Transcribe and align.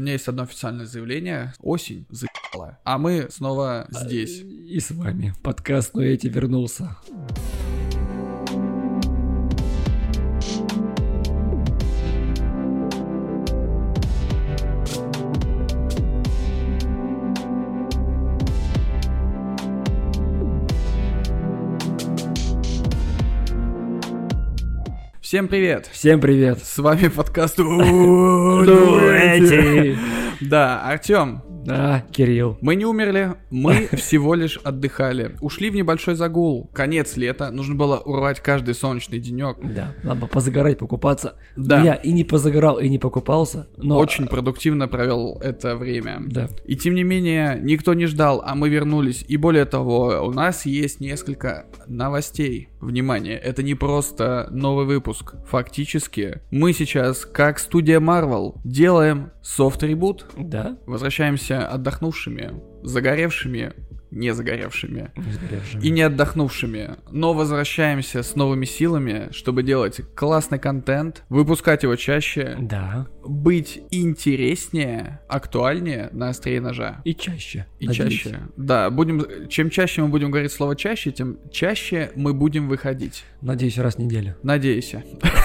меня 0.00 0.12
есть 0.12 0.28
одно 0.28 0.44
официальное 0.44 0.86
заявление. 0.86 1.52
Осень 1.60 2.06
заебала. 2.10 2.78
А 2.84 2.98
мы 2.98 3.28
снова 3.30 3.86
здесь. 3.90 4.40
И 4.40 4.80
с 4.80 4.90
вами 4.90 5.34
подкаст 5.42 5.94
«Но 5.94 6.02
я 6.02 6.16
тебе 6.16 6.32
вернулся». 6.32 6.96
Всем 25.30 25.46
привет! 25.46 25.88
Всем 25.92 26.20
привет! 26.20 26.58
С 26.58 26.76
вами 26.78 27.06
подкаст 27.06 27.56
Дуэти! 28.66 28.66
Да, 30.40 30.82
Артем, 30.82 31.44
Да, 31.64 32.04
Кирилл. 32.12 32.58
мы 32.60 32.74
не 32.74 32.84
умерли, 32.84 33.34
мы 33.50 33.88
всего 33.92 34.34
лишь 34.34 34.58
отдыхали. 34.58 35.36
Ушли 35.40 35.70
в 35.70 35.74
небольшой 35.74 36.14
загул. 36.14 36.70
Конец 36.72 37.16
лета, 37.16 37.50
нужно 37.50 37.74
было 37.74 37.98
урвать 37.98 38.40
каждый 38.40 38.74
солнечный 38.74 39.18
денек. 39.18 39.58
Да, 39.62 39.94
надо 40.02 40.26
позагорать, 40.26 40.78
покупаться. 40.78 41.34
Да. 41.56 41.82
Я 41.82 41.94
и 41.94 42.12
не 42.12 42.24
позагорал, 42.24 42.78
и 42.78 42.88
не 42.88 42.98
покупался, 42.98 43.68
но... 43.76 43.98
Очень 43.98 44.26
продуктивно 44.26 44.88
провел 44.88 45.38
это 45.42 45.76
время. 45.76 46.22
Да. 46.26 46.48
И 46.64 46.76
тем 46.76 46.94
не 46.94 47.02
менее, 47.02 47.58
никто 47.62 47.94
не 47.94 48.06
ждал, 48.06 48.42
а 48.44 48.54
мы 48.54 48.68
вернулись. 48.68 49.24
И 49.28 49.36
более 49.36 49.64
того, 49.64 50.22
у 50.24 50.32
нас 50.32 50.66
есть 50.66 51.00
несколько 51.00 51.66
новостей. 51.86 52.68
Внимание, 52.80 53.36
это 53.36 53.62
не 53.62 53.74
просто 53.74 54.48
новый 54.50 54.86
выпуск. 54.86 55.34
Фактически, 55.48 56.40
мы 56.50 56.72
сейчас, 56.72 57.26
как 57.26 57.58
студия 57.58 58.00
Marvel, 58.00 58.54
делаем 58.64 59.30
софт-ребут. 59.42 60.26
Да? 60.38 60.78
Возвращаемся 60.86 61.49
отдохнувшими, 61.58 62.50
загоревшими, 62.82 63.72
не 64.10 64.34
загоревшими 64.34 65.10
Не 65.16 65.86
и 65.86 65.90
не 65.90 66.02
отдохнувшими, 66.02 66.96
но 67.10 67.32
возвращаемся 67.32 68.22
с 68.22 68.34
новыми 68.36 68.64
силами, 68.64 69.28
чтобы 69.32 69.62
делать 69.62 70.00
классный 70.14 70.58
контент, 70.58 71.22
выпускать 71.28 71.82
его 71.82 71.96
чаще, 71.96 72.56
Да. 72.60 73.06
быть 73.24 73.80
интереснее, 73.90 75.20
актуальнее 75.28 76.08
на 76.12 76.28
острие 76.30 76.60
ножа. 76.60 77.00
И 77.04 77.14
чаще. 77.14 77.66
И 77.78 77.86
надеюсь. 77.86 78.20
чаще. 78.20 78.38
Да, 78.56 78.90
будем. 78.90 79.48
Чем 79.48 79.70
чаще 79.70 80.02
мы 80.02 80.08
будем 80.08 80.30
говорить 80.30 80.52
слово 80.52 80.76
чаще, 80.76 81.12
тем 81.12 81.38
чаще 81.50 82.10
мы 82.14 82.32
будем 82.34 82.68
выходить. 82.68 83.24
Надеюсь, 83.40 83.78
раз 83.78 83.94
в 83.96 83.98
неделю. 83.98 84.36
Надеюсь. 84.42 84.94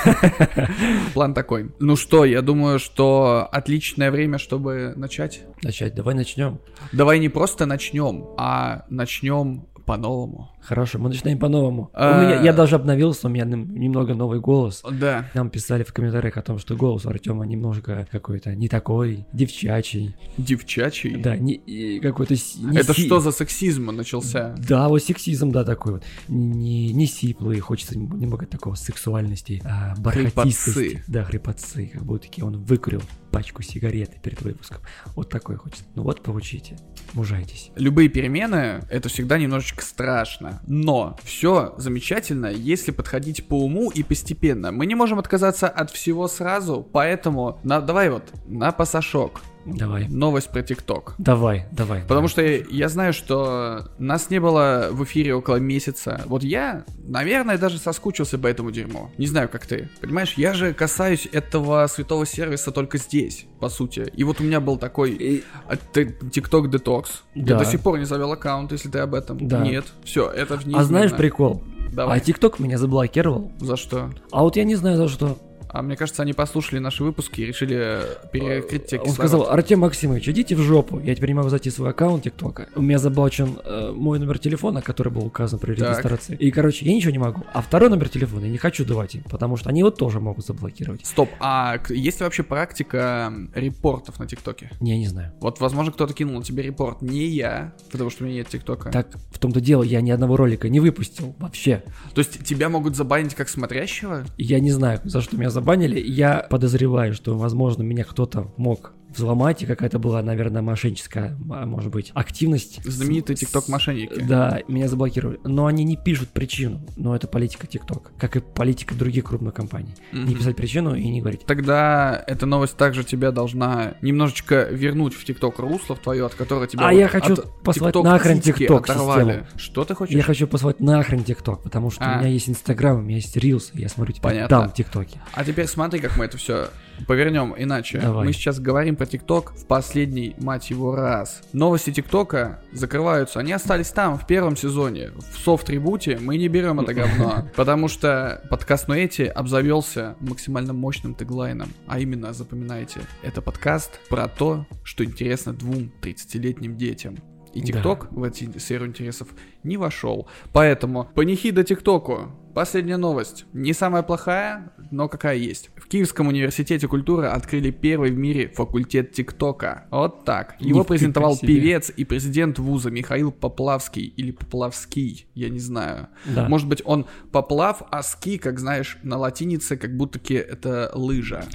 План 1.13 1.33
такой. 1.33 1.71
Ну 1.79 1.95
что, 1.95 2.25
я 2.25 2.41
думаю, 2.41 2.79
что 2.79 3.47
отличное 3.51 4.11
время, 4.11 4.37
чтобы 4.37 4.93
начать. 4.95 5.43
Начать. 5.61 5.95
Давай 5.95 6.15
начнем. 6.15 6.59
Давай 6.91 7.19
не 7.19 7.29
просто 7.29 7.65
начнем, 7.65 8.25
а 8.37 8.54
начнем 8.89 9.65
по-новому. 9.85 10.49
Хорошо, 10.61 10.97
мы 10.97 11.09
начинаем 11.09 11.37
по-новому. 11.37 11.91
А. 11.93 12.19
Меня- 12.23 12.41
я 12.41 12.53
даже 12.53 12.75
обновился, 12.75 13.27
у 13.27 13.29
меня 13.29 13.45
нем- 13.45 13.71
немного 13.75 14.15
новый 14.15 14.39
голос. 14.39 14.83
Да. 14.91 15.29
Нам 15.35 15.51
писали 15.51 15.83
в 15.83 15.93
комментариях 15.93 16.37
о 16.37 16.41
том, 16.41 16.57
что 16.57 16.75
голос 16.75 17.05
у 17.05 17.09
Артема 17.09 17.45
немножко 17.45 18.07
какой-то 18.11 18.55
не 18.55 18.67
такой, 18.67 19.27
девчачий. 19.31 20.15
Девчачий. 20.39 21.17
Да, 21.17 21.37
не, 21.37 21.99
какой-то... 21.99 22.33
не 22.33 22.77
Это 22.79 22.95
си- 22.95 23.05
что 23.05 23.19
за 23.19 23.31
сексизм 23.31 23.85
начался? 23.91 24.55
Да, 24.67 24.89
вот 24.89 25.03
сексизм, 25.03 25.51
да, 25.51 25.63
такой 25.63 25.93
вот. 25.93 26.03
Не, 26.29 26.91
не 26.91 27.05
сиплый, 27.05 27.59
хочется 27.59 27.95
нем- 27.95 28.19
немного 28.19 28.47
такого 28.47 28.73
сексуальности, 28.73 29.61
а 29.65 29.93
бархатистости. 29.99 30.71
Хрипотцы. 30.71 31.03
Да, 31.07 31.23
хрипотцы, 31.25 31.91
как 31.93 32.03
будто 32.03 32.27
он 32.43 32.57
выкурил 32.63 33.03
пачку 33.31 33.61
сигареты 33.61 34.19
перед 34.21 34.41
выпуском. 34.41 34.81
Вот 35.15 35.29
такой 35.29 35.55
хочется. 35.55 35.83
Ну 35.95 36.03
вот, 36.03 36.21
получите, 36.21 36.77
мужайтесь. 37.13 37.71
Любые 37.75 38.09
перемены 38.09 38.83
это 38.89 39.09
всегда 39.09 39.37
немножечко 39.37 39.83
страшно. 39.83 40.61
Но 40.67 41.17
все 41.23 41.75
замечательно, 41.77 42.47
если 42.47 42.91
подходить 42.91 43.47
по 43.47 43.63
уму 43.63 43.89
и 43.89 44.03
постепенно. 44.03 44.71
Мы 44.71 44.85
не 44.85 44.95
можем 44.95 45.19
отказаться 45.19 45.67
от 45.67 45.91
всего 45.91 46.27
сразу, 46.27 46.87
поэтому 46.91 47.59
на, 47.63 47.81
давай 47.81 48.09
вот 48.09 48.31
на 48.47 48.71
пасашок. 48.71 49.41
Давай, 49.65 50.07
Новость 50.07 50.49
про 50.51 50.61
ТикТок. 50.61 51.15
давай, 51.17 51.65
давай. 51.71 52.01
Потому 52.07 52.27
что 52.27 52.41
я, 52.41 52.63
я 52.69 52.89
знаю, 52.89 53.13
что 53.13 53.89
нас 53.97 54.29
не 54.29 54.39
было 54.39 54.89
в 54.91 55.03
эфире 55.03 55.33
около 55.35 55.55
месяца. 55.57 56.21
Вот 56.25 56.43
я, 56.43 56.83
наверное, 57.03 57.57
даже 57.57 57.77
соскучился 57.77 58.37
по 58.37 58.47
этому 58.47 58.71
дерьму. 58.71 59.11
Не 59.17 59.27
знаю, 59.27 59.49
как 59.49 59.65
ты. 59.65 59.89
Понимаешь, 60.01 60.33
я 60.37 60.53
же 60.53 60.73
касаюсь 60.73 61.27
этого 61.31 61.87
святого 61.87 62.25
сервиса 62.25 62.71
только 62.71 62.97
здесь, 62.97 63.45
по 63.59 63.69
сути. 63.69 64.11
И 64.15 64.23
вот 64.23 64.39
у 64.39 64.43
меня 64.43 64.59
был 64.59 64.77
такой 64.77 65.43
а 65.67 65.75
ты 65.77 66.05
TikTok 66.05 66.69
Detox. 66.69 67.05
Я 67.33 67.45
Да. 67.45 67.59
до 67.59 67.65
сих 67.65 67.81
пор 67.81 67.97
не 67.97 68.05
завел 68.05 68.31
аккаунт, 68.31 68.71
если 68.71 68.89
ты 68.89 68.99
об 68.99 69.15
этом. 69.15 69.47
Да. 69.47 69.61
Нет. 69.61 69.85
Все, 70.03 70.29
это 70.29 70.57
в 70.57 70.75
А 70.75 70.83
знаешь 70.83 71.11
прикол? 71.11 71.63
Давай. 71.91 72.17
А 72.17 72.19
ТикТок 72.19 72.59
меня 72.59 72.77
заблокировал. 72.77 73.51
За 73.59 73.77
что? 73.77 74.11
А 74.31 74.43
вот 74.43 74.57
я 74.57 74.63
не 74.63 74.75
знаю 74.75 74.97
за 74.97 75.07
что. 75.07 75.37
А 75.75 75.81
мне 75.81 75.97
кажется, 75.97 76.21
они 76.21 76.31
послушали 76.31 76.79
наши 76.79 77.03
выпуски 77.03 77.41
и 77.41 77.45
решили 77.45 77.99
перекрыть 78.31 78.87
тебе 78.87 78.99
Он 79.01 79.07
кислород. 79.07 79.13
сказал, 79.13 79.49
Артем 79.49 79.79
Максимович, 79.79 80.29
идите 80.29 80.55
в 80.55 80.61
жопу, 80.61 81.01
я 81.01 81.13
теперь 81.13 81.31
не 81.31 81.33
могу 81.33 81.49
зайти 81.49 81.69
в 81.69 81.73
свой 81.73 81.89
аккаунт 81.89 82.23
ТикТока. 82.23 82.69
У 82.75 82.81
меня 82.81 82.97
заблочен 82.97 83.59
э, 83.61 83.91
мой 83.93 84.17
номер 84.17 84.39
телефона, 84.39 84.81
который 84.81 85.11
был 85.11 85.25
указан 85.25 85.59
при 85.59 85.75
Так. 85.75 85.89
регистрации. 85.89 86.37
И, 86.37 86.49
короче, 86.49 86.85
я 86.85 86.93
ничего 86.93 87.11
не 87.11 87.17
могу. 87.17 87.43
А 87.53 87.61
второй 87.61 87.89
номер 87.89 88.07
телефона 88.07 88.45
я 88.45 88.51
не 88.51 88.57
хочу 88.57 88.85
давать 88.85 89.15
им, 89.15 89.23
потому 89.23 89.57
что 89.57 89.69
они 89.69 89.79
его 89.79 89.91
тоже 89.91 90.21
могут 90.21 90.45
заблокировать. 90.45 91.05
Стоп, 91.05 91.29
а 91.41 91.77
есть 91.89 92.21
ли 92.21 92.23
вообще 92.23 92.43
практика 92.43 93.33
репортов 93.53 94.17
на 94.17 94.27
ТикТоке? 94.27 94.71
Не, 94.79 94.91
я 94.91 94.97
не 94.97 95.07
знаю. 95.07 95.33
Вот, 95.41 95.59
возможно, 95.59 95.91
кто-то 95.91 96.13
кинул 96.13 96.41
тебе 96.41 96.63
репорт. 96.63 97.01
Не 97.01 97.25
я, 97.25 97.73
потому 97.91 98.09
что 98.09 98.23
у 98.23 98.27
меня 98.27 98.37
нет 98.37 98.47
ТикТока. 98.47 98.91
Так, 98.91 99.09
в 99.29 99.39
том-то 99.39 99.59
дело, 99.59 99.83
я 99.83 99.99
ни 99.99 100.11
одного 100.11 100.37
ролика 100.37 100.69
не 100.69 100.79
выпустил 100.79 101.35
вообще. 101.37 101.83
То 102.13 102.19
есть 102.19 102.45
тебя 102.45 102.69
могут 102.69 102.95
забанить 102.95 103.35
как 103.35 103.49
смотрящего? 103.49 104.23
Я 104.37 104.61
не 104.61 104.71
знаю, 104.71 105.01
за 105.03 105.19
что 105.19 105.35
меня 105.35 105.49
забанили. 105.49 105.64
Я 105.99 106.45
подозреваю, 106.49 107.13
что, 107.13 107.35
возможно, 107.37 107.81
меня 107.81 108.03
кто-то 108.03 108.53
мог 108.55 108.93
взломать, 109.15 109.61
и 109.63 109.65
какая-то 109.65 109.99
была, 109.99 110.21
наверное, 110.21 110.61
мошенническая, 110.61 111.37
а, 111.49 111.65
может 111.65 111.91
быть, 111.91 112.11
активность. 112.13 112.81
Знаменитые 112.83 113.35
ТикТок-мошенники. 113.35 114.21
Да, 114.21 114.59
меня 114.67 114.87
заблокировали. 114.87 115.39
Но 115.43 115.65
они 115.65 115.83
не 115.83 115.97
пишут 115.97 116.29
причину. 116.29 116.81
Но 116.95 117.15
это 117.15 117.27
политика 117.27 117.67
ТикТок, 117.67 118.11
как 118.17 118.35
и 118.35 118.39
политика 118.39 118.95
других 118.95 119.25
крупных 119.25 119.53
компаний. 119.53 119.93
Не 120.11 120.21
Мгм. 120.21 120.35
писать 120.35 120.55
причину 120.55 120.95
и 120.95 121.07
не 121.09 121.21
говорить. 121.21 121.45
Тогда 121.45 122.23
эта 122.27 122.45
новость 122.45 122.77
также 122.77 123.03
тебя 123.03 123.31
должна 123.31 123.95
немножечко 124.01 124.63
вернуть 124.71 125.13
в 125.13 125.23
ТикТок 125.25 125.59
русло 125.59 125.95
в 125.95 125.99
твое, 125.99 126.25
от 126.25 126.35
которого 126.35 126.67
тебя 126.67 126.87
А 126.87 126.91
вот 126.91 126.97
я 126.99 127.07
хочу 127.07 127.33
от 127.33 127.61
послать 127.63 127.95
нахрен 127.95 128.39
оторвали. 128.39 129.31
систему. 129.33 129.45
Что 129.57 129.85
ты 129.85 129.95
хочешь? 129.95 130.15
Я 130.15 130.23
хочу 130.23 130.47
послать 130.47 130.79
нахрен 130.79 131.23
ТикТок, 131.23 131.63
потому 131.63 131.89
что 131.91 132.03
А. 132.05 132.15
у 132.15 132.19
меня 132.19 132.29
есть 132.29 132.49
Инстаграм, 132.49 132.97
у 132.97 133.01
меня 133.01 133.17
есть 133.17 133.35
Рилс, 133.37 133.71
я 133.73 133.89
смотрю 133.89 134.13
теперь 134.13 134.23
Понятно. 134.31 134.59
там 134.61 134.71
ТикТоки. 134.71 135.19
А 135.33 135.43
теперь 135.43 135.67
смотри, 135.67 135.99
как 135.99 136.17
мы 136.17 136.25
это 136.25 136.37
все 136.37 136.69
повернем 137.07 137.53
иначе. 137.57 137.99
Давай. 137.99 138.25
Мы 138.25 138.33
сейчас 138.33 138.59
говорим 138.59 138.95
про 138.95 139.05
ТикТок 139.05 139.53
в 139.55 139.65
последний, 139.65 140.35
мать 140.39 140.69
его, 140.69 140.95
раз. 140.95 141.41
Новости 141.53 141.91
ТикТока 141.91 142.61
закрываются. 142.71 143.39
Они 143.39 143.51
остались 143.53 143.89
там, 143.89 144.17
в 144.17 144.25
первом 144.27 144.55
сезоне. 144.55 145.11
В 145.11 145.37
софт-ребуте 145.39 146.17
мы 146.21 146.37
не 146.37 146.47
берем 146.47 146.79
это 146.79 146.93
говно. 146.93 147.49
Потому 147.55 147.87
что 147.87 148.41
подкаст 148.49 148.87
Нуэти 148.87 149.23
обзавелся 149.23 150.15
максимально 150.19 150.73
мощным 150.73 151.15
теглайном. 151.15 151.69
А 151.87 151.99
именно, 151.99 152.33
запоминайте, 152.33 153.01
это 153.23 153.41
подкаст 153.41 153.99
про 154.09 154.27
то, 154.27 154.65
что 154.83 155.03
интересно 155.03 155.53
двум 155.53 155.91
30-летним 156.01 156.77
детям. 156.77 157.17
И 157.53 157.61
Да. 157.61 157.67
ТикТок 157.67 158.11
в 158.11 158.21
эти 158.23 158.57
сферу 158.57 158.85
интересов 158.85 159.29
не 159.63 159.77
вошел. 159.77 160.27
Поэтому 160.51 161.09
панихида 161.15 161.63
ТикТоку. 161.63 162.31
Последняя 162.53 162.97
новость. 162.97 163.45
Не 163.53 163.73
самая 163.73 164.01
плохая, 164.03 164.73
но 164.91 165.07
какая 165.09 165.35
есть. 165.35 165.69
В 165.85 165.87
Киевском 165.87 166.27
университете 166.29 166.87
культуры 166.87 167.27
открыли 167.27 167.69
первый 167.69 168.09
в 168.09 168.17
мире 168.17 168.47
факультет 168.47 169.11
ТикТока. 169.11 169.85
Вот 169.91 170.25
так. 170.25 170.55
Его 170.59 170.79
Нифига 170.79 170.83
презентовал 170.83 171.37
певец 171.37 171.91
и 171.95 172.03
президент 172.05 172.57
вуза 172.57 172.89
Михаил 172.89 173.31
Поплавский. 173.31 174.01
Или 174.17 174.31
Поплавский, 174.31 175.27
я 175.35 175.47
не 175.49 175.59
знаю. 175.59 176.07
Да. 176.25 176.49
Может 176.49 176.67
быть, 176.67 176.81
он 176.85 177.05
поплав, 177.31 177.83
а 177.91 178.01
ски, 178.01 178.39
как 178.39 178.59
знаешь, 178.59 178.97
на 179.03 179.17
латинице, 179.19 179.77
как 179.77 179.95
будто-ки 179.95 180.33
это 180.33 180.89
лыжа. 180.95 181.45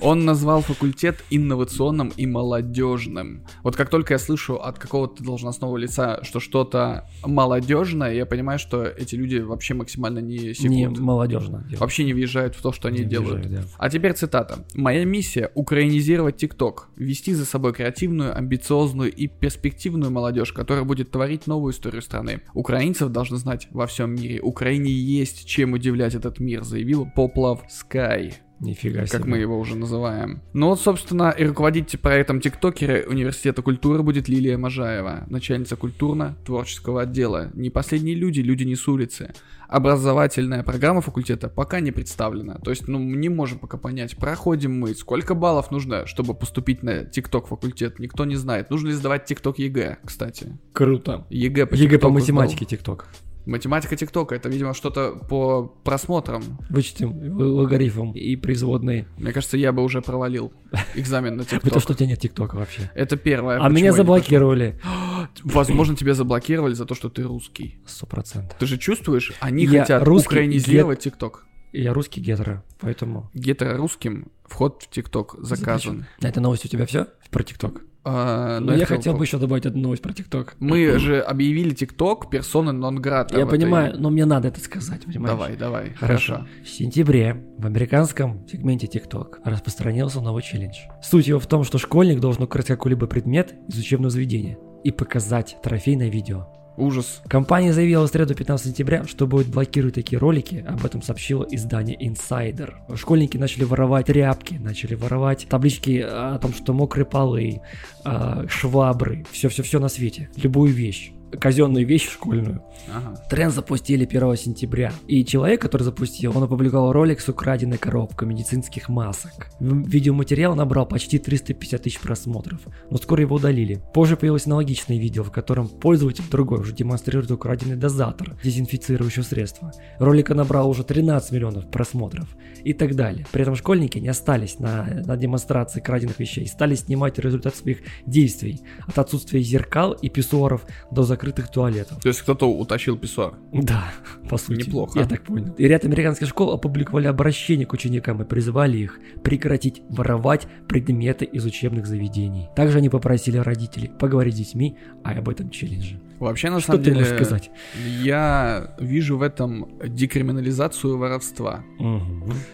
Он 0.00 0.24
назвал 0.24 0.62
факультет 0.62 1.22
инновационным 1.30 2.08
и 2.16 2.26
молодежным. 2.26 3.44
Вот 3.62 3.76
как 3.76 3.90
только 3.90 4.14
я 4.14 4.18
слышу 4.18 4.56
от 4.56 4.80
какого-то 4.80 5.22
должностного 5.22 5.76
лица, 5.76 6.18
что 6.24 6.40
что-то 6.40 7.08
молодежное, 7.24 8.12
я 8.12 8.26
понимаю, 8.26 8.58
что 8.58 8.82
эти 8.82 9.14
люди 9.14 9.36
вообще 9.36 9.74
максимально 9.74 10.18
не 10.18 10.38
Не 10.48 10.54
секунд. 10.54 10.98
молодежно. 10.98 11.62
делать. 11.62 11.78
Вообще 11.78 12.02
не 12.02 12.12
въезжают 12.12 12.56
в 12.56 12.60
то, 12.62 12.72
что 12.72 12.88
они 12.88 12.98
Не 12.98 13.04
делают. 13.04 13.44
въезжают, 13.46 13.66
да. 13.66 13.67
А 13.76 13.90
теперь 13.90 14.14
цитата. 14.14 14.64
«Моя 14.74 15.04
миссия– 15.04 15.50
украинизировать 15.54 16.36
ТикТок, 16.36 16.88
вести 16.96 17.34
за 17.34 17.44
собой 17.44 17.72
креативную, 17.72 18.36
амбициозную 18.36 19.12
и 19.12 19.26
перспективную 19.26 20.10
молодежь, 20.10 20.52
которая 20.52 20.84
будет 20.84 21.10
творить 21.10 21.46
новую 21.46 21.72
историю 21.72 22.02
страны. 22.02 22.40
Украинцев 22.54 23.10
должны 23.10 23.36
знать 23.36 23.68
во 23.70 23.86
всем 23.86 24.14
мире. 24.14 24.40
Украине 24.40 24.90
есть 24.90 25.46
чем 25.46 25.72
удивлять 25.72 26.14
этот 26.14 26.40
мир», 26.40 26.64
заявил 26.64 27.06
Поплав 27.14 27.62
Sky. 27.68 28.34
Нифига 28.60 29.06
себе. 29.06 29.18
как 29.18 29.26
мы 29.26 29.38
его 29.38 29.58
уже 29.58 29.76
называем. 29.76 30.42
Ну 30.52 30.68
вот, 30.68 30.80
собственно, 30.80 31.30
и 31.30 31.44
руководить 31.44 32.00
проектом 32.00 32.40
тиктокера 32.40 33.08
Университета 33.08 33.62
культуры 33.62 34.02
будет 34.02 34.28
Лилия 34.28 34.58
Можаева, 34.58 35.26
начальница 35.28 35.76
культурно-творческого 35.76 37.02
отдела. 37.02 37.50
Не 37.54 37.70
последние 37.70 38.16
люди, 38.16 38.40
люди 38.40 38.64
не 38.64 38.74
с 38.74 38.88
улицы. 38.88 39.32
Образовательная 39.68 40.62
программа 40.62 41.02
факультета 41.02 41.48
пока 41.48 41.80
не 41.80 41.92
представлена. 41.92 42.54
То 42.54 42.70
есть, 42.70 42.88
ну, 42.88 42.98
не 42.98 43.28
можем 43.28 43.58
пока 43.58 43.76
понять, 43.76 44.16
проходим 44.16 44.80
мы, 44.80 44.94
сколько 44.94 45.34
баллов 45.34 45.70
нужно, 45.70 46.06
чтобы 46.06 46.34
поступить 46.34 46.82
на 46.82 47.04
тикток 47.04 47.48
факультет, 47.48 47.98
никто 47.98 48.24
не 48.24 48.36
знает. 48.36 48.70
Нужно 48.70 48.88
ли 48.88 48.94
сдавать 48.94 49.26
тикток 49.26 49.58
ЕГЭ, 49.58 49.98
кстати. 50.04 50.58
Круто. 50.72 51.26
ЕГЭ 51.30 51.66
по, 51.66 51.74
ЕГЭ 51.74 51.98
по 51.98 52.08
математике 52.08 52.64
ТикТок. 52.64 53.08
Математика 53.48 53.96
ТикТока, 53.96 54.34
это, 54.34 54.50
видимо, 54.50 54.74
что-то 54.74 55.12
по 55.12 55.66
просмотрам. 55.82 56.42
Вычтем 56.68 57.38
логарифм 57.38 58.12
и 58.12 58.36
производные. 58.36 59.08
Мне 59.16 59.32
кажется, 59.32 59.56
я 59.56 59.72
бы 59.72 59.82
уже 59.82 60.02
провалил 60.02 60.52
экзамен 60.94 61.36
на 61.36 61.44
ТикТок. 61.46 61.64
Это 61.64 61.80
что 61.80 61.94
у 61.94 61.96
тебя 61.96 62.08
нет 62.08 62.20
ТикТока 62.20 62.56
вообще? 62.56 62.90
Это 62.94 63.16
первое. 63.16 63.58
А 63.58 63.68
меня 63.70 63.92
заблокировали. 63.94 64.78
Возможно, 65.44 65.96
тебя 65.96 66.12
заблокировали 66.12 66.74
за 66.74 66.84
то, 66.84 66.94
что 66.94 67.08
ты 67.08 67.22
русский. 67.22 67.80
Сто 67.86 68.06
процентов. 68.06 68.58
Ты 68.58 68.66
же 68.66 68.76
чувствуешь, 68.76 69.32
они 69.40 69.64
Я 69.64 69.80
хотят 69.80 70.02
русский 70.02 70.28
украинизировать 70.28 71.00
ТикТок. 71.00 71.46
Я 71.72 71.94
русский 71.94 72.20
гетеро, 72.20 72.64
поэтому... 72.80 73.30
Гетерорусским 73.32 74.28
вход 74.46 74.82
в 74.82 74.90
ТикТок 74.90 75.36
заказан. 75.38 76.06
На 76.20 76.28
этой 76.28 76.40
новости 76.40 76.66
у 76.66 76.70
тебя 76.70 76.84
все 76.84 77.06
про 77.30 77.42
ТикТок? 77.42 77.82
А, 78.10 78.60
Ну, 78.60 78.74
я 78.74 78.86
хотел 78.86 79.14
бы 79.14 79.24
еще 79.24 79.38
добавить 79.38 79.66
одну 79.66 79.82
новость 79.82 80.02
про 80.02 80.12
ТикТок. 80.12 80.54
Мы 80.58 80.98
же 80.98 81.20
объявили 81.20 81.74
ТикТок 81.74 82.30
персоны 82.30 82.72
нон 82.72 83.00
грата. 83.00 83.38
Я 83.38 83.46
понимаю, 83.46 83.94
но 83.98 84.10
мне 84.10 84.24
надо 84.24 84.48
это 84.48 84.60
сказать, 84.60 85.04
понимаешь? 85.04 85.36
Давай, 85.36 85.56
давай. 85.56 85.94
Хорошо. 85.94 86.46
В 86.64 86.68
сентябре 86.68 87.44
в 87.58 87.66
американском 87.66 88.46
сегменте 88.48 88.86
TikTok 88.86 89.36
распространился 89.44 90.20
новый 90.20 90.42
челлендж. 90.42 90.76
Суть 91.02 91.26
его 91.26 91.38
в 91.38 91.46
том, 91.46 91.64
что 91.64 91.78
школьник 91.78 92.20
должен 92.20 92.44
украсть 92.44 92.68
какой-либо 92.68 93.06
предмет 93.06 93.54
из 93.68 93.78
учебного 93.78 94.10
заведения 94.10 94.58
и 94.84 94.90
показать 94.90 95.56
трофейное 95.62 96.08
видео. 96.08 96.46
Ужас. 96.78 97.20
Компания 97.28 97.72
заявила 97.72 98.06
в 98.06 98.10
среду 98.10 98.34
15 98.34 98.68
сентября, 98.68 99.04
что 99.04 99.26
будет 99.26 99.48
блокировать 99.48 99.96
такие 99.96 100.18
ролики, 100.18 100.64
об 100.66 100.84
этом 100.86 101.02
сообщило 101.02 101.44
издание 101.50 101.96
Insider. 101.98 102.74
Школьники 102.96 103.36
начали 103.36 103.64
воровать 103.64 104.06
тряпки, 104.06 104.54
начали 104.54 104.94
воровать 104.94 105.46
таблички 105.48 106.04
о 106.06 106.38
том, 106.38 106.54
что 106.54 106.72
мокрые 106.72 107.04
полы, 107.04 107.62
а, 108.04 108.46
швабры, 108.48 109.26
все-все-все 109.32 109.80
на 109.80 109.88
свете, 109.88 110.30
любую 110.36 110.72
вещь 110.72 111.12
казенную 111.40 111.86
вещь 111.86 112.08
школьную. 112.08 112.62
Ага. 112.92 113.16
Тренд 113.28 113.54
запустили 113.54 114.04
1 114.04 114.36
сентября. 114.36 114.92
И 115.06 115.24
человек, 115.24 115.60
который 115.60 115.82
запустил, 115.82 116.36
он 116.36 116.42
опубликовал 116.42 116.92
ролик 116.92 117.20
с 117.20 117.28
украденной 117.28 117.78
коробкой 117.78 118.28
медицинских 118.28 118.88
масок. 118.88 119.48
Видеоматериал 119.60 120.54
набрал 120.54 120.86
почти 120.86 121.18
350 121.18 121.82
тысяч 121.82 122.00
просмотров, 122.00 122.60
но 122.90 122.96
скоро 122.96 123.22
его 123.22 123.36
удалили. 123.36 123.82
Позже 123.92 124.16
появилось 124.16 124.46
аналогичное 124.46 124.98
видео, 124.98 125.22
в 125.22 125.30
котором 125.30 125.68
пользователь 125.68 126.24
другой 126.30 126.60
уже 126.60 126.72
демонстрирует 126.72 127.30
украденный 127.30 127.76
дозатор 127.76 128.36
дезинфицирующего 128.42 129.22
средства. 129.22 129.72
Ролик 129.98 130.30
набрал 130.30 130.68
уже 130.68 130.84
13 130.84 131.32
миллионов 131.32 131.70
просмотров 131.70 132.28
и 132.64 132.72
так 132.72 132.94
далее. 132.94 133.26
При 133.32 133.42
этом 133.42 133.56
школьники 133.56 133.98
не 133.98 134.08
остались 134.08 134.58
на, 134.58 135.02
на 135.06 135.16
демонстрации 135.16 135.80
краденных 135.80 136.18
вещей, 136.18 136.46
стали 136.46 136.74
снимать 136.74 137.18
результат 137.18 137.56
своих 137.56 137.78
действий. 138.06 138.60
От 138.86 138.98
отсутствия 138.98 139.40
зеркал 139.40 139.92
и 139.92 140.08
писсуаров 140.08 140.66
до 140.90 141.02
закрытых 141.18 141.48
туалетов. 141.48 142.00
То 142.00 142.08
есть 142.08 142.22
кто-то 142.22 142.48
утащил 142.48 142.96
писсуар. 142.96 143.34
Да, 143.52 143.92
по 144.30 144.38
сути. 144.38 144.66
Неплохо. 144.66 145.00
Я 145.00 145.06
так 145.06 145.22
понял. 145.22 145.52
И 145.58 145.66
ряд 145.66 145.84
американских 145.84 146.28
школ 146.28 146.52
опубликовали 146.52 147.08
обращение 147.08 147.66
к 147.66 147.72
ученикам 147.72 148.22
и 148.22 148.24
призвали 148.24 148.78
их 148.78 149.00
прекратить 149.24 149.82
воровать 149.88 150.46
предметы 150.68 151.24
из 151.24 151.44
учебных 151.44 151.86
заведений. 151.86 152.48
Также 152.54 152.78
они 152.78 152.88
попросили 152.88 153.38
родителей 153.38 153.90
поговорить 153.98 154.34
с 154.34 154.38
детьми 154.38 154.76
об 155.02 155.28
этом 155.28 155.50
челлендже. 155.50 156.00
Вообще, 156.18 156.50
на 156.50 156.60
Что 156.60 156.72
самом 156.72 156.84
ты 156.84 156.90
деле, 156.90 157.04
сказать? 157.04 157.50
я 157.74 158.74
вижу 158.78 159.16
в 159.18 159.22
этом 159.22 159.68
декриминализацию 159.84 160.98
воровства. 160.98 161.64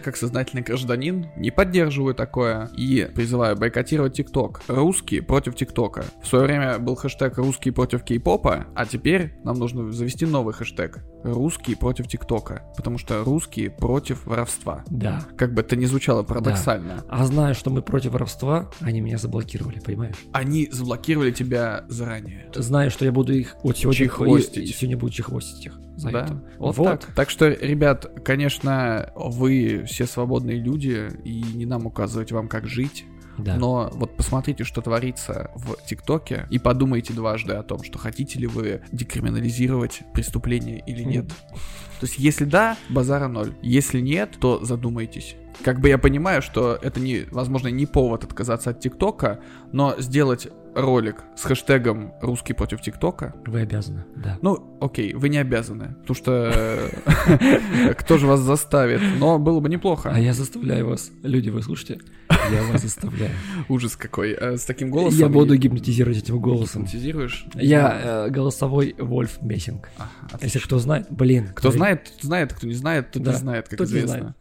Как 0.03 0.17
сознательный 0.17 0.63
гражданин 0.63 1.27
не 1.37 1.51
поддерживаю 1.51 2.15
такое 2.15 2.69
и 2.77 3.09
призываю 3.13 3.55
бойкотировать 3.55 4.13
ТикТок. 4.13 4.61
Русские 4.67 5.21
против 5.21 5.55
ТикТока. 5.55 6.05
В 6.21 6.27
свое 6.27 6.45
время 6.45 6.79
был 6.79 6.95
хэштег 6.95 7.37
«Русские 7.37 7.73
против 7.73 8.03
кей-попа», 8.03 8.67
а 8.75 8.85
теперь 8.85 9.33
нам 9.43 9.57
нужно 9.57 9.91
завести 9.91 10.25
новый 10.25 10.53
хэштег 10.53 11.03
«Русские 11.33 11.75
против 11.75 12.07
ТикТока», 12.07 12.63
потому 12.77 12.97
что 12.97 13.23
русские 13.23 13.71
против 13.71 14.25
воровства. 14.25 14.83
Да. 14.87 15.21
Как 15.37 15.53
бы 15.53 15.61
это 15.61 15.75
ни 15.75 15.85
звучало 15.85 16.23
парадоксально. 16.23 17.03
А 17.09 17.25
зная, 17.25 17.53
что 17.53 17.69
мы 17.71 17.81
против 17.81 18.11
воровства, 18.13 18.69
они 18.79 19.01
меня 19.01 19.17
заблокировали, 19.17 19.79
понимаешь? 19.79 20.15
Они 20.31 20.69
заблокировали 20.71 21.31
тебя 21.31 21.85
заранее. 21.89 22.49
Зная, 22.53 22.89
что 22.89 23.05
я 23.05 23.11
буду 23.11 23.33
их 23.33 23.55
вот 23.63 23.77
сегодня 23.77 23.97
Чехвостить. 24.05 24.69
и- 24.69 24.73
сегодня 24.73 24.97
буду 24.97 25.11
чехвостить 25.11 25.65
их 25.65 25.79
за 25.95 26.11
да, 26.11 26.25
это. 26.25 26.43
вот, 26.59 26.75
так. 26.75 27.05
Так 27.15 27.29
что, 27.29 27.47
ребят, 27.49 28.05
конечно, 28.23 29.11
вы 29.15 29.83
все 29.87 30.05
свободные 30.05 30.57
люди, 30.59 31.09
и 31.23 31.41
не 31.55 31.65
нам 31.65 31.85
указывать 31.87 32.31
вам, 32.31 32.47
как 32.47 32.67
жить. 32.67 33.05
Да. 33.37 33.55
Но 33.57 33.89
вот 33.93 34.15
посмотрите, 34.15 34.63
что 34.63 34.81
творится 34.81 35.51
в 35.55 35.77
ТикТоке, 35.85 36.47
и 36.49 36.59
подумайте 36.59 37.13
дважды 37.13 37.53
о 37.53 37.63
том, 37.63 37.83
что 37.83 37.97
хотите 37.97 38.39
ли 38.39 38.47
вы 38.47 38.81
декриминализировать 38.91 40.01
преступление 40.13 40.83
или 40.85 41.03
нет. 41.03 41.27
То 41.99 42.07
есть, 42.07 42.17
если 42.17 42.45
да, 42.45 42.77
базара 42.89 43.27
ноль. 43.27 43.55
Если 43.61 43.99
нет, 43.99 44.37
то 44.39 44.63
задумайтесь. 44.63 45.35
Как 45.63 45.79
бы 45.79 45.87
я 45.87 45.97
понимаю, 45.97 46.41
что 46.41 46.77
это, 46.81 46.99
не, 46.99 47.25
возможно, 47.31 47.69
не 47.69 47.85
повод 47.85 48.23
отказаться 48.23 48.71
от 48.71 48.79
ТикТока, 48.79 49.39
но 49.71 49.95
сделать 49.99 50.49
ролик 50.75 51.23
с 51.35 51.43
хэштегом 51.43 52.13
«Русский 52.21 52.53
против 52.53 52.81
ТикТока» 52.81 53.33
Вы 53.45 53.61
обязаны, 53.61 54.03
да. 54.15 54.37
Ну, 54.41 54.77
окей, 54.81 55.13
вы 55.13 55.29
не 55.29 55.37
обязаны, 55.37 55.95
потому 56.01 56.15
что 56.15 56.51
э, 56.53 57.93
кто 57.97 58.17
же 58.17 58.27
вас 58.27 58.41
заставит, 58.41 59.01
но 59.19 59.39
было 59.39 59.59
бы 59.59 59.67
А 59.67 59.71
неплохо. 59.71 60.13
я 60.17 60.33
заставляю 60.33 60.87
вас, 60.89 61.11
люди, 61.23 61.49
вы 61.49 61.63
слушайте? 61.63 61.99
Я 62.51 62.63
вас 62.71 62.81
заставляю. 62.81 63.31
Ужас 63.69 63.95
какой, 63.95 64.31
э, 64.31 64.57
с 64.57 64.65
таким 64.65 64.91
голосом. 64.91 65.19
Я 65.19 65.29
буду 65.29 65.55
гипнотизировать 65.55 66.17
этим 66.17 66.39
голосом. 66.39 66.83
Гипнотизируешь? 66.83 67.45
Я 67.55 68.25
э, 68.27 68.29
голосовой 68.29 68.95
Вольф 68.99 69.41
Мессинг. 69.41 69.89
Если 70.41 70.59
кто 70.59 70.77
знает, 70.79 71.07
блин. 71.09 71.49
Кто 71.55 71.71
знает, 71.71 72.11
знает, 72.21 72.53
кто 72.53 72.67
не 72.67 72.73
знает, 72.73 73.11
тот 73.11 73.25
не 73.25 73.33
знает, 73.33 73.69
как 73.69 73.81
известно. 73.81 74.35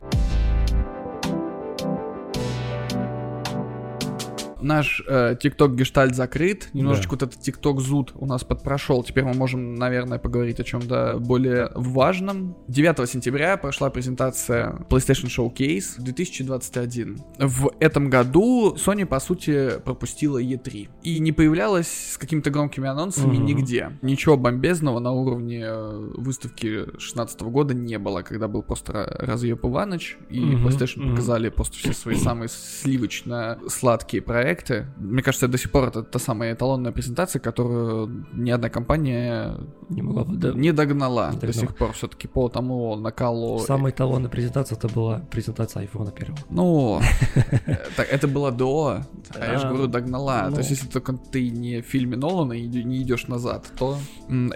Наш 4.65 5.03
э, 5.07 5.37
TikTok 5.37 5.75
гештальт 5.77 6.15
закрыт, 6.15 6.71
немножечко 6.73 7.13
вот 7.13 7.23
этот 7.23 7.39
TikTok 7.47 7.81
зуд 7.81 8.13
у 8.15 8.25
нас 8.25 8.45
подпрошел. 8.45 9.03
Теперь 9.05 9.25
мы 9.25 9.35
можем, 9.35 9.75
наверное, 9.75 10.19
поговорить 10.19 10.59
о 10.59 10.65
чем-то 10.65 11.19
более 11.21 11.71
важном. 11.75 12.57
9 12.69 13.09
сентября 13.09 13.59
прошла 13.59 13.91
презентация 13.91 14.87
PlayStation 14.89 15.27
Showcase 15.27 15.97
2021. 15.99 17.19
В 17.39 17.73
этом 17.79 18.09
году 18.09 18.75
Sony, 18.77 19.05
по 19.05 19.21
сути, 19.21 19.73
пропустила 19.85 20.43
E3 20.43 20.89
и 21.03 21.19
не 21.19 21.33
появлялась 21.33 22.13
с 22.13 22.17
какими-то 22.17 22.51
громкими 22.51 22.89
анонсами 22.89 23.37
Мгм. 23.37 23.45
нигде. 23.45 23.99
Ничего 24.01 24.39
бомбезного 24.39 24.99
на 24.99 25.13
уровне 25.13 25.63
э, 25.63 26.11
выставки 26.17 26.99
16 26.99 27.43
года 27.43 27.75
не 27.75 27.99
было, 27.99 28.23
когда 28.23 28.49
был 28.49 28.63
просто 28.63 28.93
ра- 28.93 29.27
разъеб 29.27 29.63
Иваныч, 29.65 30.17
и 30.31 30.41
Мгм, 30.41 30.67
PlayStation 30.67 31.01
мгм. 31.03 31.11
показали 31.11 31.51
просто 31.51 31.77
все 31.77 31.93
свои 31.93 32.15
самые 32.17 32.49
сливочно 32.49 33.59
сладкие 33.69 34.23
проекты. 34.23 34.54
Мне 34.97 35.23
кажется, 35.23 35.49
до 35.49 35.59
сих 35.59 35.71
пор 35.71 35.89
это 35.89 36.03
та 36.03 36.19
самая 36.19 36.55
эталонная 36.55 36.93
презентация, 36.93 37.41
которую 37.41 38.27
ни 38.33 38.51
одна 38.51 38.69
компания 38.71 39.57
Не 39.89 40.03
могла 40.03 40.25
да. 40.25 40.53
не 40.53 40.73
догнала 40.73 41.31
Не 41.33 41.39
до 41.39 41.53
сих 41.53 41.77
пор 41.77 41.93
все-таки 41.93 42.29
по 42.29 42.49
тому 42.49 42.97
накалу. 42.97 43.59
Самая 43.59 43.93
эталонная 43.93 44.31
презентация 44.31 44.77
это 44.77 44.89
была 44.89 45.21
презентация 45.31 45.83
айфона 45.83 46.11
первого. 46.11 46.39
Ну, 46.51 47.01
э, 47.67 47.77
так, 47.97 48.09
это 48.11 48.29
было 48.29 48.51
до, 48.51 49.03
а 49.39 49.47
я 49.47 49.59
же 49.59 49.65
Да. 49.65 49.69
говорю, 49.71 49.87
догнала. 49.89 50.47
Ну. 50.49 50.55
То 50.55 50.59
есть, 50.59 50.71
если 50.71 50.89
только 50.89 51.15
ты 51.33 51.51
не 51.51 51.83
в 51.83 51.87
фильме 51.87 52.17
Нолана 52.17 52.53
и 52.53 52.67
не 52.67 53.03
идешь 53.03 53.29
назад, 53.29 53.71
то 53.79 53.99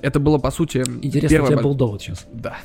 это 0.03 0.21
было, 0.21 0.39
по 0.39 0.51
сути, 0.51 0.79
Интересно, 1.03 1.45
у 1.45 1.47
тебя 1.47 1.59
был 1.59 1.75
довод 1.75 2.03
сейчас. 2.03 2.27
Да, 2.33 2.59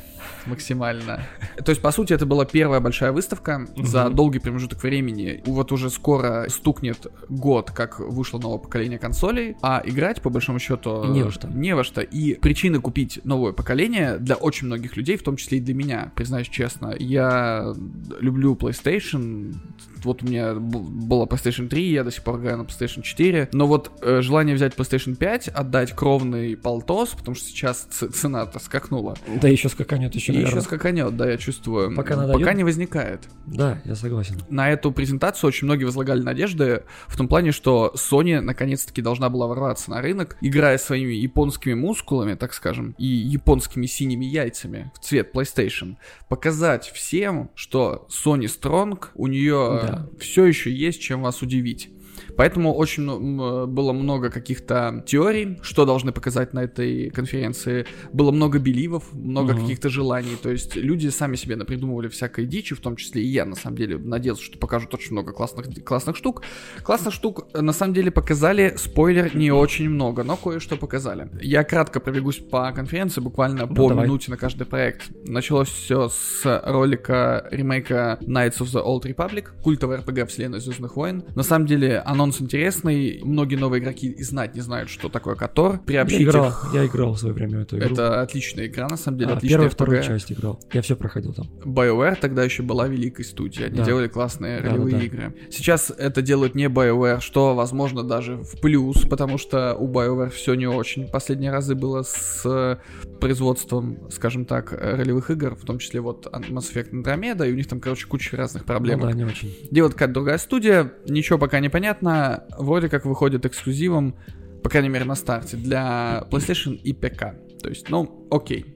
максимально. 0.48 1.22
То 1.64 1.72
есть, 1.72 1.82
по 1.82 1.92
сути, 1.92 2.14
это 2.14 2.26
была 2.26 2.46
первая 2.46 2.80
большая 2.80 3.12
выставка 3.12 3.68
за 3.76 4.10
долгий 4.10 4.40
промежуток 4.40 4.84
времени. 4.84 5.42
Вот 5.46 5.72
уже 5.72 5.90
скоро 5.90 6.48
стукнет 6.50 7.08
год, 7.30 7.72
как 7.72 8.00
вышло 8.00 8.40
новое 8.40 8.60
поколение 8.60 9.00
консолей, 9.00 9.56
а 9.62 9.82
играть, 9.86 10.22
по 10.22 10.30
большому 10.30 10.60
счету, 10.60 11.06
Не 11.06 11.24
во 11.24 11.32
что. 11.32 11.48
Не 11.48 11.76
во 11.76 11.84
что. 11.84 12.02
И 12.02 12.36
причины 12.36 12.80
купить 12.80 13.20
новое 13.24 13.54
поколение 13.54 14.18
для 14.18 14.36
очень 14.36 14.68
многих 14.68 14.98
людей, 14.98 15.18
в 15.18 15.24
том 15.24 15.38
числе 15.38 15.58
и 15.58 15.62
для 15.62 15.74
меня, 15.74 16.12
признаюсь 16.16 16.50
честно. 16.50 16.96
Я 16.98 17.74
люблю 18.20 18.56
PlayStation, 18.56 19.56
вот 20.04 20.24
у 20.24 20.26
меня 20.28 20.54
была 20.54 21.26
PlayStation 21.26 21.68
3, 21.68 21.92
я 21.92 22.04
до 22.04 22.12
сих 22.12 22.24
пор 22.24 22.40
играю 22.40 22.58
на 22.58 22.62
PlayStation 22.64 23.02
4, 23.02 23.50
но 23.54 23.68
вот 23.68 23.92
э, 24.02 24.22
желание 24.22 24.56
взять 24.56 24.74
PlayStation 24.76 25.16
5, 25.16 25.50
отдать 25.50 25.94
кровный 25.94 26.56
полтос, 26.56 27.10
потому 27.10 27.36
что 27.36 27.46
сейчас 27.46 27.82
цена-то 27.84 28.60
скакнула. 28.60 29.16
Да 29.42 29.48
еще 29.48 29.70
скаканет 29.70 30.16
еще, 30.16 30.34
И 30.34 30.42
еще 30.42 30.62
скаканет, 30.62 31.16
да, 31.16 31.30
я 31.30 31.38
чувствую. 31.38 31.96
Пока, 31.96 32.16
надо 32.16 32.34
Пока 32.34 32.54
не 32.54 32.64
возникает. 32.64 33.22
Да, 33.46 33.82
я 33.86 33.96
согласен. 33.96 34.38
На 34.50 34.72
эту 34.72 34.92
презентацию 34.92 35.48
очень 35.48 35.66
многие 35.66 35.86
возлагали 35.86 36.22
надежды 36.22 36.84
в 37.08 37.18
том 37.18 37.28
плане, 37.28 37.52
что 37.52 37.94
Sony 37.96 38.40
наконец-таки 38.40 39.02
должна 39.02 39.30
была 39.30 39.48
ворваться 39.48 39.92
на 39.92 40.02
рынок, 40.02 40.38
играя 40.42 40.78
своими 40.78 41.14
японскими 41.14 41.74
мускулами, 41.74 42.36
так 42.36 42.54
скажем, 42.54 42.96
и 42.98 43.06
японскими 43.06 43.86
синими 43.86 44.26
яйцами 44.26 44.92
в 44.96 45.00
цвет 45.00 45.34
PlayStation, 45.34 45.98
показать 46.30 46.90
всем, 46.90 47.50
что 47.56 48.08
Sony 48.10 48.46
Strong, 48.46 49.08
у 49.16 49.28
нее 49.28 49.80
да. 49.82 49.93
Все 50.20 50.46
еще 50.46 50.72
есть 50.72 51.02
чем 51.02 51.22
вас 51.22 51.42
удивить. 51.42 51.90
Поэтому 52.38 52.74
очень 52.74 53.68
было 53.68 53.94
много 53.94 54.30
каких-то 54.30 55.04
теорий, 55.06 55.60
что 55.62 55.86
должны 55.86 56.12
показать 56.12 56.54
на 56.54 56.64
этой 56.64 57.10
конференции. 57.10 57.86
Было 58.12 58.32
много 58.32 58.60
беливов, 58.60 59.14
много 59.14 59.54
uh-huh. 59.54 59.62
каких-то 59.62 59.90
желаний. 59.90 60.36
То 60.42 60.50
есть 60.50 60.76
люди 60.76 61.08
сами 61.10 61.36
себе 61.36 61.56
напридумывали 61.56 62.08
всякой 62.08 62.46
дичи, 62.46 62.76
в 62.76 62.80
том 62.80 62.96
числе 62.96 63.24
и 63.24 63.28
я, 63.28 63.46
на 63.46 63.56
самом 63.56 63.78
деле, 63.78 63.98
надеялся, 63.98 64.44
что 64.44 64.58
покажут 64.58 64.94
очень 64.94 65.12
много 65.12 65.32
классных, 65.34 65.84
классных 65.84 66.16
штук. 66.18 66.44
Классных 66.84 67.14
штук, 67.14 67.48
на 67.54 67.74
самом 67.74 67.94
деле, 67.94 68.12
показали, 68.12 68.76
спойлер, 68.78 69.36
не 69.36 69.52
очень 69.52 69.90
много, 69.90 70.24
но 70.24 70.36
кое-что 70.36 70.76
показали. 70.76 71.30
Я 71.42 71.64
кратко 71.64 72.00
пробегусь 72.00 72.38
по 72.38 72.72
конференции, 72.72 73.22
буквально 73.22 73.66
ну, 73.66 73.76
по 73.76 73.90
давай. 73.90 74.06
минуте 74.06 74.32
на 74.32 74.38
каждый 74.38 74.66
проект. 74.66 75.10
Началось 75.28 75.70
все 75.70 76.10
с 76.10 76.62
ролика 76.66 77.48
ремейка 77.52 78.18
Knights 78.22 78.60
of 78.60 78.68
the 78.74 78.84
Old 78.84 79.04
Republic, 79.04 79.50
культовая 79.62 80.00
RPG 80.00 80.28
вселенной 80.28 80.60
Звездных 80.60 80.96
войн. 80.96 81.24
На 81.36 81.44
самом 81.44 81.66
деле, 81.66 82.02
анонс 82.24 82.42
интересный. 82.42 83.20
Многие 83.24 83.56
новые 83.56 83.82
игроки 83.82 84.08
и 84.08 84.24
знать 84.24 84.56
не 84.56 84.62
знают, 84.62 84.90
что 84.90 85.10
такое 85.10 85.36
Котор. 85.36 85.80
Приобщить 85.80 86.22
я 86.22 86.26
играл, 86.26 86.48
их... 86.48 86.70
я 86.74 86.86
играл 86.86 87.14
в 87.14 87.20
свое 87.20 87.34
время 87.34 87.62
эту 87.62 87.78
игру. 87.78 87.94
Это 87.94 88.22
отличная 88.22 88.68
игра, 88.68 88.88
на 88.88 88.98
самом 88.98 89.18
деле. 89.20 89.34
А, 89.34 89.40
первую, 89.40 89.70
вторую 89.70 90.02
часть 90.02 90.32
играл. 90.32 90.60
Я 90.72 90.82
все 90.82 90.96
проходил 90.96 91.34
там. 91.34 91.50
BioWare 91.66 92.18
тогда 92.20 92.44
еще 92.44 92.64
была 92.64 92.88
великой 92.88 93.26
студией. 93.26 93.68
Они 93.68 93.78
да. 93.78 93.86
делали 93.86 94.08
классные 94.08 94.62
да, 94.62 94.70
ролевые 94.70 94.94
да, 94.94 95.00
да. 95.00 95.06
игры. 95.06 95.36
Сейчас 95.52 95.92
это 95.96 96.22
делают 96.22 96.56
не 96.56 96.66
BioWare, 96.66 97.20
что, 97.20 97.56
возможно, 97.56 98.04
даже 98.04 98.38
в 98.38 98.60
плюс, 98.62 99.06
потому 99.10 99.38
что 99.38 99.76
у 99.76 99.92
BioWare 99.92 100.30
все 100.30 100.54
не 100.54 100.68
очень. 100.68 101.08
Последние 101.08 101.52
разы 101.52 101.76
было 101.76 102.04
с 102.04 102.80
производством, 103.20 104.10
скажем 104.12 104.46
так, 104.46 104.72
ролевых 104.72 105.30
игр, 105.30 105.56
в 105.56 105.66
том 105.66 105.80
числе 105.80 106.02
вот 106.02 106.28
Mass 106.28 106.74
Effect 106.74 106.92
Andromeda, 106.92 107.48
и 107.48 107.52
у 107.52 107.56
них 107.56 107.68
там, 107.68 107.80
короче, 107.80 108.08
куча 108.08 108.36
разных 108.38 108.66
проблем. 108.66 109.00
Ну, 109.00 109.08
да, 109.08 109.14
не 109.14 109.26
очень. 109.26 109.54
Делает 109.72 109.94
какая-то 109.94 110.14
другая 110.14 110.38
студия, 110.38 110.94
ничего 111.08 111.38
пока 111.38 111.60
не 111.60 111.70
понятно, 111.70 112.13
вроде 112.58 112.90
как 112.90 113.06
выходит 113.06 113.46
эксклюзивом, 113.46 114.16
по 114.64 114.70
крайней 114.70 114.90
мере 114.90 115.06
на 115.06 115.16
старте, 115.16 115.58
для 115.58 116.24
PlayStation 116.30 116.76
и 116.76 116.94
ПК. 116.94 117.36
То 117.62 117.70
есть, 117.70 117.90
ну, 117.90 118.28
окей 118.32 118.73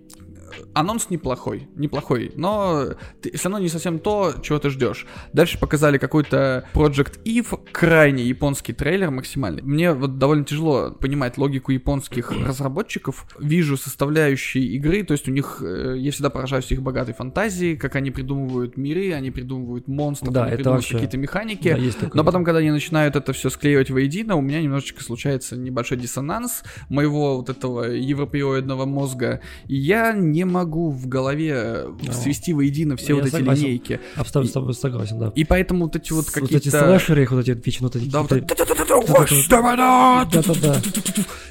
анонс 0.73 1.09
неплохой, 1.09 1.67
неплохой, 1.75 2.31
но 2.35 2.89
ты, 3.21 3.35
все 3.35 3.49
равно 3.49 3.63
не 3.63 3.69
совсем 3.69 3.99
то, 3.99 4.33
чего 4.41 4.59
ты 4.59 4.69
ждешь. 4.69 5.05
Дальше 5.33 5.59
показали 5.59 5.97
какой-то 5.97 6.67
Project 6.73 7.23
Eve, 7.23 7.59
крайне 7.71 8.23
японский 8.23 8.73
трейлер 8.73 9.11
максимальный. 9.11 9.61
Мне 9.61 9.93
вот 9.93 10.17
довольно 10.17 10.45
тяжело 10.45 10.91
понимать 10.91 11.37
логику 11.37 11.71
японских 11.71 12.31
разработчиков. 12.31 13.25
Вижу 13.39 13.77
составляющие 13.77 14.63
игры, 14.65 15.03
то 15.03 15.13
есть 15.13 15.27
у 15.27 15.31
них, 15.31 15.61
э, 15.61 15.95
я 15.97 16.11
всегда 16.11 16.29
поражаюсь 16.29 16.71
их 16.71 16.81
богатой 16.81 17.13
фантазии, 17.13 17.75
как 17.75 17.95
они 17.95 18.11
придумывают 18.11 18.77
миры, 18.77 19.13
они 19.13 19.31
придумывают 19.31 19.87
монстров, 19.87 20.33
да, 20.33 20.43
они 20.43 20.49
это 20.49 20.57
придумывают 20.57 20.83
вообще... 20.83 20.93
какие-то 20.95 21.17
механики. 21.17 21.69
Да, 21.69 21.77
есть 21.77 21.97
но 22.13 22.23
потом, 22.23 22.43
когда 22.43 22.59
они 22.59 22.71
начинают 22.71 23.15
это 23.15 23.33
все 23.33 23.49
склеивать 23.49 23.89
воедино, 23.89 24.35
у 24.35 24.41
меня 24.41 24.61
немножечко 24.61 25.03
случается 25.03 25.55
небольшой 25.55 25.97
диссонанс 25.97 26.63
моего 26.89 27.37
вот 27.37 27.49
этого 27.49 27.83
европеоидного 27.83 28.85
мозга, 28.85 29.41
и 29.67 29.75
я 29.75 30.13
не 30.13 30.36
могу 30.45 30.91
в 30.91 31.07
голове 31.07 31.53
э, 31.55 31.93
ну, 32.01 32.11
свести 32.11 32.53
воедино 32.53 32.95
все 32.95 33.13
вот 33.13 33.25
эти 33.25 33.31
согласен. 33.31 33.63
линейки. 33.63 33.99
Абсолютно 34.15 34.49
с 34.49 34.53
тобой 34.53 34.73
согласен, 34.73 35.19
да. 35.19 35.31
И 35.35 35.43
поэтому 35.43 35.85
вот 35.85 35.95
эти 35.95 36.13
вот 36.13 36.25
какие-то... 36.25 36.53
Вот 36.53 36.61
эти 36.61 36.69
слэшеры, 36.69 37.23
их 37.23 37.31
вот 37.31 37.47
эти 37.47 37.59
вечно 37.63 37.87
вот 37.87 37.95
эти... 37.95 38.09
Да, 38.09 38.23
да, 38.23 38.35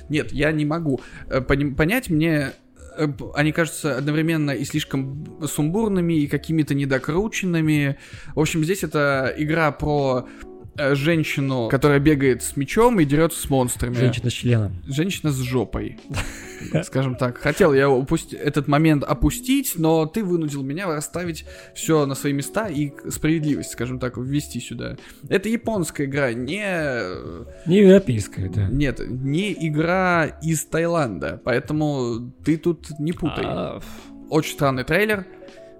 Нет, 0.08 0.32
я 0.32 0.52
не 0.52 0.64
могу 0.64 1.00
э, 1.28 1.40
понять, 1.40 2.10
мне 2.10 2.52
э, 2.96 3.08
они 3.34 3.52
кажутся 3.52 3.96
одновременно 3.98 4.50
и 4.50 4.64
слишком 4.64 5.26
сумбурными, 5.46 6.14
и 6.14 6.26
какими-то 6.26 6.74
недокрученными. 6.74 7.96
В 8.34 8.40
общем, 8.40 8.64
здесь 8.64 8.82
это 8.82 9.34
игра 9.36 9.72
про 9.72 10.26
женщину, 10.78 11.68
которая 11.68 12.00
бегает 12.00 12.42
с 12.42 12.56
мечом 12.56 13.00
и 13.00 13.04
дерется 13.04 13.40
с 13.40 13.50
монстрами. 13.50 13.94
Женщина 13.94 14.30
с 14.30 14.32
членом. 14.32 14.76
Женщина 14.86 15.30
с 15.30 15.38
жопой. 15.38 15.98
скажем 16.84 17.16
так. 17.16 17.38
Хотел 17.38 17.72
я 17.72 17.88
упусти- 17.88 18.36
этот 18.36 18.68
момент 18.68 19.04
опустить, 19.04 19.74
но 19.76 20.06
ты 20.06 20.24
вынудил 20.24 20.62
меня 20.62 20.86
расставить 20.86 21.44
все 21.74 22.06
на 22.06 22.14
свои 22.14 22.32
места 22.32 22.68
и 22.68 22.92
справедливость, 23.08 23.70
скажем 23.70 23.98
так, 23.98 24.16
ввести 24.16 24.60
сюда. 24.60 24.96
Это 25.28 25.48
японская 25.48 26.06
игра, 26.06 26.32
не... 26.32 26.64
Не 27.66 27.78
европейская, 27.78 28.48
да. 28.48 28.68
Нет, 28.68 29.00
не 29.08 29.52
игра 29.52 30.26
из 30.42 30.64
Таиланда, 30.64 31.40
поэтому 31.44 32.32
ты 32.44 32.56
тут 32.56 32.98
не 32.98 33.12
путай. 33.12 33.44
А... 33.44 33.80
Очень 34.28 34.54
странный 34.54 34.84
трейлер. 34.84 35.24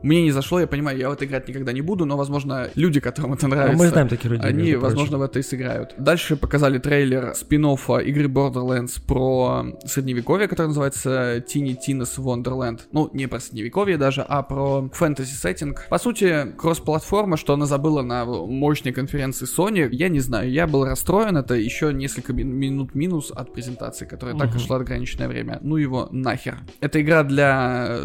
Мне 0.06 0.22
не 0.22 0.30
зашло, 0.30 0.60
я 0.60 0.68
понимаю, 0.68 0.96
я 0.96 1.10
в 1.10 1.12
это 1.12 1.24
играть 1.24 1.48
никогда 1.48 1.72
не 1.72 1.80
буду, 1.80 2.04
но, 2.04 2.16
возможно, 2.16 2.70
люди, 2.76 3.00
которым 3.00 3.32
это 3.32 3.48
нравится, 3.48 3.74
а 3.74 3.76
мы 3.76 3.88
знаем 3.88 4.06
таких 4.06 4.30
людей, 4.30 4.48
они, 4.48 4.74
возможно, 4.76 5.18
в 5.18 5.22
это 5.22 5.40
и 5.40 5.42
сыграют. 5.42 5.94
Дальше 5.98 6.36
показали 6.36 6.78
трейлер 6.78 7.34
спин 7.34 7.66
игры 7.66 8.28
Borderlands 8.28 9.02
про 9.04 9.66
средневековье, 9.84 10.46
который 10.46 10.68
называется 10.68 11.38
Tiny 11.38 11.76
Tina's 11.76 12.16
Wonderland. 12.18 12.82
Ну, 12.92 13.10
не 13.12 13.26
про 13.26 13.40
средневековье 13.40 13.96
даже, 13.96 14.22
а 14.22 14.44
про 14.44 14.88
фэнтези 14.92 15.34
сеттинг. 15.34 15.88
По 15.90 15.98
сути, 15.98 16.52
кросс-платформа, 16.56 17.36
что 17.36 17.54
она 17.54 17.66
забыла 17.66 18.02
на 18.02 18.24
мощной 18.24 18.92
конференции 18.92 19.44
Sony, 19.46 19.88
я 19.90 20.08
не 20.08 20.20
знаю, 20.20 20.52
я 20.52 20.68
был 20.68 20.84
расстроен, 20.84 21.36
это 21.36 21.54
еще 21.54 21.92
несколько 21.92 22.32
минут 22.32 22.94
минус 22.94 23.32
от 23.34 23.52
презентации, 23.52 24.06
которая 24.06 24.36
uh-huh. 24.36 24.38
так 24.38 24.54
и 24.54 24.58
шла 24.60 24.76
ограниченное 24.76 25.26
время. 25.26 25.58
Ну 25.62 25.76
его 25.76 26.08
нахер. 26.12 26.58
Это 26.80 27.00
игра 27.00 27.24
для 27.24 27.98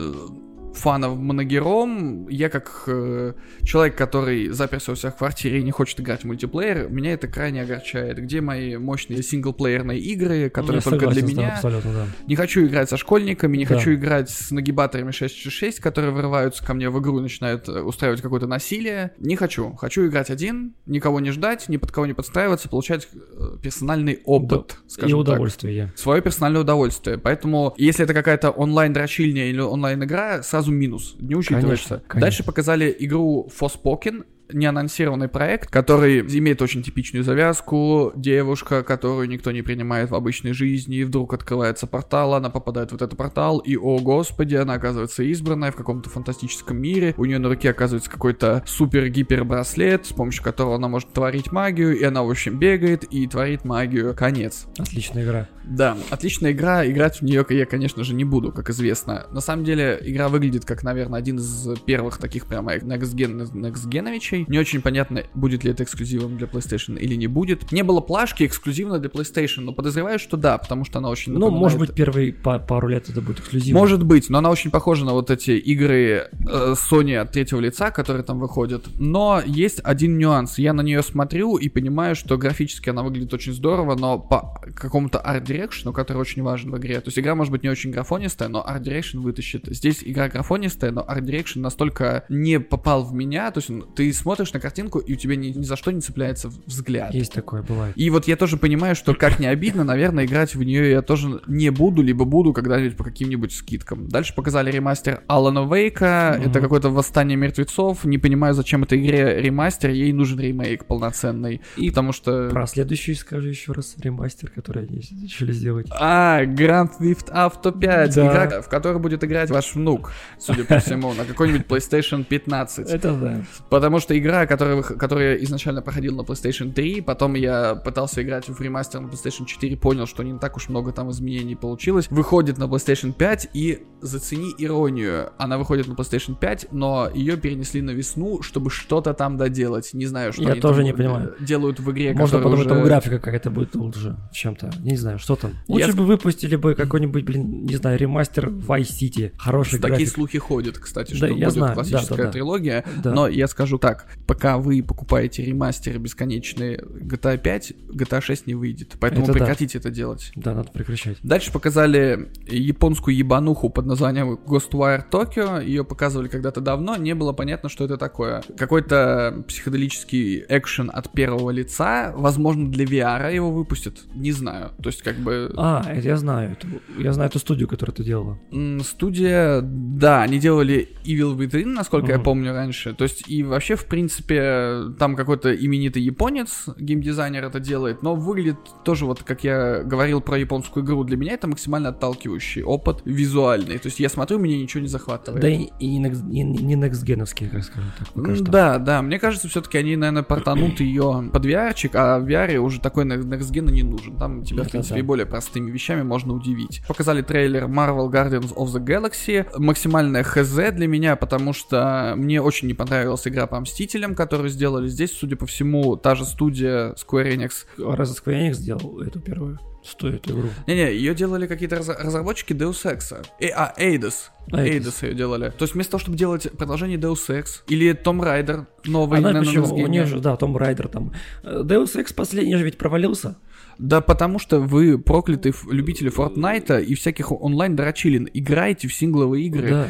фанов 0.73 1.17
Моногером. 1.17 2.27
Я 2.27 2.49
как 2.49 2.83
э, 2.87 3.33
человек, 3.63 3.95
который 3.95 4.49
заперся 4.49 4.91
у 4.91 4.95
себя 4.95 5.11
в 5.11 5.17
квартире 5.17 5.59
и 5.59 5.63
не 5.63 5.71
хочет 5.71 5.99
играть 5.99 6.21
в 6.21 6.25
мультиплеер, 6.25 6.89
меня 6.89 7.13
это 7.13 7.27
крайне 7.27 7.61
огорчает. 7.61 8.17
Где 8.19 8.41
мои 8.41 8.77
мощные 8.77 9.23
синглплеерные 9.23 9.99
игры, 9.99 10.49
которые 10.49 10.81
я 10.83 10.89
только 10.89 11.07
для 11.07 11.23
меня? 11.23 11.55
Абсолютно, 11.55 11.93
да. 11.93 12.05
Не 12.27 12.35
хочу 12.35 12.65
играть 12.65 12.89
со 12.89 12.97
школьниками, 12.97 13.57
не 13.57 13.65
да. 13.65 13.75
хочу 13.75 13.93
играть 13.93 14.29
с 14.29 14.51
нагибаторами 14.51 15.11
666, 15.11 15.79
которые 15.79 16.11
вырываются 16.11 16.65
ко 16.65 16.73
мне 16.73 16.89
в 16.89 16.99
игру 16.99 17.19
и 17.19 17.21
начинают 17.21 17.67
э, 17.67 17.81
устраивать 17.81 18.21
какое-то 18.21 18.47
насилие. 18.47 19.11
Не 19.17 19.35
хочу. 19.35 19.73
Хочу 19.73 20.07
играть 20.07 20.29
один, 20.29 20.73
никого 20.85 21.19
не 21.19 21.31
ждать, 21.31 21.67
ни 21.69 21.77
под 21.77 21.91
кого 21.91 22.05
не 22.05 22.13
подстраиваться, 22.13 22.69
получать 22.69 23.07
э, 23.13 23.57
персональный 23.61 24.21
опыт. 24.25 24.77
Да. 24.99 25.07
И 25.07 25.13
удовольствие. 25.13 25.87
Так. 25.87 25.97
Свое 25.97 26.21
персональное 26.21 26.61
удовольствие. 26.61 27.17
Поэтому, 27.17 27.73
если 27.77 28.03
это 28.03 28.13
какая-то 28.13 28.51
онлайн-дрочильня 28.51 29.49
или 29.49 29.59
онлайн-игра, 29.59 30.43
сразу 30.43 30.60
сразу 30.61 30.71
минус, 30.71 31.15
не 31.19 31.35
учитывается. 31.35 31.67
Конечно, 31.67 32.01
конечно. 32.07 32.21
Дальше 32.21 32.43
показали 32.43 32.95
игру 32.99 33.49
Forspoken, 33.59 34.25
неанонсированный 34.53 35.27
проект, 35.27 35.69
который 35.69 36.21
имеет 36.21 36.61
очень 36.61 36.83
типичную 36.83 37.23
завязку. 37.23 38.11
Девушка, 38.15 38.83
которую 38.83 39.27
никто 39.29 39.51
не 39.51 39.61
принимает 39.61 40.11
в 40.11 40.15
обычной 40.15 40.53
жизни, 40.53 40.97
и 40.97 41.03
вдруг 41.03 41.33
открывается 41.33 41.87
портал, 41.87 42.33
она 42.33 42.49
попадает 42.49 42.91
в 42.91 42.95
этот 42.95 43.15
портал, 43.15 43.59
и, 43.59 43.75
о 43.75 43.99
господи, 43.99 44.55
она 44.55 44.73
оказывается 44.73 45.23
избранная 45.23 45.71
в 45.71 45.75
каком-то 45.75 46.09
фантастическом 46.09 46.77
мире. 46.77 47.13
У 47.17 47.25
нее 47.25 47.39
на 47.39 47.49
руке 47.49 47.69
оказывается 47.69 48.09
какой-то 48.09 48.63
супер-гипер 48.65 49.43
браслет, 49.43 50.05
с 50.05 50.13
помощью 50.13 50.43
которого 50.43 50.75
она 50.75 50.87
может 50.87 51.11
творить 51.13 51.51
магию, 51.51 51.97
и 51.97 52.03
она, 52.03 52.23
в 52.23 52.29
общем, 52.29 52.59
бегает 52.59 53.03
и 53.03 53.27
творит 53.27 53.65
магию. 53.65 54.15
Конец. 54.15 54.67
Отличная 54.77 55.23
игра. 55.23 55.47
Да, 55.63 55.97
отличная 56.09 56.51
игра. 56.51 56.85
Играть 56.85 57.17
в 57.17 57.21
нее 57.21 57.45
я, 57.49 57.65
конечно 57.65 58.03
же, 58.03 58.13
не 58.13 58.23
буду, 58.23 58.51
как 58.51 58.69
известно. 58.69 59.27
На 59.31 59.41
самом 59.41 59.63
деле, 59.63 59.99
игра 60.01 60.29
выглядит 60.29 60.65
как, 60.65 60.83
наверное, 60.83 61.19
один 61.19 61.37
из 61.37 61.67
первых 61.85 62.17
таких 62.17 62.45
прямо 62.45 62.75
next-gen, 62.75 64.40
Не 64.47 64.59
очень 64.59 64.81
понятно, 64.81 65.23
будет 65.33 65.63
ли 65.63 65.71
это 65.71 65.83
эксклюзивом 65.83 66.37
для 66.37 66.47
PlayStation 66.47 66.97
или 66.99 67.15
не 67.15 67.27
будет. 67.27 67.71
Не 67.71 67.83
было 67.83 68.01
плашки 68.01 68.45
эксклюзивно 68.45 68.99
для 68.99 69.09
PlayStation, 69.09 69.61
но 69.61 69.73
подозреваю, 69.73 70.19
что 70.19 70.37
да, 70.37 70.57
потому 70.57 70.85
что 70.85 70.99
она 70.99 71.09
очень 71.09 71.33
Ну, 71.33 71.49
может 71.49 71.79
быть, 71.79 71.93
первые 71.93 72.33
пару 72.33 72.87
лет 72.87 73.09
это 73.09 73.21
будет 73.21 73.39
эксклюзивом. 73.39 73.79
Может 73.79 74.05
быть, 74.05 74.29
но 74.29 74.39
она 74.39 74.49
очень 74.49 74.71
похожа 74.71 75.05
на 75.05 75.13
вот 75.13 75.29
эти 75.29 75.51
игры 75.51 76.29
э, 76.31 76.73
Sony 76.73 77.15
от 77.15 77.31
третьего 77.31 77.59
лица, 77.59 77.91
которые 77.91 78.23
там 78.23 78.39
выходят. 78.39 78.85
Но 78.99 79.41
есть 79.45 79.79
один 79.83 80.17
нюанс. 80.17 80.57
Я 80.57 80.73
на 80.73 80.81
нее 80.81 81.01
смотрю 81.03 81.57
и 81.57 81.69
понимаю, 81.69 82.15
что 82.15 82.37
графически 82.37 82.89
она 82.89 83.03
выглядит 83.03 83.33
очень 83.33 83.53
здорово, 83.53 83.95
но 83.95 84.19
по 84.19 84.61
какому-то 84.75 85.19
art 85.19 85.43
direction'у, 85.43 85.93
который 85.93 86.17
очень 86.17 86.43
важен 86.43 86.71
в 86.71 86.77
игре. 86.77 86.99
То 86.99 87.07
есть 87.07 87.19
игра 87.19 87.35
может 87.35 87.51
быть 87.51 87.63
не 87.63 87.69
очень 87.69 87.91
графонистая, 87.91 88.49
но 88.49 88.67
art 88.67 88.83
direction 88.83 89.19
вытащит. 89.19 89.65
Здесь 89.67 89.99
игра 90.03 90.29
графонистая, 90.29 90.91
но 90.91 91.03
art 91.07 91.25
direction 91.25 91.61
настолько 91.61 92.25
не 92.29 92.59
попал 92.59 93.03
в 93.03 93.13
меня, 93.13 93.51
то 93.51 93.59
есть 93.59 93.71
ты 93.95 94.09
смотришь 94.21 94.53
на 94.53 94.59
картинку, 94.59 94.99
и 94.99 95.13
у 95.13 95.15
тебя 95.15 95.35
ни, 95.35 95.47
ни 95.47 95.63
за 95.63 95.75
что 95.75 95.91
не 95.91 96.01
цепляется 96.01 96.49
взгляд. 96.65 97.13
Есть 97.13 97.33
такое, 97.33 97.61
бывает. 97.63 97.93
И 97.97 98.09
вот 98.09 98.27
я 98.27 98.35
тоже 98.35 98.57
понимаю, 98.57 98.95
что 98.95 99.13
как 99.15 99.39
не 99.39 99.47
обидно, 99.47 99.83
наверное, 99.83 100.25
играть 100.25 100.55
в 100.55 100.63
нее 100.63 100.89
я 100.91 101.01
тоже 101.01 101.41
не 101.47 101.69
буду, 101.71 102.01
либо 102.01 102.25
буду 102.25 102.53
когда-нибудь 102.53 102.95
по 102.97 103.03
каким-нибудь 103.03 103.51
скидкам. 103.53 104.07
Дальше 104.07 104.33
показали 104.35 104.71
ремастер 104.71 105.21
Алана 105.27 105.65
Вейка, 105.71 106.35
Мгм. 106.39 106.49
это 106.49 106.61
какое-то 106.61 106.89
восстание 106.89 107.37
мертвецов. 107.37 108.03
Не 108.05 108.17
понимаю, 108.17 108.53
зачем 108.53 108.83
этой 108.83 108.99
игре 108.99 109.41
ремастер, 109.41 109.89
ей 109.91 110.13
нужен 110.13 110.39
ремейк 110.39 110.85
полноценный. 110.85 111.61
И 111.77 111.89
потому 111.89 112.11
что... 112.11 112.49
Про 112.49 112.67
следующий 112.67 113.13
скажи 113.15 113.49
еще 113.49 113.71
раз, 113.73 113.95
ремастер, 114.01 114.49
который 114.49 114.83
они 114.87 115.01
решили 115.23 115.51
сделать. 115.51 115.87
А, 115.91 116.43
Grand 116.45 116.89
Theft 116.99 117.31
Auto 117.33 117.77
5, 117.77 118.15
Да. 118.15 118.27
игра, 118.27 118.61
в 118.61 118.69
которой 118.69 118.99
будет 118.99 119.23
играть 119.23 119.49
ваш 119.49 119.73
внук, 119.75 120.11
судя 120.39 120.63
по 120.65 120.79
всему, 120.79 121.13
на 121.13 121.25
какой-нибудь 121.25 121.65
PlayStation 121.67 122.23
15. 122.23 122.89
Это 122.91 123.13
да. 123.13 123.41
Потому 123.69 123.99
что 123.99 124.10
игра, 124.17 124.45
которая, 124.47 124.81
которая 124.81 125.35
изначально 125.37 125.81
проходила 125.81 126.17
на 126.17 126.21
PlayStation 126.21 126.71
3, 126.71 127.01
потом 127.01 127.35
я 127.35 127.75
пытался 127.75 128.21
играть 128.21 128.47
в 128.49 128.59
ремастер 128.61 128.99
на 129.01 129.07
PlayStation 129.07 129.45
4, 129.45 129.77
понял, 129.77 130.05
что 130.07 130.23
не 130.23 130.37
так 130.39 130.55
уж 130.57 130.69
много 130.69 130.91
там 130.91 131.09
изменений 131.11 131.55
получилось, 131.55 132.07
выходит 132.09 132.57
на 132.57 132.65
PlayStation 132.65 133.13
5 133.13 133.49
и 133.53 133.83
зацени 134.01 134.53
иронию, 134.57 135.31
она 135.37 135.57
выходит 135.57 135.87
на 135.87 135.93
PlayStation 135.93 136.35
5, 136.37 136.67
но 136.71 137.09
ее 137.13 137.37
перенесли 137.37 137.81
на 137.81 137.91
весну, 137.91 138.41
чтобы 138.41 138.69
что-то 138.69 139.13
там 139.13 139.37
доделать. 139.37 139.91
Не 139.93 140.05
знаю, 140.05 140.33
что 140.33 140.43
Я 140.43 140.51
они 140.53 140.61
тоже 140.61 140.77
там, 140.77 140.85
не 140.85 140.93
понимаю. 140.93 141.35
э, 141.39 141.43
делают 141.43 141.79
в 141.79 141.91
игре, 141.91 142.13
Можно 142.13 142.37
подумать, 142.39 142.59
уже- 142.61 142.69
там 142.69 142.83
графика 142.83 143.19
какая-то 143.19 143.51
будет 143.51 143.75
лучше 143.75 144.17
чем-то. 144.33 144.71
Не 144.79 144.97
знаю, 144.97 145.19
что 145.19 145.35
там. 145.35 145.51
Лучше 145.67 145.87
Я 145.89 145.93
бы 145.93 146.05
выпустили 146.05 146.55
бы 146.55 146.73
какой-нибудь, 146.75 147.23
блин, 147.23 147.63
не 147.65 147.75
знаю, 147.75 147.97
ремастер 147.99 148.49
Vice 148.49 148.89
City. 148.89 149.31
Хороший 149.37 149.79
Такие 149.79 149.97
график. 149.97 150.09
слухи 150.09 150.39
ходят, 150.39 150.77
кстати, 150.79 151.11
Да, 151.11 151.17
что 151.17 151.25
я 151.27 151.33
будет 151.33 151.51
знаю, 151.53 151.69
да, 151.69 151.73
классическая 151.75 152.15
да, 152.17 152.23
да. 152.25 152.31
трилогия. 152.31 152.85
Да. 153.03 153.13
Но 153.13 153.27
я 153.27 153.47
скажу 153.47 153.77
так, 153.77 154.00
пока 154.27 154.57
вы 154.57 154.81
покупаете 154.83 155.43
ремастеры 155.43 155.99
бесконечные 155.99 156.77
GTA 156.77 157.37
5, 157.37 157.73
GTA 157.93 158.21
6 158.21 158.47
не 158.47 158.55
выйдет. 158.55 158.95
Поэтому 158.99 159.23
Это 159.23 159.33
да. 159.33 159.39
прекратите 159.39 159.77
это 159.77 159.89
делать. 159.89 160.31
Да, 160.35 160.53
надо 160.53 160.71
прекращать. 160.71 161.17
Дальше 161.23 161.51
показали 161.51 162.29
японскую 162.47 163.15
ебануху 163.15 163.69
под 163.69 163.85
названием 163.85 164.39
Ghostwire 164.45 165.03
Tokyo. 165.09 165.63
Ее 165.63 165.83
показывали 165.83 166.27
когда-то 166.27 166.61
давно, 166.61 166.95
не 166.97 167.13
было 167.15 167.33
понятно, 167.33 167.69
что 167.69 167.85
это 167.85 167.97
такое. 167.97 168.41
Какой-то 168.57 169.43
психоделический 169.47 170.43
экшен 170.47 170.89
от 170.93 171.11
первого 171.11 171.49
лица. 171.51 172.13
Возможно, 172.15 172.69
для 172.71 172.85
VR 172.85 173.33
его 173.33 173.51
выпустят. 173.51 174.03
Не 174.15 174.31
знаю. 174.31 174.71
То 174.81 174.89
есть, 174.89 175.01
как 175.01 175.15
бы... 175.17 175.51
А, 175.57 175.83
это 175.87 176.07
я 176.07 176.17
знаю. 176.17 176.57
Я 176.97 177.13
знаю 177.13 177.29
эту 177.29 177.39
студию, 177.39 177.67
которая 177.67 177.93
это 177.93 178.03
делала. 178.03 178.39
Студия, 178.83 179.61
да, 179.61 180.21
они 180.23 180.39
делали 180.39 180.89
Evil 181.05 181.35
Within, 181.37 181.65
насколько 181.65 182.11
я 182.11 182.17
Мгм. 182.17 182.23
помню 182.23 182.53
раньше. 182.53 182.93
То 182.93 183.03
есть, 183.03 183.23
и 183.27 183.43
вообще, 183.43 183.75
в 183.75 183.85
принципе, 183.91 184.93
там 184.97 185.15
какой-то 185.15 185.53
именитый 185.53 186.01
японец, 186.01 186.65
геймдизайнер 186.77 187.43
это 187.43 187.59
делает, 187.59 188.01
но 188.01 188.15
выглядит 188.15 188.57
тоже 188.85 189.05
вот, 189.05 189.21
как 189.21 189.43
я 189.43 189.83
говорил 189.83 190.21
про 190.21 190.37
японскую 190.37 190.85
игру, 190.85 191.03
для 191.03 191.17
меня 191.17 191.33
это 191.33 191.47
максимально 191.47 191.89
отталкивающий 191.89 192.63
опыт 192.63 193.01
визуальный. 193.03 193.77
То 193.77 193.87
есть, 193.87 193.99
я 193.99 194.07
смотрю, 194.09 194.39
меня 194.39 194.57
ничего 194.57 194.81
не 194.81 194.87
захватывает. 194.87 195.41
Да 195.41 195.49
и, 195.49 195.69
и 195.79 195.97
не, 195.97 196.45
некстгеновские, 196.75 197.49
как 197.49 197.63
скажем 197.63 197.91
так, 197.99 198.07
пока 198.13 198.35
что. 198.35 198.45
Да, 198.45 198.77
да, 198.77 199.01
мне 199.01 199.19
кажется, 199.19 199.49
все-таки 199.49 199.77
они, 199.77 199.95
наверное, 199.95 200.23
портанут 200.23 200.79
ее 200.79 201.29
под 201.31 201.45
VR, 201.45 201.75
а 201.93 202.19
в 202.19 202.25
VR 202.25 202.57
уже 202.57 202.79
такой 202.79 203.05
не- 203.05 203.11
Next 203.15 203.51
Gen 203.51 203.71
не 203.71 203.83
нужен. 203.83 204.15
Там 204.15 204.43
тебя, 204.43 204.63
в 204.63 204.69
принципе, 204.69 204.99
и 204.99 205.03
более 205.03 205.25
простыми 205.25 205.69
вещами 205.69 206.03
можно 206.03 206.33
удивить. 206.33 206.81
Показали 206.87 207.21
трейлер 207.21 207.65
Marvel 207.65 208.09
Guardians 208.09 208.53
of 208.55 208.67
the 208.67 208.83
Galaxy. 208.83 209.45
Максимальная 209.59 210.23
хз 210.23 210.55
для 210.71 210.87
меня, 210.87 211.17
потому 211.17 211.51
что 211.53 212.13
мне 212.15 212.41
очень 212.41 212.67
не 212.67 212.73
понравилась 212.73 213.27
игра 213.27 213.47
по 213.47 213.59
Мстителям, 213.59 213.80
которую 214.15 214.49
сделали 214.49 214.87
здесь, 214.87 215.11
судя 215.11 215.35
по 215.35 215.45
всему, 215.45 215.95
та 215.95 216.15
же 216.15 216.25
студия 216.25 216.93
Square 216.93 217.35
Enix. 217.35 217.51
А 217.79 217.95
Раз 217.95 218.17
Square 218.19 218.49
Enix 218.49 218.53
сделал 218.53 219.01
эту 219.01 219.19
первую, 219.19 219.59
стоит 219.83 220.29
игру. 220.29 220.49
Не-не, 220.67 220.93
ее 220.93 221.15
делали 221.15 221.47
какие-то 221.47 221.77
раз- 221.77 221.89
разработчики 221.89 222.53
Deus 222.53 222.83
Ex. 222.85 223.25
Э, 223.39 223.47
а, 223.55 223.73
Eidos. 223.77 224.29
Eidos. 224.51 224.65
Eidos 224.65 225.03
ее 225.03 225.13
делали. 225.13 225.49
То 225.57 225.63
есть 225.63 225.73
вместо 225.73 225.91
того, 225.91 226.01
чтобы 226.01 226.17
делать 226.17 226.51
продолжение 226.57 226.97
Deus 226.97 227.27
Ex 227.29 227.63
или 227.67 227.91
Tomb 227.93 228.19
Raider 228.21 228.65
новый 228.85 229.19
Она 229.19 229.33
на 229.33 229.39
почему? 229.39 229.65
Next 229.65 229.71
Gen. 229.71 229.83
У 229.83 229.87
нее 229.87 230.05
же, 230.05 230.19
да, 230.19 230.35
Том 230.35 230.57
Райдер 230.57 230.87
там. 230.87 231.13
Э, 231.43 231.61
Deus 231.63 231.95
Ex 231.95 232.13
последний 232.13 232.55
же 232.55 232.63
ведь 232.63 232.77
провалился. 232.77 233.37
Да 233.77 234.01
потому 234.01 234.39
что 234.39 234.59
вы 234.59 234.99
проклятые 234.99 235.53
любители 235.69 236.09
Фортнайта 236.09 236.79
и 236.79 236.95
всяких 236.95 237.31
онлайн-дрочилин. 237.31 238.29
Играете 238.33 238.87
в 238.87 238.93
сингловые 238.93 239.45
игры. 239.45 239.69
Да. 239.69 239.87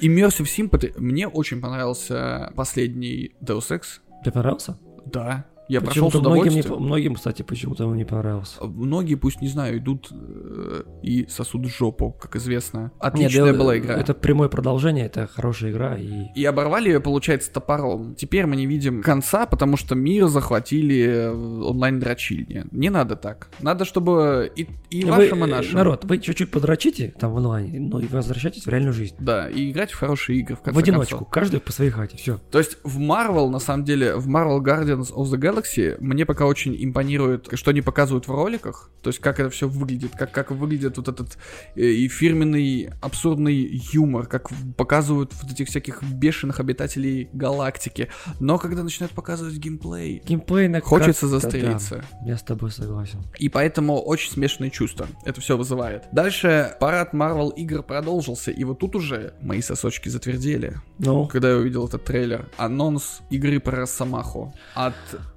Immersive 0.00 0.46
Sympathy. 0.46 0.92
Мне 0.98 1.28
очень 1.28 1.60
понравился 1.60 2.52
последний 2.54 3.34
Deus 3.40 3.70
Ex. 3.70 4.00
Тебе 4.22 4.32
понравился? 4.32 4.78
Да. 5.06 5.46
Я 5.68 5.80
прошел 5.80 6.10
с 6.10 6.12
Почему-то 6.12 6.30
многим, 6.30 6.52
не, 6.52 6.60
удовольствием. 6.60 6.82
многим, 6.82 7.14
кстати, 7.14 7.42
почему-то 7.42 7.86
он 7.86 7.96
не 7.96 8.04
понравился. 8.04 8.64
Многие, 8.64 9.16
пусть 9.16 9.40
не 9.40 9.48
знаю, 9.48 9.78
идут 9.78 10.08
э, 10.12 10.82
и 11.02 11.26
сосут 11.28 11.66
жопу, 11.66 12.12
как 12.12 12.36
известно. 12.36 12.82
Нет, 12.82 12.92
Отличная 13.00 13.52
да, 13.52 13.58
была 13.58 13.78
игра. 13.78 13.94
Это 13.94 14.14
прямое 14.14 14.48
продолжение, 14.48 15.06
это 15.06 15.26
хорошая 15.26 15.72
игра. 15.72 15.96
И 15.96 16.26
И 16.34 16.44
оборвали 16.44 16.88
ее, 16.90 17.00
получается, 17.00 17.52
топором. 17.52 18.14
Теперь 18.14 18.46
мы 18.46 18.56
не 18.56 18.66
видим 18.66 19.02
конца, 19.02 19.46
потому 19.46 19.76
что 19.76 19.94
мир 19.94 20.28
захватили 20.28 21.30
онлайн-дрочильни. 21.32 22.64
Не 22.70 22.90
надо 22.90 23.16
так. 23.16 23.48
Надо, 23.60 23.84
чтобы 23.84 24.52
и, 24.54 24.68
и 24.90 25.04
Вы, 25.04 25.10
вашим, 25.10 25.44
и 25.44 25.48
нашим. 25.48 25.74
Народ, 25.74 26.04
вы 26.04 26.18
чуть-чуть 26.18 26.50
подрочите 26.50 27.14
там 27.18 27.32
в 27.32 27.38
онлайне, 27.38 27.80
ну 27.80 27.98
и 27.98 28.06
возвращайтесь 28.06 28.64
в 28.66 28.68
реальную 28.68 28.92
жизнь. 28.92 29.16
Да, 29.18 29.48
и 29.48 29.70
играть 29.70 29.90
в 29.90 29.98
хорошие 29.98 30.38
игры, 30.38 30.56
в 30.56 30.60
конце 30.60 30.76
в 30.76 30.82
одиночку, 30.82 31.16
концов. 31.16 31.32
каждый 31.32 31.60
по 31.60 31.72
своей 31.72 31.90
хате, 31.90 32.16
все. 32.16 32.38
То 32.50 32.58
есть 32.58 32.78
в 32.84 33.00
Marvel, 33.00 33.48
на 33.50 33.58
самом 33.58 33.84
деле, 33.84 34.16
в 34.16 34.28
Marvel 34.28 34.60
Guardians 34.60 35.12
of 35.12 35.24
the 35.24 35.38
Galaxy 35.38 35.55
мне 36.00 36.26
пока 36.26 36.46
очень 36.46 36.76
импонирует, 36.84 37.48
что 37.54 37.70
они 37.70 37.82
показывают 37.82 38.28
в 38.28 38.30
роликах, 38.30 38.90
то 39.02 39.08
есть 39.08 39.20
как 39.20 39.40
это 39.40 39.50
все 39.50 39.68
выглядит, 39.68 40.12
как, 40.16 40.32
как 40.32 40.50
выглядит 40.50 40.96
вот 40.96 41.08
этот 41.08 41.38
э, 41.74 41.82
и 41.82 42.08
фирменный 42.08 42.90
абсурдный 43.00 43.82
юмор, 43.92 44.26
как 44.26 44.48
показывают 44.76 45.32
вот 45.40 45.52
этих 45.52 45.68
всяких 45.68 46.02
бешеных 46.02 46.60
обитателей 46.60 47.28
галактики. 47.32 48.08
Но 48.40 48.58
когда 48.58 48.82
начинают 48.82 49.12
показывать 49.12 49.54
геймплей, 49.56 50.22
Геймплей 50.24 50.68
на 50.68 50.80
хочется 50.80 51.28
застрелиться. 51.28 52.04
да, 52.20 52.26
я 52.26 52.36
с 52.36 52.42
тобой 52.42 52.70
согласен. 52.70 53.22
И 53.38 53.48
поэтому 53.48 54.00
очень 54.00 54.32
смешанные 54.32 54.70
чувства 54.70 55.06
это 55.24 55.40
все 55.40 55.56
вызывает. 55.56 56.04
Дальше 56.12 56.76
парад 56.80 57.14
Marvel 57.14 57.52
игр 57.54 57.82
продолжился, 57.82 58.50
и 58.50 58.64
вот 58.64 58.78
тут 58.78 58.96
уже 58.96 59.34
мои 59.40 59.60
сосочки 59.60 60.08
затвердели 60.08 60.76
Ну, 60.98 61.26
когда 61.26 61.50
я 61.50 61.56
увидел 61.56 61.86
этот 61.86 62.04
трейлер. 62.04 62.48
Анонс 62.56 63.20
игры 63.30 63.60
про 63.60 63.80
Росомаху 63.80 64.54
от 64.74 64.94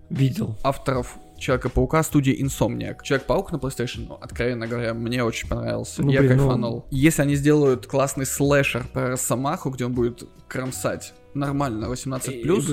видел. 0.09 0.55
авторов 0.63 1.17
Человека-паука 1.37 2.03
студии 2.03 2.37
Insomniac. 2.43 2.97
Человек-паук 3.01 3.53
на 3.53 3.57
PlayStation, 3.57 4.07
ну, 4.09 4.15
откровенно 4.15 4.67
говоря, 4.67 4.93
мне 4.93 5.23
очень 5.23 5.47
понравился. 5.47 6.03
Ну, 6.03 6.11
я 6.11 6.19
блин, 6.19 6.35
ну- 6.35 6.43
кайфанул. 6.43 6.85
Если 6.91 7.21
они 7.21 7.35
сделают 7.35 7.87
классный 7.87 8.25
слэшер 8.25 8.85
про 8.91 9.11
Росомаху, 9.11 9.69
где 9.69 9.85
он 9.85 9.93
будет 9.93 10.23
кромсать 10.49 11.13
нормально 11.33 11.85
18+, 11.85 12.31
И- 12.31 12.39
и 12.39 12.43
плюс, 12.43 12.65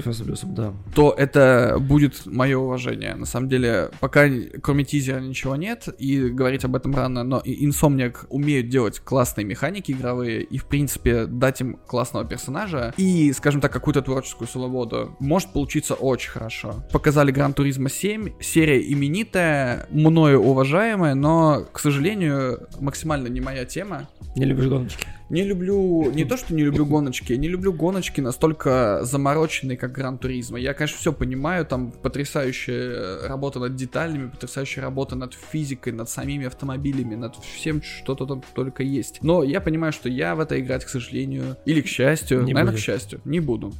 да. 0.45 0.73
то 0.95 1.14
это 1.16 1.77
будет 1.81 2.27
мое 2.27 2.59
уважение. 2.59 3.14
На 3.14 3.27
самом 3.27 3.49
деле, 3.49 3.90
пока 4.01 4.29
кроме 4.62 4.85
тизера 4.85 5.21
ничего 5.21 5.57
нет, 5.57 5.88
и 5.99 6.29
говорить 6.29 6.64
об 6.64 6.75
этом 6.77 6.95
рано, 6.95 7.23
но 7.23 7.38
и 7.38 7.66
Insomniac 7.66 8.27
умеют 8.29 8.69
делать 8.69 9.01
классные 9.01 9.45
механики 9.45 9.92
игровые, 9.92 10.42
и, 10.42 10.59
в 10.59 10.66
принципе, 10.66 11.27
дать 11.27 11.61
им 11.61 11.79
классного 11.87 12.25
персонажа, 12.25 12.95
и, 12.97 13.33
скажем 13.33 13.61
так, 13.61 13.73
какую-то 13.73 14.03
творческую 14.03 14.49
свободу. 14.49 15.16
Может 15.21 15.53
получиться 15.53 15.95
очень 15.95 16.31
хорошо. 16.31 16.85
Показали 16.92 17.31
Гран 17.31 17.53
Туризма 17.53 17.88
7, 17.88 18.31
серия 18.40 18.81
именитая, 18.92 19.87
мною 19.90 20.40
уважаемая, 20.40 21.14
но, 21.14 21.66
к 21.73 21.79
сожалению, 21.79 22.66
максимально 22.81 23.29
не 23.29 23.40
моя 23.40 23.64
тема. 23.64 24.09
Не 24.37 24.45
любишь 24.45 24.66
гоночки? 24.66 25.07
Не 25.29 25.43
люблю, 25.43 26.11
не 26.12 26.25
то 26.25 26.37
что 26.37 26.55
не 26.55 26.62
люблю 26.62 26.87
гоночки, 26.87 27.33
я 27.33 27.39
не 27.39 27.49
люблю 27.49 27.73
гоночки 27.73 28.21
настолько 28.21 29.01
замороченные, 29.03 29.77
как 29.77 29.91
Гран 29.93 30.19
Туризма. 30.19 30.59
Я, 30.59 30.73
конечно, 30.73 30.99
все 30.99 31.12
понимаю, 31.12 31.67
там 31.67 31.91
потрясающая 31.91 33.27
работа 33.29 33.59
над 33.59 33.75
деталями, 33.75 34.29
потрясающая 34.29 34.83
работа 34.83 35.17
над 35.17 35.35
физикой, 35.35 35.93
над 35.93 36.09
самими 36.09 36.47
автомобилями, 36.47 37.15
над 37.17 37.35
всем, 37.37 37.83
что-то 37.83 38.27
там 38.27 38.43
только 38.55 38.83
есть. 38.83 39.19
Но 39.23 39.43
я 39.43 39.61
понимаю, 39.61 39.93
что 39.93 40.09
я 40.09 40.35
в 40.35 40.41
это 40.41 40.61
играть, 40.61 40.85
к 40.85 40.89
сожалению, 40.89 41.57
или 41.65 41.81
к 41.81 41.87
счастью, 41.87 42.43
Не 42.45 42.53
наверное, 42.53 42.73
будешь. 42.73 42.83
к 42.85 42.87
счастью, 42.87 43.21
не 43.25 43.41
буду. 43.41 43.73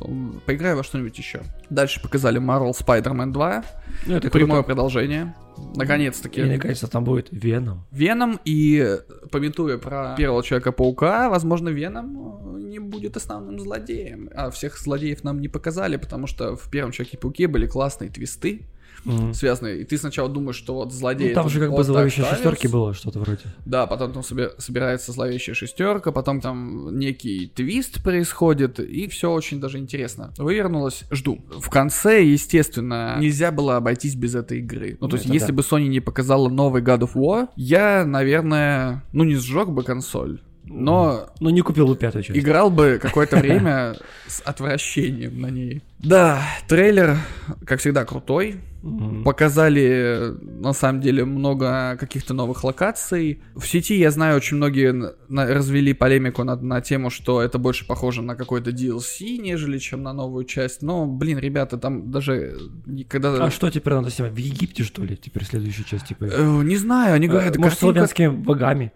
Поиграю 0.47 0.77
во 0.77 0.83
что-нибудь 0.83 1.17
еще. 1.17 1.43
Дальше 1.71 2.01
показали 2.03 2.41
Marvel 2.41 2.73
Spider-Man 2.73 3.33
2, 3.33 3.65
Ну, 4.07 4.17
это 4.17 4.31
прямое 4.31 4.63
круто. 4.63 4.67
продолжение. 4.67 5.35
Наконец-таки. 5.75 6.41
И, 6.41 6.45
наконец-то, 6.45 6.89
там 6.89 7.05
будет 7.05 7.29
Веном. 7.31 7.85
Веном 7.91 8.41
и, 8.45 8.99
пометуя 9.31 9.79
про 9.79 10.15
первого 10.17 10.43
Человека-паука, 10.43 11.29
возможно, 11.31 11.69
Веном 11.69 12.57
э, 12.57 12.61
не 12.61 12.79
будет 12.79 13.17
основным 13.17 13.59
злодеем. 13.61 14.31
А 14.35 14.51
всех 14.51 14.79
злодеев 14.79 15.25
нам 15.25 15.41
не 15.41 15.49
показали, 15.49 15.97
потому 15.97 16.27
что 16.27 16.57
в 16.57 16.71
первом 16.71 16.93
Человеке-пауке 16.93 17.49
были 17.49 17.67
классные 17.67 18.11
твисты. 18.11 18.63
Мгм. 19.07 19.35
связанные. 19.35 19.81
И 19.81 19.85
ты 19.85 19.97
сначала 19.99 20.29
думаешь, 20.29 20.57
что 20.57 20.75
вот 20.75 20.93
злодей... 20.93 21.29
Ну, 21.29 21.35
там 21.35 21.49
же 21.49 21.61
как 21.61 21.71
бы 21.71 21.77
вот 21.77 21.87
зловещей 21.87 22.23
ставится. 22.25 22.43
шестерки 22.43 22.69
было 22.69 22.93
что-то 22.93 23.21
вроде. 23.21 23.41
Да, 23.65 23.87
потом 23.87 24.13
там 24.13 24.23
собирается 24.23 25.13
зловещая 25.13 25.55
шестерка, 25.55 26.13
потом 26.13 26.41
там 26.41 26.99
некий 26.99 27.47
твист 27.55 28.03
происходит, 28.03 28.81
и 28.81 29.07
все 29.09 29.31
очень 29.33 29.61
даже 29.61 29.79
интересно. 29.79 30.33
Вывернулось, 30.39 31.05
жду. 31.11 31.39
В 31.59 31.71
конце, 31.71 32.25
естественно, 32.25 33.17
нельзя 33.19 33.51
было 33.53 33.77
обойтись 33.77 34.15
без 34.15 34.35
этой 34.35 34.59
игры. 34.59 34.97
Ну, 35.01 35.09
то 35.09 35.13
Ну, 35.13 35.17
есть, 35.17 35.25
это 35.27 35.35
если 35.35 35.47
да. 35.49 35.53
бы 35.55 35.63
Sony 35.63 35.87
не 35.87 36.01
показала 36.01 36.49
новый 36.49 36.83
God 36.83 37.01
of 37.01 37.15
War, 37.15 37.49
я, 37.57 38.05
наверное, 38.05 39.05
ну, 39.13 39.25
не 39.25 39.35
сжег 39.37 39.69
бы 39.69 39.83
консоль, 39.83 40.41
но 40.65 41.29
Ну, 41.41 41.51
не 41.51 41.61
купил 41.61 41.87
бы 41.87 41.97
пятую 41.97 42.25
часть. 42.25 42.39
играл 42.39 42.71
бы 42.71 42.99
какое-то 43.03 43.37
время 43.37 43.97
с 44.27 44.41
отвращением 44.41 45.41
на 45.41 45.47
ней. 45.51 45.83
Да, 46.01 46.43
трейлер, 46.69 47.17
как 47.65 47.81
всегда, 47.81 48.05
крутой. 48.05 48.57
Мгм. 48.87 49.25
Показали, 49.25 50.33
на 50.61 50.73
самом 50.73 51.01
деле, 51.01 51.25
много 51.25 51.97
каких-то 51.99 52.35
новых 52.35 52.63
локаций. 52.65 53.43
В 53.55 53.67
сети, 53.67 53.99
я 53.99 54.11
знаю, 54.11 54.37
очень 54.37 54.57
многие 54.57 54.93
на- 54.93 55.47
развели 55.47 55.93
полемику 55.93 56.45
на, 56.45 56.57
на 56.57 56.81
тему, 56.81 57.11
что 57.11 57.43
это 57.43 57.59
больше 57.59 57.87
похоже 57.87 58.23
на 58.23 58.37
какой-то 58.37 58.71
DLC, 58.71 59.39
нежели 59.39 59.79
чем 59.79 60.03
на 60.03 60.13
новую 60.13 60.45
часть. 60.45 60.83
Но, 60.83 61.07
блин, 61.07 61.39
ребята, 61.39 61.79
там 61.79 62.11
даже 62.11 62.57
никогда... 62.87 63.45
А 63.45 63.51
что 63.51 63.71
теперь 63.71 63.95
надо 63.95 64.11
снимать? 64.11 64.33
В 64.33 64.37
Египте, 64.37 64.85
что 64.85 65.03
ли? 65.03 65.17
Теперь 65.17 65.45
следующая 65.45 65.85
часть, 65.85 66.07
типа... 66.07 66.25
Э, 66.25 66.63
Не 66.63 66.77
знаю, 66.77 67.15
они 67.15 67.27
говорят, 67.29 67.57
Э, 67.57 67.59
Может, 67.59 67.79
картинка 67.79 67.95
славянскими 67.95 68.29
богами? 68.29 68.93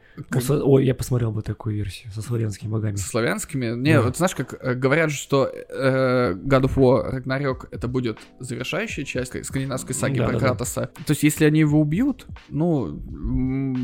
Ой, 0.48 0.84
я 0.86 0.94
посмотрел 0.94 1.32
бы 1.32 1.42
такую 1.42 1.74
версию 1.76 2.12
со 2.12 2.22
славянскими 2.22 2.70
богами. 2.70 2.96
со 2.96 3.08
славянскими. 3.08 3.74
Не, 3.76 3.94
Да. 3.94 4.02
вот 4.02 4.16
знаешь, 4.16 4.34
как 4.34 4.54
э, 4.60 4.74
говорят, 4.74 5.10
что 5.12 5.46
э, 5.46 6.34
God 6.34 6.62
of 6.62 6.74
War 6.76 7.22
Ragnarok 7.22 7.68
это 7.70 7.88
будет 7.88 8.18
завершающая 8.38 9.04
часть 9.04 9.34
скандинавской 9.80 9.94
саги 9.94 10.18
Да, 10.18 10.24
про 10.24 10.32
да, 10.34 10.38
да. 10.38 10.46
Кратоса. 10.46 10.90
То 11.06 11.10
есть, 11.10 11.22
если 11.22 11.44
они 11.44 11.60
его 11.60 11.80
убьют, 11.80 12.26
ну, 12.48 12.96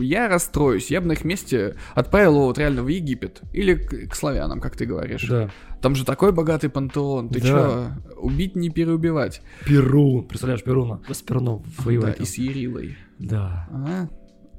я 0.02 0.28
расстроюсь. 0.28 0.90
Я 0.90 1.00
бы 1.00 1.08
на 1.08 1.12
их 1.12 1.24
месте 1.24 1.76
отправил 1.94 2.34
его 2.34 2.44
вот 2.46 2.58
реально 2.58 2.82
в 2.82 2.88
Египет. 2.88 3.40
Или 3.52 3.74
к, 3.74 4.10
к 4.10 4.14
славянам, 4.14 4.60
как 4.60 4.76
ты 4.76 4.86
говоришь. 4.86 5.26
Да. 5.28 5.50
Там 5.82 5.94
же 5.94 6.04
такой 6.04 6.32
богатый 6.32 6.68
пантеон. 6.70 7.28
Ты 7.28 7.40
Да. 7.40 7.46
чё, 7.46 7.88
убить 8.16 8.56
не 8.56 8.70
переубивать? 8.70 9.42
Перун. 9.66 10.26
Представляешь, 10.26 10.62
Перуна? 10.64 11.00
С 11.10 11.22
Перуном 11.22 11.62
Да, 11.78 11.84
воевать. 11.84 12.20
и 12.20 12.24
с 12.24 12.38
Ярилой. 12.38 12.96
Да. 13.18 13.68
Ага. 13.72 14.10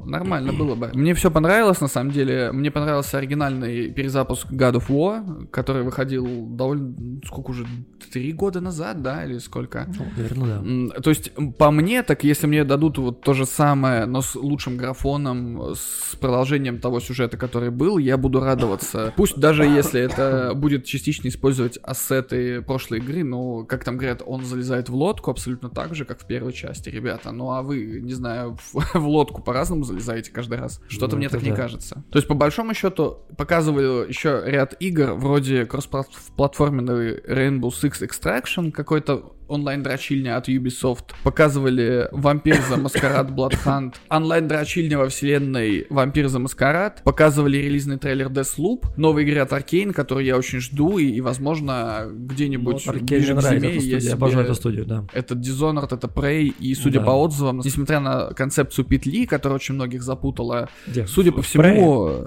Нормально 0.06 0.54
было 0.54 0.76
бы. 0.76 0.92
Мне 0.94 1.14
все 1.14 1.32
понравилось, 1.32 1.82
на 1.82 1.88
самом 1.88 2.12
деле. 2.12 2.52
Мне 2.52 2.72
понравился 2.72 3.18
оригинальный 3.18 3.92
перезапуск 3.92 4.52
God 4.52 4.74
of 4.76 4.88
War, 4.88 5.48
который 5.48 5.84
выходил 5.84 6.48
довольно... 6.48 7.20
Сколько 7.26 7.52
уже? 7.52 7.66
Три 8.12 8.32
года 8.32 8.62
назад, 8.62 9.02
да? 9.02 9.26
Или 9.26 9.38
сколько? 9.40 9.88
Ну, 9.98 10.06
наверное, 10.16 10.90
да. 10.94 11.02
То 11.02 11.10
есть, 11.10 11.32
по 11.58 11.72
мне, 11.72 12.04
так 12.04 12.24
если 12.24 12.48
мне 12.48 12.64
дадут 12.64 12.98
вот 12.98 13.22
то 13.22 13.34
же 13.34 13.46
самое, 13.46 14.06
но 14.06 14.22
с 14.22 14.36
лучшим 14.36 14.78
графоном, 14.78 15.74
с 15.76 16.16
продолжением 16.16 16.80
того 16.80 17.00
сюжета, 17.00 17.38
который 17.38 17.70
был, 17.70 17.98
я 17.98 18.18
буду 18.18 18.40
радоваться. 18.40 19.14
Пусть 19.16 19.38
даже 19.38 19.64
если 19.64 20.00
это 20.00 20.54
будет 20.56 20.86
частично 20.86 21.28
использовать 21.28 21.78
ассеты 21.84 22.62
прошлой 22.62 23.00
игры, 23.00 23.24
но, 23.24 23.66
как 23.66 23.84
там 23.84 23.98
говорят, 23.98 24.22
он 24.26 24.46
залезает 24.46 24.90
в 24.90 24.96
лодку 24.96 25.32
абсолютно 25.32 25.70
так 25.70 25.96
же, 25.96 26.06
как 26.06 26.22
в 26.22 26.28
первой 26.28 26.54
части, 26.54 26.90
ребята. 26.90 27.32
Ну 27.32 27.52
а 27.52 27.62
вы, 27.62 28.00
не 28.02 28.14
знаю, 28.14 28.58
в, 28.72 28.94
в 28.94 29.08
лодку 29.08 29.42
по-разному 29.42 29.84
залезаете 29.88 30.32
каждый 30.32 30.58
раз. 30.60 30.82
Что-то 30.88 31.14
Ну, 31.16 31.18
мне 31.18 31.30
так 31.30 31.42
не 31.42 31.52
да. 31.52 31.56
кажется. 31.56 32.04
То 32.12 32.18
есть, 32.18 32.28
по 32.28 32.36
большому 32.36 32.74
счету, 32.74 33.20
показывали 33.38 34.08
еще 34.08 34.44
ряд 34.46 34.76
игр, 34.80 35.14
вроде 35.14 35.66
кроссплатформенный 35.66 37.20
Rainbow 37.22 37.70
Six 37.70 38.08
Extraction, 38.08 38.72
какой-то 38.72 39.34
онлайн-дрочильня 39.48 40.38
от 40.38 40.50
Ubisoft. 40.50 41.12
Показывали 41.24 42.08
Вампир 42.12 42.60
за 42.70 42.78
Маскарад 42.78 43.30
Bloodhunt. 43.32 43.96
Онлайн-дрочильня 44.10 44.98
во 44.98 45.10
вселенной 45.10 45.88
Вампир 45.90 46.28
за 46.28 46.40
Маскарад. 46.40 47.02
Показывали 47.04 47.58
релизный 47.58 47.98
трейлер 47.98 48.28
Deathloop. 48.28 48.86
Новой 48.98 49.24
игры 49.24 49.40
от 49.40 49.52
Arkane, 49.52 49.94
которую 49.94 50.26
я 50.26 50.38
очень 50.38 50.60
жду. 50.60 50.98
И, 50.98 51.06
и, 51.06 51.22
возможно, 51.22 52.08
где-нибудь 52.12 52.88
Аркейн 52.88 53.06
ближе 53.06 53.36
к 53.36 53.42
зиме 53.42 53.76
я 53.78 54.00
себе- 54.00 54.14
обожаю 54.14 54.46
эту 54.46 54.56
студию, 54.56 54.86
да. 54.86 55.06
это 55.14 55.36
Dishonored, 55.36 55.94
это 55.96 56.08
Prey, 56.08 56.54
и 56.60 56.74
судя 56.76 57.00
Да. 57.00 57.06
по 57.06 57.12
отзывам, 57.12 57.60
несмотря 57.60 58.00
на 58.00 58.34
концепцию 58.34 58.86
петли, 58.86 59.26
которая 59.26 59.56
очень 59.58 59.76
многих 59.76 60.04
запутала, 60.04 60.70
Где? 60.88 61.08
судя 61.08 61.32
по 61.32 61.42
всему, 61.42 61.64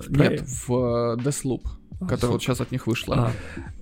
Prey? 0.09 0.31
Нет, 0.31 0.43
в 0.43 0.73
э, 0.73 1.17
Deathloop, 1.23 1.63
которая 2.09 2.33
вот 2.33 2.43
сейчас 2.43 2.61
от 2.61 2.73
них 2.73 2.87
вышла. 2.87 3.33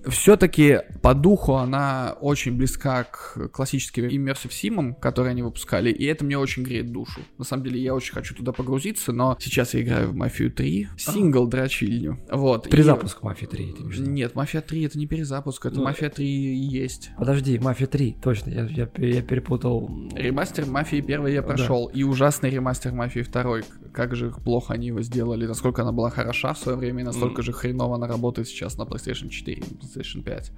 А, 0.05 0.09
Все-таки 0.09 0.79
по 1.01 1.13
духу 1.13 1.53
она 1.55 2.15
очень 2.21 2.55
близка 2.55 3.03
к 3.05 3.49
классическим 3.49 4.05
Immersive 4.05 4.49
Sim, 4.49 4.93
которые 4.99 5.31
они 5.31 5.41
выпускали, 5.41 5.89
и 5.91 6.05
это 6.05 6.25
мне 6.25 6.37
очень 6.37 6.63
греет 6.63 6.91
душу. 6.91 7.21
На 7.37 7.45
самом 7.45 7.63
деле, 7.63 7.81
я 7.81 7.93
очень 7.95 8.13
хочу 8.13 8.35
туда 8.35 8.51
погрузиться, 8.51 9.11
но 9.11 9.37
сейчас 9.39 9.73
я 9.73 9.81
играю 9.81 10.09
в 10.09 10.15
Мафию 10.15 10.51
3, 10.51 10.89
сингл 10.97 11.47
дрочильню. 11.47 12.19
Вот. 12.31 12.67
и- 12.67 12.69
перезапуск 12.69 13.21
Мафии 13.23 13.45
3. 13.45 13.73
ты 13.73 13.83
имеешь? 13.83 13.99
Нет, 13.99 14.35
Мафия 14.35 14.61
3 14.61 14.83
это 14.83 14.97
не 14.97 15.07
перезапуск, 15.07 15.65
это 15.65 15.75
Ну, 15.77 15.83
Мафия 15.83 16.09
3 16.09 16.25
и 16.25 16.55
есть. 16.55 17.11
Подожди, 17.17 17.59
Мафия 17.59 17.87
3, 17.87 18.17
точно, 18.21 18.49
я, 18.51 18.65
я, 18.65 18.89
я 18.97 19.21
перепутал. 19.21 19.89
Ремастер 20.15 20.65
Мафии 20.65 20.99
1 20.99 21.27
я 21.27 21.41
Да. 21.41 21.47
прошел, 21.47 21.87
и 21.87 22.03
ужасный 22.03 22.49
ремастер 22.49 22.91
Мафии 22.93 23.21
2. 23.21 23.61
Как 23.93 24.15
же 24.15 24.31
плохо 24.31 24.73
они 24.73 24.87
его 24.87 25.01
сделали, 25.01 25.45
насколько 25.45 25.81
она 25.81 25.91
была 25.91 26.09
хороша 26.09 26.53
в 26.53 26.57
свое 26.59 26.77
время, 26.77 27.01
и 27.01 27.05
настолько 27.05 27.41
же 27.41 27.53
хреново 27.53 27.95
она 27.95 28.07
работает 28.09 28.47
сейчас 28.47 28.77
на 28.77 28.83
PlayStation 28.83 29.29
4 29.29 29.57
и 29.57 29.61
PlayStation 29.61 30.21
5. 30.23 30.51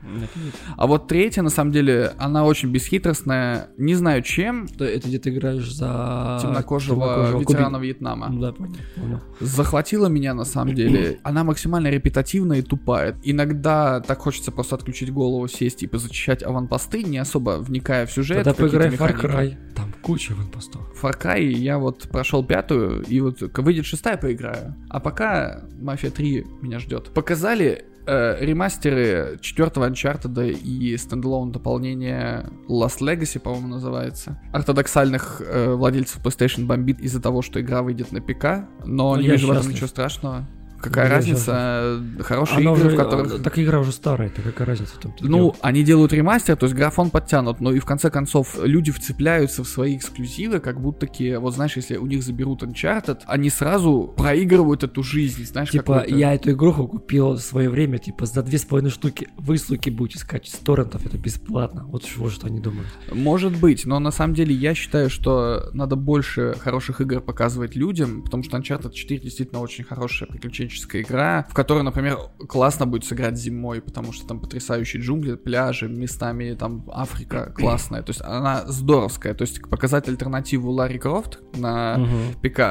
А 0.78 0.88
вот 0.88 1.08
третья, 1.08 1.42
на 1.44 1.50
самом 1.50 1.72
деле, 1.72 2.14
она 2.18 2.46
очень 2.46 2.72
бесхитростная, 2.72 3.68
не 3.78 3.94
знаю 3.96 4.22
чем, 4.24 4.66
Это, 4.74 4.86
это 4.86 5.08
где 5.08 5.20
ты 5.20 5.30
играешь 5.30 5.72
за 5.74 6.40
темнокожего, 6.42 6.96
темнокожего 7.02 7.40
ветерана 7.42 7.78
куби- 7.78 7.88
Вьетнама. 7.88 8.30
Да, 8.40 8.52
понял. 8.54 9.22
Захватила 9.40 10.08
меня 10.08 10.34
на 10.34 10.46
самом 10.46 10.74
деле. 10.76 11.20
Она 11.24 11.44
максимально 11.44 11.88
репетативная 11.90 12.60
и 12.60 12.62
тупая. 12.62 13.16
Иногда 13.24 14.00
так 14.02 14.20
хочется 14.20 14.52
просто 14.52 14.76
отключить 14.76 15.12
голову, 15.12 15.48
сесть 15.48 15.84
и 15.84 15.88
позачищать 15.88 16.44
аванпосты, 16.44 17.04
не 17.04 17.18
особо 17.18 17.58
вникая 17.60 18.06
в 18.06 18.12
сюжет. 18.12 18.44
Тогда 18.44 18.54
поиграй 18.54 18.90
в 18.90 19.02
Far. 19.02 19.20
Cry. 19.20 19.58
Там 19.76 19.94
куча 20.02 20.34
ванпостов. 20.34 20.82
Far 21.02 21.20
Cry 21.20 21.44
я 21.44 21.78
вот 21.78 22.08
прошел 22.12 22.44
пятую, 22.44 23.04
и 23.04 23.20
вот 23.20 23.42
выйдет 23.58 23.86
шестая 23.86 24.18
поиграю. 24.18 24.76
А 24.90 25.00
пока 25.00 25.62
Мафия 25.80 26.12
3 26.12 26.46
меня 26.62 26.80
ждет. 26.80 27.10
Показали 27.42 27.86
э, 28.06 28.46
ремастеры 28.46 29.40
четвертого 29.42 29.90
Uncharted 29.90 30.52
и 30.52 30.96
стендалон 30.96 31.52
дополнения 31.52 32.46
Last 32.70 33.00
Legacy, 33.02 33.40
по-моему, 33.40 33.68
называется. 33.68 34.40
Ортодоксальных 34.54 35.42
э, 35.44 35.74
владельцев 35.74 36.24
PlayStation 36.24 36.68
бомбит 36.68 37.02
из-за 37.02 37.20
того, 37.20 37.42
что 37.42 37.60
игра 37.60 37.82
выйдет 37.82 38.12
на 38.12 38.22
ПК, 38.22 38.70
но 38.86 39.16
Ну, 39.16 39.22
не 39.24 39.30
вижу 39.30 39.48
в 39.48 39.52
этом 39.52 39.72
ничего 39.72 39.88
страшного. 39.88 40.48
Какая 40.82 41.08
Я 41.08 41.16
разница? 41.16 42.02
Хорошие 42.20 42.58
Она 42.58 42.72
игры, 42.72 42.88
уже, 42.88 42.96
в 42.96 42.98
которых... 42.98 43.44
Так 43.44 43.60
игра 43.60 43.80
уже 43.80 43.92
старая, 43.92 44.30
так 44.30 44.44
какая 44.44 44.68
разница 44.68 44.94
и 45.04 45.08
Ну, 45.22 45.38
дело. 45.38 45.56
они 45.62 45.84
делают 45.84 46.14
ремастер, 46.14 46.56
то 46.56 46.66
есть 46.66 46.76
графон 46.76 47.10
подтянут, 47.10 47.60
но 47.62 47.72
и 47.72 47.80
в 47.80 47.86
конце 47.86 48.10
концов 48.10 48.58
люди 48.64 48.92
вцепляются 48.92 49.64
в 49.64 49.68
свои 49.68 49.98
эксклюзивы, 49.98 50.60
как 50.60 50.82
будто 50.82 51.02
таки, 51.02 51.36
вот 51.36 51.54
знаешь, 51.54 51.76
если 51.76 51.98
у 51.98 52.06
них 52.08 52.24
заберут 52.24 52.64
Uncharted, 52.64 53.20
они 53.26 53.50
сразу 53.50 54.14
проигрывают 54.16 54.84
эту 54.84 55.04
жизнь, 55.04 55.46
знаешь, 55.46 55.70
Типа, 55.70 56.06
я 56.08 56.34
эту 56.34 56.52
игруху 56.52 56.88
купил 56.88 57.34
в 57.34 57.40
свое 57.40 57.70
время, 57.70 57.98
типа, 57.98 58.26
за 58.26 58.44
две 58.44 58.58
с 58.58 58.66
половиной 58.66 58.92
штуки. 58.92 59.30
Вы, 59.38 59.58
суки, 59.58 59.90
будете 59.90 60.20
скачать 60.20 60.54
с 60.54 60.58
торрентов, 60.58 61.06
это 61.06 61.18
бесплатно. 61.18 61.86
Вот 61.86 62.06
что, 62.06 62.22
вот 62.22 62.32
что 62.34 62.48
они 62.48 62.60
думают. 62.60 62.88
Может 63.12 63.58
быть, 63.58 63.86
но 63.86 64.00
на 64.00 64.12
самом 64.12 64.34
деле 64.34 64.54
я 64.54 64.74
считаю, 64.74 65.10
что 65.10 65.70
надо 65.74 65.96
больше 65.96 66.56
хороших 66.60 67.02
игр 67.02 67.22
показывать 67.22 67.76
людям, 67.76 68.24
потому 68.24 68.44
что 68.44 68.58
Uncharted 68.58 68.92
4 68.92 69.20
действительно 69.20 69.62
очень 69.62 69.84
хорошая 69.84 70.30
приключенческая 70.72 71.02
игра, 71.02 71.46
в 71.50 71.54
которой, 71.54 71.84
например, 71.84 72.18
классно 72.48 72.88
будет 72.88 73.06
сыграть 73.06 73.38
зимой, 73.38 73.82
потому 73.82 74.14
что 74.14 74.28
там 74.28 74.40
потрясающие 74.40 75.02
джунгли, 75.02 75.36
пляжи, 75.36 75.88
местами 75.88 76.56
там 76.58 76.86
Африка 76.92 77.54
классная, 77.56 78.02
то 78.02 78.12
есть 78.12 78.22
она 78.22 78.66
здоровская, 78.68 79.34
то 79.34 79.44
есть 79.44 79.62
показать 79.70 80.08
альтернативу 80.08 80.72
Ларри 80.72 81.00
Крофт 81.00 81.40
на 81.56 81.98
Мгм. 81.98 82.34
ПК 82.42 82.62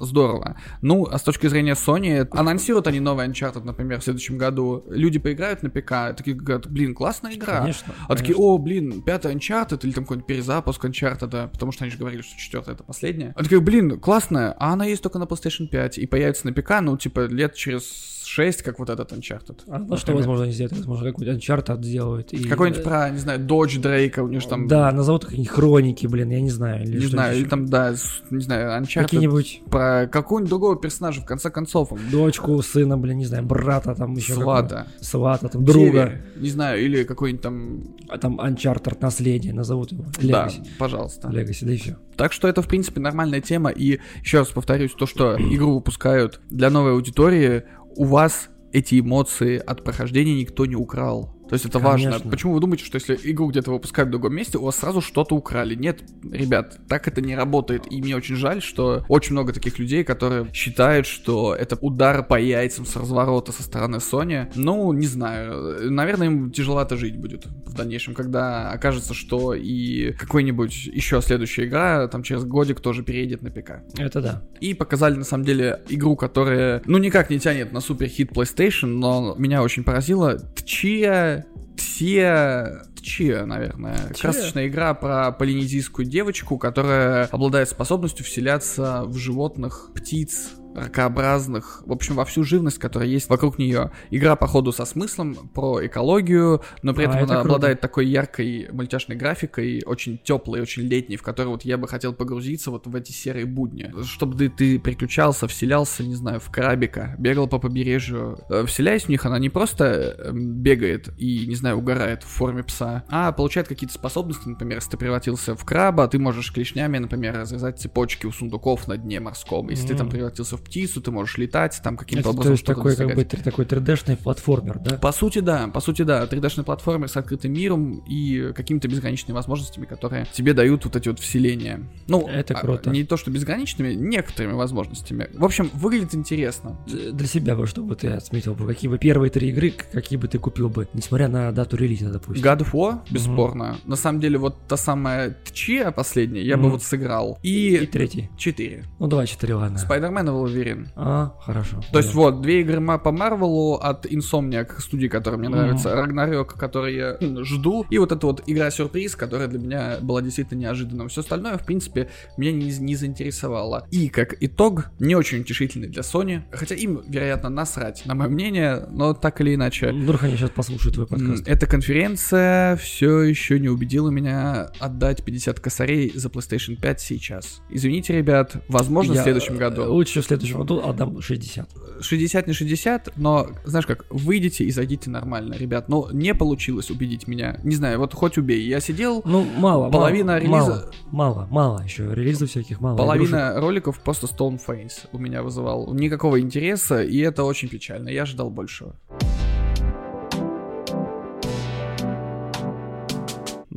здорово. 0.00 0.56
Ну, 0.82 1.06
а 1.10 1.18
с 1.18 1.22
точки 1.22 1.48
зрения 1.48 1.72
Sony, 1.72 2.26
анонсируют 2.32 2.86
они 2.86 3.00
новый 3.00 3.26
Uncharted, 3.26 3.64
например, 3.64 4.00
в 4.00 4.04
следующем 4.04 4.38
году. 4.38 4.84
Люди 4.88 5.18
поиграют 5.18 5.62
на 5.62 5.70
ПК, 5.70 6.16
такие 6.16 6.36
говорят, 6.36 6.68
блин, 6.68 6.94
классная 6.94 7.34
игра. 7.34 7.60
Конечно. 7.60 7.94
А 8.08 8.14
такие, 8.14 8.34
конечно. 8.34 8.44
о, 8.44 8.58
блин, 8.58 9.02
пятый 9.02 9.34
Uncharted 9.34 9.80
или 9.82 9.92
там 9.92 10.04
какой-нибудь 10.04 10.26
перезапуск 10.26 10.84
Uncharted, 10.84 11.26
да, 11.26 11.48
потому 11.48 11.72
что 11.72 11.84
они 11.84 11.90
же 11.90 11.98
говорили, 11.98 12.22
что 12.22 12.38
четвертая 12.38 12.74
это 12.74 12.84
последняя. 12.84 13.32
А 13.36 13.42
такие, 13.42 13.60
блин, 13.60 13.98
классная, 14.00 14.54
а 14.58 14.72
она 14.72 14.84
есть 14.84 15.02
только 15.02 15.18
на 15.18 15.24
PlayStation 15.24 15.66
5 15.66 15.98
и 15.98 16.06
появится 16.06 16.46
на 16.46 16.52
ПК, 16.52 16.80
ну, 16.80 16.96
типа, 16.96 17.26
лет 17.26 17.47
через 17.54 18.17
6, 18.28 18.62
как 18.62 18.78
вот 18.78 18.90
этот 18.90 19.12
Uncharted. 19.12 19.60
А, 19.68 19.78
ну 19.78 19.84
что, 19.96 20.12
например. 20.12 20.16
возможно, 20.18 20.44
они 20.44 20.52
сделают? 20.52 20.76
Возможно, 20.78 21.06
какой-нибудь 21.12 21.42
Uncharted 21.42 21.82
сделают. 21.82 22.32
и- 22.32 22.44
Какой-нибудь 22.44 22.84
про, 22.84 23.10
не 23.10 23.18
знаю, 23.18 23.38
Додж 23.40 23.78
Дрейка, 23.78 24.22
у 24.22 24.28
него 24.28 24.40
же 24.40 24.48
там... 24.48 24.68
Да, 24.68 24.90
назовут 24.92 25.24
какие-нибудь 25.24 25.50
хроники, 25.52 26.06
блин, 26.06 26.30
я 26.30 26.40
не 26.40 26.50
знаю. 26.50 26.82
Или 26.84 26.96
Не 26.96 27.00
что 27.02 27.10
знаю, 27.10 27.32
еще. 27.32 27.42
или 27.42 27.48
там, 27.48 27.66
да, 27.66 27.94
не 28.30 28.40
знаю, 28.40 28.82
Uncharted 28.82 29.02
Какие-нибудь 29.02 29.62
про 29.70 30.06
какого-нибудь 30.10 30.50
другого 30.50 30.76
персонажа, 30.76 31.20
в 31.22 31.24
конце 31.24 31.50
концов. 31.50 31.90
дочку, 32.12 32.60
сына, 32.62 32.98
блин, 32.98 33.18
не 33.18 33.24
знаю, 33.26 33.44
брата, 33.44 33.94
там 33.94 34.14
еще 34.14 34.34
Свата. 34.34 34.86
свата, 35.00 35.48
там 35.48 35.64
друга, 35.64 35.88
Север, 35.88 36.20
Не 36.36 36.50
знаю, 36.50 36.84
или 36.84 37.04
какой-нибудь 37.04 37.42
там... 37.42 37.84
а 38.08 38.18
там 38.18 38.40
Uncharted 38.40 38.98
наследие, 39.00 39.52
назовут 39.54 39.92
его. 39.92 40.04
Да, 40.22 40.46
Legacy. 40.48 40.66
пожалуйста. 40.78 41.28
Legacy, 41.28 41.64
да 41.64 41.72
и 41.72 41.76
все. 41.76 41.96
Так 42.16 42.32
что 42.32 42.48
это, 42.48 42.62
в 42.62 42.68
принципе, 42.68 43.00
нормальная 43.00 43.40
тема. 43.40 43.70
И 43.70 44.00
еще 44.22 44.38
раз 44.40 44.48
повторюсь, 44.48 44.92
то, 44.92 45.06
что 45.06 45.36
игру 45.38 45.74
выпускают 45.76 46.40
для 46.50 46.68
новой 46.68 46.92
аудитории, 46.92 47.62
у 47.96 48.04
вас 48.04 48.48
эти 48.72 49.00
эмоции 49.00 49.58
от 49.58 49.84
прохождения 49.84 50.34
никто 50.34 50.66
не 50.66 50.76
украл. 50.76 51.37
То 51.48 51.54
есть 51.54 51.64
это 51.64 51.78
важно. 51.78 52.10
Конечно. 52.10 52.30
Почему 52.30 52.52
вы 52.54 52.60
думаете, 52.60 52.84
что 52.84 52.96
если 52.96 53.18
игру 53.30 53.48
где-то 53.48 53.70
выпускают 53.70 54.08
в 54.08 54.12
другом 54.12 54.34
месте, 54.34 54.58
у 54.58 54.64
вас 54.64 54.76
сразу 54.76 55.00
что-то 55.00 55.34
украли? 55.34 55.74
Нет, 55.74 56.02
ребят, 56.30 56.78
так 56.88 57.08
это 57.08 57.20
не 57.20 57.34
работает. 57.34 57.90
И 57.90 58.02
мне 58.02 58.16
очень 58.16 58.36
жаль, 58.36 58.62
что 58.62 59.04
очень 59.08 59.32
много 59.32 59.52
таких 59.52 59.78
людей, 59.78 60.04
которые 60.04 60.52
считают, 60.52 61.06
что 61.06 61.54
это 61.54 61.76
удар 61.80 62.22
по 62.22 62.38
яйцам 62.38 62.84
с 62.84 62.96
разворота 62.96 63.52
со 63.52 63.62
стороны 63.62 63.96
Sony. 63.96 64.50
Ну, 64.54 64.92
не 64.92 65.06
знаю. 65.06 65.90
Наверное, 65.90 66.26
им 66.26 66.50
тяжеловато 66.50 66.96
жить 66.96 67.16
будет 67.16 67.46
в 67.46 67.74
дальнейшем, 67.74 68.14
когда 68.14 68.70
окажется, 68.70 69.14
что 69.14 69.54
и 69.54 70.12
какой-нибудь 70.12 70.86
еще 70.86 71.20
следующая 71.22 71.66
игра 71.66 72.08
там 72.08 72.22
через 72.22 72.44
годик 72.44 72.80
тоже 72.80 73.02
переедет 73.02 73.42
на 73.42 73.50
ПК. 73.50 73.82
Это 73.96 74.20
да. 74.20 74.42
И 74.60 74.74
показали, 74.74 75.14
на 75.14 75.24
самом 75.24 75.44
деле, 75.44 75.82
игру, 75.88 76.16
которая, 76.16 76.82
ну, 76.84 76.98
никак 76.98 77.30
не 77.30 77.38
тянет 77.38 77.72
на 77.72 77.80
супер 77.80 78.06
хит 78.06 78.32
PlayStation, 78.32 78.86
но 78.86 79.34
меня 79.38 79.62
очень 79.62 79.84
поразило. 79.84 80.38
Тчия... 80.56 81.37
Тчия... 81.76 82.82
Тчия, 83.08 83.46
наверное. 83.46 83.96
Тчия. 84.12 84.20
Красочная 84.30 84.68
игра 84.68 84.92
про 84.92 85.32
полинезийскую 85.32 86.06
девочку, 86.06 86.58
которая 86.58 87.24
обладает 87.26 87.68
способностью 87.70 88.24
вселяться 88.26 89.04
в 89.06 89.16
животных, 89.16 89.90
птиц, 89.94 90.50
ракообразных, 90.74 91.82
в 91.86 91.92
общем, 91.92 92.14
во 92.14 92.24
всю 92.24 92.44
живность, 92.44 92.78
которая 92.78 93.08
есть 93.08 93.28
вокруг 93.28 93.58
нее. 93.58 93.90
Игра, 94.10 94.36
походу, 94.36 94.72
со 94.72 94.84
смыслом, 94.84 95.34
про 95.54 95.84
экологию, 95.84 96.62
но 96.82 96.94
при 96.94 97.04
А, 97.04 97.08
этом 97.08 97.16
это 97.16 97.24
она 97.24 97.34
круто. 97.40 97.54
обладает 97.54 97.80
такой 97.80 98.06
яркой 98.06 98.68
мультяшной 98.70 99.16
графикой, 99.16 99.82
очень 99.84 100.18
теплой, 100.18 100.60
очень 100.60 100.82
летней, 100.82 101.16
в 101.16 101.22
которой 101.22 101.48
вот 101.48 101.64
я 101.64 101.78
бы 101.78 101.88
хотел 101.88 102.12
погрузиться 102.12 102.70
вот 102.70 102.86
в 102.86 102.94
эти 102.94 103.12
серые 103.12 103.46
будни. 103.46 103.92
Чтобы 104.04 104.36
ты, 104.36 104.50
ты 104.50 104.78
приключался, 104.78 105.48
вселялся, 105.48 106.04
не 106.04 106.14
знаю, 106.14 106.38
в 106.40 106.50
крабика, 106.50 107.16
бегал 107.18 107.48
по 107.48 107.58
побережью. 107.58 108.38
Э, 108.48 108.64
Вселяясь 108.66 109.04
в 109.04 109.08
них, 109.08 109.26
она 109.26 109.38
не 109.38 109.48
просто 109.48 109.84
эм, 110.18 110.52
бегает 110.62 111.08
и, 111.18 111.46
не 111.46 111.54
знаю, 111.56 111.78
угорает 111.78 112.22
в 112.22 112.28
форме 112.28 112.62
пса, 112.62 112.97
а 113.08 113.32
получает 113.32 113.68
какие-то 113.68 113.94
способности, 113.94 114.48
например, 114.48 114.78
если 114.78 114.90
ты 114.90 114.96
превратился 114.96 115.54
в 115.54 115.64
краба, 115.64 116.08
ты 116.08 116.18
можешь 116.18 116.52
клешнями, 116.52 116.98
например, 116.98 117.36
разрезать 117.36 117.78
цепочки 117.80 118.26
у 118.26 118.32
сундуков 118.32 118.88
на 118.88 118.96
дне 118.96 119.20
морском. 119.20 119.68
Если 119.70 119.88
ты 119.88 119.94
там 119.94 120.08
превратился 120.08 120.56
в 120.56 120.62
птицу, 120.62 121.00
ты 121.00 121.10
можешь 121.10 121.36
летать, 121.38 121.80
там 121.82 121.96
каким-то 121.96 122.20
Это, 122.20 122.30
то 122.30 122.34
образом 122.34 122.56
что-то 122.56 122.74
такой, 122.74 122.96
как 122.96 123.06
достигать. 123.06 123.30
бы, 123.30 123.36
тр- 123.36 123.42
такой 123.42 123.64
3D-шный 123.64 124.16
платформер, 124.16 124.78
да? 124.78 124.96
По 124.96 125.12
сути, 125.12 125.40
да, 125.40 125.68
по 125.68 125.80
сути, 125.80 126.02
да, 126.02 126.24
3D-шный 126.24 126.64
платформер 126.64 127.08
с 127.08 127.16
открытым 127.16 127.52
миром 127.52 127.98
и 128.08 128.52
какими-то 128.52 128.88
безграничными 128.88 129.34
возможностями, 129.34 129.86
которые 129.86 130.26
тебе 130.32 130.54
дают 130.54 130.84
вот 130.84 130.96
эти 130.96 131.08
вот 131.08 131.18
вселения. 131.20 131.80
Ну, 132.06 132.26
Это 132.28 132.54
а, 132.54 132.60
круто. 132.60 132.90
не 132.90 133.04
то, 133.04 133.16
что 133.16 133.30
безграничными, 133.30 133.94
некоторыми 133.94 134.52
возможностями. 134.52 135.28
В 135.34 135.44
общем, 135.44 135.70
выглядит 135.74 136.14
интересно. 136.14 136.78
Для 136.86 137.26
себя 137.26 137.54
бы, 137.56 137.66
чтобы 137.66 137.96
ты 137.96 138.08
отметил 138.08 138.54
бы, 138.54 138.66
какие 138.66 138.90
бы 138.90 138.98
первые 138.98 139.30
три 139.30 139.48
игры, 139.50 139.72
какие 139.92 140.18
бы 140.18 140.28
ты 140.28 140.38
купил 140.38 140.68
бы, 140.68 140.88
несмотря 140.92 141.28
на 141.28 141.52
дату 141.52 141.76
релиза, 141.76 142.10
допустим. 142.10 142.44
God 142.44 142.58
of 142.60 142.72
War, 142.78 142.98
бесспорно. 143.10 143.76
На 143.86 143.96
самом 143.96 144.20
деле, 144.20 144.38
вот 144.38 144.56
та 144.68 144.76
самая 144.76 145.36
Тчия 145.44 145.90
последняя, 145.90 146.42
я 146.42 146.56
бы 146.56 146.64
Мгм. 146.64 146.72
вот 146.72 146.82
сыграл. 146.82 147.38
И 147.42 147.76
И 147.76 147.86
третий. 147.86 148.30
4. 148.36 148.84
Ну, 148.98 149.06
давай 149.06 149.26
четыре, 149.26 149.54
ладно. 149.54 149.76
Spider-Man 149.78 150.26
и 150.26 150.30
Wolverine. 150.30 150.86
А, 150.96 151.32
хорошо. 151.40 151.80
То 151.92 151.98
есть 151.98 152.12
Да. 152.12 152.18
вот, 152.20 152.40
две 152.42 152.60
игры 152.60 152.80
по 152.98 153.10
Марвелу 153.12 153.74
от 153.74 154.06
Insomniac, 154.06 154.80
студии, 154.80 155.08
которая 155.08 155.38
мне 155.38 155.48
Мгм. 155.48 155.58
нравится, 155.58 155.94
Рагнарёк, 155.94 156.54
который 156.54 156.94
я 156.96 157.16
жду, 157.44 157.84
и 157.90 157.98
вот 157.98 158.12
эта 158.12 158.26
вот 158.26 158.42
игра-сюрприз, 158.46 159.16
которая 159.16 159.48
для 159.48 159.58
меня 159.58 159.96
была 160.00 160.22
действительно 160.22 160.60
неожиданным. 160.60 161.08
Все 161.08 161.20
остальное, 161.22 161.58
в 161.58 161.64
принципе, 161.64 162.08
меня 162.36 162.52
не, 162.52 162.70
не 162.78 162.94
заинтересовало. 162.94 163.86
И, 163.90 164.08
как 164.08 164.34
итог, 164.40 164.90
не 164.98 165.14
очень 165.16 165.40
утешительный 165.40 165.88
для 165.88 166.02
Sony, 166.02 166.42
хотя 166.52 166.74
им, 166.74 167.00
вероятно, 167.08 167.48
насрать, 167.48 168.04
на 168.06 168.14
мое 168.14 168.28
мнение, 168.28 168.86
но 168.90 169.14
так 169.14 169.40
или 169.40 169.54
иначе. 169.54 169.92
Вдруг 169.92 170.22
они 170.24 170.36
сейчас 170.36 170.50
послушают 170.50 170.94
твой 170.94 171.06
подкаст. 171.06 171.46
Эта 171.48 171.66
конференция 171.66 172.67
все 172.76 173.22
еще 173.22 173.58
не 173.58 173.68
убедила 173.68 174.10
меня 174.10 174.70
отдать 174.78 175.24
50 175.24 175.60
косарей 175.60 176.12
за 176.14 176.28
PlayStation 176.28 176.76
5 176.80 177.00
сейчас. 177.00 177.60
Извините, 177.70 178.16
ребят, 178.16 178.56
возможно, 178.68 179.14
Я, 179.14 179.20
в 179.20 179.22
следующем 179.24 179.54
э, 179.54 179.58
году. 179.58 179.92
Лучше 179.92 180.22
в 180.22 180.24
следующем 180.26 180.58
году 180.58 180.80
отдам 180.84 181.20
60. 181.20 181.68
60 182.00 182.46
не 182.46 182.52
60, 182.52 183.16
но, 183.16 183.48
знаешь 183.64 183.86
как, 183.86 184.04
выйдите 184.10 184.64
и 184.64 184.70
зайдите 184.70 185.10
нормально, 185.10 185.54
ребят. 185.54 185.88
Но 185.88 186.08
не 186.12 186.34
получилось 186.34 186.90
убедить 186.90 187.26
меня. 187.26 187.58
Не 187.64 187.74
знаю, 187.74 187.98
вот 187.98 188.14
хоть 188.14 188.38
убей. 188.38 188.62
Я 188.66 188.80
сидел, 188.80 189.22
Ну, 189.24 189.44
мало, 189.56 189.90
Половина 189.90 190.32
мало, 190.32 190.40
релиза- 190.40 190.48
Мало, 190.48 190.92
мало, 191.10 191.48
мало 191.50 191.82
еще. 191.84 192.14
Релизов 192.14 192.50
всяких 192.50 192.80
мало. 192.80 192.96
половина 192.96 193.60
роликов 193.60 193.98
просто 194.00 194.26
Stone 194.26 194.60
Face 194.64 195.06
у 195.12 195.18
меня 195.18 195.42
вызывал. 195.42 195.92
Никакого 195.94 196.40
интереса, 196.40 197.02
и 197.02 197.18
это 197.18 197.44
очень 197.44 197.68
печально. 197.68 198.08
Я 198.10 198.22
ожидал 198.22 198.50
большего. 198.50 198.94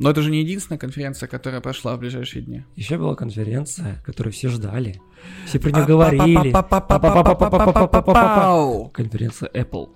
Но 0.02 0.10
это 0.10 0.22
же 0.22 0.30
не 0.30 0.40
единственная 0.40 0.78
конференция, 0.78 1.28
которая 1.28 1.60
прошла 1.60 1.96
в 1.96 2.00
ближайшие 2.00 2.42
дни. 2.42 2.64
Еще 2.76 2.98
была 2.98 3.14
конференция, 3.14 4.02
которую 4.04 4.32
все 4.32 4.48
ждали. 4.48 5.00
Все 5.46 5.60
про 5.60 5.70
нее 5.70 5.84
говорили. 5.84 6.50
Пау. 8.14 8.88
Конференция 8.90 9.48
Apple. 9.50 9.88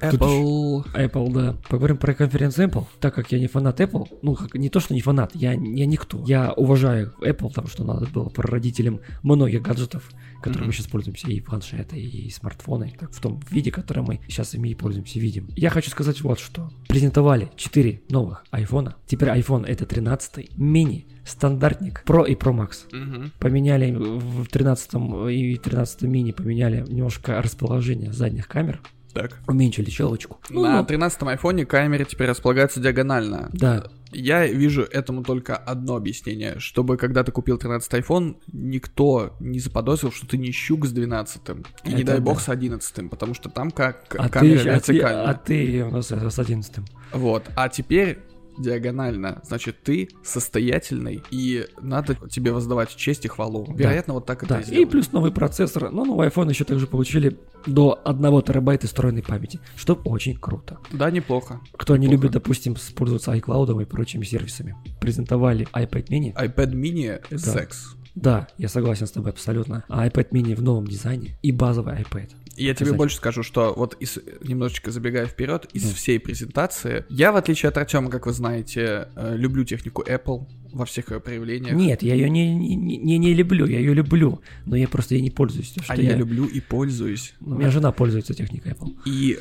Apple. 0.00 0.84
Apple, 0.94 1.32
да. 1.32 1.56
Поговорим 1.68 1.96
про 1.96 2.14
конференцию 2.14 2.68
Apple. 2.68 2.86
Так 3.00 3.14
как 3.14 3.32
я 3.32 3.38
не 3.38 3.46
фанат 3.46 3.80
Apple, 3.80 4.08
ну, 4.22 4.34
как, 4.34 4.54
не 4.54 4.68
то, 4.68 4.80
что 4.80 4.94
не 4.94 5.00
фанат, 5.00 5.32
я, 5.34 5.52
я 5.52 5.86
никто. 5.86 6.24
Я 6.26 6.52
уважаю 6.52 7.12
Apple, 7.20 7.48
потому 7.48 7.68
что 7.68 7.84
надо 7.84 8.06
было 8.06 8.28
прародителем 8.28 9.00
многих 9.22 9.62
гаджетов, 9.62 10.10
которыми 10.42 10.62
мы 10.62 10.66
Мгм. 10.68 10.72
сейчас 10.74 10.86
пользуемся, 10.86 11.28
и 11.30 11.40
планшеты, 11.40 11.98
и 12.00 12.30
смартфоны, 12.30 12.94
так, 12.98 13.12
в 13.12 13.20
том 13.20 13.40
виде, 13.50 13.70
котором 13.70 14.06
мы 14.06 14.20
сейчас 14.28 14.54
ими 14.54 14.70
и 14.70 14.74
пользуемся, 14.74 15.18
видим. 15.18 15.48
Я 15.56 15.70
хочу 15.70 15.90
сказать 15.90 16.20
вот 16.22 16.38
что. 16.38 16.70
Презентовали 16.88 17.50
4 17.56 18.02
новых 18.08 18.44
айфона. 18.50 18.96
Теперь 19.06 19.28
iPhone 19.30 19.66
это 19.66 19.86
13 19.86 20.56
мини, 20.56 21.06
стандартник, 21.24 22.02
Pro 22.06 22.26
и 22.26 22.34
Pro 22.34 22.52
Max. 22.54 22.86
Мгм. 22.92 23.32
Поменяли 23.38 23.92
в 23.92 24.46
13 24.46 25.28
и 25.30 25.56
13 25.56 26.02
мини 26.02 26.32
поменяли 26.32 26.84
немножко 26.88 27.40
расположение 27.42 28.12
задних 28.12 28.48
камер, 28.48 28.80
Так. 29.22 29.38
уменьшили 29.46 29.90
челочку. 29.90 30.38
Ну, 30.50 30.62
На 30.62 30.78
ну, 30.80 30.84
13 30.86 31.22
айфоне 31.24 31.66
камера 31.66 32.04
теперь 32.04 32.28
располагается 32.28 32.80
диагонально. 32.80 33.50
да, 33.52 33.84
Я 34.12 34.46
вижу 34.46 34.82
этому 34.82 35.22
только 35.22 35.56
одно 35.56 35.96
объяснение, 35.96 36.58
чтобы 36.58 36.96
когда 36.96 37.24
ты 37.24 37.32
купил 37.32 37.58
13 37.58 37.92
iPhone, 37.94 38.36
никто 38.52 39.36
не 39.40 39.58
заподозрил, 39.60 40.12
что 40.12 40.26
ты 40.26 40.38
не 40.38 40.50
щук 40.52 40.86
с 40.86 40.92
12 40.92 41.42
и 41.84 41.88
не 41.88 42.02
Это 42.02 42.12
дай 42.12 42.20
бог 42.20 42.38
да. 42.38 42.44
с 42.44 42.48
11 42.48 43.10
потому 43.10 43.34
что 43.34 43.48
там 43.48 43.70
как 43.70 44.14
а 44.18 44.28
камера 44.28 44.62
ты, 44.62 44.70
а, 44.70 44.80
ты, 44.80 44.92
вертикальная. 44.92 45.24
а 45.28 45.34
ты 45.34 45.84
у 45.84 45.90
нас 45.90 46.06
с 46.08 46.38
11 46.38 46.72
Вот, 47.12 47.44
а 47.56 47.68
теперь 47.68 48.18
диагонально, 48.58 49.40
значит, 49.44 49.82
ты 49.82 50.08
состоятельный, 50.22 51.22
и 51.30 51.66
надо 51.80 52.16
тебе 52.30 52.52
воздавать 52.52 52.94
честь 52.96 53.24
и 53.24 53.28
хвалу. 53.28 53.66
Да. 53.68 53.74
Вероятно, 53.74 54.14
вот 54.14 54.26
так 54.26 54.42
это 54.42 54.54
Да, 54.54 54.60
и 54.60 54.62
и 54.62 54.66
сделали. 54.66 54.84
плюс 54.86 55.12
новый 55.12 55.32
процессор. 55.32 55.90
Но 55.90 56.04
новый 56.04 56.28
iPhone 56.28 56.48
еще 56.50 56.64
также 56.64 56.86
получили 56.86 57.38
до 57.66 58.00
1 58.04 58.42
терабайта 58.42 58.86
встроенной 58.86 59.22
памяти, 59.22 59.60
что 59.76 59.94
очень 60.04 60.36
круто. 60.36 60.78
Да, 60.92 61.10
неплохо. 61.10 61.60
Кто 61.76 61.96
не 61.96 62.06
Неплохо. 62.06 62.22
любит, 62.22 62.32
допустим, 62.32 62.76
пользоваться 62.96 63.32
iCloud 63.34 63.82
и 63.82 63.84
прочими 63.84 64.24
сервисами, 64.24 64.76
презентовали 65.00 65.66
iPad 65.72 66.08
mini. 66.08 66.34
iPad 66.34 66.72
mini— 66.72 67.20
Да. 67.30 67.38
секс. 67.38 67.94
Да, 68.14 68.48
я 68.58 68.68
согласен 68.68 69.06
с 69.06 69.12
тобой 69.12 69.30
абсолютно. 69.30 69.84
А 69.88 70.04
iPad 70.08 70.30
mini 70.30 70.56
в 70.56 70.62
новом 70.62 70.86
дизайне 70.88 71.38
и 71.40 71.52
базовый 71.52 71.94
iPad. 72.02 72.30
Я 72.58 72.74
тебе 72.74 72.92
больше 72.92 73.16
скажу, 73.16 73.42
что 73.42 73.72
вот 73.76 73.96
из, 74.00 74.18
немножечко 74.42 74.90
забегая 74.90 75.26
вперед, 75.26 75.68
из 75.72 75.82
Да. 75.84 75.94
всей 75.94 76.18
презентации, 76.20 77.04
я, 77.08 77.32
в 77.32 77.36
отличие 77.36 77.68
от 77.68 77.76
Артема, 77.78 78.10
как 78.10 78.26
вы 78.26 78.32
знаете, 78.32 79.08
э, 79.16 79.36
люблю 79.36 79.64
технику 79.64 80.02
Apple 80.06 80.46
во 80.72 80.84
всех 80.84 81.10
ее 81.10 81.20
проявлениях. 81.20 81.74
Нет, 81.74 82.02
я 82.02 82.14
ее 82.14 82.28
не, 82.28 82.54
не, 82.54 82.76
не, 82.76 83.18
не 83.18 83.34
люблю, 83.34 83.66
я 83.66 83.78
ее 83.78 83.94
люблю, 83.94 84.40
но 84.66 84.76
я 84.76 84.86
просто 84.88 85.14
ей 85.14 85.22
не 85.22 85.30
пользуюсь. 85.30 85.74
а 85.78 85.82
что 85.94 86.02
я 86.02 86.14
люблю 86.16 86.44
и 86.46 86.60
пользуюсь. 86.60 87.34
У 87.40 87.54
меня 87.54 87.70
жена 87.70 87.92
пользуется 87.92 88.34
техникой 88.34 88.72
Apple. 88.72 88.96
И 89.06 89.38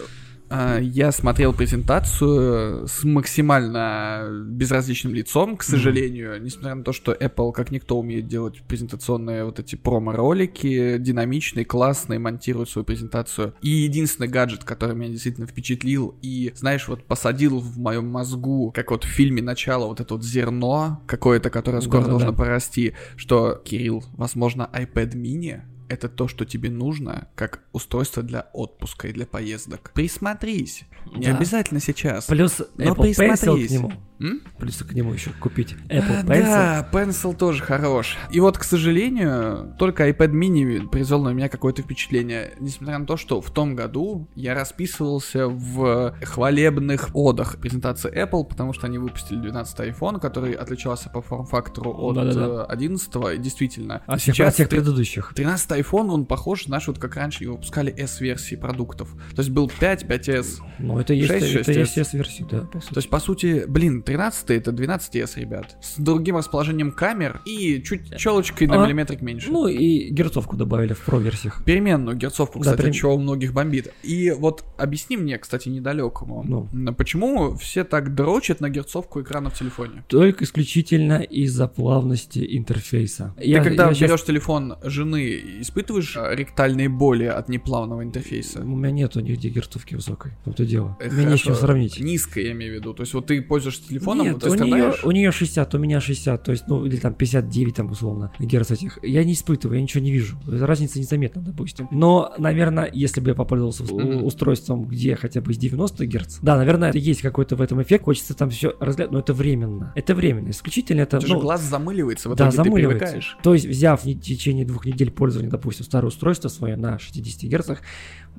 Я 0.49 1.11
смотрел 1.11 1.53
презентацию 1.53 2.87
с 2.87 3.03
максимально 3.03 4.27
безразличным 4.45 5.13
лицом, 5.13 5.57
к 5.57 5.63
сожалению, 5.63 6.41
несмотря 6.41 6.75
на 6.75 6.83
то, 6.83 6.93
что 6.93 7.11
Apple 7.11 7.51
как 7.51 7.71
никто 7.71 7.99
умеет 7.99 8.27
делать 8.27 8.61
презентационные 8.67 9.43
вот 9.43 9.59
эти 9.59 9.75
промо-ролики, 9.75 10.97
динамичные, 10.97 11.65
классные, 11.65 12.19
монтирует 12.19 12.69
свою 12.69 12.85
презентацию. 12.85 13.53
И 13.61 13.69
единственный 13.69 14.27
гаджет, 14.27 14.63
который 14.63 14.95
меня 14.95 15.11
действительно 15.11 15.47
впечатлил 15.47 16.15
и, 16.21 16.53
знаешь, 16.55 16.87
вот 16.87 17.03
посадил 17.03 17.59
в 17.59 17.77
моем 17.77 18.07
мозгу, 18.07 18.71
как 18.73 18.91
вот 18.91 19.03
в 19.03 19.07
фильме 19.07 19.41
«Начало», 19.41 19.87
вот 19.87 19.99
это 19.99 20.13
вот 20.13 20.23
зерно 20.23 21.01
какое-то, 21.07 21.49
которое 21.49 21.81
скоро 21.81 22.01
Да-да-да. 22.01 22.11
должно 22.11 22.33
прорасти, 22.33 22.93
что, 23.15 23.61
Кирилл, 23.65 24.03
возможно, 24.13 24.69
iPad 24.73 25.13
mini 25.13 25.61
это 25.89 26.09
то, 26.09 26.27
что 26.27 26.45
тебе 26.45 26.69
нужно, 26.69 27.27
как 27.35 27.61
устройство 27.73 28.23
для 28.23 28.47
отпуска 28.53 29.07
и 29.07 29.13
для 29.13 29.25
поездок. 29.25 29.91
Присмотрись. 29.93 30.83
Не 31.15 31.27
Да. 31.27 31.37
обязательно 31.37 31.79
сейчас. 31.79 32.25
Плюс 32.25 32.59
Но 32.77 32.93
Apple 32.93 33.11
Pencil 33.11 33.15
присмотрись. 33.29 33.67
к 33.67 33.71
нему. 33.71 33.93
М? 34.19 34.41
Плюс 34.57 34.77
к 34.77 34.93
нему 34.93 35.13
еще 35.13 35.31
купить 35.39 35.75
А, 35.89 35.93
Apple 35.93 36.25
Pencil. 36.25 36.43
Да, 36.43 36.89
Pencil 36.91 37.35
тоже 37.35 37.63
хорош. 37.63 38.17
И 38.31 38.39
вот, 38.39 38.57
к 38.57 38.63
сожалению, 38.63 39.75
только 39.77 40.07
iPad 40.09 40.31
mini 40.31 40.87
произвел 40.87 41.21
на 41.23 41.29
меня 41.29 41.49
какое-то 41.49 41.81
впечатление. 41.81 42.53
Несмотря 42.59 42.97
на 42.97 43.05
то, 43.05 43.17
что 43.17 43.41
в 43.41 43.51
том 43.51 43.75
году 43.75 44.27
я 44.35 44.53
расписывался 44.53 45.47
в 45.47 46.15
хвалебных 46.23 47.09
одах 47.13 47.57
презентации 47.59 48.11
Apple, 48.11 48.45
потому 48.45 48.73
что 48.73 48.87
они 48.87 48.97
выпустили 48.97 49.37
12 49.39 49.79
iPhone, 49.79 50.19
который 50.19 50.53
отличался 50.53 51.09
по 51.09 51.21
форм-фактору 51.21 51.91
от 51.93 52.15
Да-да-да. 52.15 52.63
э, 52.63 52.65
11 52.69 53.09
и 53.35 53.37
действительно. 53.37 54.01
А 54.07 54.17
сейчас 54.17 54.55
всех 54.55 54.69
предыдущих. 54.69 55.33
13 55.35 55.71
iPhone, 55.71 56.09
он 56.09 56.25
похож, 56.25 56.65
знаешь, 56.65 56.87
вот 56.87 56.99
как 56.99 57.15
раньше 57.15 57.43
его 57.43 57.55
выпускали 57.55 57.91
S-версии 57.91 58.55
продуктов. 58.55 59.09
То 59.35 59.41
есть 59.41 59.49
был 59.49 59.69
5, 59.79 60.03
5S. 60.05 60.61
Ну, 60.79 60.99
это 60.99 61.13
есть, 61.13 61.27
6, 61.29 61.55
это 61.55 61.71
6S. 61.71 61.77
есть 61.77 61.97
S-версия, 61.97 62.45
да. 62.49 62.59
То 62.61 62.79
есть, 62.95 63.09
по 63.09 63.19
сути, 63.19 63.65
блин, 63.67 64.01
13 64.07 64.49
это 64.51 64.71
12S, 64.71 65.37
ребят. 65.37 65.75
С 65.81 65.97
другим 65.99 66.37
расположением 66.37 66.91
камер 66.93 67.41
и 67.45 67.81
чуть 67.83 68.15
челочкой 68.17 68.67
на 68.67 68.81
А, 68.81 68.85
миллиметрик 68.85 69.21
меньше. 69.21 69.51
Ну, 69.51 69.67
и 69.67 70.09
герцовку 70.09 70.55
добавили 70.55 70.93
в 70.93 71.05
Pro-версиях. 71.05 71.61
Переменную 71.65 72.15
герцовку, 72.15 72.59
Да, 72.59 72.71
кстати, 72.71 72.81
перем- 72.87 72.93
чего 72.93 73.15
у 73.15 73.19
многих 73.19 73.53
бомбит. 73.53 73.93
И 74.03 74.31
вот 74.31 74.63
объясни 74.77 75.17
мне, 75.17 75.37
кстати, 75.37 75.67
недалекому, 75.67 76.43
Ну. 76.71 76.93
почему 76.93 77.55
все 77.57 77.83
так 77.83 78.15
дрочат 78.15 78.61
на 78.61 78.69
герцовку 78.69 79.21
экрана 79.21 79.49
в 79.49 79.59
телефоне? 79.59 80.05
Только 80.07 80.45
исключительно 80.45 81.21
из-за 81.21 81.67
плавности 81.67 82.45
интерфейса. 82.57 83.35
Ты 83.37 83.61
когда 83.61 83.93
щас- 83.93 83.99
берешь 84.09 84.23
телефон 84.23 84.75
жены, 84.83 85.59
испытываешь 85.61 86.15
э, 86.15 86.33
ректальные 86.33 86.87
боли 86.87 87.25
от 87.25 87.49
неплавного 87.49 88.03
интерфейса? 88.03 88.61
У 88.61 88.67
меня 88.77 88.91
нету 88.91 89.19
нигде 89.19 89.49
герцовки 89.49 89.95
высокой. 89.95 90.31
В 90.41 90.45
том-то 90.45 90.65
дело. 90.65 90.95
Э, 91.01 91.09
Мне 91.11 91.25
не 91.25 91.35
с 91.35 91.39
чем 91.39 91.47
хорошо. 91.53 91.65
сравнить. 91.67 91.99
Низкое, 91.99 92.45
я 92.45 92.51
имею 92.53 92.71
в 92.71 92.75
виду. 92.75 92.93
То 92.93 93.01
есть 93.03 93.13
вот 93.13 93.25
ты 93.27 93.41
пользуешься 93.41 93.96
телефоном, 93.97 94.27
Нет, 94.27 94.39
ты 94.39 94.49
у 94.49 94.53
нее, 94.55 94.93
у 95.03 95.11
нее 95.11 95.31
60, 95.31 95.75
у 95.75 95.77
меня 95.77 95.99
60, 96.01 96.43
то 96.43 96.51
есть, 96.51 96.65
ну, 96.67 96.85
или 96.85 96.97
там 96.97 97.13
59, 97.13 97.75
там, 97.75 97.91
условно, 97.91 98.31
герц 98.39 98.71
этих. 98.71 98.99
Я 99.03 99.23
не 99.23 99.33
испытываю, 99.33 99.77
я 99.77 99.81
ничего 99.83 100.03
не 100.03 100.11
вижу. 100.11 100.37
Разница 100.47 100.99
незаметна, 100.99 101.41
допустим. 101.41 101.87
Но, 101.91 102.33
наверное, 102.37 102.89
если 102.93 103.21
бы 103.21 103.29
я 103.29 103.35
попользовался 103.35 103.83
Мгм. 103.83 104.23
устройством, 104.25 104.85
где 104.85 105.15
хотя 105.15 105.41
бы 105.41 105.51
из 105.51 105.57
90 105.57 106.05
герц, 106.05 106.37
да, 106.41 106.57
наверное, 106.57 106.91
есть 106.93 107.21
какой-то 107.21 107.55
в 107.55 107.61
этом 107.61 107.81
эффект, 107.81 108.05
хочется 108.05 108.33
там 108.35 108.49
все 108.49 108.75
разглядывать, 108.79 109.13
но 109.13 109.19
это 109.19 109.33
временно. 109.33 109.91
Это 109.95 110.13
временно. 110.15 110.49
Исключительно 110.49 111.01
это, 111.01 111.17
Это 111.17 111.27
же 111.27 111.33
ну, 111.33 111.39
глаз 111.41 111.61
замыливается, 111.61 112.29
в 112.29 112.35
да, 112.35 112.45
итоге 112.49 112.51
ты 112.51 112.55
замыливается. 112.69 113.05
привыкаешь. 113.05 113.37
То 113.43 113.53
есть, 113.53 113.65
взяв 113.65 114.03
в 114.03 114.19
течение 114.19 114.65
двух 114.65 114.85
недель 114.85 115.11
пользования, 115.11 115.49
допустим, 115.49 115.85
старое 115.85 116.09
устройство 116.09 116.49
свое 116.49 116.75
на 116.75 116.99
60 116.99 117.43
герцах, 117.49 117.79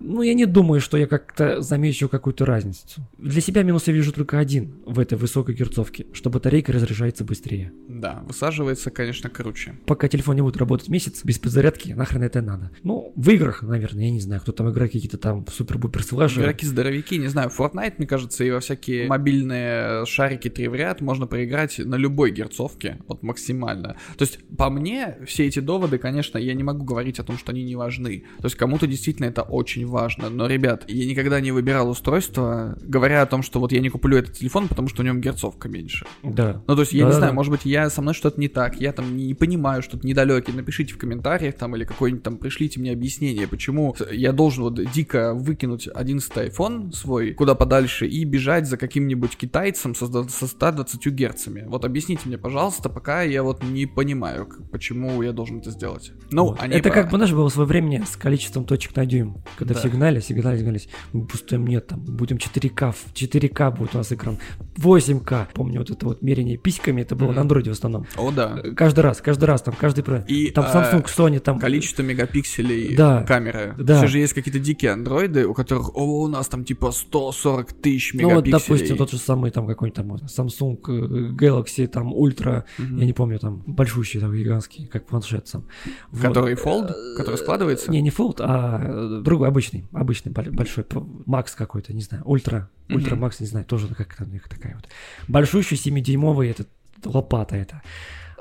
ну, 0.01 0.23
я 0.23 0.35
не 0.35 0.47
думаю, 0.47 0.81
что 0.81 0.97
я 0.97 1.07
как-то 1.07 1.61
замечу 1.61 2.09
какую-то 2.09 2.45
разницу. 2.45 3.07
Для 3.19 3.41
себя 3.41 3.63
минус 3.63 3.87
я 3.87 3.93
вижу 3.93 4.13
только 4.13 4.39
один 4.39 4.75
в 4.87 4.99
этой 4.99 5.19
высокой 5.19 5.55
герцовке, 5.55 6.07
что 6.13 6.31
батарейка 6.31 6.73
разряжается 6.73 7.25
быстрее. 7.25 7.73
Да, 7.89 8.23
высаживается, 8.27 8.91
конечно, 8.91 9.31
круче. 9.31 9.79
Пока 9.87 10.09
телефон 10.09 10.37
не 10.37 10.43
будет 10.43 10.57
работать 10.57 10.89
месяц 10.89 11.25
без 11.25 11.39
подзарядки, 11.39 11.93
нахрен 11.93 12.23
это 12.23 12.43
надо. 12.43 12.71
Ну, 12.83 13.13
в 13.17 13.31
играх, 13.31 13.63
наверное, 13.63 14.05
я 14.05 14.11
не 14.11 14.21
знаю, 14.21 14.41
кто 14.41 14.53
там 14.53 14.71
играет 14.71 14.93
какие-то 14.93 15.19
там 15.19 15.47
супер-бупер 15.47 16.03
слэшеры. 16.03 16.43
Игроки-здоровяки, 16.43 17.15
не 17.17 17.29
знаю, 17.29 17.51
Fortnite, 17.57 17.95
мне 17.99 18.07
кажется, 18.07 18.45
и 18.45 18.51
во 18.51 18.61
всякие 18.61 19.09
мобильные 19.09 20.07
шарики 20.07 20.49
три 20.49 20.69
в 20.69 20.75
ряд 20.75 21.01
можно 21.01 21.27
проиграть 21.27 21.79
на 21.79 21.97
любой 21.97 22.31
герцовке, 22.31 22.99
вот 23.09 23.23
максимально. 23.23 23.97
То 24.17 24.23
есть, 24.23 24.39
по 24.57 24.71
мне, 24.71 25.19
все 25.27 25.47
эти 25.47 25.61
доводы, 25.61 25.99
конечно, 25.99 26.39
я 26.39 26.55
не 26.55 26.63
могу 26.63 26.85
говорить 26.85 27.19
о 27.19 27.25
том, 27.25 27.39
что 27.39 27.53
они 27.53 27.65
не 27.65 27.77
важны. 27.77 28.25
То 28.39 28.45
есть, 28.45 28.57
кому-то 28.57 28.87
действительно 28.87 29.27
это 29.27 29.43
очень 29.43 29.88
важно. 29.89 30.31
Но, 30.31 30.47
ребят, 30.47 30.85
я 30.89 31.07
никогда 31.07 31.41
не 31.41 31.53
выбирал 31.53 31.89
устройство, 31.91 32.77
говоря 32.83 33.23
о 33.23 33.27
том, 33.27 33.43
что 33.43 33.61
вот 33.61 33.73
я 33.73 33.81
не 33.81 33.89
куплю 33.89 34.17
этот 34.19 34.35
телефон, 34.35 34.69
потому 34.69 34.89
что 34.89 35.03
в 35.03 35.05
нем 35.05 35.21
герцовка 35.21 35.69
меньше. 35.69 36.07
Да. 36.23 36.63
Ну, 36.67 36.75
то 36.75 36.81
есть, 36.83 36.93
я 36.93 36.99
не 36.99 37.03
Да-да-да. 37.05 37.19
знаю, 37.19 37.35
может 37.35 37.51
быть, 37.53 37.65
я 37.65 37.91
со 37.91 38.03
мной 38.03 38.15
что-то 38.15 38.41
не 38.41 38.49
так, 38.49 38.81
я 38.81 38.93
там 38.93 39.17
не 39.17 39.35
понимаю, 39.35 39.83
что-то 39.83 40.07
недалекий. 40.07 40.53
Напишите 40.53 40.95
в 40.95 40.99
комментариях 40.99 41.55
там 41.57 41.75
или 41.77 41.85
какой-нибудь 41.85 42.23
там 42.23 42.37
пришлите 42.39 42.81
мне 42.81 42.93
объяснение, 42.93 43.47
почему 43.49 43.95
я 44.11 44.33
должен 44.33 44.65
вот 44.65 44.81
дико 44.93 45.35
выкинуть 45.35 45.89
11 45.93 46.33
iPhone 46.33 46.93
свой 46.93 47.33
куда 47.33 47.55
подальше 47.55 48.07
и 48.07 48.25
бежать 48.25 48.67
за 48.67 48.77
каким-нибудь 48.77 49.37
китайцем 49.37 49.95
со, 49.95 50.07
со 50.29 50.47
120 50.47 51.07
герцами. 51.09 51.65
Вот 51.67 51.85
объясните 51.85 52.23
мне, 52.27 52.39
пожалуйста, 52.39 52.89
пока 52.89 53.23
я 53.23 53.43
вот 53.43 53.63
не 53.63 53.87
понимаю, 53.87 54.49
почему 54.71 55.23
я 55.23 55.33
должен 55.33 55.59
это 55.59 55.71
сделать. 55.71 56.13
Ну, 56.31 56.47
Вот. 56.49 56.59
они 56.61 56.75
это 56.77 56.91
как 56.91 57.11
бы, 57.11 57.17
знаешь, 57.17 57.33
было 57.33 57.49
в 57.49 57.53
свое 57.53 57.69
время 57.69 58.05
с 58.05 58.17
количеством 58.17 58.65
точек 58.65 58.95
на 58.97 59.07
дюйм. 59.07 59.43
Когда 59.57 59.75
Да. 59.83 59.89
все 59.89 59.97
гнали, 59.97 60.21
все 60.21 60.35
гнались, 60.35 60.63
гнались. 60.63 60.89
Мы 61.13 61.27
пустым 61.27 61.67
нет, 61.67 61.87
там, 61.87 62.01
будем 62.01 62.37
4К, 62.37 62.93
в 62.93 63.13
4К 63.15 63.77
будет 63.77 63.95
у 63.95 63.99
нас 63.99 64.13
экран, 64.13 64.39
8К. 64.77 65.49
Помню 65.55 65.79
вот 65.81 65.91
это 65.91 66.07
вот 66.07 66.23
мерение 66.23 66.57
письками, 66.57 67.03
это 67.03 67.15
было 67.17 67.29
Мгм. 67.29 67.35
на 67.37 67.41
андроиде 67.43 67.71
в 67.71 67.73
основном. 67.75 68.07
О, 68.17 68.31
да. 68.31 68.61
Каждый 68.77 69.01
раз, 69.01 69.21
каждый 69.21 69.45
раз, 69.45 69.63
там, 69.63 69.75
каждый. 69.79 69.99
И, 70.29 70.51
Там 70.51 70.65
а, 70.69 70.73
Samsung, 70.93 71.05
Sony, 71.07 71.39
там... 71.41 71.59
Количество 71.59 72.03
мегапикселей 72.03 72.95
Да. 72.97 73.25
камеры. 73.25 73.75
Да. 73.79 73.99
Все 73.99 74.07
же 74.07 74.19
есть 74.19 74.33
какие-то 74.33 74.59
дикие 74.61 74.93
андроиды, 74.93 75.47
у 75.47 75.55
которых, 75.55 75.95
о, 75.97 76.23
у 76.23 76.29
нас 76.29 76.49
там 76.49 76.65
типа 76.65 76.93
140 76.93 77.73
тысяч 77.75 78.15
Ну 78.15 78.23
вот, 78.31 78.47
мегапикселей. 78.47 78.79
допустим, 78.79 78.97
тот 78.97 79.11
же 79.11 79.19
самый 79.19 79.51
там 79.51 79.67
какой-нибудь 79.67 79.97
там 79.97 80.09
вот, 80.09 80.23
Samsung 80.25 80.79
э, 80.89 81.33
Galaxy 81.33 81.87
там 81.89 82.13
Ultra, 82.15 82.65
Мгм. 82.79 82.99
я 82.99 83.07
не 83.07 83.13
помню, 83.13 83.39
там 83.39 83.63
большущий, 83.67 84.21
там 84.21 84.33
гигантский, 84.35 84.87
как 84.87 85.07
планшет 85.07 85.49
сам. 85.49 85.65
Вот. 86.11 86.23
Который 86.23 86.55
fold, 86.55 86.93
который 87.17 87.37
складывается? 87.37 87.91
Не, 87.91 88.01
не 88.01 88.11
Fold, 88.11 88.37
а 88.41 88.81
э, 88.83 89.21
другой, 89.23 89.49
обычный, 89.49 89.68
обычный 89.93 90.33
бо- 90.33 90.51
большой, 90.51 90.85
Max 90.85 91.49
какой-то, 91.57 91.93
не 91.93 92.03
знаю, 92.03 92.23
Ultra, 92.25 92.69
Ultra. 92.89 93.17
Макс, 93.17 93.41
не 93.41 93.47
знаю, 93.47 93.65
тоже 93.67 93.89
как 93.95 94.15
там 94.15 94.29
у 94.29 94.33
них 94.33 94.49
такая 94.49 94.75
вот. 94.75 94.89
Большущий 95.29 95.77
7-дюймовый, 95.77 96.51
этот 96.51 96.69
лопата 97.05 97.57
это. 97.57 97.83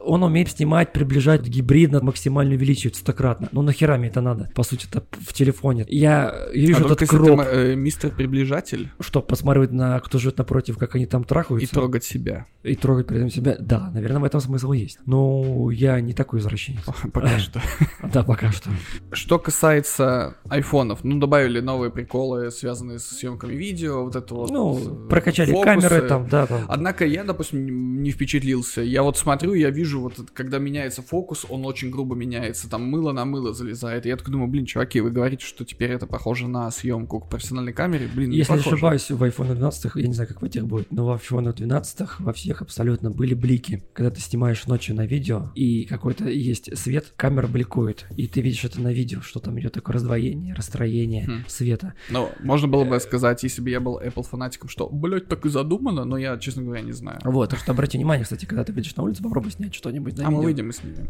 Он 0.01 0.23
умеет 0.23 0.49
снимать, 0.49 0.93
приближать 0.93 1.47
гибридно, 1.47 2.01
максимально 2.01 2.55
увеличивать 2.55 2.95
стократно. 2.95 3.49
Ну 3.51 3.61
нахера 3.61 3.97
мне 3.97 4.07
это 4.07 4.21
надо? 4.21 4.49
По 4.55 4.63
сути, 4.63 4.87
это 4.89 5.03
в 5.11 5.33
телефоне. 5.33 5.85
Я, 5.89 6.47
я 6.53 6.67
вижу 6.67 6.83
а 6.83 6.93
этот 6.93 7.09
кроп, 7.09 7.41
ты 7.41 7.47
э, 7.47 7.75
мистер 7.75 8.11
приближатель 8.11 8.91
что 8.99 9.21
посматривать 9.21 9.71
на 9.71 9.99
кто 9.99 10.19
живет 10.19 10.37
напротив, 10.37 10.77
как 10.77 10.95
они 10.95 11.05
там 11.05 11.21
и 11.21 11.25
трахаются. 11.25 11.73
трогать 11.73 12.03
себя. 12.03 12.45
и 12.63 12.75
трогать 12.75 13.07
при 13.07 13.17
этом 13.17 13.29
себя. 13.29 13.55
Да, 13.59 13.89
наверное, 13.93 14.19
в 14.19 14.23
этом 14.25 14.39
смысл 14.41 14.73
есть. 14.73 14.99
Но 15.05 15.71
я 15.71 15.99
не 16.01 16.13
такой 16.13 16.39
извращенец. 16.39 16.83
Пока 17.13 17.39
что. 17.39 17.61
Да, 18.13 18.23
пока 18.23 18.51
что. 18.51 18.69
Что 19.11 19.37
касается 19.37 20.37
айфонов, 20.49 21.03
ну 21.03 21.19
добавили 21.19 21.59
новые 21.59 21.91
приколы, 21.91 22.51
связанные 22.51 22.99
с 22.99 23.05
съемками 23.05 23.53
видео, 23.53 24.03
вот 24.03 24.15
это 24.15 24.33
вот. 24.33 24.49
Ну, 24.49 25.05
э, 25.05 25.09
прокачали 25.09 25.51
камеры 25.51 26.01
там, 26.07 26.27
да. 26.27 26.47
Однако 26.67 27.05
я, 27.05 27.23
допустим, 27.23 28.01
не 28.01 28.11
впечатлился. 28.11 28.81
Я 28.81 29.03
вот 29.03 29.17
смотрю, 29.17 29.53
я 29.53 29.69
вижу, 29.69 29.86
вот 29.95 30.19
это, 30.19 30.27
когда 30.33 30.57
меняется 30.57 31.01
фокус, 31.01 31.45
он 31.49 31.65
очень 31.65 31.89
грубо 31.89 32.15
меняется. 32.15 32.69
Там 32.69 32.83
мыло 32.83 33.13
на 33.13 33.23
мыло 33.23 33.53
залезает. 33.53 34.05
И 34.05 34.09
я 34.09 34.17
такой 34.17 34.33
думаю, 34.33 34.49
блин, 34.49 34.65
чуваки, 34.65 34.99
вы 34.99 35.11
говорите, 35.11 35.45
что 35.45 35.63
теперь 35.63 35.91
это 35.91 36.05
похоже 36.07 36.47
на 36.49 36.69
съемку 36.69 37.21
к 37.21 37.29
профессиональной 37.29 37.73
камере. 37.73 38.09
Блин, 38.13 38.31
не 38.31 38.37
Если 38.37 38.51
не 38.51 38.57
похоже. 38.57 38.75
ошибаюсь, 38.75 39.09
в 39.11 39.23
iPhone 39.23 39.55
12, 39.55 39.91
я 39.95 40.07
не 40.07 40.13
знаю, 40.13 40.27
как 40.27 40.41
в 40.41 40.45
этих 40.45 40.65
будет, 40.67 40.91
но 40.91 41.05
в 41.05 41.15
iPhone 41.15 41.53
12 41.55 42.19
во 42.19 42.33
всех 42.33 42.61
абсолютно 42.61 43.09
были 43.11 43.33
блики. 43.33 43.83
Когда 43.93 44.11
ты 44.11 44.19
снимаешь 44.19 44.65
ночью 44.67 44.95
на 44.95 45.05
видео, 45.05 45.51
и 45.55 45.85
какой-то 45.85 46.25
есть 46.25 46.77
свет, 46.77 47.13
камера 47.15 47.47
бликует, 47.47 48.05
и 48.17 48.27
ты 48.27 48.41
видишь 48.41 48.65
это 48.65 48.81
на 48.81 48.91
видео, 48.91 49.21
что 49.21 49.39
там 49.39 49.59
идет 49.59 49.73
такое 49.73 49.93
раздвоение, 49.93 50.53
расстроение 50.53 51.25
Хм. 51.25 51.43
света. 51.47 51.93
Ну, 52.09 52.29
можно 52.39 52.67
было 52.67 52.83
бы 52.83 52.99
сказать, 52.99 53.43
если 53.43 53.61
бы 53.61 53.69
я 53.69 53.79
был 53.79 53.99
Apple 53.99 54.23
фанатиком, 54.23 54.69
что, 54.69 54.89
блядь, 54.89 55.27
так 55.27 55.45
и 55.45 55.49
задумано, 55.49 56.03
но 56.05 56.17
я, 56.17 56.37
честно 56.37 56.63
говоря, 56.63 56.81
не 56.81 56.91
знаю. 56.91 57.19
Вот, 57.23 57.49
так 57.49 57.59
что 57.59 57.71
обрати 57.71 57.97
внимание, 57.97 58.23
кстати, 58.23 58.45
когда 58.45 58.63
ты 58.63 58.71
видишь 58.71 58.95
на 58.95 59.03
улице, 59.03 59.23
попробуй 59.23 59.51
снять 59.51 59.73
что-нибудь 59.77 60.17
на 60.17 60.27
А 60.27 60.31
мы 60.31 60.37
видео. 60.37 60.43
выйдем 60.43 60.69
и 60.69 60.73
снимем. 60.73 61.07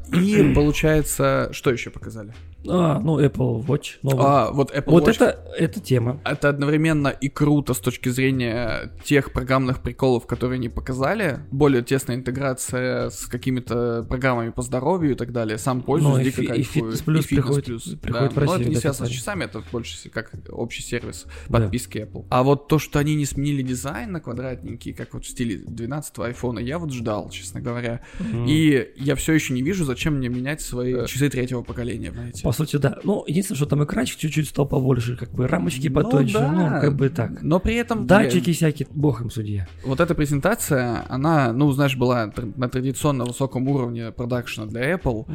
И 0.51 0.53
получается, 0.53 1.49
что 1.51 1.71
еще 1.71 1.89
показали? 1.89 2.34
А, 2.67 2.99
ну, 2.99 3.19
Apple 3.19 3.65
Watch. 3.65 3.93
новый. 4.03 4.25
А, 4.25 4.51
вот 4.51 4.71
Apple 4.75 4.91
вот 4.91 5.08
Watch. 5.08 5.15
это, 5.15 5.39
это 5.58 5.80
тема. 5.80 6.19
Это 6.25 6.49
одновременно 6.49 7.08
и 7.08 7.30
круто 7.30 7.73
с 7.73 7.80
точки 7.80 8.10
зрения 8.10 8.91
тех 9.03 9.32
программных 9.32 9.82
приколов, 9.82 10.27
которые 10.27 10.58
они 10.58 10.69
показали. 10.69 11.39
Более 11.51 11.82
тесная 11.82 12.15
интеграция 12.17 13.10
с 13.10 13.25
какими-то 13.27 14.06
программами 14.08 14.49
по 14.49 14.62
здоровью 14.62 15.12
и 15.12 15.15
так 15.15 15.32
далее. 15.32 15.58
Сам 15.58 15.82
пользуюсь, 15.82 16.15
Ну, 16.15 16.21
и 16.21 16.23
дико 16.25 16.41
и 16.41 16.47
кайфую. 16.47 16.91
Fitness 16.91 17.06
Plus 17.06 17.19
И 17.19 17.36
приходит- 17.36 17.67
Plus, 17.69 17.97
приходит 17.97 18.32
в 18.32 18.36
да. 18.36 18.41
Но 18.41 18.41
Россию 18.41 18.62
это 18.62 18.69
не 18.69 18.75
в 18.75 18.80
связано 18.80 19.08
с 19.10 19.12
часами, 19.12 19.43
это 19.45 19.63
больше 19.71 20.10
как 20.10 20.32
общий 20.49 20.82
сервис 20.82 21.25
Да. 21.47 21.60
подписки 21.60 21.99
Apple. 21.99 22.25
А 22.30 22.43
вот 22.43 22.67
то, 22.67 22.80
что 22.80 22.99
они 22.99 23.15
не 23.15 23.25
сменили 23.25 23.62
дизайн 23.62 24.12
на 24.12 24.19
квадратненький, 24.19 24.93
как 24.93 25.13
вот 25.13 25.23
в 25.25 25.30
стиле 25.30 25.58
12 25.65 26.25
айфона, 26.25 26.60
я 26.60 26.80
вот 26.80 26.91
ждал, 26.91 27.30
честно 27.30 27.62
говоря. 27.62 28.01
Мгм. 28.19 28.45
И 28.45 28.51
я 28.96 29.15
все 29.15 29.34
еще 29.34 29.54
не 29.54 29.62
вижу, 29.62 29.86
зачем 29.86 30.15
мне 30.15 30.30
менять 30.30 30.62
свои 30.62 31.06
часы 31.06 31.30
третьего 31.30 31.62
поколения, 31.62 32.12
знаете. 32.12 32.43
По 32.43 32.52
сути, 32.52 32.78
да. 32.78 32.98
Ну, 33.04 33.24
единственное, 33.28 33.58
что 33.58 33.65
там 33.65 33.84
экранчик 33.84 34.17
чуть-чуть 34.20 34.50
стал 34.50 34.67
побольше, 34.67 35.15
как 35.15 35.32
бы 35.32 35.48
рамочки 35.48 35.88
Ну 35.88 35.96
потоньше, 35.96 36.34
да. 36.34 36.52
ну, 36.52 36.82
как 36.82 36.96
бы 36.96 37.10
так. 37.10 37.41
Но 37.41 37.60
при 37.60 37.76
этом... 37.76 38.08
Датчики 38.08 38.54
всякие, 38.54 38.88
бог 38.91 39.22
им 39.22 39.30
судья. 39.30 39.68
Вот 39.84 39.99
эта 39.99 40.16
презентация, 40.16 41.05
она, 41.10 41.53
ну, 41.53 41.72
знаешь, 41.72 41.95
была 41.95 42.32
на 42.55 42.70
традиционно 42.70 43.26
высоком 43.26 43.68
уровне 43.68 44.12
продакшена 44.12 44.68
для 44.68 44.93
Apple. 44.93 45.26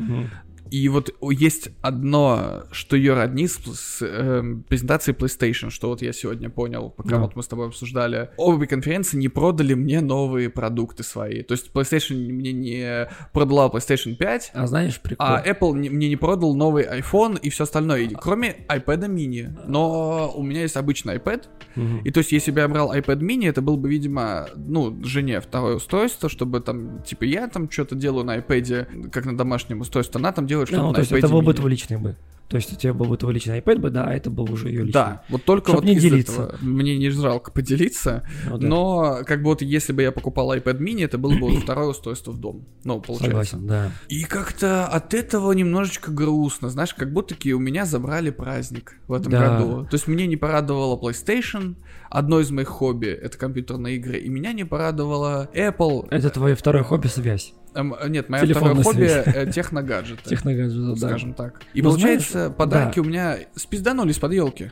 И 0.72 0.88
вот 0.88 1.10
есть 1.30 1.68
одно, 1.82 2.62
что 2.72 2.96
ее 2.96 3.12
роднит 3.12 3.50
с, 3.50 3.98
с, 3.98 3.98
эм, 4.02 4.62
презентацией 4.62 5.14
PlayStation, 5.14 5.68
что 5.68 5.88
вот 5.88 6.00
я 6.00 6.12
сегодня 6.14 6.48
понял, 6.48 6.88
пока 6.88 7.10
Да. 7.10 7.18
вот 7.18 7.36
мы 7.36 7.42
с 7.42 7.46
тобой 7.46 7.66
обсуждали. 7.66 8.30
Обе 8.38 8.66
конференции 8.66 9.18
не 9.18 9.28
продали 9.28 9.74
мне 9.74 10.00
новые 10.00 10.48
продукты 10.48 11.02
свои. 11.02 11.42
То 11.42 11.52
есть 11.52 11.70
PlayStation 11.74 12.14
мне 12.16 12.52
не 12.52 13.08
продала 13.34 13.68
PlayStation 13.68 14.14
5, 14.16 14.50
А 14.54 14.66
знаешь, 14.66 14.98
прикол? 14.98 15.26
а 15.26 15.42
Apple 15.46 15.76
не- 15.76 15.90
мне 15.90 16.08
не 16.08 16.16
продал 16.16 16.54
новый 16.56 16.84
iPhone 16.84 17.38
и 17.38 17.50
все 17.50 17.64
остальное, 17.64 18.00
и- 18.00 18.14
кроме 18.14 18.56
iPad 18.68 19.08
mini. 19.14 19.50
Но 19.68 20.32
у 20.34 20.42
меня 20.42 20.62
есть 20.62 20.76
обычный 20.76 21.16
iPad, 21.18 21.42
Мгм. 21.76 21.98
и 21.98 22.10
то 22.10 22.18
есть, 22.18 22.32
если 22.32 22.50
бы 22.50 22.60
я 22.60 22.68
брал 22.68 22.94
iPad 22.94 23.18
mini, 23.20 23.46
это 23.46 23.60
был 23.60 23.76
бы, 23.76 23.90
видимо, 23.90 24.46
ну, 24.56 24.98
жене 25.04 25.40
второе 25.42 25.76
устройство, 25.76 26.30
чтобы 26.30 26.60
там, 26.60 27.02
типа, 27.02 27.24
я 27.24 27.46
там 27.48 27.70
что-то 27.70 27.94
делаю 27.94 28.24
на 28.24 28.38
iPad, 28.38 29.10
как 29.10 29.26
на 29.26 29.36
домашнем 29.36 29.80
устройстве, 29.82 30.18
она 30.18 30.32
там 30.32 30.46
делает 30.46 30.61
что-то 30.66 30.82
Ну, 30.82 30.88
на 30.88 30.94
то 30.94 31.00
есть 31.00 31.12
это 31.12 31.28
был 31.28 31.42
бы 31.42 31.52
mini. 31.52 31.56
твой 31.56 31.70
личный 31.70 31.96
бы. 31.98 32.16
То 32.52 32.56
есть 32.56 32.70
у 32.70 32.76
тебя 32.76 32.92
был 32.92 33.06
бы 33.06 33.16
твой 33.16 33.32
личный 33.32 33.60
iPad 33.60 33.78
бы, 33.78 33.88
да, 33.88 34.04
а 34.04 34.12
это 34.12 34.28
был 34.28 34.44
уже 34.52 34.68
ее 34.68 34.80
личный. 34.80 34.92
Да, 34.92 35.22
вот 35.30 35.44
только 35.44 35.68
Чтоб 35.70 35.76
вот 35.76 35.84
не 35.86 35.96
делиться. 35.98 36.32
этого 36.42 36.58
мне 36.60 36.98
не 36.98 37.08
жалко 37.08 37.50
поделиться, 37.50 38.24
Ну 38.46 38.58
да. 38.58 38.66
но 38.66 39.18
как 39.24 39.38
бы 39.42 39.46
вот 39.46 39.62
если 39.62 39.94
бы 39.94 40.02
я 40.02 40.12
покупал 40.12 40.54
iPad 40.54 40.78
mini, 40.78 41.02
это 41.02 41.16
было 41.16 41.32
бы 41.32 41.48
вот 41.48 41.54
второе 41.62 41.88
устройство 41.88 42.30
в 42.32 42.38
дом, 42.38 42.66
ну, 42.84 43.00
получается. 43.00 43.52
Согласен, 43.56 43.66
да. 43.66 43.90
И 44.10 44.24
как-то 44.24 44.84
от 44.86 45.14
этого 45.14 45.52
немножечко 45.52 46.10
грустно, 46.10 46.68
знаешь, 46.68 46.92
как 46.92 47.10
будто-таки 47.10 47.54
у 47.54 47.58
меня 47.58 47.86
забрали 47.86 48.28
праздник 48.28 48.96
в 49.08 49.14
этом 49.14 49.32
Да. 49.32 49.56
году. 49.58 49.84
То 49.86 49.94
есть 49.94 50.06
мне 50.08 50.26
не 50.26 50.36
порадовала 50.36 51.00
PlayStation, 51.00 51.76
одно 52.10 52.40
из 52.40 52.50
моих 52.50 52.68
хобби— 52.68 53.06
это 53.22 53.38
компьютерные 53.38 53.96
игры, 53.96 54.18
и 54.18 54.28
меня 54.28 54.52
не 54.52 54.64
порадовала 54.64 55.48
Apple. 55.54 56.08
Это 56.10 56.28
твое 56.28 56.54
второе 56.54 56.82
хобби 56.82 57.06
связь. 57.06 57.54
Эм, 57.74 57.94
нет, 58.08 58.26
Телефонная 58.26 58.82
второе 58.82 58.82
хобби 58.82 59.38
э, 59.46 59.50
техногаджеты. 59.50 60.22
Техногаджет, 60.28 61.00
да. 61.00 61.08
Скажем 61.08 61.32
так. 61.32 61.62
И 61.72 61.80
получается, 61.80 62.41
подарки 62.50 62.96
да. 62.96 63.00
у 63.02 63.04
меня 63.04 63.36
спизданулись 63.56 64.18
под 64.18 64.32
елки. 64.32 64.70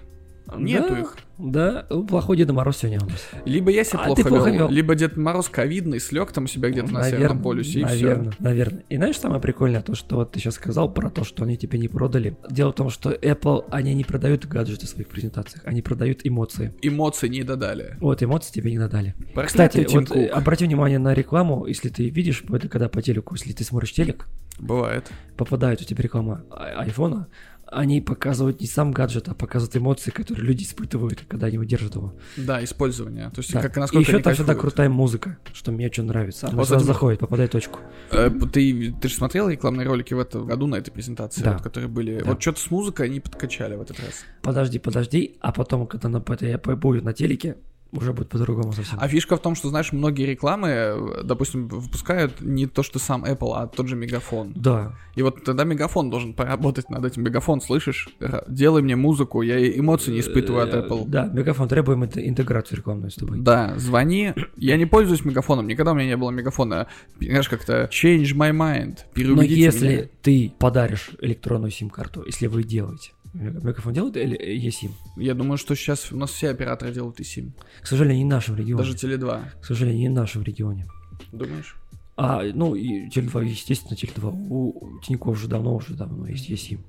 Нету 0.56 0.88
Да, 0.94 0.98
их. 0.98 1.16
Да, 1.38 1.86
ну, 1.90 2.04
плохой 2.04 2.36
Деда 2.36 2.52
Мороз 2.52 2.78
сегодня 2.78 2.98
у 3.00 3.08
нас. 3.08 3.20
Либо 3.44 3.70
я 3.70 3.84
себя 3.84 4.00
А, 4.00 4.06
плохо, 4.06 4.24
плохо 4.24 4.50
вел, 4.50 4.58
вел. 4.58 4.68
либо 4.68 4.96
Дед 4.96 5.16
Мороз 5.16 5.48
ковидный, 5.48 6.00
слег 6.00 6.32
там 6.32 6.44
у 6.44 6.46
себя 6.48 6.70
где-то 6.70 6.92
на 6.92 7.04
Северном 7.08 7.40
полюсе, 7.40 7.80
и 7.80 7.84
все. 7.84 7.94
наверное, 8.06 8.32
наверное. 8.40 8.82
И 8.88 8.96
знаешь, 8.96 9.16
самое 9.16 9.40
прикольное, 9.40 9.80
то, 9.80 9.94
что 9.94 10.16
вот 10.16 10.32
ты 10.32 10.40
сейчас 10.40 10.54
сказал 10.54 10.92
про 10.92 11.08
то, 11.08 11.22
что 11.22 11.44
они 11.44 11.56
тебе 11.56 11.78
не 11.78 11.86
продали. 11.86 12.36
Дело 12.50 12.72
в 12.72 12.74
том, 12.74 12.90
что 12.90 13.12
Apple, 13.12 13.64
они 13.70 13.94
не 13.94 14.02
продают 14.02 14.44
гаджеты 14.46 14.86
в 14.86 14.88
своих 14.88 15.06
презентациях, 15.06 15.62
они 15.66 15.82
продают 15.82 16.20
эмоции. 16.24 16.74
Эмоций 16.82 17.28
не 17.28 17.44
додали. 17.44 17.96
Вот, 18.00 18.20
эмоции 18.20 18.52
тебе 18.52 18.72
не 18.72 18.78
надали. 18.78 19.14
Проклятый 19.32 19.46
Кстати, 19.46 19.84
Тим 19.84 20.00
вот, 20.00 20.10
э, 20.16 20.26
Кук. 20.28 20.36
обрати 20.36 20.64
внимание 20.64 20.98
на 20.98 21.14
рекламу, 21.14 21.64
если 21.66 21.90
ты 21.90 22.08
видишь, 22.08 22.42
это 22.52 22.68
когда 22.68 22.88
по 22.88 23.02
телеку, 23.02 23.36
если 23.36 23.52
ты 23.52 23.62
смотришь 23.62 23.92
телек, 23.92 24.26
Бывает. 24.58 25.08
попадает 25.36 25.80
у 25.80 25.84
тебя 25.84 26.02
реклама 26.02 26.42
а- 26.50 26.80
айфона, 26.82 27.28
они 27.70 28.00
показывают 28.00 28.60
не 28.60 28.66
сам 28.66 28.90
гаджет, 28.92 29.28
а 29.28 29.34
показывают 29.34 29.76
эмоции, 29.76 30.10
которые 30.10 30.44
люди 30.46 30.64
испытывают, 30.64 31.24
когда 31.28 31.46
они 31.46 31.58
удержат 31.58 31.94
его. 31.94 32.14
Да, 32.36 32.62
использование. 32.64 33.30
То 33.30 33.40
есть, 33.40 33.52
Да. 33.52 33.62
как 33.62 33.76
И 33.76 33.80
насколько 33.80 34.02
еще 34.02 34.16
они 34.16 34.22
там 34.22 34.34
всегда 34.34 34.54
крутая 34.54 34.88
музыка, 34.88 35.38
что 35.52 35.72
мне 35.72 35.86
очень 35.86 36.04
нравится. 36.04 36.48
Она 36.48 36.56
Вот 36.56 36.68
сразу 36.68 36.84
это- 36.84 36.92
заходит, 36.92 37.20
попадает 37.20 37.50
в 37.50 37.52
точку. 37.52 37.78
Э, 38.10 38.30
Ты, 38.52 38.94
ты 39.00 39.08
же 39.08 39.14
смотрел 39.14 39.48
рекламные 39.48 39.86
ролики 39.86 40.14
в 40.14 40.18
этом 40.18 40.46
году 40.46 40.66
на 40.66 40.76
этой 40.76 40.90
презентации, 40.90 41.42
Да. 41.42 41.52
вот, 41.54 41.62
которые 41.62 41.88
были. 41.88 42.18
Да. 42.18 42.24
Вот 42.26 42.42
что-то 42.42 42.60
с 42.60 42.70
музыкой 42.70 43.06
они 43.06 43.20
подкачали 43.20 43.76
в 43.76 43.80
этот 43.82 43.98
раз. 44.00 44.24
Подожди, 44.42 44.78
подожди, 44.78 45.36
а 45.40 45.52
потом, 45.52 45.86
когда 45.86 46.08
на 46.08 46.18
это 46.18 46.76
будет 46.76 47.04
на 47.04 47.12
телеке, 47.12 47.56
уже 47.93 48.12
будет 48.12 48.28
по-другому 48.28 48.72
совсем. 48.72 48.99
А 49.01 49.09
фишка 49.09 49.36
в 49.36 49.43
том, 49.43 49.55
что, 49.55 49.68
знаешь, 49.68 49.93
многие 49.93 50.24
рекламы, 50.26 50.68
э, 50.68 51.22
допустим, 51.24 51.68
выпускают 51.68 52.41
не 52.41 52.66
то, 52.66 52.82
что 52.82 52.99
сам 52.99 53.24
Apple, 53.24 53.53
а 53.55 53.66
тот 53.66 53.88
же 53.88 53.97
Мегафон. 53.97 54.53
Да, 54.55 54.95
И 55.16 55.22
вот 55.22 55.43
тогда 55.45 55.64
Мегафон 55.64 56.09
должен 56.11 56.34
поработать 56.34 56.88
над 56.88 57.05
этим. 57.05 57.24
Мегафон, 57.24 57.61
слышишь? 57.61 58.09
Делай 58.49 58.80
мне 58.82 58.97
музыку, 58.97 59.43
я 59.43 59.59
и 59.59 59.78
эмоций 59.78 60.14
не 60.14 60.20
испытываю 60.20 60.64
от 60.64 60.74
Apple. 60.74 61.05
Да, 61.09 61.26
Мегафон, 61.26 61.68
требуем 61.68 62.05
инте- 62.05 62.26
интеграцию 62.26 62.78
рекламную 62.78 63.11
с 63.11 63.16
тобой. 63.16 63.38
Да, 63.41 63.74
звони. 63.76 64.32
Я 64.57 64.76
не 64.76 64.86
пользуюсь 64.86 65.24
мегафоном, 65.24 65.66
никогда 65.66 65.93
у 65.93 65.95
меня 65.95 66.07
не 66.09 66.16
было 66.16 66.30
мегафона. 66.30 66.86
Знаешь, 67.20 67.49
как-то 67.49 67.88
change 67.93 68.34
my 68.36 68.53
mind. 68.53 68.99
Но 69.01 69.14
Переубедите 69.14 69.61
если 69.61 69.88
меня. 69.88 70.09
ты 70.22 70.53
подаришь 70.59 71.11
электронную 71.20 71.70
сим-карту, 71.70 72.22
если 72.26 72.47
вы 72.47 72.62
делаете, 72.62 73.11
Мегафон 73.33 73.93
делает 73.93 74.16
или 74.16 74.37
eSIM? 74.68 74.91
Я 75.16 75.35
думаю, 75.35 75.57
что 75.57 75.74
сейчас 75.74 76.11
у 76.12 76.16
нас 76.16 76.31
все 76.31 76.51
операторы 76.51 76.93
делают 76.93 77.24
сим. 77.24 77.53
К 77.81 77.87
сожалению, 77.87 78.24
не 78.24 78.31
в 78.31 78.35
нашем 78.35 78.57
регионе. 78.57 78.83
Даже 78.83 78.95
Теле2. 78.95 79.61
К 79.61 79.64
сожалению, 79.64 80.01
не 80.01 80.09
в 80.09 80.18
нашем 80.18 80.43
регионе. 80.43 80.87
Думаешь? 81.33 81.76
А, 82.16 82.43
ну, 82.43 82.74
и 82.74 83.09
Теле2, 83.09 83.47
естественно, 83.47 83.97
Теле2. 83.97 84.49
У 84.51 85.01
Тинькофф 85.03 85.37
уже 85.37 85.49
давно, 85.49 85.76
уже 85.76 85.95
давно 85.95 86.26
есть 86.26 86.51
eSIM. 86.51 86.81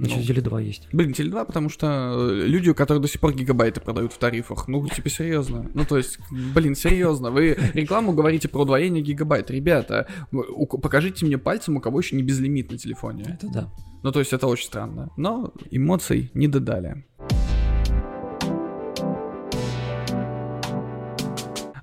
Значит, 0.00 0.28
Ну. 0.28 0.34
Теле2 0.34 0.64
есть. 0.64 0.88
Блин, 0.92 1.12
Теле2, 1.12 1.44
потому 1.44 1.68
что 1.68 1.86
э, 2.16 2.46
люди, 2.46 2.70
у 2.70 2.74
которых 2.74 3.02
до 3.02 3.08
сих 3.08 3.20
пор 3.20 3.34
гигабайты 3.34 3.82
продают 3.82 4.14
в 4.14 4.18
тарифах. 4.18 4.66
Ну, 4.66 4.88
типа, 4.88 5.10
серьезно. 5.10 5.70
Ну, 5.74 5.84
то 5.84 5.98
есть, 5.98 6.18
блин, 6.30 6.74
серьезно. 6.74 7.30
Вы 7.30 7.58
рекламу 7.74 8.12
говорите 8.12 8.48
про 8.48 8.62
удвоение 8.62 9.02
гигабайт. 9.02 9.50
Ребята, 9.50 10.08
покажите 10.82 11.26
мне 11.26 11.36
пальцем, 11.36 11.76
у 11.76 11.80
кого 11.80 12.00
еще 12.00 12.16
не 12.16 12.22
безлимит 12.22 12.70
на 12.72 12.78
телефоне. 12.78 13.24
Это 13.38 13.46
да. 13.52 13.72
Ну, 14.02 14.10
то 14.10 14.20
есть, 14.20 14.32
это 14.32 14.46
очень 14.46 14.66
странно. 14.66 15.10
Но 15.18 15.52
эмоций 15.70 16.30
не 16.32 16.48
додали. 16.48 17.04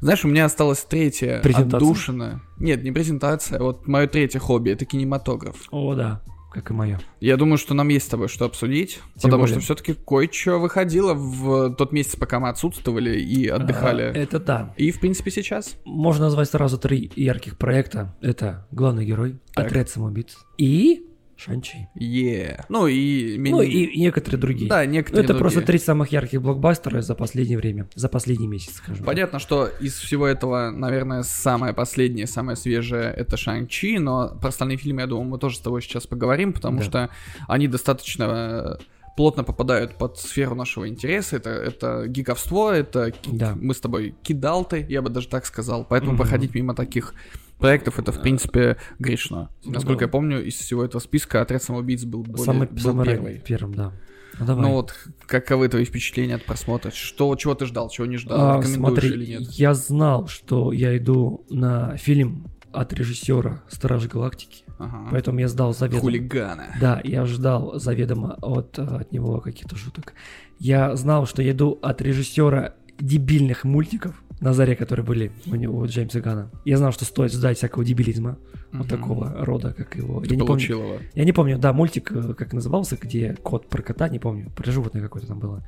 Знаешь, 0.01 0.25
у 0.25 0.27
меня 0.27 0.45
осталась 0.45 0.79
третья 0.79 1.39
Презентация? 1.41 1.77
отдушина. 1.77 2.41
Нет, 2.57 2.83
не 2.83 2.91
презентация, 2.91 3.59
а 3.59 3.63
вот 3.63 3.87
мое 3.87 4.07
третье 4.07 4.39
хобби— 4.39 4.69
это 4.71 4.85
кинематограф. 4.85 5.67
О, 5.71 5.93
да, 5.95 6.21
как 6.57 6.71
и 6.71 6.73
мое. 6.73 6.99
Я 7.19 7.37
думаю, 7.37 7.57
что 7.57 7.73
нам 7.73 7.87
есть 7.89 8.07
с 8.07 8.09
тобой 8.09 8.27
что 8.27 8.45
обсудить, 8.45 8.95
Тем 9.15 9.23
потому 9.23 9.43
более. 9.43 9.53
что 9.55 9.63
все-таки 9.63 9.93
кое-что 9.93 10.57
выходило 10.59 11.13
в 11.13 11.75
тот 11.75 11.91
месяц, 11.91 12.15
пока 12.15 12.39
мы 12.39 12.49
отсутствовали 12.49 13.19
и 13.19 13.47
отдыхали. 13.47 14.01
А, 14.01 14.11
это 14.13 14.39
да. 14.39 14.73
И, 14.77 14.91
в 14.91 14.99
принципе, 14.99 15.29
сейчас. 15.31 15.75
Можно 15.85 16.25
назвать 16.25 16.49
сразу 16.49 16.77
три 16.77 17.11
ярких 17.15 17.57
проекта. 17.57 18.15
Это 18.21 18.67
главный 18.71 19.05
герой, 19.05 19.37
Так. 19.53 19.67
отряд 19.67 19.89
самоубийц 19.89 20.37
и 20.57 21.06
Шанчи. 21.37 21.87
Е. 21.95 22.65
Ну 22.67 22.87
и... 22.87 23.37
Ну 23.37 23.61
и, 23.61 23.67
и 23.85 23.99
некоторые 24.01 24.39
другие. 24.39 24.67
Да, 24.69 24.85
некоторые 24.85 25.23
это 25.23 25.35
просто 25.35 25.59
другие. 25.59 25.67
три 25.79 25.85
самых 25.85 26.11
ярких 26.11 26.41
блокбастера 26.41 27.01
за 27.01 27.13
последнее 27.15 27.57
время, 27.57 27.87
за 27.95 28.09
последний 28.09 28.47
месяц, 28.47 28.73
скажем. 28.77 29.05
Понятно, 29.05 29.37
что 29.39 29.67
из 29.67 29.93
всего 29.99 30.25
этого, 30.25 30.71
наверное, 30.71 31.21
самое 31.23 31.73
последнее, 31.73 32.25
самое 32.25 32.55
свежее— 32.57 33.13
это 33.17 33.37
Шанг-Чи, 33.37 33.99
но 33.99 34.29
про 34.41 34.49
остальные 34.49 34.77
фильмы, 34.77 35.01
я 35.01 35.07
думаю, 35.07 35.29
мы 35.29 35.37
тоже 35.37 35.57
с 35.57 35.59
тобой 35.59 35.81
сейчас 35.83 36.07
поговорим, 36.07 36.53
потому 36.53 36.79
Да. 36.79 36.83
что 36.83 37.09
они 37.47 37.67
достаточно 37.67 38.77
э, 38.79 38.83
плотно 39.15 39.43
попадают 39.43 39.95
под 39.97 40.17
сферу 40.17 40.55
нашего 40.55 40.87
интереса. 40.89 41.35
Это, 41.37 41.49
это 41.51 42.07
гиковство, 42.07 42.71
это 42.75 43.11
Да. 43.27 43.55
мы 43.55 43.73
с 43.75 43.79
тобой 43.79 44.15
кидалты, 44.23 44.85
я 44.89 45.01
бы 45.03 45.09
даже 45.09 45.27
так 45.27 45.45
сказал. 45.45 45.85
Поэтому 45.87 46.13
Мгм. 46.13 46.21
проходить 46.21 46.55
мимо 46.55 46.73
таких 46.73 47.13
проектов 47.59 47.99
это, 47.99 48.11
в 48.11 48.21
принципе, 48.21 48.77
грешно. 48.99 49.49
Ну 49.65 49.71
Насколько 49.73 50.05
я 50.05 50.07
помню, 50.07 50.43
из 50.43 50.55
всего 50.55 50.83
этого 50.83 50.99
списка 51.01 51.41
«Отряд 51.41 51.63
самоубийц» 51.63 52.03
был, 52.03 52.23
более, 52.23 52.45
Самый, 52.45 52.67
был 52.67 52.77
самый 52.79 53.05
первый. 53.05 53.39
первым, 53.45 53.73
да. 53.73 53.93
Ну, 54.39 54.45
давай. 54.45 54.61
Ну 54.65 54.71
вот, 54.73 54.93
каковы 55.25 55.67
твои 55.67 55.83
впечатления 55.85 56.35
от 56.35 56.45
просмотра? 56.45 56.91
Что, 56.91 57.35
чего 57.35 57.55
ты 57.55 57.65
ждал, 57.65 57.89
чего 57.89 58.05
не 58.05 58.17
ждал? 58.17 58.37
А, 58.39 58.57
Рекомендуешь 58.57 58.75
смотри, 58.75 59.09
или 59.09 59.25
нет? 59.25 59.41
я 59.51 59.73
знал, 59.73 60.27
что 60.27 60.71
я 60.71 60.95
иду 60.97 61.43
на 61.49 61.97
фильм 61.97 62.45
от 62.71 62.93
режиссера 62.93 63.63
Стражи 63.69 64.07
Галактики, 64.07 64.63
Ага. 64.77 65.07
поэтому 65.09 65.39
я 65.39 65.47
сдал 65.47 65.73
заведомо. 65.73 66.01
Хулигана. 66.01 66.67
Да, 66.79 67.01
я 67.03 67.25
ждал 67.25 67.79
заведомо 67.79 68.37
от, 68.41 68.77
э, 68.77 68.83
от 68.83 69.11
него 69.11 69.39
каких-то 69.39 69.75
шуток. 69.75 70.13
Я 70.59 70.95
знал, 70.95 71.25
что 71.25 71.41
я 71.41 71.51
иду 71.53 71.79
от 71.81 72.01
режиссера 72.03 72.75
дебильных 72.99 73.63
мультиков, 73.63 74.21
на 74.39 74.53
заре, 74.53 74.75
которые 74.75 75.05
были 75.05 75.31
у 75.47 75.55
него, 75.55 75.79
у 75.79 75.85
Джеймса 75.87 76.19
Гана. 76.21 76.51
Я 76.65 76.77
знал, 76.77 76.91
что 76.91 77.05
стоит 77.05 77.31
ждать 77.33 77.57
всякого 77.57 77.83
дебилизма, 77.83 78.37
вот 78.71 78.85
Мгм. 78.85 78.89
такого 78.89 79.33
рода, 79.45 79.73
как 79.73 79.95
его. 79.95 80.19
Ты 80.21 80.27
я 80.27 80.31
не 80.35 80.37
помню. 80.39 80.47
получил 80.47 80.79
его. 80.83 80.97
Я 81.15 81.23
не 81.25 81.31
помню, 81.31 81.57
да, 81.57 81.73
мультик, 81.73 82.11
э, 82.11 82.33
как 82.33 82.53
назывался, 82.53 82.97
где 83.01 83.35
кот 83.41 83.67
про 83.67 83.81
кота, 83.81 84.09
не 84.09 84.19
помню, 84.19 84.51
про 84.55 84.71
животное 84.71 85.01
какое-то 85.01 85.27
там 85.27 85.39
было. 85.39 85.65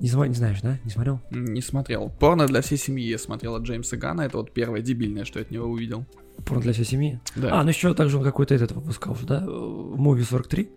Не, 0.00 0.08
зна- 0.08 0.28
не 0.28 0.34
знаешь, 0.34 0.60
да? 0.60 0.78
Не 0.84 0.90
смотрел? 0.90 1.20
Не 1.30 1.60
смотрел. 1.62 2.12
Порно 2.20 2.46
для 2.46 2.60
всей 2.60 2.78
семьи 2.78 3.06
я 3.08 3.18
смотрел 3.18 3.54
от 3.56 3.62
Джеймса 3.62 3.96
Гана. 3.96 4.22
Это 4.22 4.36
вот 4.38 4.52
первое 4.52 4.82
дебильное, 4.82 5.24
что 5.24 5.38
я 5.38 5.44
от 5.44 5.50
него 5.50 5.66
увидел. 5.66 6.04
Порно 6.46 6.62
для 6.62 6.72
всей 6.72 6.84
семьи? 6.84 7.20
Да. 7.36 7.60
А, 7.60 7.62
ну 7.64 7.70
еще 7.70 7.92
также 7.94 8.18
он 8.18 8.24
какой-то 8.24 8.54
этот 8.54 8.72
выпускал 8.72 9.16
да? 9.26 9.40
Муви 9.46 10.22
43? 10.22 10.70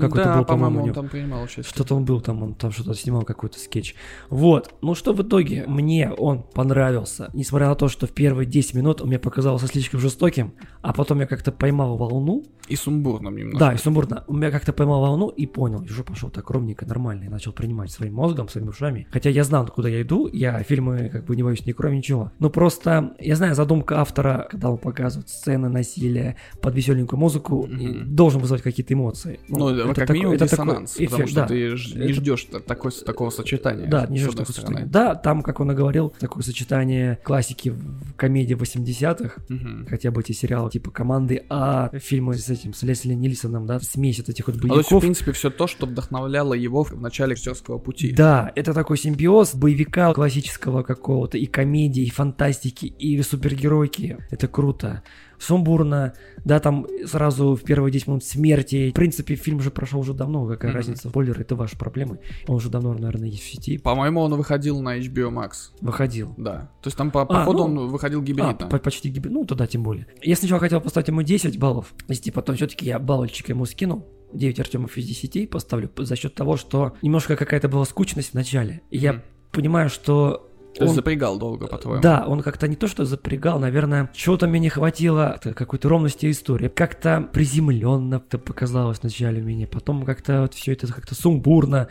Какой-то 0.00 0.24
да, 0.24 0.36
был, 0.38 0.44
по-моему, 0.44 0.76
у 0.76 0.80
он 0.80 0.84
него. 0.86 0.94
там 0.94 1.08
принимал 1.08 1.42
участие. 1.42 1.64
Что-то 1.64 1.94
он 1.94 2.04
был 2.04 2.20
там, 2.20 2.42
он 2.42 2.54
там 2.54 2.72
что-то 2.72 2.94
снимал, 2.94 3.22
какой-то 3.22 3.58
скетч. 3.58 3.94
Вот. 4.30 4.74
Ну 4.82 4.94
что 4.94 5.12
в 5.12 5.22
итоге? 5.22 5.64
Мне 5.66 6.10
он 6.10 6.42
понравился. 6.42 7.30
Несмотря 7.32 7.68
на 7.68 7.74
то, 7.74 7.88
что 7.88 8.06
в 8.06 8.12
первые 8.12 8.46
10 8.46 8.74
минут 8.74 9.00
он 9.00 9.08
мне 9.08 9.18
показался 9.18 9.66
слишком 9.66 10.00
жестоким, 10.00 10.54
а 10.82 10.92
потом 10.92 11.20
я 11.20 11.26
как-то 11.26 11.52
поймал 11.52 11.96
волну. 11.96 12.44
И 12.68 12.76
сумбурным 12.76 13.36
немного. 13.36 13.58
Да, 13.58 13.72
и 13.74 13.76
сумбурно. 13.76 14.24
У 14.26 14.34
меня 14.34 14.50
как-то 14.50 14.72
поймал 14.72 15.02
волну 15.02 15.28
и 15.28 15.46
понял, 15.46 15.82
и 15.82 15.90
уже 15.90 16.02
пошел 16.02 16.30
так 16.30 16.48
ровненько, 16.50 16.86
нормально, 16.86 17.24
и 17.24 17.28
начал 17.28 17.52
принимать 17.52 17.90
своим 17.90 18.14
мозгом, 18.14 18.48
своими 18.48 18.70
ушами. 18.70 19.06
Хотя 19.10 19.28
я 19.28 19.44
знал, 19.44 19.66
куда 19.66 19.88
я 19.88 20.00
иду, 20.00 20.28
я 20.32 20.62
фильмы 20.62 21.10
как 21.10 21.26
бы 21.26 21.36
не 21.36 21.42
боюсь 21.42 21.66
ни 21.66 21.72
кроме 21.72 21.98
ничего. 21.98 22.32
Но 22.38 22.48
просто, 22.48 23.14
я 23.18 23.36
знаю, 23.36 23.54
задумка 23.54 24.00
автора, 24.00 24.46
когда 24.50 24.70
он 24.70 24.78
показывает 24.78 25.28
сцены 25.28 25.68
насилия 25.68 26.36
под 26.62 26.74
веселенькую 26.74 27.20
музыку, 27.20 27.66
и 27.66 28.02
должен 28.04 28.40
вызывать 28.40 28.62
какие-то 28.62 28.94
эмоции. 28.94 29.40
Ну, 29.48 29.63
это 29.70 29.86
как 29.88 29.94
такой- 29.96 30.14
минимум 30.16 30.34
это 30.34 30.46
такой 30.48 30.66
диссонанс, 30.66 30.92
потому 30.92 31.06
эффект, 31.16 31.28
что 31.30 31.40
да. 31.40 31.46
ты 31.46 31.76
ж- 31.76 31.94
не 31.94 32.04
Это- 32.04 32.12
ждешь 32.14 32.44
та- 32.44 32.60
такой, 32.60 32.90
такого 32.92 33.30
сочетания. 33.30 33.86
Да, 33.86 34.06
не 34.06 34.18
ждешь 34.18 34.30
стороны. 34.32 34.46
сочетание. 34.52 34.86
Да, 34.86 35.14
там, 35.14 35.42
как 35.42 35.60
он 35.60 35.72
и 35.72 35.74
говорил, 35.74 36.14
такое 36.18 36.42
сочетание 36.42 37.18
классики 37.24 37.70
в 37.70 38.14
комедии 38.16 38.54
80-х, 38.54 39.42
Мгм. 39.48 39.86
хотя 39.88 40.10
бы 40.10 40.20
эти 40.20 40.32
сериалы 40.32 40.70
типа 40.70 40.90
«Команды 40.90 41.44
А», 41.48 41.90
фильмы 41.98 42.34
с 42.34 42.48
этим, 42.48 42.74
с 42.74 42.82
Лесли 42.82 43.14
Нильсоном, 43.14 43.66
да, 43.66 43.80
смесь 43.80 44.18
вот 44.18 44.28
этих 44.28 44.46
вот 44.46 44.56
А 44.56 44.60
то 44.60 44.66
есть, 44.66 44.74
в 44.74 44.78
боевиков. 44.78 45.00
принципе, 45.02 45.32
все 45.32 45.50
то, 45.50 45.66
что 45.66 45.86
вдохновляло 45.86 46.54
его 46.54 46.84
в 46.84 47.00
начале 47.00 47.32
режиссерского 47.32 47.78
пути. 47.78 48.12
Да, 48.12 48.52
это 48.54 48.72
такой 48.74 48.98
симбиоз 48.98 49.54
боевика 49.54 50.12
классического 50.14 50.82
какого-то, 50.82 51.38
и 51.38 51.46
комедии, 51.46 52.02
и 52.04 52.10
фантастики, 52.10 52.86
и 52.86 53.20
супергеройки. 53.22 54.18
Это 54.30 54.48
круто. 54.48 55.02
Сумбурно, 55.38 56.14
да, 56.44 56.60
там 56.60 56.86
сразу 57.06 57.54
в 57.54 57.62
первые 57.62 57.92
10 57.92 58.06
минут 58.08 58.24
смерти. 58.24 58.90
В 58.90 58.94
принципе, 58.94 59.34
фильм 59.34 59.60
же 59.60 59.70
прошел 59.70 60.00
уже 60.00 60.14
давно, 60.14 60.46
какая 60.46 60.68
Мгм. 60.68 60.76
разница, 60.76 61.08
спойлеры, 61.08 61.42
это 61.42 61.54
ваши 61.56 61.76
проблемы. 61.78 62.18
Он 62.46 62.56
уже 62.56 62.68
давно, 62.70 62.92
наверное, 62.94 63.28
есть 63.28 63.42
в 63.42 63.46
сети. 63.50 63.78
По-моему, 63.78 64.20
он 64.20 64.34
выходил 64.34 64.80
на 64.80 64.98
HBO 64.98 65.30
Max. 65.30 65.72
Выходил. 65.80 66.34
Да. 66.36 66.70
То 66.82 66.88
есть 66.88 66.96
там 66.96 67.10
по, 67.10 67.24
по 67.24 67.42
А, 67.42 67.44
ходу 67.44 67.66
ну, 67.68 67.82
он 67.82 67.88
выходил 67.88 68.20
А, 68.20 68.24
гибридно. 68.24 68.54
по- 68.68 68.78
почти 68.78 69.08
гибрид. 69.08 69.32
Ну, 69.32 69.44
тогда 69.44 69.66
тем 69.66 69.82
более. 69.82 70.06
Я 70.22 70.36
сначала 70.36 70.60
хотел 70.60 70.80
поставить 70.80 71.08
ему 71.08 71.22
10 71.22 71.58
баллов. 71.58 71.94
Если 72.08 72.30
потом 72.30 72.56
все-таки 72.56 72.86
я 72.86 72.98
баллочек 72.98 73.48
ему 73.48 73.64
скину. 73.66 74.06
9 74.32 74.58
Артемов 74.58 74.96
из 74.96 75.06
10 75.06 75.46
поставлю 75.48 75.90
за 75.96 76.16
счет 76.16 76.34
того, 76.34 76.56
что 76.56 76.94
немножко 77.02 77.36
какая-то 77.36 77.68
была 77.68 77.84
скучность 77.84 78.30
в 78.30 78.34
начале. 78.34 78.80
И 78.90 78.98
я 78.98 79.12
Мгм. 79.12 79.22
понимаю, 79.52 79.88
что 79.88 80.50
он- 80.80 80.88
запрягал 80.94 81.38
долго, 81.38 81.66
по-твоему. 81.66 82.02
Да, 82.02 82.24
он 82.26 82.42
как-то 82.42 82.66
не 82.68 82.76
то 82.76 82.86
что 82.88 83.04
запрягал, 83.04 83.58
наверное, 83.60 84.10
чего-то 84.14 84.46
мне 84.46 84.58
не 84.60 84.68
хватило, 84.68 85.38
какой-то 85.42 85.88
ровности 85.88 86.30
истории. 86.30 86.68
Как-то 86.68 87.28
приземленно 87.32 88.16
это 88.16 88.38
показалось 88.38 88.98
вначале 89.00 89.42
мне, 89.42 89.66
потом 89.66 90.04
как-то 90.04 90.42
вот 90.42 90.54
все 90.54 90.72
это 90.72 90.86
как-то 90.86 91.14
сумбурно. 91.14 91.88